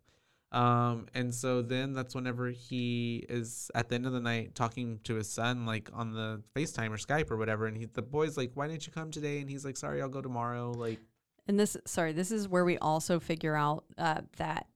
Um, 0.52 1.06
and 1.14 1.32
so 1.32 1.62
then 1.62 1.92
that's 1.92 2.14
whenever 2.14 2.48
he 2.48 3.24
is 3.28 3.70
at 3.74 3.88
the 3.88 3.94
end 3.94 4.06
of 4.06 4.12
the 4.12 4.20
night 4.20 4.54
talking 4.56 4.98
to 5.04 5.14
his 5.14 5.30
son, 5.30 5.64
like 5.64 5.90
on 5.92 6.12
the 6.12 6.42
FaceTime 6.56 6.90
or 6.90 6.96
Skype 6.96 7.30
or 7.30 7.36
whatever. 7.36 7.66
And 7.66 7.76
he, 7.76 7.84
the 7.84 8.02
boy's 8.02 8.36
like, 8.36 8.50
why 8.54 8.66
didn't 8.66 8.86
you 8.86 8.92
come 8.92 9.10
today? 9.12 9.40
And 9.40 9.48
he's 9.48 9.64
like, 9.64 9.76
sorry, 9.76 10.02
I'll 10.02 10.08
go 10.08 10.20
tomorrow. 10.20 10.72
Like, 10.72 10.98
And 11.46 11.58
this, 11.58 11.76
sorry, 11.86 12.12
this 12.12 12.32
is 12.32 12.48
where 12.48 12.64
we 12.64 12.78
also 12.78 13.20
figure 13.20 13.54
out 13.54 13.84
uh, 13.96 14.22
that 14.38 14.66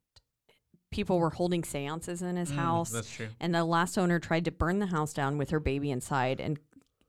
people 0.94 1.18
were 1.18 1.30
holding 1.30 1.64
seances 1.64 2.22
in 2.22 2.36
his 2.36 2.50
mm, 2.52 2.56
house. 2.56 2.90
That's 2.90 3.10
true. 3.12 3.28
And 3.40 3.54
the 3.54 3.64
last 3.64 3.98
owner 3.98 4.18
tried 4.20 4.44
to 4.46 4.52
burn 4.52 4.78
the 4.78 4.86
house 4.86 5.12
down 5.12 5.36
with 5.38 5.50
her 5.50 5.58
baby 5.60 5.90
inside 5.90 6.40
and 6.40 6.58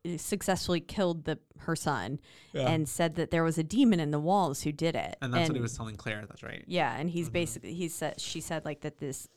uh, 0.05 0.17
successfully 0.17 0.79
killed 0.81 1.25
the 1.25 1.37
her 1.59 1.75
son 1.75 2.19
Yeah. 2.51 2.67
and 2.69 2.89
said 2.89 3.15
that 3.15 3.29
there 3.31 3.43
was 3.43 3.57
a 3.57 3.63
demon 3.63 3.99
in 3.99 4.09
the 4.11 4.19
walls 4.19 4.63
who 4.63 4.71
did 4.71 4.95
it. 4.95 5.15
And 5.21 5.31
that's 5.33 5.49
what 5.49 5.55
he 5.55 5.61
was 5.61 5.77
telling 5.77 5.95
Claire. 5.97 6.25
That's 6.27 6.41
right. 6.43 6.63
Yeah, 6.67 6.95
and 6.97 7.09
he's 7.09 7.29
Mhm. 7.29 7.33
basically 7.33 7.73
he 7.75 7.87
said 7.87 8.19
she 8.19 8.41
said 8.41 8.65
like 8.65 8.81
that 8.81 8.97
this 8.97 9.27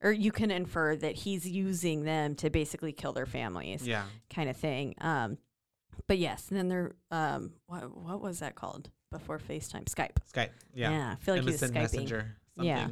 or 0.00 0.12
you 0.12 0.30
can 0.30 0.52
infer 0.52 0.94
that 0.94 1.16
he's 1.16 1.44
using 1.48 2.04
them 2.04 2.36
to 2.36 2.50
basically 2.50 2.92
kill 2.92 3.12
their 3.12 3.26
families 3.26 3.84
Yeah. 3.86 4.04
kind 4.30 4.48
of 4.48 4.56
thing. 4.56 4.94
Um 5.00 5.38
but 6.06 6.18
yes, 6.18 6.48
and 6.48 6.56
then 6.58 6.68
there 6.68 6.94
um 7.10 7.52
what 7.66 7.96
what 7.96 8.20
was 8.20 8.38
that 8.38 8.54
called 8.54 8.90
before 9.10 9.38
FaceTime? 9.38 9.84
Skype. 9.86 10.16
Skype. 10.32 10.50
Yeah. 10.74 11.12
I 11.12 11.24
feel 11.24 11.34
like 11.34 11.42
he 11.44 11.50
was 11.50 11.60
Skyping 11.62 11.72
Messenger. 11.74 12.36
Yeah. 12.60 12.88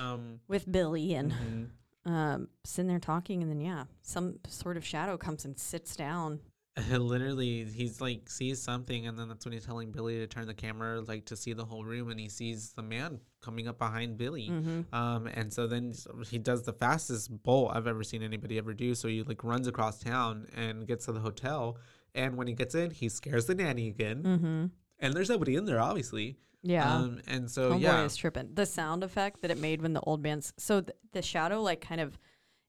Um, 0.00 0.40
with 0.48 0.70
Billy 0.70 1.14
and 1.14 1.32
mhm. 1.32 2.10
um 2.10 2.48
sitting 2.64 2.88
there 2.88 2.98
talking 2.98 3.42
and 3.42 3.50
then 3.50 3.60
yeah, 3.60 3.84
some 4.02 4.38
sort 4.48 4.76
of 4.76 4.84
shadow 4.84 5.16
comes 5.16 5.44
and 5.44 5.58
sits 5.58 5.96
down. 5.96 6.40
literally 6.90 7.62
he's 7.64 8.00
like 8.00 8.28
sees 8.28 8.60
something 8.60 9.06
and 9.06 9.16
then 9.16 9.28
that's 9.28 9.44
when 9.44 9.52
he's 9.52 9.64
telling 9.64 9.92
billy 9.92 10.18
to 10.18 10.26
turn 10.26 10.44
the 10.48 10.52
camera 10.54 11.00
like 11.02 11.24
to 11.24 11.36
see 11.36 11.52
the 11.52 11.64
whole 11.64 11.84
room 11.84 12.10
and 12.10 12.18
he 12.18 12.28
sees 12.28 12.72
the 12.72 12.82
man 12.82 13.20
coming 13.40 13.68
up 13.68 13.78
behind 13.78 14.18
billy 14.18 14.48
Mm-hmm. 14.48 14.92
um 14.92 15.28
and 15.28 15.52
so 15.52 15.68
then 15.68 15.94
he 16.28 16.36
does 16.38 16.64
the 16.64 16.72
fastest 16.72 17.30
bolt 17.44 17.70
i've 17.74 17.86
ever 17.86 18.02
seen 18.02 18.24
anybody 18.24 18.58
ever 18.58 18.74
do 18.74 18.92
so 18.96 19.06
he 19.06 19.22
like 19.22 19.44
runs 19.44 19.68
across 19.68 20.00
town 20.00 20.48
and 20.56 20.84
gets 20.84 21.04
to 21.04 21.12
the 21.12 21.20
hotel 21.20 21.78
and 22.12 22.36
when 22.36 22.48
he 22.48 22.54
gets 22.54 22.74
in 22.74 22.90
he 22.90 23.08
scares 23.08 23.46
the 23.46 23.54
nanny 23.54 23.86
again 23.86 24.22
Mm-hmm. 24.24 24.64
and 24.98 25.14
there's 25.14 25.28
nobody 25.30 25.54
in 25.54 25.66
there 25.66 25.80
obviously 25.80 26.38
Yeah. 26.66 26.92
um 26.96 27.20
and 27.28 27.50
so 27.50 27.72
Homeboy 27.72 27.80
yeah 27.82 28.04
is 28.04 28.16
tripping. 28.16 28.50
The 28.54 28.64
sound 28.66 29.04
effect 29.04 29.42
that 29.42 29.50
it 29.50 29.58
made 29.58 29.82
when 29.82 29.92
the 29.92 30.00
old 30.00 30.22
man's 30.22 30.52
so 30.56 30.80
th- 30.80 30.96
the 31.12 31.20
shadow 31.22 31.60
like 31.62 31.80
kind 31.80 32.00
of 32.00 32.18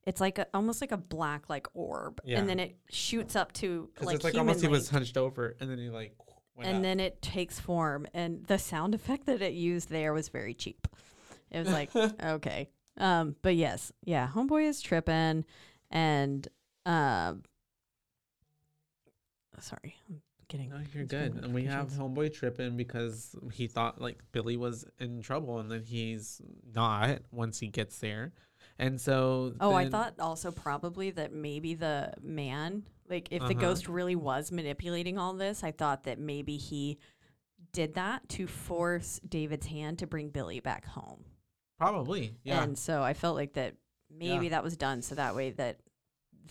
it's 0.06 0.22
like 0.22 0.38
a, 0.38 0.46
almost 0.54 0.82
like 0.82 0.92
a 0.92 0.98
black 0.98 1.50
like 1.50 1.66
orb, 1.74 2.22
Yeah. 2.24 2.38
and 2.40 2.48
then 2.48 2.60
it 2.60 2.76
shoots 2.90 3.36
up 3.36 3.54
to 3.54 3.90
because 3.94 4.06
like 4.08 4.16
it's 4.18 4.24
like 4.26 4.36
almost 4.36 4.62
he 4.62 4.68
was 4.68 4.84
length. 4.84 4.92
hunched 4.92 5.18
over 5.18 5.56
and 5.60 5.70
then 5.70 5.78
he 5.80 5.90
like 5.90 6.16
Went 6.56 6.68
and 6.70 6.78
up. 6.78 6.84
then 6.84 7.00
it 7.00 7.22
takes 7.22 7.60
form 7.60 8.06
and 8.14 8.46
the 8.46 8.58
sound 8.60 8.94
effect 8.94 9.26
that 9.26 9.42
it 9.42 9.54
used 9.54 9.90
there 9.90 10.14
was 10.14 10.30
very 10.30 10.54
cheap 10.54 10.88
it 11.52 11.60
was 11.60 11.70
like 11.70 11.90
okay 12.24 12.70
um 12.98 13.36
but 13.42 13.56
yes 13.56 13.92
yeah 14.04 14.30
homeboy 14.34 14.64
is 14.68 14.80
tripping 14.82 15.44
and 15.90 16.48
um 16.86 17.44
sorry 19.60 19.96
i'm 20.10 20.22
getting 20.48 20.70
No, 20.70 20.78
you're 20.94 21.04
it's 21.04 21.12
good. 21.12 21.36
And 21.44 21.54
we 21.54 21.66
have 21.66 21.90
homeboy 21.92 22.34
tripping 22.34 22.78
because 22.78 23.36
he 23.52 23.68
thought 23.68 24.00
like 24.02 24.20
Billy 24.32 24.58
was 24.58 24.86
in 25.00 25.22
trouble, 25.22 25.60
and 25.60 25.72
then 25.72 25.84
he's 25.84 26.42
not 26.74 27.20
once 27.32 27.60
he 27.60 27.68
gets 27.68 28.00
there. 28.00 28.34
And 28.78 29.00
so 29.00 29.54
oh 29.62 29.74
i 29.74 29.88
thought 29.88 30.16
also 30.20 30.52
probably 30.52 31.10
that 31.12 31.32
maybe 31.32 31.76
the 31.76 32.12
man 32.22 32.84
like 33.10 33.30
if 33.32 33.40
the 33.40 33.46
Uh-huh. 33.54 33.54
ghost 33.54 33.88
really 33.88 34.16
was 34.18 34.52
manipulating 34.52 35.18
all 35.18 35.34
this 35.34 35.64
i 35.64 35.72
thought 35.72 36.04
that 36.04 36.20
maybe 36.20 36.58
he 36.58 36.98
did 37.72 37.94
that 37.94 38.28
to 38.30 38.48
force 38.48 39.22
david's 39.30 39.68
hand 39.68 40.00
to 40.00 40.08
bring 40.08 40.30
billy 40.30 40.60
back 40.60 40.86
home 40.86 41.24
probably 41.78 42.36
yeah. 42.44 42.64
And 42.64 42.78
so 42.78 43.02
I 43.04 43.14
felt 43.14 43.36
like 43.38 43.54
that 43.54 43.76
maybe 44.10 44.46
Yeah. 44.46 44.52
that 44.52 44.64
was 44.64 44.76
done 44.76 45.02
so 45.02 45.16
that 45.16 45.36
way 45.36 45.52
that 45.52 45.80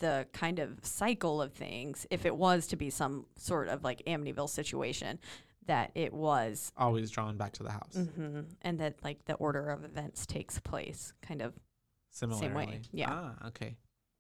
the 0.01 0.27
kind 0.33 0.59
of 0.59 0.79
cycle 0.85 1.41
of 1.43 1.53
things, 1.53 2.07
if 2.11 2.25
it 2.27 2.37
was 2.37 2.67
to 2.69 2.77
be 2.77 2.91
some 2.91 3.27
sort 3.37 3.69
of 3.69 3.85
like 3.85 4.03
Amityville 4.07 4.49
situation, 4.49 5.19
that 5.67 5.91
it 5.95 6.13
was, 6.13 6.73
always 6.77 7.11
drawn 7.11 7.37
back 7.37 7.53
to 7.55 7.63
the 7.63 7.71
house. 7.71 7.97
hmm 8.15 8.41
and 8.63 8.79
that 8.81 8.97
like 9.03 9.25
the 9.25 9.35
order 9.35 9.71
of 9.71 9.85
events 9.85 10.27
takes 10.27 10.59
place 10.59 11.13
kind 11.23 11.41
of. 11.43 11.55
Similarly, 12.11 12.81
yeah. 12.93 13.09
Ah, 13.11 13.47
okay, 13.49 13.77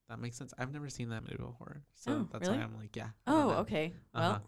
that 0.08 0.18
makes 0.18 0.36
sense. 0.36 0.52
I've 0.58 0.72
never 0.72 0.88
seen 0.88 1.10
that 1.10 1.22
movie 1.22 1.36
before, 1.36 1.82
so 1.94 2.12
Oh, 2.12 2.28
that's 2.32 2.48
really? 2.48 2.58
why 2.58 2.64
I'm 2.64 2.76
like, 2.76 2.96
yeah. 2.96 3.08
Oh, 3.26 3.50
know. 3.50 3.54
okay. 3.58 3.92
Uh-huh. 4.14 4.28
Well, 4.32 4.42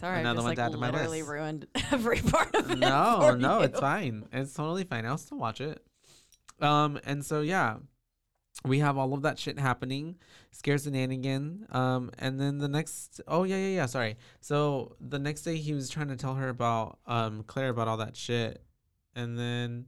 sorry, 0.00 0.20
Another 0.20 0.40
I 0.40 0.42
one 0.42 0.50
just 0.52 0.56
to 0.56 0.62
add 0.62 0.66
like 0.66 0.72
to 0.72 0.78
my 0.78 0.90
literally 0.90 1.18
list. 1.22 1.30
ruined 1.30 1.66
every 1.92 2.20
part 2.20 2.54
of 2.56 2.70
it. 2.70 2.78
no, 2.78 3.18
for 3.20 3.36
no, 3.36 3.60
it's 3.60 3.78
fine. 3.78 4.26
It's 4.32 4.54
totally 4.54 4.84
fine. 4.84 5.06
I'll 5.06 5.18
still 5.18 5.38
watch 5.38 5.60
it. 5.60 5.84
Um, 6.60 6.98
and 7.04 7.24
so 7.24 7.40
yeah, 7.42 7.76
we 8.64 8.78
have 8.78 8.96
all 8.96 9.12
of 9.14 9.22
that 9.22 9.38
shit 9.38 9.58
happening. 9.58 10.16
Scares 10.52 10.84
the 10.84 10.90
nannigan. 10.90 11.72
Um, 11.74 12.10
and 12.18 12.40
then 12.40 12.58
the 12.58 12.68
next, 12.68 13.20
oh 13.26 13.42
yeah, 13.44 13.56
yeah, 13.56 13.74
yeah. 13.76 13.86
Sorry. 13.86 14.16
So 14.40 14.96
the 15.00 15.18
next 15.18 15.42
day 15.42 15.56
he 15.56 15.72
was 15.74 15.90
trying 15.90 16.08
to 16.08 16.16
tell 16.16 16.34
her 16.34 16.48
about 16.48 16.98
um 17.06 17.42
Claire 17.46 17.70
about 17.70 17.88
all 17.88 17.96
that 17.98 18.16
shit, 18.16 18.62
and 19.14 19.38
then 19.38 19.86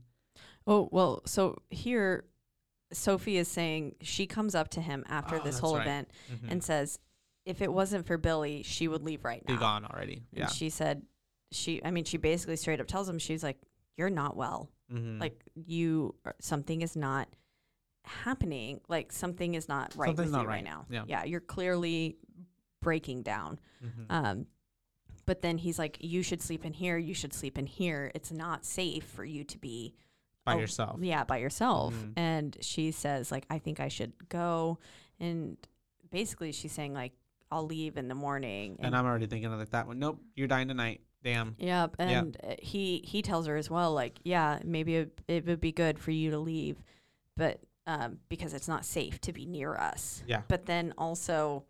Oh, 0.69 0.89
well, 0.91 1.21
so 1.25 1.61
here 1.69 2.25
Sophie 2.91 3.37
is 3.37 3.47
saying 3.47 3.95
she 4.01 4.27
comes 4.27 4.53
up 4.53 4.67
to 4.69 4.81
him 4.81 5.05
after 5.07 5.37
Oh, 5.37 5.43
this 5.43 5.59
whole 5.59 5.75
right. 5.75 5.81
event 5.81 6.11
mhm, 6.31 6.51
and 6.51 6.63
says, 6.63 6.99
if 7.45 7.61
it 7.61 7.71
wasn't 7.71 8.05
for 8.05 8.17
Billy, 8.17 8.63
she 8.63 8.87
would 8.89 9.01
leave 9.03 9.23
right 9.23 9.41
now. 9.47 9.53
be 9.55 9.59
gone 9.59 9.85
already. 9.85 10.23
And 10.33 10.39
Yeah. 10.39 10.47
she 10.47 10.69
said, 10.69 11.03
she, 11.51 11.81
I 11.85 11.91
mean, 11.91 12.03
she 12.03 12.17
basically 12.17 12.57
straight 12.57 12.81
up 12.81 12.87
tells 12.87 13.07
him, 13.07 13.17
she's 13.19 13.43
like, 13.43 13.57
you're 13.95 14.09
not 14.09 14.35
well. 14.35 14.69
Mm-hmm. 14.91 15.19
Like, 15.19 15.41
you, 15.55 16.15
something 16.41 16.81
is 16.81 16.97
not 16.97 17.29
happening. 18.07 18.81
Like, 18.87 19.11
something 19.11 19.55
is 19.55 19.67
not 19.67 19.93
right 19.95 20.07
Something's 20.07 20.27
with 20.27 20.31
not 20.33 20.41
you 20.43 20.47
right, 20.47 20.53
right. 20.55 20.63
now. 20.63 20.85
Yeah. 20.89 21.03
Yeah. 21.07 21.23
You're 21.25 21.39
clearly 21.41 22.17
breaking 22.81 23.23
down. 23.23 23.59
hmm 23.81 24.03
Um, 24.09 24.45
but 25.25 25.41
then 25.41 25.57
he's 25.57 25.77
like, 25.77 25.97
you 25.99 26.23
should 26.23 26.41
sleep 26.41 26.63
in 26.65 26.71
here. 26.73 26.97
You 26.97 27.13
should 27.13 27.33
sleep 27.33 27.57
in 27.57 27.65
here. 27.65 28.11
It's 28.15 28.31
not 28.31 28.63
safe 28.65 29.03
for 29.03 29.25
you 29.25 29.43
to 29.43 29.57
be 29.57 29.93
by 30.45 30.53
oh, 30.55 30.59
yourself. 30.59 30.99
yeah, 31.01 31.25
by 31.25 31.37
yourself. 31.37 31.93
Mhm. 31.93 32.13
And 32.15 32.57
she 32.61 32.91
says, 32.91 33.29
like, 33.29 33.45
I 33.49 33.59
think 33.59 33.81
I 33.81 33.89
should 33.89 34.13
go. 34.29 34.79
And 35.19 35.57
basically, 36.09 36.53
she's 36.53 36.71
saying, 36.71 36.93
like, 36.93 37.11
I'll 37.51 37.65
leave 37.65 37.97
in 37.97 38.07
the 38.07 38.15
morning. 38.15 38.77
And 38.79 38.95
I'm 38.95 39.05
already 39.05 39.25
thinking 39.25 39.51
of 39.51 39.59
like 39.59 39.71
that 39.71 39.87
one. 39.87 39.99
Nope, 39.99 40.21
you're 40.35 40.47
dying 40.47 40.67
tonight. 40.69 41.01
Damn. 41.23 41.55
Yep, 41.57 41.95
and 41.99 42.37
uh 42.43 42.55
he 42.59 43.01
he 43.03 43.21
tells 43.21 43.47
her 43.47 43.57
as 43.57 43.69
well, 43.69 43.93
like, 43.93 44.19
yeah, 44.23 44.59
maybe 44.63 44.95
it, 44.95 45.21
it 45.27 45.45
would 45.45 45.59
be 45.59 45.71
good 45.71 45.99
for 45.99 46.11
you 46.11 46.31
to 46.31 46.37
leave, 46.39 46.77
but 47.35 47.59
um, 47.87 48.19
because 48.29 48.53
it's 48.53 48.67
not 48.67 48.85
safe 48.85 49.19
to 49.21 49.33
be 49.33 49.45
near 49.45 49.73
us. 49.75 50.21
Yeah. 50.27 50.41
But 50.47 50.65
then 50.67 50.93
also, 50.97 51.63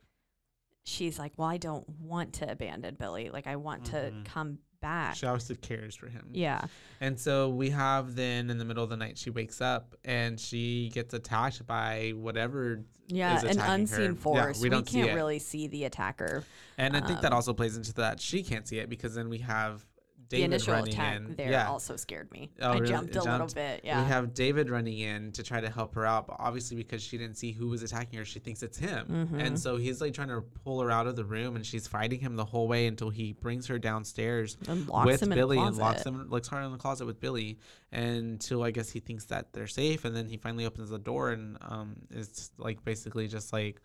she's 0.83 1.17
like, 1.19 1.33
well, 1.37 1.47
I 1.47 1.57
don't 1.57 1.87
want 2.01 2.33
to 2.33 2.51
abandon 2.51 2.95
Billy. 2.95 3.29
Like, 3.29 3.47
I 3.47 3.55
want 3.55 3.83
Mhm. 3.83 3.91
to 3.91 4.13
come 4.29 4.59
back. 4.81 5.15
She 5.15 5.25
obviously 5.25 5.55
cares 5.57 5.95
for 5.95 6.07
him. 6.07 6.27
Yeah. 6.33 6.61
And 7.01 7.19
so 7.19 7.49
we 7.49 7.69
have 7.71 8.15
then 8.15 8.49
in 8.49 8.57
the 8.57 8.65
middle 8.65 8.83
of 8.83 8.89
the 8.89 8.97
night 8.97 9.17
she 9.17 9.29
wakes 9.31 9.59
up 9.61 9.95
and 10.05 10.39
she 10.39 10.89
gets 10.93 11.13
attacked 11.15 11.65
by 11.65 12.13
whatever 12.15 12.83
Yeah, 13.07 13.37
is 13.37 13.43
an 13.43 13.59
unseen 13.59 13.99
her. 13.99 14.11
Yeah, 14.11 14.13
force. 14.13 14.57
we 14.59 14.63
we 14.65 14.69
don't 14.69 14.87
see 14.87 14.99
can't 14.99 15.11
it. 15.11 15.15
really 15.15 15.39
see 15.39 15.67
the 15.67 15.85
attacker. 15.85 16.43
and 16.77 16.95
I 16.95 17.01
think 17.01 17.21
that 17.21 17.31
Um, 17.31 17.37
also 17.37 17.53
plays 17.53 17.75
into 17.75 17.91
that 17.95 18.19
she 18.21 18.43
can't 18.43 18.67
see 18.67 18.77
it 18.77 18.87
because 18.89 19.15
then 19.15 19.29
we 19.29 19.39
have 19.39 19.83
the 20.29 20.43
initial 20.43 20.73
attack 20.75 21.17
in. 21.17 21.35
there 21.35 21.51
yeah. 21.51 21.67
also 21.67 21.95
scared 21.95 22.31
me. 22.31 22.51
Oh, 22.61 22.71
I 22.71 22.73
really? 22.75 22.87
jumped 22.87 23.15
a 23.15 23.23
little 23.23 23.47
bit. 23.47 23.81
Yeah. 23.83 24.01
We 24.01 24.07
have 24.07 24.33
David 24.33 24.69
running 24.69 24.99
in 24.99 25.31
to 25.33 25.43
try 25.43 25.61
to 25.61 25.69
help 25.69 25.95
her 25.95 26.05
out, 26.05 26.27
but 26.27 26.37
obviously 26.39 26.77
because 26.77 27.01
she 27.01 27.17
didn't 27.17 27.37
see 27.37 27.51
who 27.51 27.67
was 27.67 27.83
attacking 27.83 28.19
her, 28.19 28.25
she 28.25 28.39
thinks 28.39 28.63
it's 28.63 28.77
him. 28.77 29.29
Mhm. 29.31 29.41
And 29.41 29.59
so 29.59 29.77
he's 29.77 30.01
like 30.01 30.13
trying 30.13 30.29
to 30.29 30.41
pull 30.63 30.81
her 30.81 30.91
out 30.91 31.07
of 31.07 31.15
the 31.15 31.25
room 31.25 31.55
and 31.55 31.65
she's 31.65 31.87
fighting 31.87 32.19
him 32.19 32.35
the 32.35 32.45
whole 32.45 32.67
way 32.67 32.87
until 32.87 33.09
he 33.09 33.33
brings 33.33 33.67
her 33.67 33.79
downstairs 33.79 34.57
and 34.67 34.87
locks 34.87 35.21
with 35.21 35.29
Billy 35.29 35.57
and 35.57 35.77
locks 35.77 36.03
him 36.03 36.29
locks 36.29 36.49
her 36.49 36.61
in 36.61 36.71
the 36.71 36.77
closet 36.77 37.05
with 37.05 37.19
Billy 37.19 37.59
until 37.91 38.63
I 38.63 38.71
guess 38.71 38.89
he 38.89 38.99
thinks 38.99 39.25
that 39.25 39.53
they're 39.53 39.67
safe 39.67 40.05
and 40.05 40.15
then 40.15 40.27
he 40.27 40.37
finally 40.37 40.65
opens 40.65 40.89
the 40.89 40.99
door 40.99 41.31
and 41.31 41.57
um 41.61 41.95
is 42.11 42.51
like 42.57 42.83
basically 42.83 43.27
just 43.27 43.53
like 43.53 43.81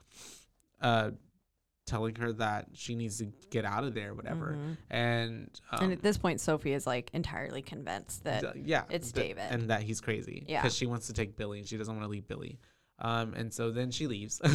uh 0.81 1.11
telling 1.93 2.15
her 2.17 2.33
that 2.33 2.67
she 2.73 2.95
needs 2.95 3.19
to 3.19 3.27
get 3.51 3.65
out 3.67 3.85
of 3.85 3.93
there 3.95 4.15
whatever 4.15 4.57
Mhm. 4.59 4.77
and 4.91 5.61
um, 5.71 5.85
and 5.85 5.93
at 5.93 6.01
this 6.03 6.17
point, 6.17 6.41
Sophie 6.41 6.73
is 6.73 6.87
like 6.87 7.11
entirely 7.13 7.61
convinced 7.61 8.25
that 8.25 8.57
yeah 8.57 8.85
it's 8.89 9.13
th- 9.13 9.27
David. 9.29 9.45
and 9.51 9.69
that 9.71 9.83
he's 9.83 10.01
crazy 10.01 10.45
Yeah. 10.49 10.63
because 10.63 10.75
she 10.75 10.87
wants 10.87 11.09
to 11.09 11.13
take 11.13 11.37
Billy 11.37 11.59
and 11.59 11.69
she 11.69 11.77
doesn't 11.77 11.95
want 11.95 12.05
to 12.05 12.11
leave 12.11 12.27
Billy 12.27 12.59
um 12.99 13.35
and 13.35 13.53
so 13.53 13.71
then 13.71 13.91
she 13.91 14.07
leaves 14.07 14.41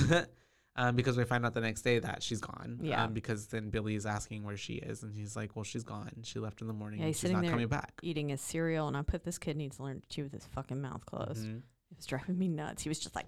Um, 0.80 0.96
because 0.96 1.18
we 1.18 1.24
find 1.24 1.44
out 1.44 1.56
the 1.56 1.62
next 1.62 1.82
day 1.82 1.98
that 1.98 2.22
she's 2.22 2.40
gone. 2.40 2.78
Yeah. 2.84 3.04
Um, 3.06 3.14
because 3.14 3.48
then 3.48 3.72
Billy 3.72 3.96
is 3.96 4.06
asking 4.06 4.44
where 4.44 4.58
she 4.58 4.74
is, 4.76 5.02
and 5.02 5.12
he's 5.12 5.36
like, 5.36 5.56
"Well, 5.56 5.64
she's 5.64 5.84
gone. 5.84 6.12
She 6.22 6.38
left 6.38 6.62
in 6.62 6.68
the 6.68 6.74
morning. 6.74 7.00
Yeah, 7.00 7.06
and 7.06 7.10
he's 7.10 7.16
she's 7.16 7.22
sitting 7.22 7.38
not 7.38 7.42
there 7.42 7.50
coming 7.50 7.68
back." 7.68 7.94
eating 8.04 8.30
his 8.30 8.42
cereal, 8.42 8.88
and 8.88 8.96
I 8.96 9.02
put 9.02 9.24
this 9.24 9.40
kid 9.40 9.58
needs 9.58 9.78
to 9.78 9.84
learn 9.86 10.02
to 10.02 10.08
chew 10.08 10.22
with 10.26 10.34
his 10.34 10.46
fucking 10.46 10.80
mouth 10.80 11.04
closed. 11.08 11.48
Mhm. 11.48 11.58
It 11.90 11.98
was 11.98 12.06
driving 12.06 12.38
me 12.38 12.48
nuts. 12.48 12.84
He 12.84 12.90
was 12.90 13.00
just 13.00 13.16
like, 13.16 13.26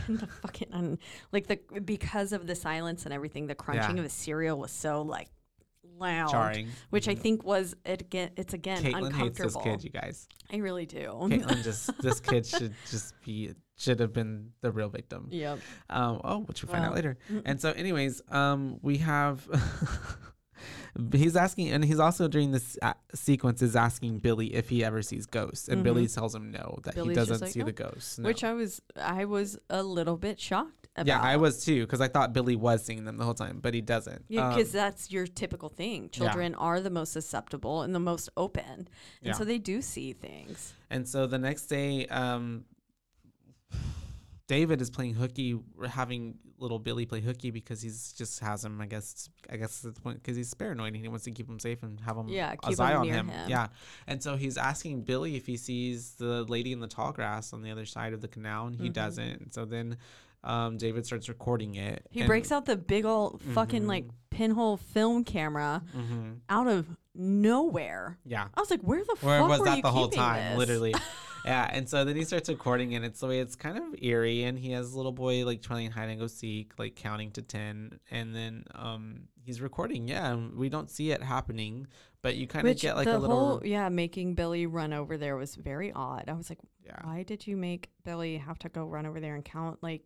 the 0.08 0.26
fucking, 0.26 0.68
and 0.72 0.98
like 1.32 1.46
the 1.46 1.58
because 1.80 2.32
of 2.32 2.46
the 2.46 2.54
silence 2.54 3.04
and 3.04 3.14
everything, 3.14 3.46
the 3.46 3.54
crunching 3.54 3.96
Yeah. 3.96 4.02
of 4.02 4.04
the 4.04 4.10
cereal 4.10 4.58
was 4.58 4.70
so 4.72 5.02
like 5.02 5.28
loud, 5.98 6.30
Jarring. 6.30 6.68
which 6.90 7.08
I 7.08 7.14
Mhm. 7.14 7.18
think 7.20 7.44
was 7.44 7.74
it 7.84 8.00
again. 8.00 8.30
It's 8.36 8.54
again 8.54 8.82
Caitlin 8.82 9.12
hates 9.12 9.38
this 9.38 9.56
kid, 9.56 9.84
you 9.84 9.90
guys. 9.90 10.28
I 10.52 10.56
really 10.56 10.86
do. 10.86 10.98
Caitlin 11.22 11.62
just 11.64 11.96
this 12.00 12.20
kid 12.20 12.46
should 12.46 12.74
just 12.90 13.14
be 13.24 13.54
should 13.76 14.00
have 14.00 14.12
been 14.12 14.52
the 14.60 14.70
real 14.70 14.88
victim. 14.90 15.28
yep. 15.30 15.58
Um, 15.88 16.20
oh, 16.24 16.38
which 16.40 16.62
we 16.62 16.68
find 16.68 16.84
out 16.84 16.90
Well, 16.90 16.96
later. 16.96 17.16
mm, 17.30 17.42
And 17.46 17.58
so, 17.60 17.72
anyways, 17.72 18.20
um, 18.28 18.78
we 18.82 18.98
have 18.98 19.46
he's 21.12 21.36
asking, 21.36 21.70
and 21.70 21.84
he's 21.84 21.98
also 22.00 22.28
during 22.28 22.50
this 22.52 22.76
uh, 22.82 22.94
sequence 23.14 23.62
is 23.62 23.76
asking 23.76 24.18
Billy 24.18 24.54
if 24.54 24.68
he 24.68 24.84
ever 24.84 25.02
sees 25.02 25.26
ghosts, 25.26 25.68
and 25.68 25.82
Billy 25.82 26.06
Mhm. 26.06 26.14
tells 26.14 26.34
him 26.34 26.50
no, 26.50 26.78
that 26.84 26.94
Billy's 26.94 27.10
he 27.10 27.14
doesn't 27.14 27.40
like, 27.42 27.50
see 27.52 27.60
the 27.62 27.70
"Oh," 27.70 27.90
ghosts. 27.90 28.18
no. 28.18 28.26
Which 28.26 28.44
I 28.44 28.52
was 28.52 28.80
I 28.96 29.24
was 29.24 29.58
a 29.68 29.82
little 29.82 30.16
bit 30.16 30.40
shocked 30.40 30.88
about. 30.96 31.06
yeah, 31.06 31.20
I 31.20 31.36
was 31.36 31.64
too, 31.64 31.82
because 31.86 32.00
I 32.00 32.08
thought 32.08 32.32
Billy 32.32 32.56
was 32.56 32.84
seeing 32.84 33.04
them 33.04 33.16
the 33.16 33.24
whole 33.24 33.34
time, 33.34 33.60
but 33.62 33.74
he 33.74 33.80
doesn't. 33.80 34.24
Yeah, 34.28 34.48
Um, 34.48 34.54
because 34.56 34.72
that's 34.72 35.10
your 35.10 35.26
typical 35.26 35.68
thing. 35.68 36.04
yeah. 36.04 36.08
Children 36.08 36.54
are 36.56 36.80
the 36.80 36.90
most 36.90 37.12
susceptible 37.12 37.82
and 37.82 37.94
the 37.94 38.00
most 38.00 38.28
open, 38.36 38.64
and 38.68 38.88
Yeah. 39.22 39.32
so 39.34 39.44
they 39.44 39.58
do 39.58 39.80
see 39.82 40.12
things. 40.12 40.74
And 40.90 41.08
so 41.08 41.26
the 41.26 41.38
next 41.38 41.66
day, 41.66 42.06
um, 42.06 42.64
David 44.50 44.82
is 44.82 44.90
playing 44.90 45.14
hooky, 45.14 45.56
having 45.88 46.34
little 46.58 46.80
Billy 46.80 47.06
play 47.06 47.20
hooky 47.20 47.52
because 47.52 47.80
he's 47.80 48.12
just 48.14 48.40
has 48.40 48.64
him. 48.64 48.80
I 48.80 48.86
guess. 48.86 49.28
I 49.48 49.56
guess 49.56 49.84
at 49.84 49.94
the 49.94 50.00
point 50.00 50.20
because 50.20 50.36
he's 50.36 50.52
paranoid 50.54 50.92
and 50.94 50.96
he 51.02 51.06
wants 51.06 51.24
to 51.26 51.30
keep 51.30 51.48
him 51.48 51.60
safe 51.60 51.84
and 51.84 52.00
have 52.00 52.16
him. 52.16 52.26
Yeah, 52.26 52.54
a 52.54 52.56
keep 52.56 52.80
eye 52.80 52.90
him 52.94 52.98
on 53.02 53.06
him. 53.06 53.28
him. 53.28 53.48
Yeah. 53.48 53.68
And 54.08 54.20
so 54.20 54.34
he's 54.36 54.56
asking 54.56 55.02
Billy 55.02 55.36
if 55.36 55.46
he 55.46 55.56
sees 55.56 56.14
the 56.14 56.42
lady 56.42 56.72
in 56.72 56.80
the 56.80 56.88
tall 56.88 57.12
grass 57.12 57.52
on 57.52 57.62
the 57.62 57.70
other 57.70 57.86
side 57.86 58.12
of 58.12 58.20
the 58.22 58.26
canal, 58.26 58.66
and 58.66 58.74
he 58.74 58.88
Mhm. 58.90 58.92
doesn't. 58.92 59.40
And 59.40 59.52
so 59.54 59.64
then, 59.64 59.98
um, 60.42 60.78
David 60.78 61.06
starts 61.06 61.28
recording 61.28 61.76
it. 61.76 62.04
He 62.10 62.24
breaks 62.26 62.50
out 62.50 62.66
the 62.66 62.76
big 62.76 63.04
old 63.04 63.40
fucking 63.54 63.86
like 63.86 64.06
Mhm. 64.08 64.10
pinhole 64.30 64.76
film 64.78 65.22
camera 65.22 65.84
Mhm. 65.96 66.40
out 66.48 66.66
of 66.66 66.88
nowhere. 67.14 68.18
Yeah. 68.24 68.48
I 68.52 68.60
was 68.60 68.68
like, 68.70 68.80
where 68.82 69.04
the 69.04 69.16
Where 69.20 69.38
fuck 69.40 69.48
was 69.48 69.58
were 69.60 69.64
that 69.66 69.76
you 69.76 69.82
the 69.82 69.92
whole 69.92 70.08
time? 70.08 70.50
this? 70.50 70.58
Literally. 70.58 70.94
yeah. 71.44 71.68
And 71.72 71.88
so 71.88 72.04
then 72.04 72.16
he 72.16 72.24
starts 72.24 72.48
recording, 72.48 72.94
and 72.94 73.04
it's 73.04 73.20
the 73.20 73.26
way 73.26 73.40
it's 73.40 73.56
kind 73.56 73.78
of 73.78 73.84
eerie, 74.02 74.44
and 74.44 74.58
he 74.58 74.72
has 74.72 74.92
a 74.92 74.96
little 74.96 75.12
boy 75.12 75.44
like 75.44 75.62
playing 75.62 75.90
hide 75.90 76.08
and 76.08 76.20
go 76.20 76.26
seek, 76.26 76.72
like 76.78 76.96
counting 76.96 77.30
to 77.32 77.42
ten, 77.42 77.98
and 78.10 78.34
then 78.34 78.64
um 78.74 79.28
he's 79.42 79.60
recording. 79.60 80.08
Yeah, 80.08 80.32
and 80.32 80.54
we 80.56 80.68
don't 80.68 80.90
see 80.90 81.10
it 81.10 81.22
happening, 81.22 81.86
but 82.22 82.36
you 82.36 82.46
kind 82.46 82.68
of 82.68 82.78
get 82.78 82.96
like 82.96 83.06
a 83.06 83.18
little. 83.18 83.36
whole 83.36 83.62
yeah, 83.64 83.88
making 83.88 84.34
Billy 84.34 84.66
run 84.66 84.92
over 84.92 85.16
there 85.16 85.36
was 85.36 85.54
very 85.54 85.92
odd. 85.92 86.24
I 86.28 86.32
was 86.34 86.50
like, 86.50 86.60
yeah. 86.84 86.98
why 87.02 87.22
did 87.22 87.46
you 87.46 87.56
make 87.56 87.90
Billy 88.04 88.36
have 88.38 88.58
to 88.60 88.68
go 88.68 88.84
run 88.84 89.06
over 89.06 89.20
there 89.20 89.34
and 89.34 89.44
count? 89.44 89.78
Like, 89.82 90.02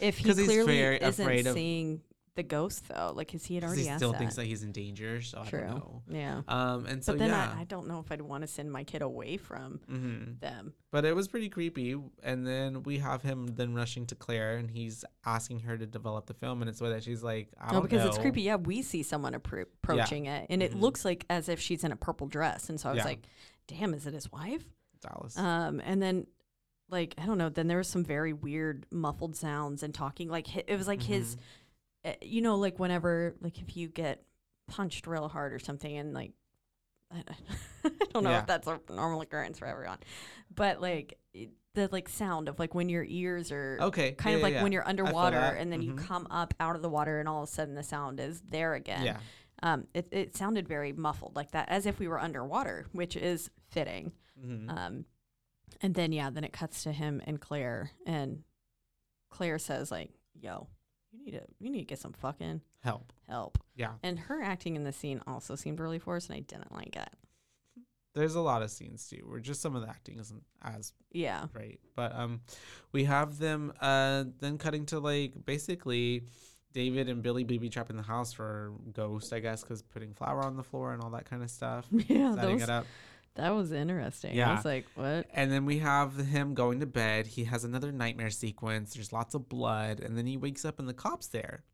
if 0.00 0.18
he 0.18 0.32
clearly 0.32 0.78
isn't 0.80 1.24
afraid 1.24 1.46
of- 1.46 1.54
seeing 1.54 2.00
the 2.36 2.42
ghost 2.44 2.86
though? 2.88 3.12
Like, 3.14 3.32
cause 3.32 3.44
he 3.44 3.56
had 3.56 3.64
already 3.64 3.82
he 3.82 3.88
asked 3.88 3.98
still 3.98 4.12
that. 4.12 4.18
thinks 4.18 4.36
that 4.36 4.44
he's 4.46 4.62
in 4.62 4.70
danger. 4.72 5.20
So 5.22 5.38
I 5.40 5.50
don't 5.50 5.66
know. 5.68 6.02
Yeah. 6.08 6.42
Um, 6.46 6.86
and 6.86 7.02
so 7.04 7.12
but 7.12 7.18
then 7.18 7.30
yeah. 7.30 7.52
I, 7.56 7.62
I 7.62 7.64
don't 7.64 7.88
know 7.88 7.98
if 7.98 8.12
I'd 8.12 8.20
want 8.20 8.42
to 8.42 8.46
send 8.46 8.70
my 8.70 8.84
kid 8.84 9.02
away 9.02 9.36
from 9.36 9.80
hmm 9.88 10.34
them. 10.40 10.72
But 10.92 11.04
it 11.04 11.14
was 11.16 11.26
pretty 11.28 11.48
creepy. 11.48 11.96
And 12.22 12.46
then 12.46 12.82
we 12.84 12.98
have 12.98 13.22
him 13.22 13.48
then 13.48 13.74
rushing 13.74 14.06
to 14.06 14.14
Claire, 14.14 14.56
and 14.56 14.70
he's 14.70 15.04
asking 15.24 15.60
her 15.60 15.76
to 15.76 15.86
develop 15.86 16.26
the 16.26 16.34
film, 16.34 16.62
and 16.62 16.68
it's 16.68 16.80
way 16.80 16.90
that 16.90 17.02
she's 17.02 17.22
like, 17.22 17.48
I 17.60 17.66
No, 17.68 17.72
don't 17.80 17.82
because 17.82 18.06
it's 18.06 18.18
creepy. 18.18 18.42
Yeah, 18.42 18.56
we 18.56 18.82
see 18.82 19.02
someone 19.02 19.32
appro- 19.34 19.62
approaching 19.82 20.26
it, 20.26 20.46
and 20.48 20.62
it 20.62 20.72
Mhm. 20.72 20.80
looks 20.80 21.04
like 21.04 21.26
as 21.28 21.48
if 21.48 21.60
she's 21.60 21.82
in 21.84 21.92
a 21.92 21.96
purple 21.96 22.28
dress. 22.28 22.68
And 22.70 22.78
so 22.80 22.88
I 22.88 22.92
was 22.92 22.98
Yeah. 22.98 23.04
like, 23.04 23.26
"Damn, 23.66 23.92
is 23.94 24.06
it 24.06 24.14
his 24.14 24.30
wife?" 24.30 24.64
Dallas. 25.02 25.36
Um, 25.36 25.80
and 25.84 26.00
then, 26.00 26.26
like, 26.88 27.14
I 27.18 27.26
don't 27.26 27.36
know. 27.36 27.48
Then 27.50 27.66
there 27.66 27.76
was 27.78 27.88
some 27.88 28.04
very 28.04 28.32
weird 28.32 28.86
muffled 28.90 29.36
sounds 29.36 29.82
and 29.82 29.92
talking. 29.92 30.28
Like 30.28 30.56
it 30.56 30.76
was 30.78 30.86
like 30.86 31.02
his, 31.02 31.36
Mhm. 31.36 31.38
uh, 31.38 31.42
you 32.22 32.40
know, 32.42 32.56
like 32.56 32.78
whenever, 32.78 33.34
like 33.40 33.58
if 33.60 33.76
you 33.76 33.88
get 33.88 34.22
punched 34.68 35.06
real 35.06 35.28
hard 35.28 35.52
or 35.52 35.58
something, 35.58 35.96
and 35.96 36.12
like, 36.14 36.32
I, 37.12 37.22
don't 38.12 38.24
know 38.24 38.30
Yeah. 38.30 38.40
if 38.40 38.46
that's 38.46 38.66
a 38.66 38.80
normal 38.90 39.20
occurrence 39.20 39.58
for 39.58 39.66
everyone, 39.66 39.98
but 40.54 40.80
like 40.80 41.18
it- 41.34 41.50
the 41.74 41.88
like 41.92 42.08
sound 42.08 42.48
of 42.48 42.58
like 42.58 42.74
when 42.74 42.88
your 42.88 43.04
ears 43.06 43.52
are 43.52 43.76
Okay. 43.82 44.12
kind 44.12 44.32
yeah, 44.32 44.36
of 44.38 44.42
like 44.42 44.54
yeah, 44.54 44.62
when 44.62 44.72
you're 44.72 44.88
underwater 44.88 45.36
and 45.36 45.70
then 45.70 45.82
you 45.82 45.92
Mhm. 45.92 45.98
come 46.06 46.26
up 46.30 46.54
out 46.58 46.74
of 46.74 46.80
the 46.80 46.88
water 46.88 47.20
and 47.20 47.28
all 47.28 47.42
of 47.42 47.48
a 47.50 47.52
sudden 47.52 47.74
the 47.74 47.82
sound 47.82 48.18
is 48.18 48.40
there 48.48 48.72
again. 48.74 49.04
Yeah. 49.04 49.18
Um, 49.62 49.86
it, 49.92 50.08
it 50.10 50.34
sounded 50.36 50.66
very 50.66 50.92
muffled 50.94 51.36
like 51.36 51.50
that, 51.50 51.68
as 51.68 51.84
if 51.84 51.98
we 51.98 52.08
were 52.08 52.18
underwater, 52.18 52.86
which 52.92 53.14
is 53.14 53.50
fitting. 53.68 54.12
Mhm. 54.42 54.70
Um, 54.70 55.04
and 55.82 55.94
then 55.94 56.12
yeah, 56.12 56.30
then 56.30 56.44
it 56.44 56.52
cuts 56.54 56.82
to 56.84 56.92
him 56.92 57.20
and 57.26 57.38
Claire, 57.40 57.90
and 58.06 58.42
Claire 59.30 59.58
says 59.58 59.90
like, 59.90 60.10
"Yo, 60.34 60.68
you 61.18 61.24
need 61.24 61.38
to 61.38 61.44
you 61.58 61.70
need 61.70 61.80
to 61.80 61.84
get 61.84 61.98
some 61.98 62.12
fucking 62.12 62.60
Help. 62.82 63.12
help." 63.28 63.58
Yeah. 63.74 63.92
And 64.02 64.18
her 64.18 64.42
acting 64.42 64.76
in 64.76 64.84
the 64.84 64.92
scene 64.92 65.20
also 65.26 65.54
seemed 65.54 65.80
really 65.80 65.98
forced, 65.98 66.28
and 66.28 66.36
I 66.36 66.40
didn't 66.40 66.72
like 66.72 66.96
it. 66.96 67.08
There's 68.14 68.34
a 68.34 68.40
lot 68.40 68.62
of 68.62 68.70
scenes 68.70 69.08
too, 69.08 69.24
where 69.26 69.40
just 69.40 69.60
some 69.60 69.76
of 69.76 69.82
the 69.82 69.88
acting 69.88 70.18
isn't 70.18 70.42
as 70.62 70.92
Yeah, 71.12 71.46
great. 71.52 71.80
But 71.94 72.14
um, 72.14 72.40
we 72.92 73.04
have 73.04 73.38
them 73.38 73.72
uh 73.80 74.24
then 74.40 74.58
cutting 74.58 74.86
to 74.86 74.98
like 74.98 75.44
basically. 75.44 76.24
David 76.72 77.08
and 77.08 77.22
Billy 77.22 77.42
booby 77.42 77.70
trapping 77.70 77.96
the 77.96 78.02
house 78.02 78.34
for 78.34 78.74
Ghost, 78.92 79.32
I 79.32 79.38
guess, 79.40 79.62
because 79.62 79.80
putting 79.80 80.12
flour 80.12 80.44
on 80.44 80.58
the 80.58 80.62
floor 80.62 80.92
and 80.92 81.02
all 81.02 81.08
that 81.12 81.24
kind 81.24 81.42
of 81.42 81.50
stuff, 81.50 81.86
yeah, 81.90 82.34
setting 82.34 82.58
those, 82.58 82.62
it 82.64 82.68
up. 82.68 82.84
That 83.36 83.50
was 83.54 83.72
interesting. 83.72 84.34
Yeah. 84.34 84.50
I 84.50 84.54
was 84.56 84.64
like, 84.64 84.86
"What?" 84.94 85.26
And 85.32 85.50
then 85.52 85.64
we 85.66 85.78
have 85.78 86.16
him 86.16 86.54
going 86.54 86.80
to 86.80 86.86
bed. 86.86 87.26
He 87.26 87.44
has 87.44 87.64
another 87.64 87.92
nightmare 87.92 88.30
sequence. 88.30 88.94
There's 88.94 89.12
lots 89.12 89.34
of 89.34 89.48
blood, 89.48 90.00
and 90.00 90.16
then 90.18 90.26
he 90.26 90.36
wakes 90.36 90.64
up 90.64 90.78
and 90.78 90.88
the 90.88 90.94
cops 90.94 91.26
there. 91.28 91.64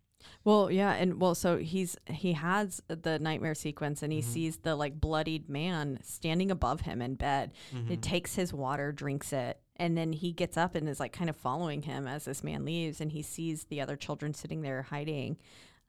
Well, 0.45 0.71
yeah, 0.71 0.93
and 0.93 1.21
well, 1.21 1.35
so 1.35 1.59
he's 1.59 1.97
he 2.07 2.35
has 2.35 2.81
the 2.87 3.19
nightmare 3.19 3.55
sequence, 3.57 4.03
and 4.03 4.13
he 4.13 4.21
Mhm. 4.21 4.25
sees 4.25 4.57
the 4.59 4.77
like 4.77 5.01
bloodied 5.01 5.49
man 5.49 5.99
standing 6.03 6.51
above 6.51 6.83
him 6.83 7.03
in 7.03 7.17
bed. 7.17 7.53
Mm-hmm. 7.75 7.89
He 7.89 7.97
takes 7.97 8.37
his 8.37 8.53
water, 8.53 8.93
drinks 8.93 9.33
it, 9.33 9.61
and 9.77 9.97
then 9.99 10.13
he 10.13 10.33
gets 10.33 10.57
up 10.57 10.77
and 10.77 10.89
is 10.89 11.01
like 11.01 11.13
kind 11.13 11.29
of 11.29 11.37
following 11.37 11.83
him 11.83 12.07
as 12.07 12.25
this 12.25 12.45
man 12.45 12.65
leaves, 12.65 13.01
and 13.01 13.11
he 13.11 13.23
sees 13.23 13.65
the 13.65 13.81
other 13.81 13.97
children 13.97 14.33
sitting 14.33 14.63
there 14.63 14.83
hiding, 14.83 15.39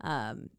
um, 0.02 0.50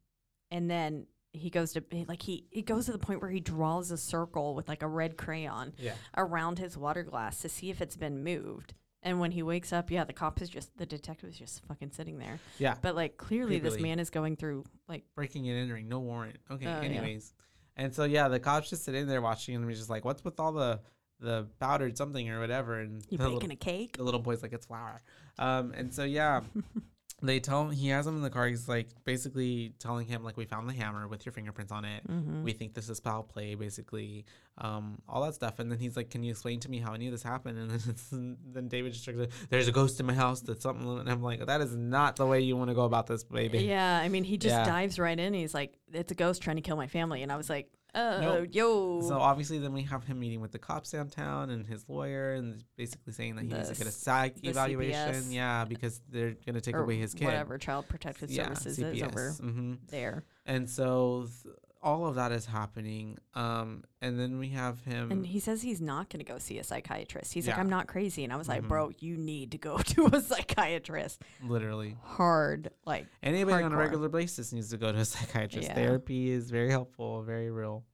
and 0.53 0.71
then 0.71 1.07
he 1.35 1.51
goes 1.51 1.73
to 1.75 1.83
like 2.09 2.23
he 2.23 2.47
he 2.51 2.63
goes 2.63 2.87
to 2.87 2.93
the 2.93 2.99
point 2.99 3.21
where 3.21 3.31
he 3.31 3.41
draws 3.41 3.91
a 3.91 3.99
circle 3.99 4.55
with 4.55 4.69
like 4.69 4.83
a 4.83 4.87
red 4.89 5.17
crayon 5.17 5.75
Yeah. 5.79 5.95
around 6.17 6.59
his 6.59 6.79
water 6.79 7.03
glass 7.03 7.41
to 7.41 7.49
see 7.49 7.71
if 7.71 7.81
it's 7.83 7.97
been 7.97 8.23
moved. 8.25 8.73
And 9.03 9.21
when 9.21 9.33
he 9.33 9.43
wakes 9.43 9.71
up, 9.73 9.91
yeah, 9.91 10.05
the 10.05 10.15
cop 10.15 10.41
is 10.41 10.49
just 10.49 10.75
the 10.79 10.87
detective 10.87 11.29
is 11.29 11.37
just 11.37 11.63
fucking 11.67 11.91
sitting 11.91 12.17
there. 12.19 12.39
Yeah. 12.59 12.77
But 12.81 12.95
like 12.95 13.19
clearly, 13.19 13.59
this 13.59 13.79
man 13.79 13.99
is 13.99 14.09
going 14.09 14.37
through 14.37 14.65
like 14.89 15.05
Breaking 15.15 15.47
and 15.51 15.59
entering, 15.59 15.89
no 15.89 15.99
warrant. 16.01 16.39
Okay. 16.51 16.65
Yeah. 16.65 16.81
anyways, 16.81 17.35
and 17.77 17.93
so 17.95 18.05
yeah, 18.05 18.29
the 18.29 18.41
cops 18.41 18.71
just 18.71 18.85
sitting 18.85 19.07
there 19.07 19.21
watching, 19.21 19.57
and 19.57 19.69
he's 19.69 19.79
just 19.79 19.91
like, 19.91 20.05
"What's 20.07 20.25
with 20.25 20.41
all 20.41 20.53
the 20.53 20.81
the 21.21 21.47
powdered 21.61 21.99
something 21.99 22.31
or 22.31 22.41
whatever?" 22.41 22.81
And 22.81 23.05
you 23.11 23.19
baking 23.19 23.35
little, 23.35 23.51
a 23.53 23.57
cake. 23.57 23.97
the 23.99 24.05
little 24.05 24.21
boy's 24.21 24.43
like, 24.43 24.53
"It's 24.55 24.67
flour." 24.67 25.03
Um, 25.39 25.73
and 25.77 25.93
so 25.93 26.05
yeah. 26.05 26.41
They 27.27 27.41
tell 27.41 27.63
him 27.63 27.71
he 27.71 27.89
has 27.89 28.07
him 28.07 28.17
in 28.17 28.23
the 28.23 28.31
car. 28.31 28.47
He's 28.47 28.69
like 28.69 28.89
basically 29.05 29.73
telling 29.79 30.07
him 30.07 30.23
like 30.23 30.37
we 30.37 30.45
found 30.45 30.69
the 30.69 30.73
hammer 30.75 31.09
with 31.09 31.25
your 31.25 31.33
fingerprints 31.33 31.73
on 31.73 31.85
it. 31.85 32.07
Mm-hmm. 32.09 32.43
we 32.45 32.53
think 32.53 32.75
this 32.75 32.89
is 32.89 33.01
foul 33.01 33.23
play 33.23 33.55
basically 33.55 34.25
um 34.59 34.99
all 35.09 35.23
that 35.25 35.35
stuff 35.35 35.59
and 35.59 35.71
then 35.71 35.79
he's 35.79 35.97
like 35.97 36.11
can 36.11 36.23
you 36.23 36.31
explain 36.31 36.61
to 36.61 36.71
me 36.71 36.79
how 36.79 36.93
any 36.93 37.07
of 37.07 37.13
this 37.13 37.23
happened 37.23 37.59
and 37.59 37.71
then 38.13 38.37
then 38.53 38.69
david 38.69 38.93
just 38.93 39.07
like, 39.09 39.31
there's 39.51 39.67
a 39.67 39.73
ghost 39.73 39.99
in 39.99 40.07
my 40.07 40.13
house 40.15 40.41
that's 40.43 40.63
something 40.63 40.99
and 41.01 41.11
i'm 41.11 41.23
like 41.23 41.45
that 41.47 41.61
is 41.61 41.75
not 41.75 42.15
the 42.17 42.25
way 42.27 42.41
you 42.41 42.57
want 42.57 42.69
to 42.71 42.75
go 42.75 42.85
about 42.85 43.07
this 43.09 43.25
baby 43.25 43.59
Yeah, 43.61 43.99
I 43.99 44.09
mean, 44.09 44.23
he 44.25 44.37
just 44.37 44.55
Yeah. 44.55 44.65
dives 44.65 44.99
right 44.99 45.19
in. 45.19 45.35
He's 45.35 45.55
like, 45.55 45.77
"It's 45.93 46.13
a 46.13 46.15
ghost 46.15 46.41
trying 46.43 46.57
to 46.57 46.63
kill 46.63 46.77
my 46.77 46.87
family," 46.87 47.23
and 47.23 47.33
I 47.33 47.37
was 47.37 47.49
like, 47.51 47.69
"Oh, 47.95 48.21
Nope. 48.21 48.49
yo." 48.53 49.01
so 49.03 49.19
obviously 49.19 49.59
then 49.59 49.73
we 49.73 49.83
have 49.83 50.05
him 50.05 50.19
meeting 50.21 50.41
with 50.41 50.53
the 50.53 50.59
cops 50.59 50.91
downtown 50.91 51.51
and 51.51 51.67
his 51.67 51.89
lawyer 51.89 52.35
and 52.35 52.63
basically 52.77 53.13
saying 53.13 53.37
that 53.37 53.43
he 53.43 53.49
The 53.49 53.57
needs 53.59 53.69
to 53.71 53.75
get 53.77 53.87
a 53.87 53.91
psych 53.93 54.35
evaluation 54.43 55.15
CPS. 55.25 55.33
yeah 55.33 55.65
because 55.65 56.01
they're 56.11 56.35
gonna 56.47 56.61
take 56.61 56.75
or 56.75 56.83
away 56.83 56.97
his 56.97 57.15
kid 57.15 57.27
whatever 57.27 57.59
Child 57.59 57.89
Protective 57.89 58.31
yeah 58.31 58.49
Services 58.55 58.79
is 58.79 59.03
over 59.03 59.31
hmm 59.41 59.75
there. 59.89 60.25
and 60.47 60.69
so 60.69 61.29
th- 61.43 61.55
all 61.85 62.07
of 62.07 62.15
that 62.17 62.33
is 62.33 62.47
happening 62.47 63.19
um 63.35 63.85
and 64.01 64.19
then 64.19 64.39
we 64.39 64.49
have 64.49 64.81
him 64.81 65.11
And 65.13 65.27
he 65.27 65.39
says 65.39 65.61
he's 65.63 65.81
not 65.81 66.09
going 66.09 66.25
to 66.25 66.33
go 66.33 66.39
see 66.39 66.59
a 66.59 66.65
psychiatrist. 66.65 67.33
He's 67.35 67.47
like, 67.47 67.59
"I'm 67.59 67.69
not 67.69 67.87
crazy," 67.87 68.25
and 68.25 68.33
I 68.33 68.37
was 68.37 68.49
like, 68.49 68.63
Mhm. 68.63 68.69
"Bro, 68.69 68.93
you 68.99 69.17
need 69.17 69.53
to 69.53 69.59
go 69.59 69.77
to 69.95 70.07
a 70.13 70.21
psychiatrist." 70.21 71.23
literally 71.45 71.97
Hard, 72.03 72.71
like 72.87 73.07
Anybody 73.23 73.63
on 73.63 73.73
a 73.73 73.77
regular 73.77 74.09
basis 74.09 74.53
needs 74.53 74.71
to 74.71 74.79
go 74.79 74.91
to 74.91 74.99
a 74.99 75.05
psychiatrist. 75.15 75.69
Yeah. 75.69 75.75
Therapy 75.75 76.31
is 76.31 76.51
very 76.51 76.71
helpful, 76.71 77.23
very 77.23 77.51
real. 77.51 77.85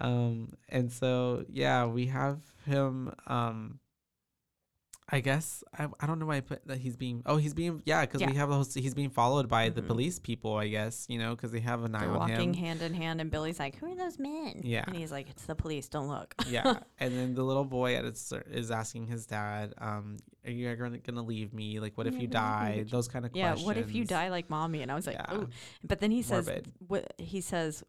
Um, 0.00 0.52
and 0.68 0.90
so 0.90 1.44
yeah, 1.48 1.86
we 1.86 2.06
have 2.06 2.40
him. 2.64 3.12
Um, 3.26 3.78
I 5.10 5.20
guess 5.20 5.64
I, 5.78 5.86
I 6.00 6.06
don't 6.06 6.18
know 6.18 6.26
why 6.26 6.36
I 6.36 6.40
put 6.40 6.66
that 6.66 6.78
he's 6.78 6.96
being 6.96 7.22
oh 7.24 7.36
he's 7.38 7.54
being 7.54 7.80
yeah 7.86 8.02
because 8.04 8.20
we 8.20 8.32
Yeah. 8.32 8.40
have 8.40 8.50
those 8.50 8.74
he's 8.74 8.92
being 8.94 9.08
followed 9.08 9.48
by 9.48 9.70
the 9.70 9.80
Mhm. 9.80 9.86
police 9.86 10.18
people 10.18 10.56
I 10.56 10.68
guess 10.68 11.06
you 11.08 11.18
know 11.18 11.34
because 11.34 11.50
they 11.50 11.60
have 11.60 11.82
an 11.82 11.94
eye 11.94 12.00
they're 12.00 12.10
on 12.10 12.18
walking 12.30 12.52
him 12.52 12.64
hand 12.64 12.82
in 12.82 12.92
hand, 12.92 13.20
and 13.22 13.30
Billy's 13.30 13.58
like, 13.58 13.76
"Who 13.76 13.86
are 13.90 13.96
those 13.96 14.18
men?" 14.18 14.60
Yeah. 14.64 14.84
and 14.86 14.94
he's 14.94 15.10
like, 15.10 15.30
"It's 15.30 15.46
the 15.46 15.54
police. 15.54 15.88
Don't 15.88 16.08
look." 16.08 16.34
yeah 16.46 16.74
and 17.00 17.16
then 17.16 17.34
the 17.34 17.42
little 17.42 17.64
boy 17.64 17.94
at 17.96 18.04
his, 18.04 18.32
is 18.50 18.70
asking 18.70 19.06
his 19.06 19.24
dad 19.26 19.72
um 19.78 20.18
are 20.44 20.50
you 20.50 20.68
ever 20.68 20.76
gonna, 20.84 20.98
gonna 20.98 21.22
leave 21.22 21.52
me 21.54 21.80
like 21.80 21.96
what 21.96 22.06
if 22.06 22.14
you 22.14 22.18
what 22.18 22.22
if 22.22 22.22
you 22.22 22.28
die 22.28 22.84
those 22.90 23.08
kind 23.08 23.24
of 23.24 23.32
questions. 23.32 23.36
yeah. 23.60 23.64
questions 23.64 23.66
What 23.66 23.76
if 23.78 23.94
you 23.94 24.04
die 24.04 24.28
like 24.28 24.50
mommy? 24.50 24.82
And 24.82 24.92
I 24.92 24.94
was 24.94 25.06
like, 25.06 25.16
Yeah. 25.16 25.26
"Oh," 25.30 25.46
but 25.84 26.00
then 26.00 26.10
he 26.10 26.22
says, 26.22 26.50
what 26.86 27.12
he 27.18 27.40
says 27.40 27.82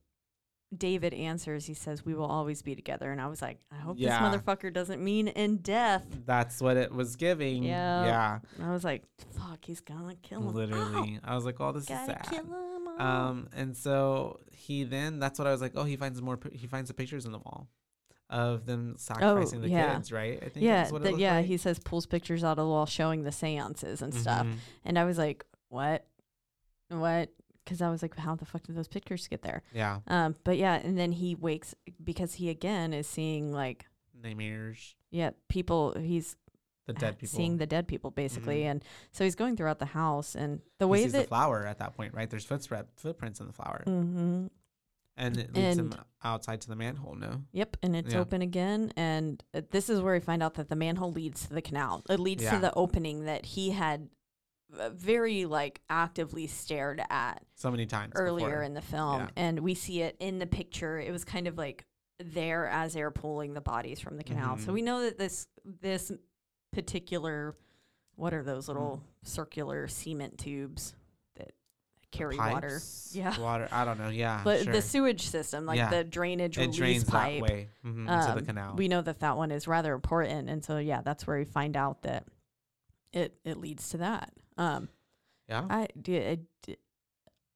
David 0.77 1.13
answers, 1.15 1.65
he 1.65 1.73
says, 1.73 2.05
We 2.05 2.13
will 2.13 2.25
always 2.27 2.61
be 2.61 2.75
together. 2.75 3.11
And 3.11 3.19
I 3.19 3.27
was 3.27 3.41
like, 3.41 3.59
I 3.71 3.77
hope 3.77 3.95
Yeah. 3.99 4.29
this 4.29 4.39
motherfucker 4.41 4.71
doesn't 4.71 5.03
mean 5.03 5.27
in 5.29 5.57
death. 5.57 6.05
that's 6.25 6.61
what 6.61 6.77
it 6.77 6.91
was 6.93 7.15
giving 7.15 7.63
Yeah. 7.63 8.05
yeah 8.05 8.39
And 8.57 8.67
I 8.67 8.71
was 8.71 8.83
like, 8.83 9.03
Fuck, 9.35 9.65
he's 9.65 9.79
gonna 9.81 10.15
kill 10.21 10.41
him. 10.41 10.53
literally 10.53 11.19
i 11.23 11.33
was 11.35 11.43
like 11.45 11.59
oh 11.59 11.71
this 11.71 11.83
is 11.83 11.89
Gotta 11.89 12.05
sad 12.13 12.27
kill 12.29 12.39
him. 12.43 12.49
oh. 12.53 12.95
um 13.03 13.47
and 13.55 13.75
so 13.75 14.39
he 14.51 14.83
then 14.83 15.19
that's 15.19 15.39
what 15.39 15.47
i 15.47 15.51
was 15.51 15.61
like 15.61 15.71
oh 15.75 15.83
he 15.85 15.95
finds 15.95 16.21
more 16.21 16.37
he 16.51 16.67
finds 16.67 16.87
the 16.89 16.93
pictures 16.93 17.25
in 17.25 17.31
the 17.31 17.39
wall 17.39 17.67
of 18.29 18.65
them 18.67 18.95
sacrificing 18.97 19.61
the 19.61 19.67
Oh, 19.67 19.71
yeah. 19.71 19.95
kids 19.95 20.11
right 20.11 20.37
i 20.43 20.49
think 20.49 20.63
yeah, 20.65 20.81
that's 20.81 20.91
what 20.91 21.03
it 21.05 21.17
yeah. 21.17 21.37
like. 21.37 21.45
He 21.47 21.57
says 21.57 21.79
pulls 21.79 22.05
pictures 22.05 22.43
out 22.43 22.51
of 22.51 22.57
the 22.57 22.65
wall 22.67 22.85
showing 22.85 23.23
the 23.23 23.31
seances 23.31 24.01
and 24.03 24.13
stuff. 24.13 24.45
Mhm. 24.45 24.55
And 24.85 24.99
I 24.99 25.05
was 25.05 25.17
like, 25.17 25.43
What? 25.69 26.05
What? 26.89 27.29
Because 27.69 27.83
I 27.83 27.89
was 27.89 28.01
like, 28.01 28.17
How 28.17 28.33
the 28.35 28.45
fuck 28.45 28.63
did 28.63 28.75
those 28.75 28.87
pictures 28.87 29.27
get 29.27 29.43
there? 29.43 29.61
yeah 29.71 29.99
Um, 30.07 30.35
but 30.43 30.57
yeah, 30.57 30.73
and 30.75 30.97
then 30.97 31.11
he 31.11 31.35
wakes 31.35 31.75
because 32.03 32.33
he 32.33 32.49
again 32.49 32.93
is 32.93 33.05
seeing 33.05 33.53
like, 33.53 33.85
nightmares 34.19 34.95
yeah, 35.11 35.31
people. 35.49 35.93
He's 35.97 36.35
the 36.87 36.93
dead 36.93 37.17
people 37.19 37.37
seeing 37.37 37.57
the 37.57 37.67
dead 37.67 37.87
people 37.87 38.09
basically, 38.09 38.61
Mhm. 38.61 38.71
and 38.71 38.83
so 39.11 39.23
he's 39.23 39.35
going 39.35 39.55
throughout 39.55 39.77
the 39.79 39.85
house, 39.85 40.33
and 40.35 40.61
the 40.79 40.87
he 40.87 40.91
way 40.91 41.03
sees 41.03 41.11
that 41.11 41.21
the 41.23 41.27
flower 41.27 41.65
at 41.67 41.77
that 41.77 41.95
point 41.95 42.13
right 42.15 42.29
there's 42.29 42.45
footspre- 42.45 42.87
footprints 42.95 43.39
in 43.39 43.45
the 43.47 43.53
flower 43.53 43.83
hmm 43.85 44.47
and 45.17 45.37
it 45.37 45.53
leads 45.53 45.77
him 45.77 45.93
outside 46.23 46.61
to 46.61 46.69
the 46.69 46.75
manhole 46.77 47.13
no 47.13 47.43
Yep, 47.51 47.77
and 47.83 47.95
it's 47.95 48.13
Yeah. 48.13 48.21
open 48.21 48.41
again, 48.41 48.91
and 48.95 49.43
uh, 49.53 49.61
this 49.69 49.89
is 49.89 49.99
where 50.01 50.13
we 50.13 50.19
find 50.21 50.41
out 50.41 50.53
that 50.55 50.69
the 50.69 50.75
manhole 50.77 51.11
leads 51.11 51.45
to 51.47 51.53
the 51.53 51.61
canal. 51.61 52.03
It 52.09 52.19
leads 52.21 52.41
Yeah. 52.43 52.51
to 52.55 52.59
the 52.59 52.73
opening 52.73 53.25
that 53.25 53.45
he 53.45 53.71
had 53.71 54.09
very 54.69 55.45
like 55.45 55.81
actively 55.89 56.47
stared 56.47 57.01
at 57.09 57.43
so 57.55 57.71
many 57.71 57.85
times 57.85 58.13
earlier 58.15 58.47
before. 58.49 58.63
in 58.63 58.73
the 58.73 58.81
film, 58.81 59.21
Yeah. 59.21 59.29
and 59.35 59.59
we 59.59 59.73
see 59.73 60.01
it 60.01 60.15
in 60.19 60.39
the 60.39 60.45
picture. 60.47 60.99
It 60.99 61.11
was 61.11 61.25
kind 61.25 61.47
of 61.47 61.57
like 61.57 61.85
there 62.19 62.67
as 62.67 62.93
they're 62.93 63.11
pulling 63.11 63.53
the 63.53 63.61
bodies 63.61 63.99
from 63.99 64.17
the 64.17 64.23
canal. 64.23 64.57
So 64.57 64.69
Mhm. 64.71 64.73
we 64.73 64.81
know 64.81 65.01
that 65.01 65.17
this 65.17 65.47
this 65.65 66.11
particular 66.71 67.55
what 68.15 68.33
are 68.33 68.43
those 68.43 68.67
little 68.67 68.97
Mm. 69.23 69.27
circular 69.27 69.87
cement 69.87 70.37
tubes 70.37 70.93
that 71.35 71.51
carry 72.11 72.35
water? 72.37 72.81
Yeah. 73.11 73.39
water 73.39 73.69
i 73.71 73.85
don't 73.85 73.97
know 73.97 74.09
yeah 74.09 74.41
But 74.43 74.63
sure. 74.65 74.73
the 74.73 74.81
sewage 74.81 75.21
system, 75.29 75.65
like 75.65 75.77
Yeah. 75.77 75.89
the 75.89 76.03
drainage 76.03 76.57
it 76.57 76.73
drains 76.73 77.05
pipe, 77.05 77.41
that 77.41 77.49
way 77.49 77.69
mhm, 77.85 77.99
into 78.01 78.05
the 78.33 78.39
um, 78.39 78.45
canal 78.45 78.75
we 78.75 78.89
know 78.89 79.01
that 79.01 79.19
that 79.19 79.37
one 79.37 79.51
is 79.51 79.67
rather 79.69 79.93
important, 79.93 80.49
and 80.49 80.63
so 80.63 80.77
yeah, 80.79 81.01
that's 81.01 81.25
where 81.25 81.37
we 81.37 81.45
find 81.45 81.77
out 81.77 82.01
that 82.03 82.27
it 83.13 83.39
it 83.45 83.57
leads 83.57 83.89
to 83.89 83.97
that. 83.97 84.33
Um, 84.59 84.89
yeah. 85.47 85.63
I, 85.69 85.87
d- 85.99 86.19
I 86.19 86.39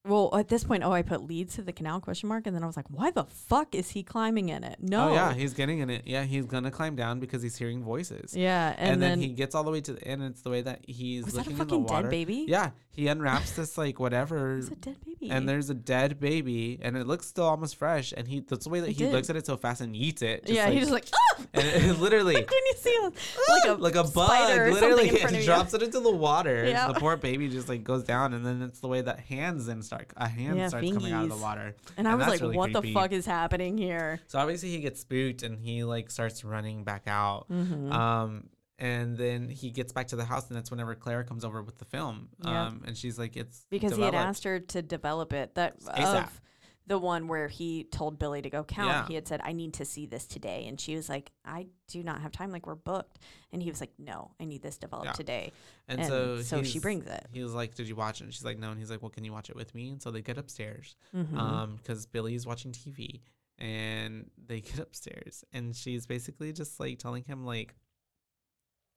well, 0.05 0.29
at 0.37 0.49
this 0.49 0.63
point, 0.65 0.83
oh, 0.83 0.91
I 0.91 1.01
put 1.01 1.23
leads 1.25 1.55
to 1.55 1.61
the 1.61 1.71
canal 1.71 2.01
question 2.01 2.27
mark, 2.27 2.45
and 2.45 2.55
then 2.55 2.61
I 2.63 2.65
was 2.67 2.75
like, 2.75 2.87
why 2.89 3.09
the 3.11 3.23
fuck 3.23 3.73
is 3.73 3.91
he 3.91 4.03
climbing 4.03 4.49
in 4.49 4.63
it? 4.63 4.77
No. 4.81 5.09
Oh 5.09 5.13
yeah, 5.13 5.33
he's 5.33 5.53
getting 5.53 5.79
in 5.79 5.89
it. 5.89 6.03
Yeah, 6.05 6.23
he's 6.23 6.45
gonna 6.45 6.71
climb 6.71 6.95
down 6.95 7.19
because 7.19 7.41
he's 7.41 7.55
hearing 7.55 7.83
voices. 7.83 8.35
yeah, 8.35 8.75
and, 8.77 8.93
And, 8.93 9.01
then, 9.01 9.09
then, 9.11 9.19
he 9.21 9.29
gets 9.29 9.55
all 9.55 9.63
the 9.63 9.71
way 9.71 9.81
to 9.81 9.93
the 9.93 10.05
end. 10.07 10.21
It's 10.23 10.41
the 10.41 10.49
way 10.49 10.61
that 10.61 10.81
he's 10.87 11.23
was 11.25 11.33
that 11.35 11.47
a 11.47 11.49
looking 11.49 11.53
in 11.53 11.57
the 11.59 11.65
fucking 11.65 11.85
dead 11.85 11.93
water. 11.93 12.09
baby? 12.09 12.45
Yeah, 12.47 12.71
he 12.91 13.07
unwraps 13.07 13.51
this 13.51 13.77
like 13.77 13.99
whatever, 13.99 14.57
it's 14.57 14.67
a 14.67 14.75
dead 14.75 14.97
baby. 15.05 15.31
and 15.31 15.47
there's 15.47 15.69
a 15.69 15.73
dead 15.73 16.19
baby, 16.19 16.79
and 16.81 16.97
it 16.97 17.07
looks 17.07 17.25
still 17.27 17.45
almost 17.45 17.77
fresh. 17.77 18.13
And 18.15 18.27
he 18.27 18.41
that's 18.41 18.65
the 18.65 18.69
way 18.71 18.81
that 18.81 18.89
It 18.89 18.97
he 18.97 19.03
did. 19.05 19.13
looks 19.13 19.29
at 19.29 19.35
it 19.37 19.45
so 19.45 19.55
fast 19.57 19.79
and 19.81 19.95
eats 19.95 20.21
it. 20.21 20.41
Just 20.45 20.53
yeah, 20.53 20.65
like, 20.65 20.73
he's 20.73 20.81
just 20.89 20.91
like, 20.91 21.05
ah! 21.13 21.43
and 21.53 21.65
it, 21.65 21.99
literally. 21.99 22.33
Didn't 22.35 22.49
you 22.51 22.73
see 22.75 22.95
a, 23.01 23.03
like 23.51 23.65
a 23.65 23.81
like 23.81 23.95
a 23.95 24.03
bug, 24.03 24.71
literally, 24.73 25.03
he 25.07 25.09
in 25.11 25.17
front 25.21 25.35
it 25.35 25.37
of 25.37 25.41
you? 25.43 25.45
drops 25.45 25.73
it 25.73 25.81
into 25.81 26.01
the 26.01 26.11
water. 26.11 26.65
Yeah. 26.65 26.87
The 26.89 26.99
poor 26.99 27.15
baby 27.15 27.47
just 27.49 27.69
like 27.69 27.83
goes 27.85 28.03
down, 28.03 28.33
and 28.33 28.45
then 28.45 28.61
it's 28.61 28.79
the 28.81 28.87
way 28.89 28.99
that 29.01 29.21
hands 29.21 29.65
then 29.65 29.81
start 29.93 30.11
a 30.17 30.27
hand 30.27 30.57
Yeah, 30.57 30.67
starts 30.67 30.91
coming 30.91 31.13
out 31.13 31.23
of 31.23 31.29
the 31.29 31.37
water. 31.37 31.75
And 31.97 32.07
I 32.07 32.15
was 32.15 32.27
like, 32.27 32.41
really 32.41 32.57
what 32.57 32.73
the 32.73 32.81
fuck 32.93 33.11
is 33.11 33.25
happening 33.25 33.77
here? 33.77 34.19
So 34.27 34.39
obviously 34.39 34.69
he 34.69 34.79
gets 34.79 35.01
spooked 35.01 35.43
and 35.43 35.59
he 35.59 35.83
like 35.83 36.11
starts 36.11 36.43
running 36.43 36.83
back 36.83 37.03
out. 37.07 37.45
Mm-hmm. 37.49 37.91
Um, 37.91 38.49
and 38.79 39.17
then 39.17 39.49
he 39.49 39.69
gets 39.71 39.93
back 39.93 40.07
to 40.07 40.15
the 40.15 40.25
house, 40.25 40.47
and 40.49 40.57
that's 40.57 40.71
whenever 40.71 40.95
Claire 40.95 41.23
comes 41.23 41.45
over 41.45 41.61
with 41.61 41.77
the 41.77 41.85
film. 41.85 42.29
Yeah. 42.43 42.65
Um, 42.65 42.83
and 42.85 42.97
she's 42.97 43.19
like, 43.19 43.37
"It's 43.37 43.65
because 43.69 43.95
he 43.95 44.01
had 44.01 44.15
asked 44.15 44.43
her 44.43 44.59
to 44.59 44.81
develop 44.81 45.31
it. 45.31 45.55
That 45.55 45.79
ASAP. 45.81 46.23
of 46.23 46.41
the 46.87 46.97
one 46.97 47.27
where 47.27 47.47
he 47.47 47.85
told 47.85 48.19
Billy 48.19 48.41
to 48.41 48.49
go 48.49 48.63
count. 48.63 48.89
Yeah. 48.89 49.07
He 49.07 49.13
had 49.15 49.27
said, 49.27 49.39
"I 49.43 49.51
need 49.53 49.73
to 49.75 49.85
see 49.85 50.05
this 50.05 50.25
today," 50.27 50.65
and 50.67 50.79
she 50.79 50.95
was 50.95 51.07
like, 51.09 51.31
"I 51.45 51.67
do 51.87 52.03
not 52.03 52.21
have 52.21 52.31
time. 52.31 52.51
Like 52.51 52.67
we're 52.67 52.75
booked." 52.75 53.19
And 53.51 53.61
he 53.63 53.69
was 53.69 53.79
like, 53.79 53.91
"No, 53.97 54.31
I 54.39 54.45
need 54.45 54.61
this 54.61 54.77
developed 54.77 55.07
Yeah. 55.07 55.13
today." 55.13 55.51
And, 55.87 55.99
and 56.01 56.09
so, 56.09 56.41
so 56.41 56.63
she 56.63 56.79
brings 56.79 57.05
it. 57.07 57.25
He 57.31 57.41
was 57.43 57.53
like, 57.53 57.75
"Did 57.75 57.87
you 57.87 57.95
watch 57.95 58.19
it?" 58.21 58.25
And 58.25 58.33
she's 58.33 58.43
like, 58.45 58.59
"No." 58.59 58.69
And 58.71 58.79
he's 58.79 58.89
like, 58.91 59.01
"Well, 59.01 59.11
can 59.11 59.23
you 59.23 59.31
watch 59.31 59.49
it 59.49 59.55
with 59.55 59.73
me?" 59.73 59.89
And 59.91 60.01
so 60.01 60.11
they 60.11 60.21
get 60.21 60.37
upstairs, 60.37 60.95
Mhm. 61.15 61.37
um, 61.37 61.75
because 61.77 62.05
Billy's 62.05 62.45
watching 62.45 62.71
TV, 62.73 63.21
and 63.57 64.29
they 64.45 64.61
get 64.61 64.79
upstairs, 64.79 65.43
and 65.53 65.75
she's 65.75 66.05
basically 66.05 66.51
just 66.53 66.79
like 66.79 66.99
telling 66.99 67.23
him 67.23 67.45
like, 67.45 67.75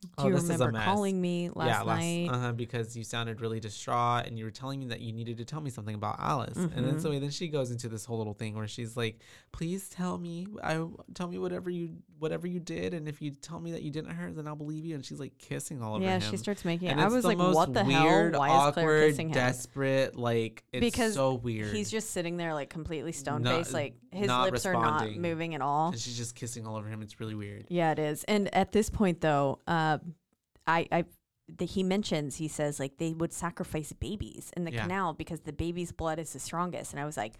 do 0.03 0.09
"Oh, 0.19 0.27
you 0.29 0.35
this 0.35 0.45
is 0.45 0.49
a 0.51 0.53
remember 0.53 0.73
mess." 0.73 0.85
calling 0.85 1.21
me 1.21 1.51
last 1.55 1.87
yeah, 1.87 1.95
night? 1.95 2.29
uh-huh, 2.31 2.53
because 2.53 2.97
you 2.97 3.05
sounded 3.05 3.41
really 3.41 3.61
distraught 3.61 4.27
and 4.27 4.39
you 4.39 4.45
were 4.45 4.51
telling 4.51 4.79
me 4.81 4.87
that 4.87 5.01
you 5.01 5.13
needed 5.13 5.37
to 5.39 5.45
tell 5.45 5.61
me 5.61 5.71
something 5.71 5.95
about 5.95 6.17
Alice. 6.19 6.57
And 6.57 6.73
then 6.87 6.97
Mhm. 6.97 7.03
so 7.03 7.19
then 7.19 7.31
she 7.31 7.49
goes 7.49 7.71
into 7.71 7.89
this 7.89 8.05
whole 8.05 8.19
little 8.19 8.35
thing 8.35 8.55
where 8.55 8.69
she's 8.69 8.97
like, 8.97 9.21
"Please 9.53 9.89
tell 9.89 10.19
me, 10.19 10.47
I 10.63 10.87
tell 11.15 11.29
me 11.29 11.39
whatever 11.39 11.71
you 11.71 12.03
whatever 12.19 12.47
you 12.47 12.61
did, 12.61 12.95
and 12.95 13.09
if 13.09 13.21
you 13.21 13.31
tell 13.31 13.61
me 13.61 13.73
that 13.73 13.83
you 13.83 13.91
didn't 13.91 14.11
hurt, 14.11 14.37
then 14.37 14.47
I'll 14.47 14.57
believe 14.57 14.85
you." 14.85 14.95
And 14.95 15.05
she's 15.05 15.21
like 15.21 15.37
kissing 15.39 15.83
all 15.83 15.95
over 15.95 16.05
yeah, 16.05 16.17
him. 16.17 16.23
Yeah, 16.23 16.31
she 16.31 16.37
starts 16.37 16.65
making. 16.65 16.89
and 16.89 17.01
I 17.01 17.09
was 17.09 17.25
like, 17.25 17.39
"What 17.39 17.73
the 17.75 17.85
weird, 17.85 18.35
hell? 18.35 18.41
Why 18.41 18.49
is 18.69 18.75
Claire 18.75 18.87
awkward, 18.89 19.11
kissing 19.11 19.29
him?" 19.29 19.35
desperate, 19.35 20.17
like 20.17 20.65
it's 20.73 20.81
Because 20.81 21.15
so 21.15 21.35
weird. 21.35 21.75
He's 21.75 21.91
just 21.91 22.11
sitting 22.11 22.37
there 22.37 22.55
like 22.55 22.71
completely 22.71 23.13
stone 23.13 23.45
faced, 23.45 23.73
like 23.73 23.95
his 24.11 24.29
lips 24.29 24.67
are 24.67 24.73
not 24.73 25.11
moving 25.17 25.55
at 25.55 25.61
all. 25.61 25.89
and 25.89 25.99
she's 25.99 26.17
just 26.17 26.35
kissing 26.35 26.67
all 26.67 26.77
over 26.77 26.89
him. 26.89 27.03
It's 27.03 27.21
really 27.21 27.35
weird. 27.35 27.67
Yeah, 27.69 27.93
it 27.93 27.99
is. 27.99 28.25
And 28.25 28.53
at 28.55 28.73
this 28.73 28.91
point, 28.91 29.21
though, 29.21 29.61
uh, 29.67 29.99
I, 30.67 30.89
I, 30.91 31.05
the, 31.49 31.65
he 31.65 31.83
mentions 31.83 32.37
he 32.37 32.49
says 32.49 32.81
like 32.81 32.99
they 32.99 33.13
would 33.13 33.33
sacrifice 33.33 33.93
babies 33.93 34.51
in 34.57 34.65
the 34.65 34.73
Yeah. 34.73 34.83
canal 34.83 35.13
because 35.15 35.41
the 35.41 35.53
baby's 35.53 35.93
blood 35.93 36.19
is 36.19 36.33
the 36.33 36.41
strongest. 36.41 36.93
And 36.93 37.01
I 37.01 37.05
was 37.05 37.17
like, 37.17 37.35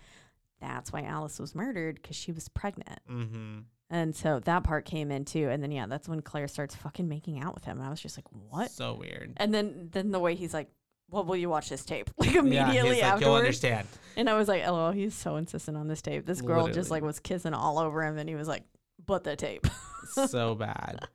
that's 0.61 0.93
why 0.93 1.03
Alice 1.03 1.39
was 1.39 1.55
murdered 1.55 1.97
because 2.01 2.17
she 2.17 2.33
was 2.33 2.49
pregnant. 2.49 3.01
Mm-hmm. 3.11 3.59
And 3.89 4.17
so 4.17 4.41
that 4.41 4.65
part 4.65 4.85
came 4.85 5.11
in 5.13 5.25
too. 5.25 5.49
And 5.49 5.63
then 5.63 5.71
yeah, 5.71 5.87
that's 5.87 6.09
when 6.09 6.21
Claire 6.21 6.49
starts 6.49 6.75
fucking 6.75 7.09
making 7.09 7.41
out 7.41 7.55
with 7.55 7.65
him. 7.65 7.79
And 7.79 7.87
I 7.87 7.91
was 7.91 8.01
just 8.01 8.19
like, 8.19 8.27
what? 8.51 8.71
So 8.71 8.95
weird. 8.95 9.35
And 9.37 9.55
then 9.55 9.89
then 9.93 10.11
the 10.11 10.21
way 10.21 10.35
he's 10.35 10.53
like. 10.55 10.69
Well, 11.09 11.23
will 11.23 11.37
you 11.37 11.49
watch 11.49 11.69
this 11.69 11.85
tape? 11.85 12.11
Like 12.19 12.35
immediately 12.35 12.95
he's 12.97 13.03
like, 13.03 13.21
You'll 13.21 13.35
understand. 13.35 13.87
and 14.17 14.29
I 14.29 14.35
was 14.35 14.49
like, 14.49 14.65
"Oh, 14.67 14.91
he's 14.91 15.15
so 15.15 15.37
insistent 15.37 15.77
on 15.77 15.87
this 15.87 16.03
tape." 16.03 16.27
This 16.27 16.41
girl 16.41 16.67
just 16.67 16.91
like 16.91 17.05
was 17.05 17.21
kissing 17.21 17.55
all 17.55 17.79
over 17.79 18.03
him, 18.05 18.19
and 18.19 18.29
he 18.29 18.35
was 18.35 18.49
like, 18.49 18.65
"But 19.07 19.23
the 19.23 19.37
tape." 19.37 19.69
so 20.27 20.57
bad. 20.57 21.07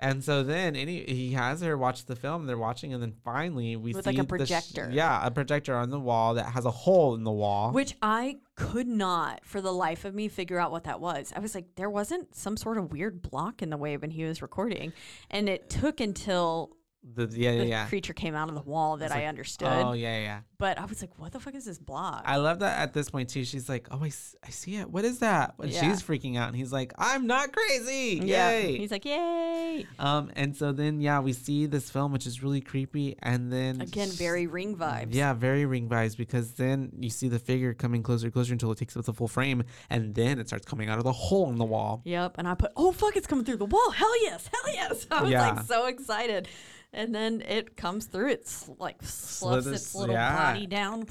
And 0.00 0.22
so 0.22 0.42
then 0.42 0.76
any 0.76 1.02
he 1.04 1.32
has 1.32 1.60
her 1.62 1.76
watch 1.76 2.04
the 2.06 2.14
film. 2.16 2.46
They're 2.46 2.56
watching, 2.58 2.92
and 2.94 3.02
then 3.02 3.14
finally 3.24 3.74
we 3.76 3.92
With, 3.92 4.04
see 4.04 4.10
like, 4.10 4.18
a 4.18 4.22
the 4.22 4.46
sh- 4.46 4.50
projector. 4.50 4.90
yeah, 4.92 5.26
a 5.26 5.30
projector 5.30 5.74
on 5.74 5.90
the 5.90 5.98
wall 5.98 6.34
that 6.34 6.46
has 6.46 6.64
a 6.64 6.70
hole 6.70 7.14
in 7.14 7.24
the 7.24 7.32
wall. 7.32 7.72
Which 7.72 7.94
I 8.00 8.38
could 8.54 8.86
not, 8.88 9.44
for 9.44 9.60
the 9.60 9.72
life 9.72 10.04
of 10.04 10.14
me, 10.14 10.28
figure 10.28 10.58
out 10.58 10.70
what 10.70 10.84
that 10.84 11.00
was. 11.00 11.32
I 11.34 11.40
was 11.40 11.54
like, 11.54 11.74
there 11.76 11.90
wasn't 11.90 12.34
some 12.34 12.56
sort 12.56 12.78
of 12.78 12.92
weird 12.92 13.22
block 13.22 13.60
in 13.62 13.70
the 13.70 13.76
way 13.76 13.96
when 13.96 14.10
he 14.10 14.24
was 14.24 14.40
recording, 14.40 14.92
and 15.30 15.48
it 15.48 15.68
took 15.68 16.00
until 16.00 16.76
the 17.14 17.28
yeah 17.32 17.52
yeah 17.52 17.58
the 17.58 17.66
yeah. 17.66 17.86
creature 17.86 18.12
came 18.12 18.34
out 18.34 18.48
of 18.48 18.54
the 18.56 18.60
wall 18.62 18.96
that 18.98 19.12
I 19.12 19.20
like, 19.20 19.26
understood. 19.28 19.68
Oh 19.68 19.92
yeah 19.92 20.18
yeah. 20.20 20.40
But 20.58 20.78
I 20.78 20.84
was 20.84 21.00
like, 21.00 21.16
what 21.18 21.30
the 21.32 21.38
fuck 21.38 21.54
is 21.54 21.64
this 21.64 21.78
block? 21.78 22.24
I 22.26 22.36
love 22.36 22.58
that 22.58 22.78
at 22.80 22.92
this 22.92 23.08
point 23.10 23.28
too. 23.28 23.44
She's 23.44 23.68
like, 23.68 23.86
"Oh, 23.92 24.02
I, 24.02 24.06
I 24.44 24.50
see 24.50 24.74
it. 24.76 24.90
What 24.90 25.04
is 25.04 25.20
that?" 25.20 25.54
And 25.60 25.70
Yeah. 25.70 25.80
she's 25.82 26.02
freaking 26.02 26.36
out, 26.36 26.48
and 26.48 26.56
he's 26.56 26.72
like, 26.72 26.92
"I'm 26.98 27.28
not 27.28 27.52
crazy. 27.52 28.20
yeah, 28.24 28.50
Yay!" 28.50 28.76
he's 28.78 28.90
like, 28.90 29.04
yay! 29.04 29.86
um, 30.00 30.32
and 30.34 30.56
so 30.56 30.72
then 30.72 31.00
yeah, 31.00 31.20
we 31.20 31.32
see 31.32 31.66
this 31.66 31.88
film, 31.88 32.10
which 32.12 32.26
is 32.26 32.42
really 32.42 32.60
creepy, 32.60 33.14
and 33.22 33.52
then 33.52 33.80
Again, 33.80 34.08
very 34.10 34.48
ring 34.48 34.76
vibes. 34.76 35.14
Yeah, 35.14 35.32
very 35.34 35.64
ring 35.66 35.88
vibes 35.88 36.16
because 36.16 36.54
then 36.54 36.90
you 36.98 37.10
see 37.10 37.28
the 37.28 37.38
figure 37.38 37.72
coming 37.74 38.02
closer 38.02 38.26
and 38.26 38.32
closer 38.32 38.52
until 38.52 38.72
it 38.72 38.78
takes 38.78 38.96
up 38.96 39.04
the 39.04 39.12
full 39.14 39.28
frame, 39.28 39.62
and 39.88 40.12
then 40.16 40.40
it 40.40 40.48
starts 40.48 40.66
coming 40.66 40.88
out 40.88 40.98
of 40.98 41.04
the 41.04 41.12
hole 41.12 41.48
in 41.50 41.56
the 41.58 41.64
wall. 41.64 42.02
Yep. 42.04 42.34
And 42.38 42.48
I 42.48 42.54
put, 42.54 42.72
oh 42.76 42.90
fuck, 42.90 43.16
it's 43.16 43.28
coming 43.28 43.44
through 43.44 43.58
the 43.58 43.64
wall. 43.66 43.90
Hell 43.92 44.22
yes, 44.24 44.50
hell 44.52 44.74
yes. 44.74 45.06
I 45.12 45.22
was 45.22 45.30
Yeah. 45.30 45.50
like 45.50 45.64
so 45.66 45.86
excited. 45.86 46.48
And 46.92 47.14
then 47.14 47.42
it 47.42 47.76
comes 47.76 48.06
through. 48.06 48.30
It's 48.30 48.68
like 48.78 48.96
Slithers- 49.02 49.66
its 49.74 49.94
little 49.94 50.14
yeah. 50.14 50.52
body 50.52 50.66
down. 50.66 51.06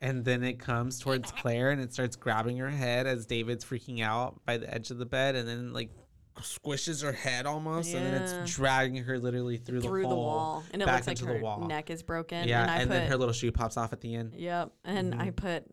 And 0.00 0.24
then 0.24 0.42
it 0.42 0.58
comes 0.58 0.98
towards 0.98 1.30
Claire 1.40 1.70
and 1.70 1.80
it 1.80 1.92
starts 1.92 2.16
grabbing 2.16 2.56
her 2.58 2.70
head 2.70 3.06
as 3.06 3.26
David's 3.26 3.64
freaking 3.64 4.02
out 4.02 4.40
by 4.46 4.56
the 4.56 4.72
edge 4.72 4.90
of 4.90 4.98
the 4.98 5.06
bed, 5.06 5.34
and 5.36 5.48
then 5.48 5.72
like 5.72 5.90
squishes 6.40 7.02
her 7.02 7.12
head 7.12 7.46
almost, 7.46 7.94
and 7.94 8.04
then 8.04 8.20
it's 8.22 8.54
dragging 8.54 9.04
her 9.04 9.18
literally 9.18 9.56
through, 9.56 9.80
through 9.80 10.02
the, 10.02 10.08
the, 10.08 10.14
hole, 10.14 10.24
wall, 10.24 10.62
and 10.72 10.82
it 10.82 10.86
back 10.86 11.06
looks 11.06 11.20
like 11.22 11.28
her 11.30 11.38
the 11.38 11.44
wall. 11.44 11.60
neck 11.68 11.90
is 11.90 12.02
broken. 12.02 12.48
Yeah, 12.48 12.62
and 12.62 12.70
and, 12.70 12.90
put, 12.90 12.94
then 12.94 13.08
her 13.08 13.16
little 13.16 13.32
shoe 13.32 13.52
pops 13.52 13.76
off 13.76 13.92
at 13.92 14.00
the 14.00 14.14
end. 14.16 14.34
yep, 14.36 14.72
and 14.84 15.14
I 15.14 15.30
Mhm. 15.30 15.36
put 15.36 15.64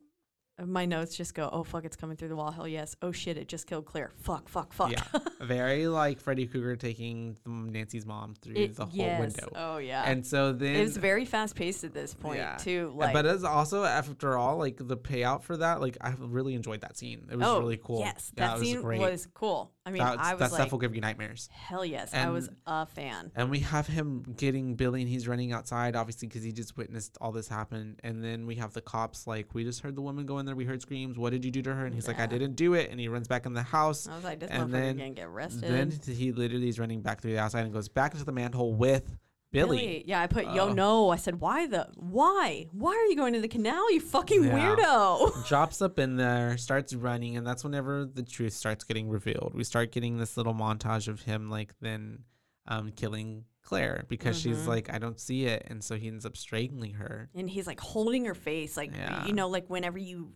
my 0.64 0.86
notes 0.86 1.16
just 1.16 1.34
go, 1.34 1.50
oh 1.52 1.64
fuck, 1.64 1.86
it's 1.86 1.96
coming 1.96 2.16
through 2.18 2.28
the 2.28 2.36
wall. 2.36 2.52
Hell 2.52 2.68
yes. 2.68 2.96
Oh 3.02 3.12
shit, 3.12 3.38
it 3.38 3.48
just 3.48 3.66
killed 3.68 3.86
Claire. 3.86 4.12
Fuck, 4.22 4.48
fuck, 4.48 4.74
fuck. 4.74 4.92
Yeah, 4.92 5.04
very 5.42 5.88
like 5.88 6.20
Freddy 6.20 6.46
Krueger 6.46 6.76
taking 6.76 7.38
Nancy's 7.46 8.06
mom 8.06 8.36
through 8.42 8.54
It- 8.56 8.76
the 8.76 8.86
whole 8.86 8.96
yes. 8.96 9.20
window. 9.20 9.50
Oh 9.56 9.78
yeah. 9.78 10.04
And 10.06 10.26
so 10.26 10.52
then 10.54 10.76
it 10.76 10.82
was 10.84 10.98
very 10.98 11.26
fast 11.26 11.56
paced 11.56 11.84
at 11.84 11.94
this 11.94 12.14
point 12.14 12.38
Yeah. 12.40 12.58
too. 12.58 12.92
Like, 12.96 13.14
but 13.14 13.26
it's 13.26 13.44
also 13.44 13.84
after 13.86 14.38
all 14.38 14.58
like 14.58 14.78
the 14.78 14.98
payout 14.98 15.44
for 15.44 15.58
that 15.58 15.82
like 15.82 15.98
i 16.02 16.14
really 16.20 16.54
enjoyed 16.54 16.82
that 16.82 16.98
scene 16.98 17.28
it 17.32 17.38
was 17.38 17.48
oh 17.48 17.60
really 17.60 17.80
cool 17.84 18.00
Yes, 18.00 18.32
Yeah, 18.38 18.48
that 18.48 18.60
was 18.60 18.68
scene 18.68 18.82
great. 18.82 19.00
was 19.00 19.28
cool. 19.34 19.72
I 19.86 19.90
mean, 19.90 20.04
That's- 20.04 20.20
I 20.22 20.34
was 20.34 20.40
that 20.40 20.52
like, 20.52 20.62
stuff 20.62 20.72
will 20.72 20.80
give 20.80 20.94
you 20.94 21.02
nightmares. 21.02 21.50
hell 21.52 21.84
yes, 21.84 22.14
I 22.14 22.30
was 22.30 22.50
a 22.68 22.86
fan. 22.86 23.32
and 23.36 23.50
we 23.50 23.60
have 23.60 23.88
him 23.88 24.22
getting 24.38 24.76
billy 24.76 25.02
and 25.02 25.10
he's 25.10 25.28
running 25.28 25.52
outside 25.54 25.96
obviously 25.96 26.28
because 26.28 26.44
he 26.44 26.52
just 26.52 26.78
witnessed 26.78 27.18
all 27.20 27.32
this 27.32 27.48
happen. 27.48 28.00
And 28.04 28.24
then 28.24 28.46
we 28.46 28.56
have 28.56 28.74
the 28.74 28.82
cops 28.82 29.26
like 29.26 29.54
we 29.56 29.64
just 29.64 29.82
heard 29.82 29.96
the 29.96 30.02
woman 30.02 30.26
go 30.28 30.38
in 30.40 30.46
there 30.46 30.56
we 30.56 30.66
heard 30.66 30.82
screams 30.84 31.18
what 31.18 31.32
did 31.32 31.44
you 31.44 31.50
do 31.52 31.62
to 31.64 31.74
her? 31.74 31.86
And 31.86 31.96
he's 31.96 32.08
like 32.08 32.20
i 32.20 32.28
didn't 32.28 32.56
do 32.56 32.76
it. 32.76 32.92
And 32.92 33.00
he 33.00 33.08
runs 33.08 33.28
back 33.28 33.46
in 33.48 33.54
the 33.54 33.64
house. 33.64 34.08
I 34.08 34.16
was 34.16 34.24
like, 34.24 34.40
this 34.40 34.52
and 34.52 34.70
motherfucker 34.70 34.72
then- 34.72 34.98
gonna 34.98 35.10
get 35.12 35.26
arrested. 35.26 35.62
then 35.64 35.92
he 36.16 36.32
literally 36.32 36.70
is 36.70 36.78
running 36.80 37.02
back 37.02 37.22
through 37.22 37.32
the 37.32 37.40
outside 37.40 37.64
and 37.64 37.74
goes 37.74 37.90
back 37.90 38.14
into 38.14 38.26
the 38.26 38.32
manhole 38.32 38.76
with 38.76 39.18
billy, 39.52 40.04
Yeah, 40.08 40.22
I 40.22 40.28
put 40.28 40.46
yo 40.46 40.70
Oh. 40.70 40.74
no. 40.74 41.10
I 41.10 41.16
said, 41.18 41.40
why 41.40 41.68
the 41.68 41.88
why? 41.96 42.68
Why 42.72 42.92
are 42.94 43.06
you 43.08 43.16
going 43.16 43.34
to 43.34 43.42
the 43.42 43.48
canal? 43.48 43.92
You 43.92 44.00
fucking 44.00 44.44
Yeah. 44.44 44.76
weirdo. 44.76 45.48
drops 45.48 45.82
up 45.82 46.00
in 46.00 46.16
there, 46.18 46.58
starts 46.58 46.94
running, 46.94 47.38
and 47.38 47.46
that's 47.46 47.64
whenever 47.64 48.06
the 48.06 48.24
truth 48.24 48.54
starts 48.54 48.84
getting 48.84 49.10
revealed. 49.10 49.52
We 49.54 49.64
start 49.64 49.92
getting 49.92 50.18
this 50.18 50.38
little 50.38 50.54
montage 50.54 51.08
of 51.08 51.22
him 51.22 51.50
like 51.50 51.74
then 51.82 52.24
um, 52.68 52.92
killing 52.92 53.46
Claire 53.64 54.06
because 54.08 54.40
she's 54.40 54.60
Mhm. 54.60 54.68
like, 54.68 54.94
I 54.94 55.00
don't 55.00 55.20
see 55.20 55.46
it, 55.46 55.64
and 55.68 55.84
so 55.84 55.96
he 55.96 56.08
ends 56.08 56.26
up 56.26 56.38
strangling 56.38 56.94
her. 56.94 57.30
and 57.36 57.50
he's 57.50 57.66
like 57.68 57.80
holding 57.80 58.26
her 58.26 58.36
face, 58.36 58.78
like 58.78 58.92
Yeah. 58.96 59.26
you 59.26 59.34
know, 59.34 59.50
like 59.50 59.68
whenever 59.70 59.98
you, 59.98 60.34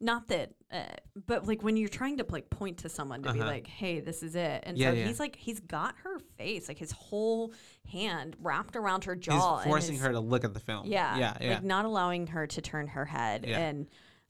not 0.00 0.28
that, 0.28 0.52
uh, 0.72 0.82
but 1.26 1.46
like 1.46 1.62
when 1.62 1.76
you're 1.76 1.88
trying 1.88 2.16
to 2.18 2.26
like 2.28 2.50
point 2.50 2.78
to 2.78 2.88
someone 2.88 3.22
to 3.22 3.32
be 3.32 3.40
Uh-huh. 3.40 3.48
like, 3.48 3.66
hey, 3.66 4.00
this 4.00 4.22
is 4.22 4.34
it, 4.34 4.62
and 4.66 4.76
Yeah, 4.78 4.90
so 4.90 4.96
yeah. 4.96 5.06
he's 5.06 5.20
like, 5.20 5.36
he's 5.36 5.60
got 5.60 5.94
her 6.02 6.18
face, 6.36 6.68
like 6.68 6.78
his 6.78 6.92
whole 6.92 7.52
hand 7.90 8.36
wrapped 8.40 8.76
around 8.76 9.04
her 9.04 9.16
jaw, 9.16 9.56
He's 9.58 9.64
and 9.64 9.70
forcing 9.70 9.94
his- 9.94 10.02
her 10.02 10.12
to 10.12 10.20
look 10.20 10.44
at 10.44 10.54
the 10.54 10.60
film. 10.60 10.86
Yeah, 10.86 11.16
yeah, 11.18 11.36
yeah. 11.40 11.50
like 11.54 11.64
not 11.64 11.84
allowing 11.84 12.26
her 12.28 12.46
to 12.46 12.60
turn 12.60 12.88
her 12.88 13.04
head, 13.04 13.44
Yeah. 13.46 13.58
and, 13.58 13.86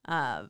uh, 0.07 0.45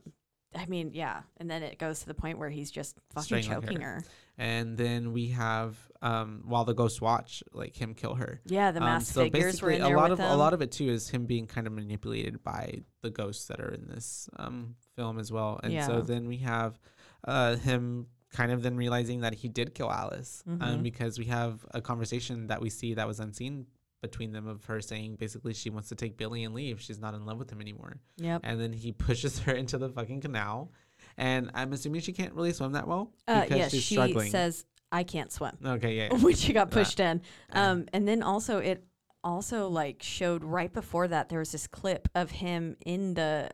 I 0.57 0.65
mean, 0.67 0.91
yeah, 0.93 1.23
and 1.37 1.49
then 1.51 1.63
it 1.63 1.77
goes 1.79 1.99
to 2.01 2.05
the 2.05 2.13
point 2.13 2.37
where 2.39 2.49
he's 2.49 2.71
just 2.71 2.97
fucking 3.13 3.23
Strangling 3.25 3.61
choking 3.61 3.81
her. 3.81 3.95
her. 3.95 4.03
and 4.37 4.77
then 4.77 5.11
we 5.11 5.29
have 5.29 5.77
um, 6.05 6.43
while 6.45 6.65
the 6.65 6.73
ghosts 6.73 7.01
watch, 7.01 7.43
like 7.51 7.75
him 7.75 7.93
kill 7.95 8.15
her. 8.15 8.39
Yeah, 8.45 8.71
the 8.71 8.81
Um, 8.83 9.01
so 9.01 9.23
figures 9.23 9.61
were 9.61 9.69
basically, 9.69 9.75
in 9.77 9.81
a 9.81 9.85
there 9.85 9.97
lot 9.97 10.09
with 10.11 10.19
of 10.19 10.25
him. 10.25 10.31
a 10.31 10.35
lot 10.37 10.53
of 10.53 10.61
it 10.61 10.71
too 10.71 10.89
is 10.89 11.09
him 11.09 11.25
being 11.25 11.47
kind 11.47 11.65
of 11.67 11.73
manipulated 11.73 12.43
by 12.43 12.81
the 13.01 13.09
ghosts 13.09 13.45
that 13.47 13.59
are 13.59 13.69
in 13.73 13.87
this 13.87 14.29
um, 14.37 14.75
film 14.95 15.17
as 15.19 15.31
well. 15.31 15.59
And 15.63 15.83
so 15.83 16.01
then 16.01 16.27
we 16.27 16.37
have 16.37 16.79
uh, 17.27 17.55
him 17.55 18.07
kind 18.31 18.51
of 18.51 18.61
then 18.61 18.75
realizing 18.77 19.21
that 19.21 19.33
he 19.33 19.47
did 19.47 19.73
kill 19.73 19.91
Alice, 19.91 20.43
um, 20.47 20.59
Mhm. 20.59 20.83
because 20.83 21.17
we 21.17 21.25
have 21.25 21.65
a 21.71 21.81
conversation 21.81 22.47
that 22.47 22.61
we 22.61 22.69
see 22.69 22.93
that 22.93 23.07
was 23.07 23.19
unseen 23.19 23.65
between 24.01 24.31
them 24.33 24.45
of 24.47 24.63
her 24.65 24.81
saying 24.81 25.15
basically 25.15 25.53
she 25.53 25.69
wants 25.71 25.89
to 25.89 25.95
take 25.95 26.17
Billy 26.17 26.43
and 26.43 26.53
leave. 26.53 26.79
She's 26.79 26.99
not 26.99 27.15
in 27.15 27.25
love 27.25 27.39
with 27.39 27.49
him 27.49 27.61
anymore. 27.61 27.97
Yep. 28.17 28.41
And 28.43 28.59
then 28.61 28.73
he 28.73 28.91
pushes 29.07 29.39
her 29.39 29.53
into 29.53 29.77
the 29.79 29.89
fucking 29.89 30.21
canal. 30.21 30.71
And 31.17 31.49
I'm 31.55 31.73
assuming 31.73 32.01
she 32.01 32.13
can't 32.13 32.33
really 32.33 32.51
swim 32.53 32.73
that 32.73 32.87
well 32.87 33.11
Uh, 33.27 33.41
because 33.41 33.57
yes, 33.57 33.71
she's 33.71 33.83
she 33.83 33.95
struggling. 33.95 34.29
says, 34.31 34.65
"I 34.99 35.03
can't 35.03 35.31
swim," 35.31 35.57
okay, 35.65 35.93
yeah. 35.95 36.07
yeah. 36.11 36.17
when 36.17 36.35
she 36.35 36.53
got 36.53 36.71
pushed 36.71 36.99
in. 36.99 37.21
Yeah. 37.53 37.71
Um, 37.71 37.85
and 37.93 38.07
then 38.07 38.23
also 38.23 38.57
it 38.59 38.83
also 39.23 39.67
like 39.69 40.01
showed 40.03 40.43
right 40.43 40.71
before 40.71 41.07
that 41.07 41.29
there 41.29 41.39
was 41.39 41.51
this 41.51 41.67
clip 41.67 42.07
of 42.15 42.31
him 42.31 42.75
in 42.85 43.13
the 43.15 43.49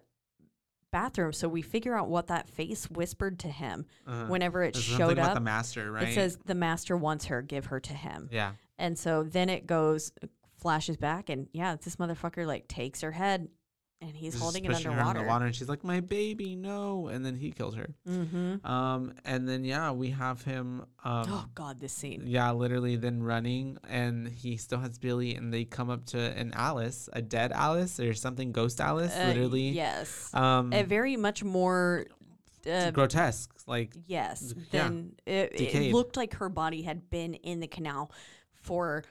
bathroom, 0.91 1.31
so 1.31 1.47
we 1.47 1.61
figure 1.61 1.95
out 1.97 2.09
what 2.09 2.27
that 2.27 2.49
face 2.49 2.89
whispered 2.91 3.39
to 3.39 3.47
him 3.47 3.85
Uh-huh. 4.05 4.25
whenever 4.25 4.61
it 4.63 4.73
There's 4.73 4.83
showed 4.83 5.17
up. 5.19 5.33
the 5.33 5.39
master, 5.39 5.89
right? 5.91 6.09
It 6.09 6.13
says 6.13 6.37
the 6.45 6.55
master 6.55 6.97
wants 6.97 7.25
her, 7.25 7.41
give 7.41 7.67
her 7.67 7.79
to 7.79 7.93
him. 7.93 8.27
yeah. 8.31 8.51
And 8.77 8.97
so 8.99 9.23
then 9.23 9.47
it 9.49 9.65
goes, 9.67 10.11
flashes 10.57 10.97
back, 10.97 11.29
and 11.29 11.47
yeah, 11.53 11.75
this 11.81 11.95
motherfucker 11.95 12.45
like 12.45 12.67
takes 12.67 13.01
her 13.01 13.11
head, 13.13 13.47
and 14.01 14.15
he's 14.15 14.33
Just 14.33 14.43
holding 14.43 14.65
it 14.65 14.71
her 14.83 14.99
underwater. 14.99 15.45
and 15.45 15.55
she's 15.55 15.69
like, 15.69 15.83
"My 15.83 15.99
baby, 15.99 16.55
no!" 16.55 17.07
And 17.07 17.23
then 17.25 17.35
he 17.35 17.51
kills 17.51 17.75
her. 17.75 17.87
Mm-hmm. 18.07 18.65
Um, 18.65 19.13
and 19.25 19.47
then 19.47 19.63
yeah, 19.63 19.91
we 19.91 20.09
have 20.09 20.41
him. 20.43 20.81
Um, 21.03 21.25
oh 21.29 21.45
God, 21.53 21.79
this 21.79 21.93
scene. 21.93 22.23
yeah, 22.25 22.51
literally 22.51 22.95
then 22.95 23.21
running, 23.23 23.77
and 23.87 24.27
he 24.27 24.57
still 24.57 24.79
has 24.79 24.97
Billy, 24.97 25.35
and 25.35 25.53
they 25.53 25.65
come 25.65 25.89
up 25.89 26.05
to 26.07 26.19
an 26.19 26.51
Alice, 26.55 27.09
a 27.13 27.21
dead 27.21 27.51
Alice 27.51 27.99
or 27.99 28.13
something, 28.13 28.51
ghost 28.51 28.81
Alice, 28.81 29.15
Uh, 29.15 29.27
literally. 29.27 29.69
yes, 29.69 30.33
Um, 30.33 30.73
a 30.73 30.83
very 30.83 31.15
much 31.17 31.43
more. 31.43 32.07
Uh, 32.71 32.91
grotesque, 32.91 33.51
like 33.65 33.91
yes, 34.05 34.53
yeah, 34.71 34.83
then 34.83 35.13
it, 35.25 35.59
it 35.59 35.91
looked 35.93 36.15
like 36.15 36.35
her 36.35 36.47
body 36.47 36.83
had 36.83 37.09
been 37.09 37.33
in 37.33 37.59
the 37.59 37.65
canal 37.67 38.11
for 38.53 39.03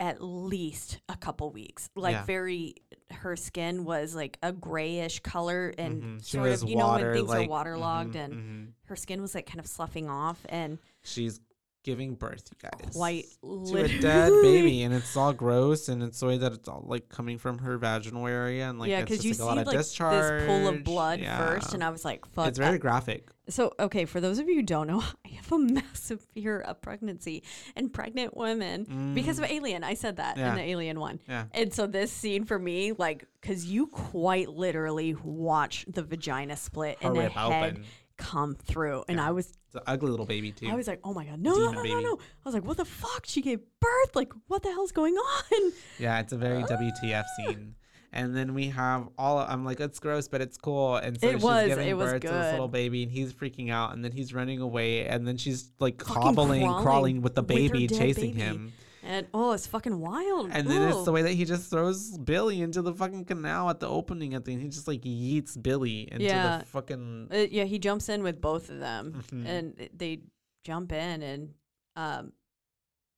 at 0.00 0.22
least 0.22 0.98
a 1.10 1.16
couple 1.16 1.50
weeks. 1.52 1.90
Like 1.94 2.14
Yeah. 2.14 2.24
very, 2.24 2.74
her 3.10 3.36
skin 3.36 3.84
was 3.84 4.14
like 4.14 4.38
a 4.42 4.50
grayish 4.50 5.20
color 5.20 5.74
and 5.76 6.02
mhm. 6.02 6.24
She 6.24 6.38
sort 6.38 6.48
of 6.48 6.68
you 6.68 6.76
know 6.76 6.92
when 6.92 7.12
things 7.12 7.28
like, 7.28 7.46
are 7.46 7.50
waterlogged 7.50 8.14
mhm, 8.14 8.24
and 8.24 8.34
mhm. 8.34 8.72
her 8.86 8.96
skin 8.96 9.20
was 9.20 9.34
like 9.34 9.46
kind 9.46 9.60
of 9.60 9.66
sloughing 9.66 10.08
off 10.08 10.38
and 10.48 10.78
she's 11.02 11.38
giving 11.82 12.14
birth, 12.14 12.50
you 12.50 12.68
guys, 12.70 12.92
quite 12.94 13.24
to 13.42 13.76
a 13.76 13.88
dead 14.00 14.32
baby, 14.42 14.82
and 14.84 14.94
it's 14.94 15.16
all 15.16 15.32
gross, 15.32 15.88
and 15.88 16.02
it's 16.02 16.20
the 16.20 16.26
way 16.26 16.38
that 16.38 16.52
it's 16.52 16.68
all 16.68 16.84
like 16.86 17.08
coming 17.08 17.38
from 17.38 17.58
her 17.58 17.78
vaginal 17.78 18.26
area, 18.26 18.68
and 18.68 18.78
like 18.78 18.90
yeah, 18.90 19.00
it's 19.00 19.10
because 19.10 19.24
you 19.24 19.30
like, 19.32 19.36
see 19.38 19.42
a 19.42 19.46
lot 19.46 19.66
like 19.66 19.76
discharge. 19.76 20.40
this 20.40 20.46
pool 20.46 20.68
of 20.68 20.84
blood 20.84 21.20
yeah. 21.20 21.38
first, 21.38 21.74
and 21.74 21.82
I 21.82 21.90
was 21.90 22.04
like, 22.04 22.26
"Fuck." 22.26 22.48
it's 22.48 22.58
very 22.58 22.74
I- 22.74 22.78
graphic. 22.78 23.28
so 23.48 23.72
okay, 23.80 24.04
for 24.04 24.20
those 24.20 24.38
of 24.38 24.48
you 24.48 24.56
who 24.56 24.62
don't 24.62 24.86
know, 24.86 25.02
I 25.26 25.28
have 25.30 25.50
a 25.52 25.58
massive 25.58 26.20
fear 26.34 26.60
of 26.60 26.80
pregnancy 26.82 27.42
and 27.76 27.92
pregnant 27.92 28.36
women 28.36 29.14
because 29.14 29.38
of 29.38 29.44
Alien. 29.46 29.82
I 29.84 29.94
said 29.94 30.16
that 30.16 30.36
Mm. 30.36 30.38
Yeah. 30.38 30.50
in 30.50 30.56
the 30.56 30.62
Alien 30.70 31.00
one, 31.00 31.20
Yeah. 31.28 31.44
and 31.52 31.72
so 31.72 31.86
this 31.86 32.12
scene 32.12 32.44
for 32.44 32.58
me, 32.58 32.92
like, 32.92 33.26
because 33.40 33.64
you 33.66 33.86
quite 33.86 34.48
literally 34.48 35.14
watch 35.14 35.84
the 35.88 36.02
vagina 36.02 36.56
split 36.56 36.98
and 37.00 37.16
the 37.16 37.28
head 37.28 37.32
open. 37.72 37.84
Come 38.20 38.54
through, 38.54 39.04
and. 39.08 39.20
I 39.20 39.30
was 39.32 39.48
It's 39.48 39.74
an 39.74 39.82
ugly 39.86 40.10
little 40.10 40.26
baby 40.26 40.52
too. 40.52 40.68
I 40.68 40.74
was 40.74 40.86
like, 40.86 41.00
oh 41.02 41.12
my 41.12 41.24
god, 41.24 41.40
no, 41.40 41.50
no, 41.50 41.56
Demon 41.56 41.74
no, 41.74 41.82
no, 41.82 41.82
baby. 41.82 42.04
no. 42.04 42.14
I 42.14 42.48
was 42.48 42.54
like, 42.54 42.64
what 42.64 42.76
the 42.76 42.84
fuck? 42.84 43.24
She 43.26 43.42
gave 43.42 43.60
birth. 43.80 44.14
Like, 44.14 44.32
what 44.46 44.62
the 44.62 44.70
hell's 44.70 44.92
going 44.92 45.14
on? 45.14 45.72
Yeah, 45.98 46.20
it's 46.20 46.32
a 46.32 46.36
very 46.36 46.62
ah. 46.62 46.66
WTF 46.66 47.24
scene. 47.36 47.74
And 48.12 48.36
then 48.36 48.54
we 48.54 48.66
have 48.70 49.08
all. 49.16 49.38
I'm 49.38 49.64
like, 49.64 49.78
it's 49.78 50.00
gross, 50.00 50.26
but 50.26 50.40
it's 50.40 50.56
cool. 50.56 50.96
And 50.96 51.20
so 51.20 51.28
It 51.28 51.34
she's 51.34 51.42
was, 51.42 51.68
giving 51.68 51.88
it 51.88 51.96
was 51.96 52.12
birth 52.12 52.22
to 52.22 52.28
this 52.28 52.52
little 52.52 52.66
baby, 52.68 53.04
and 53.04 53.12
he's 53.12 53.32
freaking 53.32 53.70
out. 53.70 53.92
And 53.94 54.04
then 54.04 54.10
he's 54.10 54.34
running 54.34 54.60
away, 54.60 55.06
and 55.06 55.26
then 55.28 55.36
she's 55.36 55.70
like 55.78 56.02
Fucking 56.02 56.22
hobbling, 56.22 56.60
crawling, 56.62 56.82
crawling 56.82 57.22
with 57.22 57.36
the 57.36 57.42
with 57.42 57.50
her 57.50 57.56
baby, 57.56 57.86
dead 57.86 57.98
chasing 57.98 58.32
baby. 58.32 58.40
him. 58.40 58.72
And 59.02 59.26
oh, 59.32 59.52
it's 59.52 59.66
fucking 59.66 59.98
wild. 59.98 60.50
And 60.52 60.68
then 60.68 60.82
it's 60.88 61.04
the 61.04 61.12
way 61.12 61.22
that 61.22 61.32
he 61.32 61.44
just 61.44 61.70
throws 61.70 62.18
Billy 62.18 62.60
into 62.60 62.82
the 62.82 62.92
fucking 62.92 63.24
canal 63.24 63.70
at 63.70 63.80
the 63.80 63.88
opening. 63.88 64.34
At 64.34 64.44
the 64.44 64.52
end, 64.52 64.62
he 64.62 64.68
just 64.68 64.86
like 64.88 65.02
yeets 65.02 65.60
Billy 65.60 66.08
into 66.12 66.24
Yeah. 66.26 66.58
the 66.58 66.66
fucking. 66.66 67.28
Uh, 67.32 67.46
yeah, 67.50 67.64
he 67.64 67.78
jumps 67.78 68.08
in 68.08 68.22
with 68.22 68.40
both 68.40 68.68
of 68.68 68.78
them, 68.78 69.24
Mhm. 69.32 69.46
and 69.46 69.88
they 69.96 70.20
jump 70.64 70.92
in, 70.92 71.22
and 71.22 71.54
um, 71.96 72.32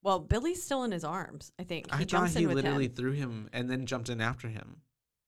well, 0.02 0.18
Billy's 0.20 0.62
still 0.62 0.84
in 0.84 0.92
his 0.92 1.04
arms. 1.04 1.52
I 1.58 1.64
think 1.64 1.86
he 1.86 2.02
I 2.02 2.04
thought 2.04 2.30
he 2.30 2.44
in 2.44 2.54
literally 2.54 2.86
him. 2.86 2.94
threw 2.94 3.12
him 3.12 3.48
and 3.52 3.68
then 3.70 3.86
jumped 3.86 4.08
in 4.08 4.20
after 4.20 4.48
him. 4.48 4.76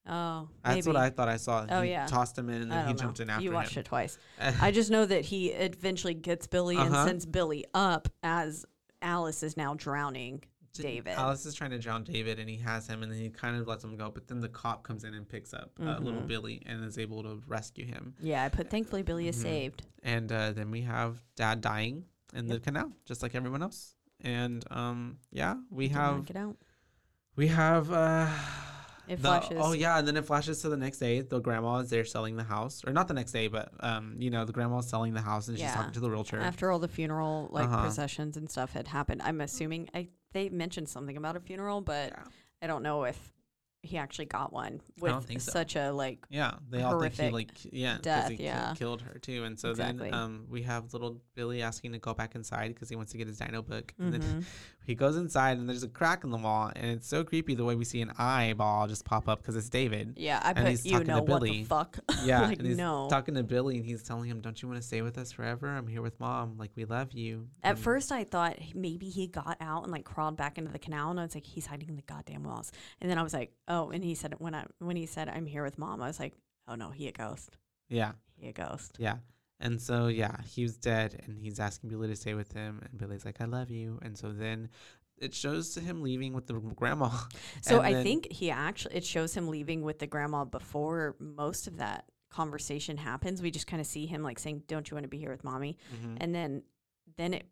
Oh, 0.06 0.48
That's 0.62 0.84
maybe. 0.84 0.86
what 0.88 0.96
I 0.96 1.08
thought 1.10 1.28
I 1.28 1.36
saw. 1.38 1.64
Oh, 1.68 1.80
he 1.80 1.90
yeah. 1.90 2.06
tossed 2.06 2.36
him 2.36 2.50
in 2.50 2.62
and 2.62 2.70
then 2.70 2.88
he 2.88 2.94
jumped 2.94 3.20
know. 3.20 3.22
in 3.22 3.30
after 3.30 3.42
You 3.44 3.52
watched 3.52 3.74
him. 3.76 3.80
it 3.80 3.86
twice. 3.86 4.18
I 4.60 4.70
just 4.70 4.90
know 4.90 5.06
that 5.06 5.24
he 5.24 5.48
eventually 5.48 6.12
gets 6.14 6.46
Billy 6.46 6.76
and 6.76 6.92
Uh-huh. 6.94 7.06
sends 7.06 7.24
Billy 7.24 7.64
up 7.72 8.08
as 8.22 8.66
Alice 9.04 9.42
is 9.42 9.56
now 9.56 9.74
drowning 9.74 10.42
David. 10.72 11.14
Alice 11.16 11.46
is 11.46 11.54
trying 11.54 11.70
to 11.70 11.78
drown 11.78 12.02
David, 12.02 12.40
and 12.40 12.48
he 12.50 12.56
has 12.56 12.88
him, 12.88 13.04
and 13.04 13.12
then 13.12 13.18
he 13.20 13.28
kind 13.30 13.56
of 13.56 13.68
lets 13.68 13.84
him 13.84 13.96
go. 13.96 14.10
But 14.10 14.26
then 14.26 14.40
the 14.40 14.48
cop 14.48 14.82
comes 14.82 15.04
in 15.04 15.14
and 15.14 15.28
picks 15.28 15.54
up 15.54 15.70
uh, 15.80 15.98
little 16.00 16.22
Mhm. 16.22 16.26
Billy 16.26 16.62
and 16.66 16.82
is 16.82 16.98
able 16.98 17.22
to 17.22 17.40
rescue 17.46 17.84
him. 17.84 18.14
Yeah, 18.20 18.42
I 18.42 18.48
put 18.48 18.70
thankfully 18.70 19.02
Billy 19.02 19.28
is 19.28 19.36
Mhm. 19.38 19.42
saved. 19.42 19.82
And 20.02 20.32
uh, 20.32 20.50
then 20.52 20.72
we 20.72 20.80
have 20.80 21.22
Dad 21.36 21.60
dying 21.60 22.06
in 22.32 22.48
the 22.48 22.58
canal, 22.58 22.90
just 23.04 23.22
like 23.22 23.36
everyone 23.36 23.62
else. 23.62 23.94
And 24.20 24.64
um, 24.72 25.18
yeah, 25.30 25.56
we 25.70 25.86
Did 25.88 25.94
not 25.96 26.26
have 26.36 26.56
we 27.36 27.46
have 27.48 27.92
uh, 27.92 28.28
It 29.08 29.16
the- 29.16 29.22
flashes. 29.22 29.58
Oh 29.60 29.72
yeah, 29.72 29.98
and 29.98 30.06
then 30.08 30.16
it 30.16 30.24
flashes 30.24 30.60
to 30.62 30.68
the 30.68 30.76
next 30.76 30.98
day. 30.98 31.20
The 31.20 31.40
grandma 31.40 31.78
is 31.78 31.90
there 31.90 32.04
selling 32.04 32.36
the 32.36 32.44
house, 32.44 32.82
or 32.86 32.92
not 32.92 33.08
the 33.08 33.14
next 33.14 33.32
day, 33.32 33.48
but 33.48 33.72
um, 33.80 34.16
you 34.18 34.30
know, 34.30 34.44
the 34.44 34.52
grandma 34.52 34.78
is 34.78 34.86
selling 34.88 35.14
the 35.14 35.20
house, 35.22 35.48
and 35.48 35.56
she's 35.56 35.64
Yeah. 35.64 35.74
talking 35.74 35.92
to 35.92 36.00
the 36.00 36.10
realtor. 36.10 36.40
After 36.40 36.70
all 36.70 36.78
the 36.78 36.88
funeral 36.88 37.48
like 37.52 37.66
Uh-huh. 37.66 37.82
processions 37.82 38.36
and 38.36 38.50
stuff 38.50 38.72
had 38.72 38.88
happened, 38.88 39.20
I'm 39.22 39.40
assuming 39.40 39.88
I 39.94 40.08
they 40.32 40.48
mentioned 40.48 40.88
something 40.88 41.16
about 41.16 41.36
a 41.36 41.40
funeral, 41.40 41.80
but 41.80 42.10
yeah. 42.10 42.24
I 42.62 42.66
don't 42.66 42.82
know 42.82 43.04
if 43.04 43.32
he 43.82 43.98
actually 43.98 44.24
got 44.24 44.50
one 44.50 44.80
with 44.98 45.26
think 45.26 45.42
so. 45.42 45.52
such 45.52 45.76
a 45.76 45.92
like 45.92 46.24
Yeah, 46.30 46.54
they 46.70 46.80
all 46.82 46.98
think 46.98 47.12
he 47.14 47.28
like 47.30 47.50
yeah, 47.70 47.98
death, 48.00 48.30
he 48.30 48.42
yeah. 48.42 48.72
killed 48.74 49.02
her 49.02 49.18
too. 49.18 49.44
And 49.44 49.60
so 49.60 49.68
Exactly. 49.70 50.10
then 50.10 50.18
um 50.18 50.46
we 50.48 50.62
have 50.62 50.94
little 50.94 51.20
Billy 51.34 51.60
asking 51.60 51.92
to 51.92 51.98
go 51.98 52.14
back 52.14 52.34
inside 52.34 52.68
because 52.68 52.88
he 52.88 52.96
wants 52.96 53.12
to 53.12 53.18
get 53.18 53.26
his 53.26 53.36
dino 53.38 53.60
book. 53.60 53.92
And 53.98 54.14
then 54.14 54.22
mhm. 54.22 54.44
he 54.84 54.94
goes 54.94 55.16
inside 55.16 55.58
and 55.58 55.68
there's 55.68 55.82
a 55.82 55.88
crack 55.88 56.24
in 56.24 56.30
the 56.30 56.36
wall 56.38 56.70
and 56.76 56.86
it's 56.92 57.08
so 57.08 57.24
creepy 57.24 57.54
the 57.54 57.64
way 57.64 57.74
we 57.74 57.84
see 57.84 58.00
an 58.02 58.12
eyeball 58.18 58.86
just 58.86 59.04
pop 59.04 59.28
up 59.28 59.40
because 59.40 59.56
it's 59.56 59.68
David. 59.68 60.14
yeah, 60.16 60.40
I 60.42 60.52
and 60.52 60.68
he's 60.68 60.82
put 60.82 60.86
you 60.86 60.92
talking 60.92 61.06
to 61.06 61.12
know 61.14 61.18
what 61.22 61.26
Billy. 61.42 61.58
the 61.62 61.64
fuck. 61.64 61.98
Yeah, 62.24 62.42
like 62.42 62.58
and 62.58 62.68
he's 62.68 62.76
no. 62.76 63.08
talking 63.10 63.34
to 63.34 63.42
Billy 63.42 63.76
and 63.76 63.84
he's 63.84 64.02
telling 64.02 64.28
him, 64.30 64.40
"Don't 64.40 64.60
you 64.62 64.68
want 64.68 64.80
to 64.80 64.86
stay 64.86 65.02
with 65.02 65.18
us 65.18 65.32
forever? 65.32 65.68
I'm 65.68 65.86
here 65.86 66.00
with 66.02 66.18
mom. 66.20 66.56
Like 66.58 66.70
we 66.76 66.84
love 66.84 67.12
you." 67.12 67.48
At 67.62 67.70
And- 67.72 67.78
first, 67.78 68.12
I 68.12 68.24
thought 68.24 68.56
maybe 68.74 69.08
he 69.08 69.26
got 69.26 69.56
out 69.60 69.82
and 69.82 69.92
like 69.92 70.04
crawled 70.04 70.36
back 70.36 70.56
into 70.58 70.70
the 70.70 70.78
canal, 70.78 71.10
and 71.10 71.20
I 71.20 71.24
was 71.24 71.34
like, 71.34 71.44
he's 71.44 71.66
hiding 71.66 71.88
in 71.88 71.96
the 71.96 72.02
goddamn 72.02 72.44
walls. 72.44 72.72
And 73.00 73.10
then 73.10 73.18
I 73.18 73.22
was 73.22 73.34
like, 73.34 73.52
oh, 73.68 73.90
and 73.90 74.02
he 74.04 74.14
said 74.14 74.34
when 74.38 74.54
I 74.54 74.64
when 74.78 74.96
he 74.96 75.06
said 75.06 75.28
I'm 75.28 75.46
here 75.46 75.62
with 75.64 75.76
mom, 75.78 76.00
I 76.02 76.06
was 76.06 76.18
like, 76.20 76.32
oh 76.68 76.74
no, 76.76 76.90
he 76.90 77.08
a 77.08 77.12
ghost. 77.12 77.56
yeah, 77.88 78.12
He 78.36 78.48
a 78.48 78.52
ghost. 78.52 78.96
yeah. 78.98 79.16
And 79.60 79.80
so 79.80 80.08
yeah, 80.08 80.40
he 80.42 80.62
was 80.62 80.76
dead 80.76 81.22
and 81.24 81.38
he's 81.38 81.60
asking 81.60 81.90
Billy 81.90 82.08
to 82.08 82.16
stay 82.16 82.34
with 82.34 82.52
him 82.52 82.80
and 82.82 82.98
Billy's 82.98 83.24
like, 83.24 83.40
"I 83.40 83.44
love 83.44 83.70
you." 83.70 83.98
And 84.02 84.16
so 84.18 84.32
then 84.32 84.68
it 85.16 85.32
shows 85.34 85.70
to 85.74 85.80
him 85.80 86.02
leaving 86.02 86.32
with 86.34 86.46
the 86.46 86.54
grandma. 86.54 87.10
So 87.62 87.80
I 87.80 88.02
think 88.02 88.30
he 88.32 88.50
actually 88.50 88.96
it 88.96 89.04
shows 89.04 89.34
him 89.34 89.48
leaving 89.48 89.82
with 89.82 89.98
the 90.00 90.06
grandma 90.06 90.44
before 90.44 91.16
most 91.18 91.66
of 91.66 91.76
that 91.78 92.06
conversation 92.30 92.96
happens. 92.96 93.40
We 93.40 93.50
just 93.52 93.66
kind 93.68 93.80
of 93.80 93.86
see 93.86 94.06
him 94.06 94.22
like 94.22 94.38
saying, 94.38 94.64
"Don't 94.66 94.90
you 94.90 94.96
want 94.96 95.04
to 95.04 95.08
be 95.08 95.18
here 95.18 95.30
with 95.30 95.44
mommy?" 95.44 95.78
Mhm. 95.94 96.16
And 96.20 96.34
then 96.34 96.62
then 97.16 97.34
it 97.34 97.46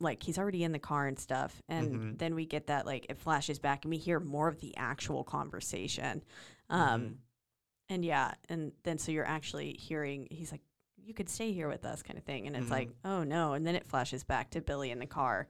like 0.00 0.22
he's 0.22 0.38
already 0.38 0.62
in 0.62 0.70
the 0.70 0.78
car 0.78 1.08
and 1.08 1.18
stuff, 1.18 1.60
and 1.68 1.90
Mhm. 1.90 2.18
then 2.18 2.34
we 2.36 2.46
get 2.46 2.68
that 2.68 2.86
like 2.86 3.06
it 3.10 3.18
flashes 3.18 3.58
back 3.58 3.84
and 3.84 3.90
we 3.90 3.98
hear 3.98 4.20
more 4.20 4.46
of 4.46 4.60
the 4.60 4.76
actual 4.76 5.24
conversation. 5.24 6.22
Um, 6.70 7.00
Mhm. 7.02 7.16
and 7.88 8.04
yeah, 8.04 8.34
and 8.48 8.72
then 8.84 8.98
so 8.98 9.10
you're 9.10 9.26
actually 9.26 9.72
hearing 9.72 10.28
he's 10.30 10.52
like, 10.52 10.62
"You 11.08 11.14
could 11.14 11.28
stay 11.30 11.52
here 11.52 11.68
with 11.68 11.84
us," 11.84 12.02
kind 12.02 12.18
of 12.18 12.24
thing, 12.24 12.46
and 12.46 12.54
it's 12.54 12.70
like, 12.70 12.88
Mm-hmm. 12.90 13.08
"Oh 13.08 13.24
no!" 13.24 13.54
And 13.54 13.66
then 13.66 13.74
it 13.74 13.86
flashes 13.86 14.22
back 14.24 14.50
to 14.50 14.60
Billy 14.60 14.90
in 14.90 14.98
the 14.98 15.06
car. 15.06 15.48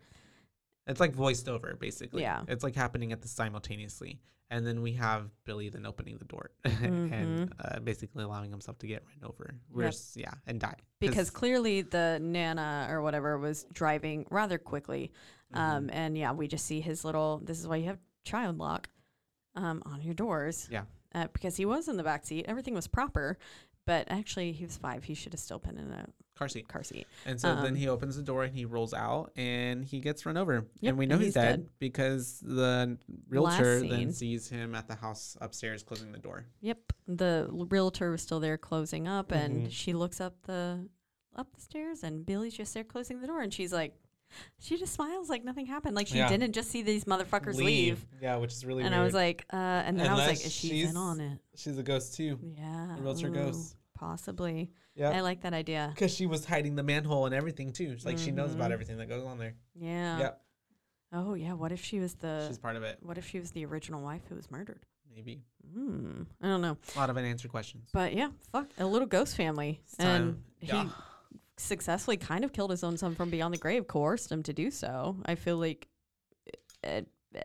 It's 0.86 1.00
like 1.00 1.14
voiced 1.14 1.48
over, 1.48 1.76
basically. 1.78 2.22
Yeah. 2.22 2.42
It's 2.48 2.64
like 2.64 2.74
happening 2.74 3.12
at 3.12 3.20
the 3.20 3.28
simultaneously. 3.28 4.20
And 4.50 4.66
then 4.66 4.80
we 4.80 4.92
have 4.94 5.28
Billy 5.44 5.68
then 5.68 5.84
opening 5.84 6.16
the 6.16 6.24
door 6.24 6.50
Mm-hmm. 6.64 7.12
and 7.12 7.52
uh, 7.62 7.80
basically 7.80 8.24
allowing 8.24 8.50
himself 8.50 8.78
to 8.78 8.86
get 8.86 9.02
run 9.06 9.28
over. 9.28 9.54
Where's, 9.70 10.14
yeah, 10.16 10.32
and 10.46 10.58
die. 10.58 10.76
because 11.00 11.28
clearly 11.28 11.82
the 11.82 12.18
nana 12.22 12.86
or 12.88 13.02
whatever 13.02 13.36
was 13.38 13.66
driving 13.74 14.24
rather 14.30 14.56
quickly 14.58 15.12
Mm-hmm. 15.54 15.60
um, 15.62 15.90
and 15.94 16.16
yeah 16.18 16.32
we 16.32 16.46
just 16.46 16.66
see 16.66 16.80
his 16.82 17.04
little 17.06 17.40
this 17.42 17.58
is 17.58 17.66
why 17.66 17.76
you 17.76 17.86
have 17.86 17.98
child 18.24 18.58
lock 18.58 18.88
um, 19.54 19.82
on 19.86 20.02
your 20.02 20.12
doors 20.12 20.68
Yeah. 20.70 20.82
uh, 21.14 21.26
because 21.32 21.56
he 21.56 21.64
was 21.64 21.88
in 21.88 21.96
the 21.96 22.02
back 22.02 22.26
seat 22.26 22.44
everything 22.48 22.74
was 22.74 22.86
proper 22.86 23.38
but 23.88 24.06
actually 24.08 24.52
he 24.52 24.64
was 24.64 24.76
five 24.76 25.02
he 25.02 25.14
should 25.14 25.32
have 25.32 25.40
still 25.40 25.58
been 25.58 25.76
in 25.78 25.90
a 25.90 26.06
car 26.36 26.46
seat. 26.48 26.68
car 26.68 26.84
seat 26.84 27.06
And 27.26 27.40
so 27.40 27.56
then 27.56 27.66
Um, 27.72 27.74
he 27.74 27.88
opens 27.88 28.14
the 28.16 28.22
door 28.22 28.44
and 28.44 28.54
he 28.54 28.64
rolls 28.64 28.94
out 28.94 29.32
and 29.36 29.84
he 29.84 29.98
gets 29.98 30.24
run 30.24 30.36
over. 30.36 30.66
Yep, 30.80 30.90
and 30.90 30.98
we 30.98 31.06
know 31.06 31.14
and 31.16 31.22
he's, 31.24 31.34
he's 31.34 31.34
dead, 31.34 31.56
dead. 31.64 31.68
because 31.80 32.38
the 32.40 32.96
realtor 33.28 33.80
then 33.80 34.12
sees 34.12 34.48
him 34.48 34.74
at 34.76 34.86
the 34.86 34.94
house 34.94 35.36
upstairs 35.40 35.82
closing 35.82 36.12
the 36.12 36.18
door. 36.18 36.46
yep 36.60 36.78
the 37.08 37.48
realtor 37.50 38.10
was 38.12 38.22
still 38.22 38.38
there 38.40 38.56
closing 38.58 39.08
up 39.08 39.30
Mhm. 39.30 39.44
and 39.44 39.72
she 39.72 39.92
looks 39.94 40.20
up 40.20 40.34
the 40.42 40.88
up 41.34 41.52
the 41.54 41.60
stairs 41.60 42.02
and 42.04 42.24
billy's 42.26 42.54
just 42.54 42.72
there 42.74 42.84
closing 42.84 43.20
the 43.20 43.26
door 43.26 43.40
and 43.42 43.52
she's 43.54 43.72
like 43.72 43.94
she 44.58 44.76
just 44.76 44.92
smiles 44.94 45.28
like 45.28 45.44
nothing 45.44 45.66
happened. 45.66 45.94
Like 45.96 46.06
she 46.08 46.18
Yeah. 46.18 46.28
didn't 46.28 46.52
just 46.52 46.70
see 46.70 46.82
these 46.82 47.04
motherfuckers 47.04 47.54
leave. 47.56 48.04
Yeah, 48.20 48.36
which 48.36 48.52
is 48.52 48.64
really 48.64 48.82
and 48.82 48.90
weird. 48.92 49.00
I 49.00 49.04
was 49.04 49.14
like, 49.14 49.44
uh, 49.52 49.56
and 49.56 49.98
then 49.98 50.08
I 50.08 50.14
was 50.14 50.26
like, 50.26 50.44
is 50.44 50.52
she 50.52 50.68
she's- 50.68 50.90
in 50.90 50.96
on 50.96 51.20
it? 51.20 51.38
she's 51.56 51.78
a 51.78 51.82
ghost 51.82 52.14
too. 52.14 52.38
Yeah. 52.42 52.96
realtor 53.00 53.28
ooh, 53.28 53.34
ghost. 53.34 53.76
Possibly. 53.94 54.70
Yeah. 54.94 55.10
I 55.10 55.14
Yeah. 55.16 55.22
like 55.22 55.42
that 55.42 55.52
idea. 55.54 55.90
Because 55.94 56.14
she 56.14 56.26
was 56.26 56.44
hiding 56.44 56.74
the 56.76 56.82
manhole 56.82 57.26
and 57.26 57.34
everything 57.34 57.72
too. 57.72 57.90
It's 57.92 58.04
like 58.04 58.18
she 58.18 58.30
knows 58.30 58.54
about 58.54 58.70
Mhm. 58.70 58.74
everything 58.74 58.96
that 58.98 59.08
goes 59.08 59.24
on 59.24 59.38
there. 59.38 59.54
Yeah. 59.74 60.18
Yeah. 60.18 60.30
Oh 61.12 61.34
yeah. 61.34 61.52
What 61.54 61.72
if 61.72 61.82
she 61.84 61.98
was 62.00 62.14
the 62.14 62.46
She's 62.48 62.58
part 62.58 62.76
of 62.76 62.82
it. 62.82 62.98
what 63.02 63.16
if 63.18 63.26
she 63.28 63.40
was 63.40 63.50
the 63.52 63.64
original 63.64 64.02
wife 64.02 64.22
who 64.28 64.34
was 64.34 64.50
murdered? 64.50 64.84
Maybe. 65.14 65.42
Hmm. 65.72 66.22
I 66.40 66.46
don't 66.48 66.60
know. 66.62 66.76
A 66.94 66.98
lot 66.98 67.10
of 67.10 67.16
unanswered 67.16 67.50
questions. 67.50 67.88
But 67.92 68.14
yeah, 68.14 68.30
fuck 68.52 68.68
a 68.78 68.86
little 68.86 69.08
ghost 69.08 69.36
family. 69.36 69.80
It's 69.84 69.94
and 69.98 70.06
time. 70.34 70.44
he 70.58 70.66
Yeah. 70.68 70.90
Successfully 71.58 72.16
kind 72.16 72.44
of 72.44 72.52
killed 72.52 72.70
his 72.70 72.84
own 72.84 72.96
son 72.96 73.14
from 73.14 73.30
beyond 73.30 73.52
the 73.54 73.58
grave, 73.58 73.86
coerced 73.86 74.30
him 74.32 74.42
to 74.44 74.52
do 74.52 74.70
so. 74.70 75.16
I 75.26 75.34
feel 75.34 75.56
like 75.58 75.88
uh, 76.84 77.02
uh, 77.36 77.40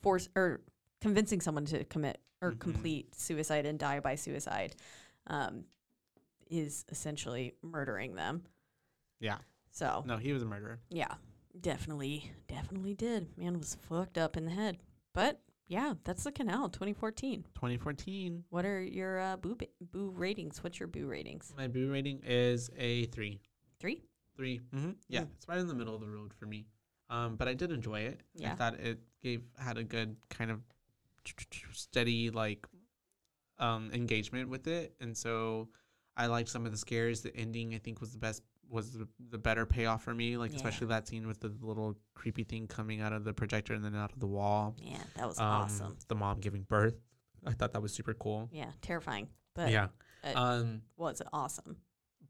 force 0.00 0.28
or 0.36 0.60
convincing 1.00 1.40
someone 1.40 1.64
to 1.66 1.84
commit 1.84 2.20
or 2.40 2.52
Mhm. 2.52 2.60
complete 2.60 3.14
suicide 3.14 3.66
and 3.66 3.78
die 3.78 4.00
by 4.00 4.14
suicide 4.14 4.76
um, 5.26 5.64
is 6.50 6.84
essentially 6.88 7.54
murdering 7.62 8.14
them. 8.14 8.44
Yeah. 9.20 9.38
So 9.72 10.04
No, 10.06 10.16
he 10.16 10.32
was 10.32 10.42
a 10.42 10.46
murderer. 10.46 10.80
yeah, 10.90 11.14
definitely, 11.60 12.32
definitely 12.46 12.94
did. 12.94 13.36
Man 13.36 13.58
was 13.58 13.74
fucked 13.74 14.16
up 14.18 14.36
in 14.36 14.44
the 14.44 14.50
head. 14.52 14.78
But 15.12 15.40
yeah, 15.66 15.94
that's 16.04 16.24
the 16.24 16.32
canal, 16.32 16.68
2014. 16.70 17.42
2014. 17.54 18.44
What 18.48 18.64
are 18.64 18.80
your 18.82 19.18
uh, 19.20 19.36
boo 19.36 19.54
ba- 19.56 19.66
boo 19.80 20.10
ratings? 20.10 20.62
What's 20.64 20.80
your 20.80 20.86
boo 20.86 21.06
ratings? 21.06 21.52
My 21.56 21.68
boo 21.68 21.90
rating 21.90 22.20
is 22.24 22.70
a 22.76 23.04
three. 23.06 23.40
Three. 23.80 24.02
Three. 24.36 24.60
Mm-hmm. 24.74 24.90
Yeah, 25.08 25.22
Mm. 25.22 25.28
it's 25.36 25.48
right 25.48 25.58
in 25.58 25.66
the 25.68 25.74
middle 25.74 25.94
of 25.94 26.00
the 26.00 26.08
road 26.08 26.32
for 26.34 26.46
me. 26.46 26.66
Um, 27.10 27.36
but 27.36 27.48
I 27.48 27.54
did 27.54 27.72
enjoy 27.72 28.00
it. 28.00 28.20
I 28.44 28.50
thought 28.54 28.74
it 28.80 28.98
gave 29.22 29.42
had 29.58 29.78
a 29.78 29.84
good 29.84 30.16
kind 30.30 30.50
of 30.50 30.60
steady 31.72 32.30
like 32.30 32.66
um 33.58 33.90
engagement 33.92 34.48
with 34.48 34.66
it, 34.66 34.94
and 35.00 35.16
so 35.16 35.68
I 36.16 36.26
liked 36.26 36.48
some 36.48 36.66
of 36.66 36.72
the 36.72 36.78
scares. 36.78 37.22
The 37.22 37.34
ending 37.36 37.74
I 37.74 37.78
think 37.78 38.00
was 38.00 38.12
the 38.12 38.18
best 38.18 38.42
was 38.70 38.92
the, 38.92 39.08
the 39.30 39.38
better 39.38 39.64
payoff 39.64 40.02
for 40.04 40.14
me. 40.14 40.36
Like 40.36 40.50
Yeah. 40.50 40.56
especially 40.56 40.88
that 40.88 41.08
scene 41.08 41.26
with 41.26 41.40
the 41.40 41.54
little 41.60 41.96
creepy 42.14 42.44
thing 42.44 42.66
coming 42.66 43.00
out 43.00 43.12
of 43.12 43.24
the 43.24 43.32
projector 43.32 43.72
and 43.74 43.82
then 43.84 43.96
out 43.96 44.12
of 44.12 44.20
the 44.20 44.26
wall. 44.26 44.76
Yeah, 44.78 44.98
that 45.16 45.26
was 45.26 45.38
Um, 45.38 45.44
awesome. 45.46 45.96
The 46.08 46.14
mom 46.14 46.40
giving 46.40 46.62
birth. 46.62 46.94
I 47.46 47.52
thought 47.52 47.72
that 47.72 47.80
was 47.80 47.92
super 47.94 48.14
cool. 48.14 48.48
Yeah, 48.52 48.70
terrifying, 48.82 49.28
but 49.54 49.70
yeah. 49.70 49.88
uh, 50.24 50.32
Um. 50.36 50.82
was 50.96 51.22
awesome. 51.32 51.76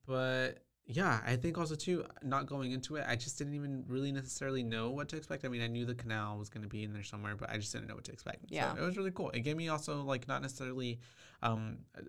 but 0.06 0.64
yeah, 0.90 1.20
I 1.26 1.36
think 1.36 1.58
also 1.58 1.74
too, 1.74 2.04
not 2.22 2.46
going 2.46 2.72
into 2.72 2.96
it, 2.96 3.04
I 3.06 3.14
just 3.14 3.36
didn't 3.36 3.54
even 3.54 3.84
really 3.86 4.10
necessarily 4.10 4.62
know 4.62 4.88
what 4.88 5.08
to 5.10 5.16
expect. 5.16 5.44
I 5.44 5.48
mean, 5.48 5.60
I 5.60 5.66
knew 5.66 5.84
the 5.84 5.94
canal 5.94 6.38
was 6.38 6.48
going 6.48 6.62
to 6.62 6.68
be 6.68 6.82
in 6.82 6.94
there 6.94 7.02
somewhere, 7.02 7.36
but 7.36 7.50
I 7.50 7.58
just 7.58 7.72
didn't 7.74 7.88
know 7.88 7.94
what 7.94 8.04
to 8.04 8.12
expect. 8.12 8.46
Yeah. 8.48 8.74
so 8.74 8.82
it 8.82 8.86
was 8.86 8.96
really 8.96 9.10
cool. 9.10 9.28
It 9.30 9.40
gave 9.40 9.56
me 9.56 9.68
also 9.68 10.02
like 10.02 10.26
not 10.26 10.40
necessarily 10.40 10.98
um 11.42 11.78
uh, 11.96 12.00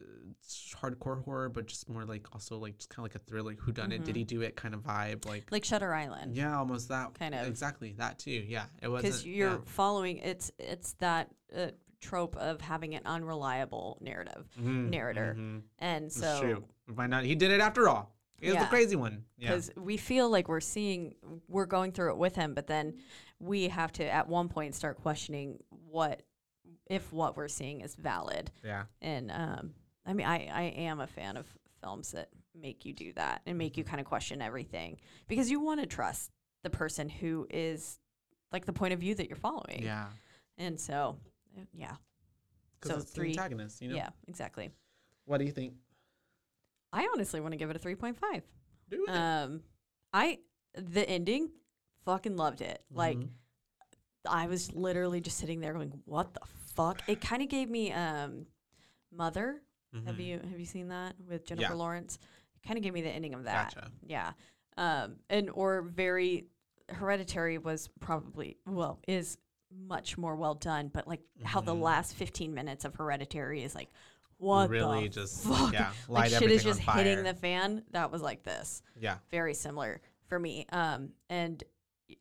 hardcore 0.81 1.23
horror, 1.23 1.49
but 1.49 1.67
just 1.67 1.89
more 1.89 2.05
like 2.05 2.27
also 2.33 2.57
like 2.57 2.77
just 2.77 2.89
kind 2.89 3.05
of 3.05 3.13
like 3.13 3.21
a 3.21 3.25
thriller. 3.29 3.53
Who 3.59 3.71
done 3.73 3.91
it? 3.91 4.05
Did 4.05 4.15
he 4.15 4.23
do 4.23 4.41
it? 4.41 4.55
Kind 4.55 4.73
of 4.73 4.79
vibe. 4.81 5.25
Like, 5.27 5.51
Like 5.51 5.65
Shutter 5.65 5.93
Island, 5.93 6.35
yeah, 6.35 6.57
almost 6.57 6.87
that 6.87 7.13
Kind 7.19 7.35
of. 7.35 7.47
exactly 7.47 7.93
that 7.97 8.17
too. 8.17 8.31
Yeah, 8.47 8.65
it 8.81 8.87
was 8.87 9.01
because 9.03 9.25
you're 9.25 9.61
following. 9.65 10.19
It's 10.19 10.51
it's 10.57 10.93
that 10.93 11.29
uh, 11.55 11.67
trope 11.99 12.37
of 12.37 12.61
having 12.61 12.95
an 12.95 13.01
unreliable 13.05 13.97
narrative, 14.01 14.47
narrator. 14.57 15.37
and 15.79 16.11
so 16.11 16.63
find 16.95 17.13
out 17.13 17.23
he 17.25 17.35
did 17.35 17.51
it 17.51 17.59
after 17.59 17.89
all. 17.89 18.15
Was 18.41 18.53
Yeah. 18.53 18.63
the 18.63 18.69
crazy 18.69 18.95
one. 18.95 19.25
Yeah. 19.37 19.49
because 19.49 19.71
we 19.75 19.97
feel 19.97 20.29
like 20.29 20.47
we're 20.47 20.59
seeing 20.61 21.15
we're 21.47 21.65
going 21.65 21.91
through 21.91 22.11
it 22.11 22.17
with 22.17 22.35
him 22.35 22.53
but 22.53 22.67
then 22.67 22.97
we 23.39 23.67
have 23.69 23.91
to 23.93 24.03
at 24.05 24.27
one 24.27 24.49
point 24.49 24.75
start 24.75 24.97
questioning 25.01 25.57
what 25.89 26.23
if 26.87 27.11
what 27.13 27.37
we're 27.37 27.47
seeing 27.47 27.81
is 27.81 27.95
valid 27.95 28.51
Yeah. 28.63 28.85
and 29.01 29.31
um 29.31 29.73
i 30.05 30.13
mean 30.13 30.25
i 30.27 30.47
i 30.47 30.61
am 30.63 30.99
a 30.99 31.07
fan 31.07 31.37
of 31.37 31.45
films 31.81 32.11
that 32.11 32.29
make 32.53 32.83
you 32.85 32.93
do 32.93 33.13
that 33.13 33.41
and 33.45 33.57
make 33.57 33.77
you 33.77 33.83
kind 33.83 33.99
of 34.01 34.05
question 34.05 34.41
everything 34.41 34.97
because 35.27 35.49
you 35.49 35.59
want 35.61 35.79
to 35.79 35.85
trust 35.85 36.31
the 36.63 36.69
person 36.69 37.07
who 37.07 37.47
is 37.49 37.99
like 38.51 38.65
the 38.65 38.73
point 38.73 38.93
of 38.93 38.99
view 38.99 39.15
that 39.15 39.27
you're 39.29 39.37
following 39.37 39.81
Yeah. 39.83 40.07
and 40.57 40.79
so 40.79 41.17
yeah 41.73 41.95
Because 42.81 42.95
So 42.97 43.01
it's 43.01 43.11
three- 43.11 43.33
the 43.33 43.39
antagonist, 43.39 43.81
you 43.81 43.89
know? 43.89 43.95
yeah 43.95 44.09
exactly 44.27 44.69
What 45.25 45.37
do 45.37 45.45
you 45.45 45.51
think? 45.51 45.73
I 46.93 47.07
honestly 47.13 47.39
want 47.39 47.51
to 47.53 47.57
give 47.57 47.69
it 47.69 47.75
a 47.75 47.79
3.5 47.79 48.41
Do 48.89 49.05
it. 49.07 49.09
um 49.11 49.61
i 50.13 50.39
the 50.75 51.07
ending 51.09 51.49
fucking 52.05 52.35
loved 52.37 52.61
it 52.61 52.83
like 52.91 53.17
Mhm. 53.17 53.29
I 54.29 54.47
was 54.47 54.73
literally 54.73 55.21
just 55.21 55.37
sitting 55.37 55.61
there 55.61 55.71
going, 55.73 56.01
"What 56.03 56.33
the 56.33 56.41
fuck?" 56.75 57.01
It 57.07 57.21
kind 57.21 57.41
of 57.41 57.47
gave 57.47 57.69
me 57.69 57.93
um, 57.93 58.45
Mother. 59.11 59.61
Have 60.05 60.15
Mhm. 60.17 60.19
you 60.25 60.39
have 60.39 60.59
you 60.59 60.65
seen 60.65 60.89
that 60.89 61.15
with 61.21 61.45
Jennifer 61.45 61.71
Yeah. 61.71 61.73
Lawrence? 61.73 62.19
It 62.55 62.67
kind 62.67 62.77
of 62.77 62.83
gave 62.83 62.93
me 62.93 63.01
the 63.01 63.09
ending 63.09 63.33
of 63.33 63.45
that. 63.45 63.73
Gotcha. 63.73 63.91
Yeah. 64.05 64.33
Um, 64.75 65.19
and 65.29 65.49
or 65.51 65.81
very 65.83 66.47
Hereditary 66.89 67.57
was 67.59 67.87
probably 68.01 68.57
well 68.67 68.99
is 69.07 69.37
much 69.71 70.17
more 70.17 70.35
well 70.35 70.53
done, 70.55 70.89
but 70.89 71.07
like 71.07 71.21
how 71.43 71.61
the 71.61 71.73
Mhm. 71.73 71.81
last 71.81 72.13
15 72.13 72.53
minutes 72.53 72.83
of 72.83 72.95
Hereditary 72.95 73.63
is 73.63 73.73
like 73.73 73.89
what 74.39 74.69
really 74.69 75.03
the 75.03 75.09
just 75.09 75.43
fuck? 75.47 75.71
yeah, 75.73 75.91
like 76.07 76.31
shit 76.31 76.49
is 76.51 76.63
just 76.63 76.79
hitting 76.79 77.23
the 77.23 77.33
fan. 77.33 77.83
That 77.91 78.11
was 78.11 78.21
like 78.21 78.43
this. 78.43 78.81
yeah. 78.99 79.17
Very 79.31 79.53
similar 79.53 80.01
for 80.27 80.39
me. 80.39 80.65
Um 80.71 81.09
and 81.29 81.63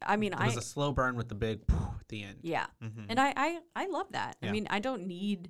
I 0.02 0.16
mean 0.16 0.32
It 0.34 0.38
I 0.40 0.46
was 0.46 0.56
a 0.56 0.60
slow 0.62 0.92
burn 0.92 1.16
with 1.16 1.28
the 1.28 1.34
big 1.34 1.60
at 1.70 2.08
the 2.08 2.22
end. 2.22 2.38
yeah. 2.42 2.66
mm-hmm. 2.82 3.04
And 3.08 3.18
I, 3.18 3.32
I, 3.36 3.58
I 3.74 3.86
love 3.86 4.12
that. 4.12 4.36
I 4.42 4.50
mean, 4.50 4.66
I 4.68 4.78
don't 4.80 5.06
need 5.06 5.48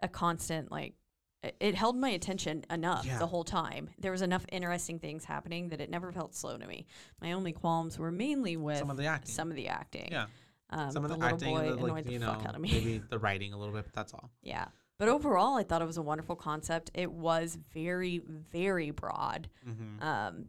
a 0.00 0.08
constant 0.08 0.70
like. 0.70 0.94
It, 1.42 1.56
it 1.58 1.74
held 1.74 1.96
my 1.96 2.10
attention 2.10 2.64
enough 2.70 3.04
Yeah. 3.04 3.18
the 3.18 3.26
whole 3.26 3.42
time. 3.42 3.90
There 3.98 4.12
was 4.12 4.22
enough 4.22 4.46
interesting 4.52 5.00
things 5.00 5.24
happening 5.24 5.70
that 5.70 5.80
it 5.80 5.90
never 5.90 6.12
felt 6.12 6.36
slow 6.36 6.56
to 6.56 6.64
me. 6.68 6.86
My 7.20 7.32
only 7.32 7.50
qualms 7.52 7.98
were 7.98 8.12
mainly 8.12 8.56
with 8.56 8.78
some 8.78 8.90
of 8.90 8.96
the 8.96 9.06
acting. 9.06 9.34
some 9.34 9.50
of 9.50 9.56
the 9.56 9.66
acting. 9.66 10.08
yeah, 10.12 10.26
um, 10.70 10.92
some 10.92 11.04
of 11.04 11.10
the, 11.10 11.16
the, 11.16 11.24
acting 11.24 11.52
boy 11.52 11.70
the, 11.70 11.84
annoyed 11.84 12.04
the 12.04 12.12
you 12.12 12.18
know 12.20 12.26
fuck 12.34 12.46
out 12.46 12.54
of 12.54 12.60
me. 12.60 12.70
maybe 12.70 12.98
the 13.10 13.18
writing 13.18 13.52
a 13.54 13.58
little 13.58 13.74
bit, 13.74 13.84
but 13.86 13.92
that's 13.92 14.14
all. 14.14 14.30
yeah, 14.42 14.66
but 15.02 15.08
overall, 15.08 15.56
I 15.56 15.64
thought 15.64 15.82
it 15.82 15.86
was 15.86 15.96
a 15.96 16.02
wonderful 16.02 16.36
concept. 16.36 16.92
It 16.94 17.10
was 17.10 17.58
very, 17.74 18.18
very 18.52 18.92
broad. 18.92 19.48
hmm 19.64 20.00
Um, 20.00 20.44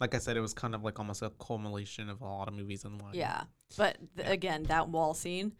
Like 0.00 0.16
I 0.16 0.18
said, 0.18 0.36
it 0.36 0.40
was 0.40 0.52
kind 0.52 0.74
of 0.74 0.82
like 0.82 0.98
almost 0.98 1.22
a 1.22 1.30
culmination 1.38 2.08
of 2.08 2.20
a 2.20 2.24
lot 2.24 2.48
of 2.48 2.54
movies 2.54 2.84
in 2.84 2.98
one. 2.98 3.14
Yeah, 3.14 3.44
but 3.76 3.98
th- 4.16 4.26
Yeah. 4.26 4.32
again, 4.32 4.64
that 4.64 4.88
wall 4.88 5.14
scene, 5.14 5.52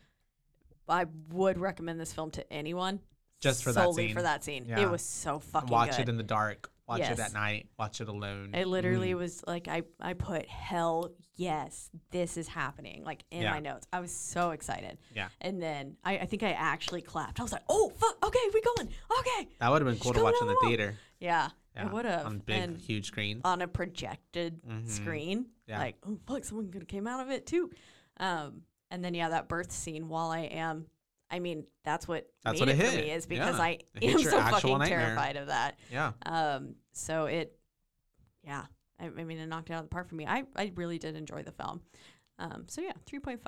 I 0.89 1.06
would 1.31 1.56
recommend 1.59 2.01
this 2.01 2.12
film 2.12 2.32
to 2.32 2.52
anyone. 2.52 2.98
Just 3.40 3.62
for 3.62 3.73
that 3.73 3.82
solely 3.85 4.09
scene. 4.09 4.14
for 4.16 4.23
that 4.23 4.43
scene. 4.43 4.66
Yeah. 4.66 4.81
It 4.81 4.90
was 4.90 5.02
so 5.05 5.39
fucking 5.39 5.70
watch 5.70 5.90
good. 5.93 6.01
it 6.01 6.09
in 6.09 6.16
the 6.16 6.24
dark. 6.24 6.73
Watch 6.93 7.01
Yes. 7.01 7.19
it 7.19 7.23
at 7.23 7.32
night. 7.32 7.69
Watch 7.78 8.01
it 8.01 8.09
alone. 8.09 8.55
It 8.55 8.66
literally 8.69 9.12
Mm. 9.12 9.19
was 9.19 9.43
like 9.47 9.66
I 9.69 9.82
I 10.01 10.12
put 10.12 10.47
hell 10.48 11.10
yes 11.36 11.90
this 12.10 12.36
is 12.36 12.47
happening 12.48 13.02
like 13.05 13.24
in 13.31 13.43
Yeah. 13.43 13.51
my 13.52 13.60
notes. 13.60 13.86
I 13.93 14.01
was 14.01 14.12
so 14.14 14.51
excited. 14.51 14.98
Yeah. 15.14 15.28
And 15.40 15.60
then 15.62 15.97
I, 16.05 16.19
I 16.19 16.27
think 16.27 16.43
I 16.43 16.52
actually 16.52 17.01
clapped. 17.02 17.40
I 17.40 17.43
was 17.43 17.52
like, 17.52 17.64
oh 17.69 17.90
fuck, 17.97 18.16
okay, 18.24 18.39
we 18.52 18.60
going, 18.77 18.89
okay. 19.20 19.48
That 19.59 19.70
would 19.70 19.81
have 19.82 19.90
been 19.90 19.98
cool 20.01 20.12
to 20.12 20.23
watch 20.23 20.35
in 20.40 20.47
the 20.47 20.52
the 20.60 20.66
theater. 20.69 20.97
Yeah, 21.19 21.48
Yeah, 21.74 21.89
I 21.89 21.93
would 21.93 22.05
have. 22.05 22.27
on 22.27 22.39
big, 22.40 22.60
and 22.62 22.77
huge 22.78 23.06
screen. 23.06 23.40
on 23.44 23.62
a 23.62 23.69
projected 23.69 24.62
Mhm. 24.64 24.89
screen. 24.89 25.47
Yeah. 25.66 25.78
Like, 25.78 25.97
oh 26.06 26.19
fuck, 26.27 26.44
someone 26.44 26.70
could 26.70 26.82
have 26.82 26.89
came 26.89 27.06
out 27.06 27.20
of 27.20 27.31
it 27.31 27.47
too. 27.47 27.70
Um, 28.19 28.62
and 28.90 29.02
then 29.02 29.14
yeah, 29.14 29.31
that 29.31 29.48
birth 29.48 29.73
scene. 29.73 30.09
While 30.09 30.31
I 30.31 30.40
am, 30.40 30.86
I 31.33 31.39
mean, 31.39 31.65
that's 31.83 32.07
what 32.07 32.27
That's 32.45 32.61
made 32.61 32.69
what 32.69 32.69
it 32.69 32.79
it 32.81 32.85
for 32.85 32.91
hit. 32.97 33.05
me 33.07 33.11
is 33.11 33.27
because 33.27 33.57
Yeah. 33.59 33.65
I 33.65 33.79
am 34.03 34.19
so 34.19 34.31
fucking 34.39 34.79
nightmare. 34.79 34.99
terrified 35.01 35.37
of 35.37 35.47
that. 35.49 35.79
Yeah. 35.91 36.13
Um, 36.27 36.75
so 36.93 37.25
it, 37.25 37.59
yeah, 38.45 38.67
I, 39.01 39.07
I 39.07 39.25
mean, 39.25 39.39
it 39.39 39.47
knocked 39.47 39.71
it 39.71 39.73
out 39.73 39.79
of 39.83 39.85
the 39.87 39.95
park 39.95 40.09
for 40.09 40.15
me. 40.15 40.27
I, 40.27 40.45
I 40.55 40.71
really 40.75 40.99
did 40.99 41.17
enjoy 41.17 41.43
the 41.43 41.53
film. 41.53 41.81
Um, 42.39 42.65
so 42.69 42.83
yeah, 42.83 42.93
3.5 43.11 43.39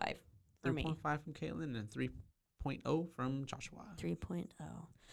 for 0.63 0.73
me. 0.73 0.83
3.5 0.85 1.23
from 1.23 1.33
Caitlin 1.35 1.79
and 1.79 1.91
3.0 1.91 3.09
from 3.15 3.45
Joshua. 3.45 3.85
3.0. 3.99 4.47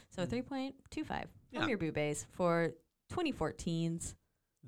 So 0.10 0.26
Mm. 0.26 0.73
3.25 0.95 1.26
Yeah. 1.52 1.60
from 1.60 1.69
your 1.69 1.77
boo 1.77 1.91
base 1.91 2.26
for 2.31 2.73
2014's 3.11 4.15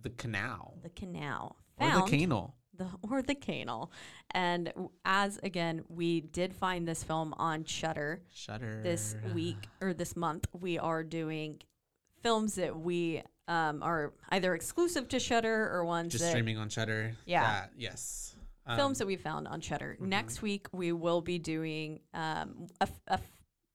The 0.01 0.09
canal. 0.09 0.77
The 0.83 0.89
Canal. 0.89 1.55
Or 1.79 1.89
the 1.91 2.01
canal. 2.01 2.55
The 2.75 2.87
or 3.09 3.21
the 3.21 3.35
canal. 3.35 3.91
And 4.31 4.73
as 5.05 5.39
again, 5.43 5.83
we 5.89 6.21
did 6.21 6.53
find 6.53 6.87
this 6.87 7.03
film 7.03 7.33
on 7.37 7.65
Shudder 7.65 8.21
Shudder. 8.33 8.81
this 8.83 9.15
week 9.33 9.67
or 9.81 9.93
this 9.93 10.15
month. 10.15 10.47
We 10.53 10.79
are 10.79 11.03
doing 11.03 11.61
films 12.21 12.55
that 12.55 12.79
we 12.79 13.21
um, 13.47 13.83
are 13.83 14.13
either 14.29 14.55
exclusive 14.55 15.07
to 15.09 15.19
Shudder 15.19 15.69
or 15.71 15.83
ones 15.85 16.13
Just 16.13 16.23
that 16.23 16.29
streaming 16.31 16.57
on 16.57 16.69
Shudder. 16.69 17.13
Yeah. 17.25 17.41
That- 17.41 17.71
yes. 17.77 18.35
Um, 18.65 18.77
films 18.77 18.99
that 18.99 19.07
we 19.07 19.17
found 19.17 19.45
on 19.49 19.59
Shudder. 19.59 19.97
mhm. 19.99 20.07
Next 20.07 20.41
week 20.41 20.67
we 20.71 20.93
will 20.93 21.19
be 21.19 21.37
doing 21.37 21.99
um, 22.13 22.67
a, 22.79 22.87
a 23.09 23.19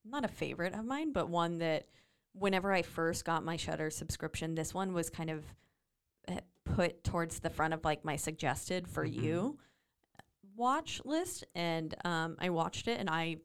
not 0.05 0.25
a 0.25 0.29
favorite 0.29 0.73
of 0.75 0.87
mine, 0.87 1.13
but 1.13 1.29
one 1.29 1.59
that 1.59 1.87
whenever 2.33 2.73
I 2.73 2.81
first 2.81 3.27
got 3.27 3.45
my 3.45 3.57
Shudder 3.57 3.91
subscription, 3.91 4.55
this 4.55 4.73
one 4.73 4.95
was 4.95 5.11
kind 5.11 5.29
of 5.29 5.45
put 6.79 7.03
towards 7.03 7.41
the 7.41 7.51
front 7.51 7.75
of 7.75 7.85
like 7.85 8.05
my 8.05 8.15
suggested 8.17 8.87
for 8.87 9.05
Mhm. 9.07 9.23
you. 9.23 9.59
watch 10.55 11.01
list, 11.05 11.45
and 11.55 11.95
um, 12.05 12.37
I 12.41 12.51
watched 12.51 12.89
it, 12.89 12.99
and 12.99 13.09
I 13.09 13.37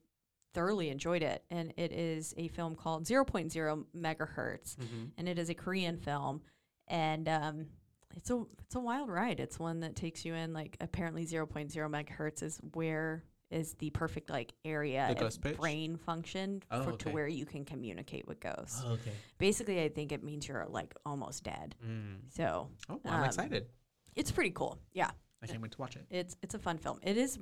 thoroughly 0.56 0.90
enjoyed 0.90 1.22
it. 1.22 1.44
And 1.52 1.72
it 1.78 1.92
is 1.92 2.34
a 2.38 2.48
film 2.48 2.76
called 2.76 3.06
0.0 3.06 3.86
megahertz, 3.96 4.76
Mhm. 4.78 5.12
and 5.18 5.30
it 5.30 5.38
is 5.38 5.48
a 5.50 5.54
Korean 5.54 5.98
film, 5.98 6.42
and 6.88 7.30
um, 7.30 7.68
it's 8.16 8.32
a 8.32 8.44
it's 8.64 8.74
a 8.74 8.80
wild 8.80 9.10
ride. 9.10 9.40
It's 9.40 9.60
one 9.60 9.82
that 9.82 9.96
takes 9.96 10.26
you 10.26 10.34
in 10.34 10.54
like 10.54 10.76
apparently 10.82 11.26
0.0 11.26 11.88
megahertz 11.88 12.42
is 12.42 12.60
where 12.74 13.24
is 13.54 13.74
the 13.76 13.90
perfect 13.92 14.30
like 14.30 14.54
area 14.66 15.06
The 15.08 15.14
of 15.14 15.20
ghost 15.20 15.42
pitch? 15.42 15.58
brain 15.58 15.96
function 15.98 16.62
Oh, 16.72 16.84
for, 16.84 16.90
okay. 16.94 17.04
to 17.06 17.10
where 17.12 17.28
you 17.28 17.46
can 17.46 17.64
communicate 17.66 18.28
with 18.28 18.40
ghosts. 18.40 18.84
okay. 18.84 19.12
Basically, 19.38 19.82
I 19.84 19.90
think 19.90 20.12
it 20.12 20.24
means 20.24 20.48
you're 20.48 20.66
like 20.70 20.94
almost 21.06 21.44
dead. 21.44 21.76
Mm. 21.86 22.18
So 22.30 22.70
Oh, 22.90 23.00
I'm 23.06 23.20
Um, 23.22 23.24
excited. 23.26 23.68
it's 24.16 24.32
pretty 24.32 24.52
cool. 24.52 24.80
Yeah, 24.94 25.12
I 25.42 25.48
can't 25.48 25.62
wait 25.62 25.72
to 25.74 25.78
watch 25.82 25.96
it. 25.96 26.06
it's 26.10 26.36
it's 26.42 26.56
a 26.56 26.60
fun 26.60 26.78
film. 26.78 27.00
It 27.04 27.18
is 27.18 27.38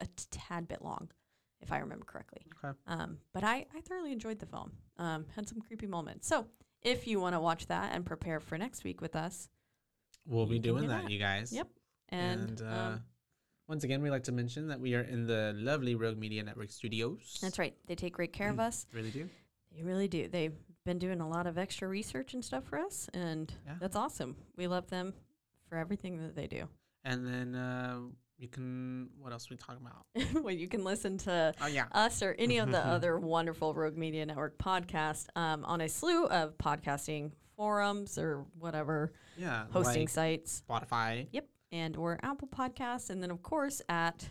a 0.00 0.06
tad 0.30 0.66
bit 0.68 0.82
long, 0.82 1.10
if 1.60 1.70
I 1.72 1.78
remember 1.78 2.04
correctly. 2.04 2.42
Okay. 2.64 2.76
Um, 2.86 3.18
but 3.32 3.44
I, 3.44 3.66
I 3.74 3.80
thoroughly 3.82 4.12
enjoyed 4.12 4.38
the 4.38 4.46
film. 4.46 4.72
Um, 4.98 5.26
had 5.36 5.48
some 5.48 5.60
creepy 5.60 5.86
moments. 5.86 6.26
So 6.26 6.46
if 6.82 7.06
you 7.06 7.20
want 7.20 7.34
to 7.34 7.40
watch 7.40 7.66
that 7.66 7.92
and 7.94 8.04
prepare 8.06 8.40
for 8.40 8.56
next 8.58 8.82
week 8.84 9.00
with 9.00 9.14
us, 9.16 9.48
We'll 10.26 10.46
be 10.46 10.56
You 10.56 10.60
can 10.62 10.70
doing 10.70 10.82
do 10.82 10.88
that, 10.88 11.02
that. 11.04 11.10
you 11.10 11.18
guys. 11.18 11.52
Yep. 11.52 11.68
and, 12.10 12.60
uh, 12.62 12.64
um, 12.64 13.02
once 13.70 13.84
again, 13.84 14.02
we 14.02 14.10
like 14.10 14.24
to 14.24 14.32
mention 14.32 14.66
that 14.68 14.80
we 14.80 14.94
are 14.96 15.02
in 15.02 15.26
the 15.26 15.54
lovely 15.56 15.94
Rogue 15.94 16.18
Media 16.18 16.42
Network 16.42 16.70
studios. 16.70 17.38
that's 17.40 17.58
right. 17.58 17.74
They 17.86 17.94
take 17.94 18.12
great 18.14 18.32
care 18.32 18.50
of 18.50 18.58
us. 18.60 18.86
Really 18.92 19.10
do. 19.12 19.28
They 19.74 19.82
really 19.82 20.08
do. 20.08 20.26
They've 20.28 20.52
been 20.84 20.98
doing 20.98 21.20
a 21.20 21.28
lot 21.28 21.46
of 21.46 21.56
extra 21.56 21.86
research 21.86 22.34
and 22.34 22.44
stuff 22.44 22.64
for 22.64 22.78
us, 22.78 23.08
and 23.14 23.52
Yeah. 23.66 23.74
that's 23.80 23.94
awesome. 23.96 24.34
We 24.56 24.66
love 24.66 24.90
them 24.90 25.14
for 25.68 25.78
everything 25.78 26.18
that 26.22 26.34
they 26.34 26.48
do. 26.48 26.68
And 27.04 27.24
then 27.26 27.54
uh, 27.54 28.00
you 28.38 28.48
can. 28.48 29.10
What 29.20 29.32
else 29.32 29.48
we 29.48 29.56
talk 29.56 29.76
about? 29.80 30.04
well, 30.44 30.52
you 30.52 30.66
can 30.66 30.82
listen 30.82 31.16
to 31.18 31.54
Oh 31.60 31.66
yeah. 31.68 31.86
us 31.92 32.22
or 32.22 32.34
any 32.40 32.58
of 32.58 32.72
the 32.72 32.84
other 32.94 33.18
wonderful 33.20 33.72
Rogue 33.72 33.96
Media 33.96 34.26
Network 34.26 34.58
podcasts 34.58 35.26
um, 35.36 35.64
on 35.64 35.80
a 35.80 35.88
slew 35.88 36.26
of 36.26 36.58
podcasting 36.58 37.30
forums 37.56 38.18
or 38.18 38.44
whatever 38.58 39.12
Yeah. 39.38 39.66
hosting 39.70 40.02
like 40.02 40.08
sites. 40.08 40.62
Spotify, 40.68 41.28
Yep. 41.30 41.46
And 41.72 41.96
or 41.96 42.18
Apple 42.22 42.48
Podcasts. 42.48 43.10
And 43.10 43.22
then, 43.22 43.30
of 43.30 43.42
course, 43.42 43.80
at 43.88 44.28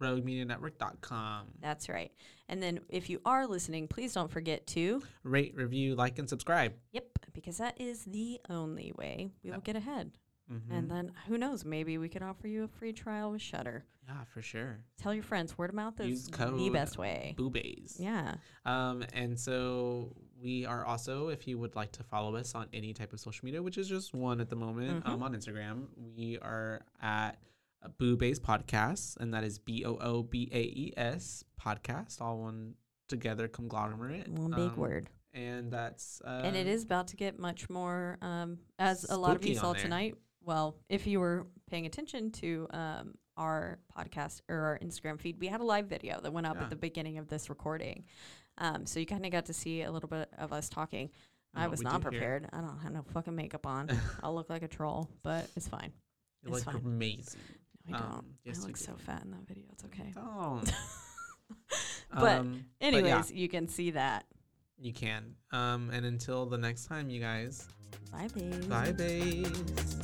RogueMediaNetwork.com. 0.00 1.46
that's 1.60 1.88
right. 1.88 2.10
And 2.48 2.62
then, 2.62 2.80
if 2.88 3.08
you 3.08 3.20
are 3.24 3.46
listening, 3.46 3.88
please 3.88 4.12
don't 4.14 4.30
forget 4.30 4.66
to, 4.68 5.02
Rate, 5.22 5.54
review, 5.56 5.94
like, 5.94 6.18
and 6.18 6.28
subscribe. 6.28 6.74
yep, 6.90 7.06
because 7.32 7.58
that 7.58 7.80
is 7.80 8.04
the 8.04 8.40
only 8.50 8.92
way 8.96 9.30
we 9.42 9.50
will 9.50 9.60
get 9.60 9.76
ahead. 9.76 10.12
Mm-hmm. 10.52 10.72
And 10.74 10.90
then, 10.90 11.12
who 11.28 11.38
knows, 11.38 11.64
maybe 11.64 11.98
we 11.98 12.08
could 12.08 12.22
offer 12.22 12.48
you 12.48 12.64
a 12.64 12.68
free 12.68 12.92
trial 12.92 13.30
with 13.30 13.40
Shudder. 13.40 13.84
yeah, 14.06 14.24
for 14.34 14.42
sure. 14.42 14.80
Tell 15.00 15.14
your 15.14 15.22
friends. 15.22 15.56
Word 15.56 15.70
of 15.70 15.76
mouth 15.76 15.98
is 16.00 16.26
the 16.26 16.70
best 16.70 16.98
way. 16.98 17.34
Boobaes. 17.38 17.94
Yeah. 17.98 18.34
Um, 18.66 19.04
and 19.14 19.38
so 19.38 20.14
we 20.42 20.66
are 20.66 20.84
also, 20.84 21.28
if 21.28 21.46
you 21.46 21.58
would 21.58 21.76
like 21.76 21.92
to 21.92 22.02
follow 22.02 22.34
us 22.36 22.54
on 22.54 22.66
any 22.72 22.92
type 22.92 23.12
of 23.12 23.20
social 23.20 23.44
media, 23.46 23.62
which 23.62 23.78
is 23.78 23.88
just 23.88 24.12
one 24.12 24.40
at 24.40 24.48
the 24.50 24.56
moment, 24.56 25.06
um, 25.06 25.20
Mhm. 25.20 25.22
on 25.22 25.34
Instagram, 25.34 25.86
we 26.16 26.38
are 26.40 26.82
at 27.00 27.38
Boo 27.98 28.16
Boobaes 28.16 28.38
Podcast, 28.40 29.16
and 29.18 29.32
that 29.34 29.44
is 29.44 29.58
B 29.58 29.84
O 29.84 29.96
O 29.98 30.22
B 30.22 30.48
A 30.52 30.60
E 30.62 30.92
S 30.96 31.44
podcast, 31.60 32.20
all 32.20 32.38
one 32.40 32.74
together 33.08 33.48
conglomerate. 33.48 34.28
One 34.28 34.50
big 34.52 34.70
Um, 34.72 34.76
word. 34.76 35.10
And 35.34 35.70
that's 35.72 36.20
uh, 36.24 36.42
and 36.44 36.54
it 36.56 36.66
is 36.66 36.84
about 36.84 37.08
to 37.08 37.16
get 37.16 37.38
much 37.38 37.70
more 37.70 38.18
um, 38.20 38.58
as 38.78 39.04
a 39.08 39.16
lot 39.16 39.34
of 39.36 39.44
you 39.46 39.54
saw 39.54 39.72
tonight 39.72 40.14
well 40.44 40.76
if 40.90 41.06
you 41.06 41.20
were 41.20 41.46
paying 41.70 41.86
attention 41.86 42.30
to 42.32 42.66
um, 42.70 43.14
our 43.38 43.78
podcast 43.96 44.42
or 44.50 44.56
our 44.58 44.78
instagram 44.80 45.18
feed 45.18 45.38
we 45.40 45.46
had 45.46 45.60
a 45.62 45.64
live 45.64 45.86
video 45.86 46.20
that 46.20 46.32
went 46.34 46.46
up 46.46 46.56
Yeah. 46.56 46.64
at 46.64 46.70
the 46.70 46.76
beginning 46.76 47.16
of 47.16 47.28
this 47.28 47.48
recording 47.48 48.04
um, 48.58 48.86
so 48.86 49.00
you 49.00 49.06
kind 49.06 49.24
of 49.24 49.32
got 49.32 49.46
to 49.46 49.52
see 49.52 49.82
a 49.82 49.90
little 49.90 50.08
bit 50.08 50.28
of 50.38 50.52
us 50.52 50.68
talking 50.68 51.10
and 51.54 51.62
i 51.64 51.66
was 51.68 51.82
not 51.82 52.00
here. 52.02 52.10
prepared 52.10 52.48
i 52.52 52.60
don't 52.60 52.78
have 52.78 52.92
no 52.92 53.02
fucking 53.12 53.34
makeup 53.34 53.66
on 53.66 53.88
i'll 54.22 54.34
look 54.34 54.48
like 54.50 54.62
a 54.62 54.68
troll 54.68 55.08
but 55.22 55.46
it's 55.56 55.68
fine 55.68 55.92
You 56.44 56.54
It's 56.54 56.64
look 56.66 56.74
fine. 56.74 56.82
amazing. 56.84 57.40
no 57.88 57.96
i 57.96 58.00
don't 58.00 58.12
Um, 58.12 58.24
yes, 58.44 58.62
i 58.62 58.66
look 58.66 58.76
so 58.76 58.94
fat 58.96 59.22
in 59.24 59.30
that 59.32 59.46
video 59.46 59.64
it's 59.72 59.84
okay 59.84 60.12
Don't. 60.14 60.72
But 62.14 62.38
Um, 62.40 62.64
anyways 62.80 63.30
yeah, 63.30 63.36
you 63.36 63.48
can 63.48 63.68
see 63.68 63.90
that 63.92 64.24
you 64.78 64.92
can. 64.92 65.36
Um, 65.52 65.90
and 65.92 66.04
until 66.04 66.44
the 66.46 66.58
next 66.58 66.86
time, 66.86 67.08
you 67.08 67.20
guys. 67.20 67.68
bye 68.10 68.28
babe 68.34 68.68
Bye, 68.68 68.92
babes. 68.92 69.98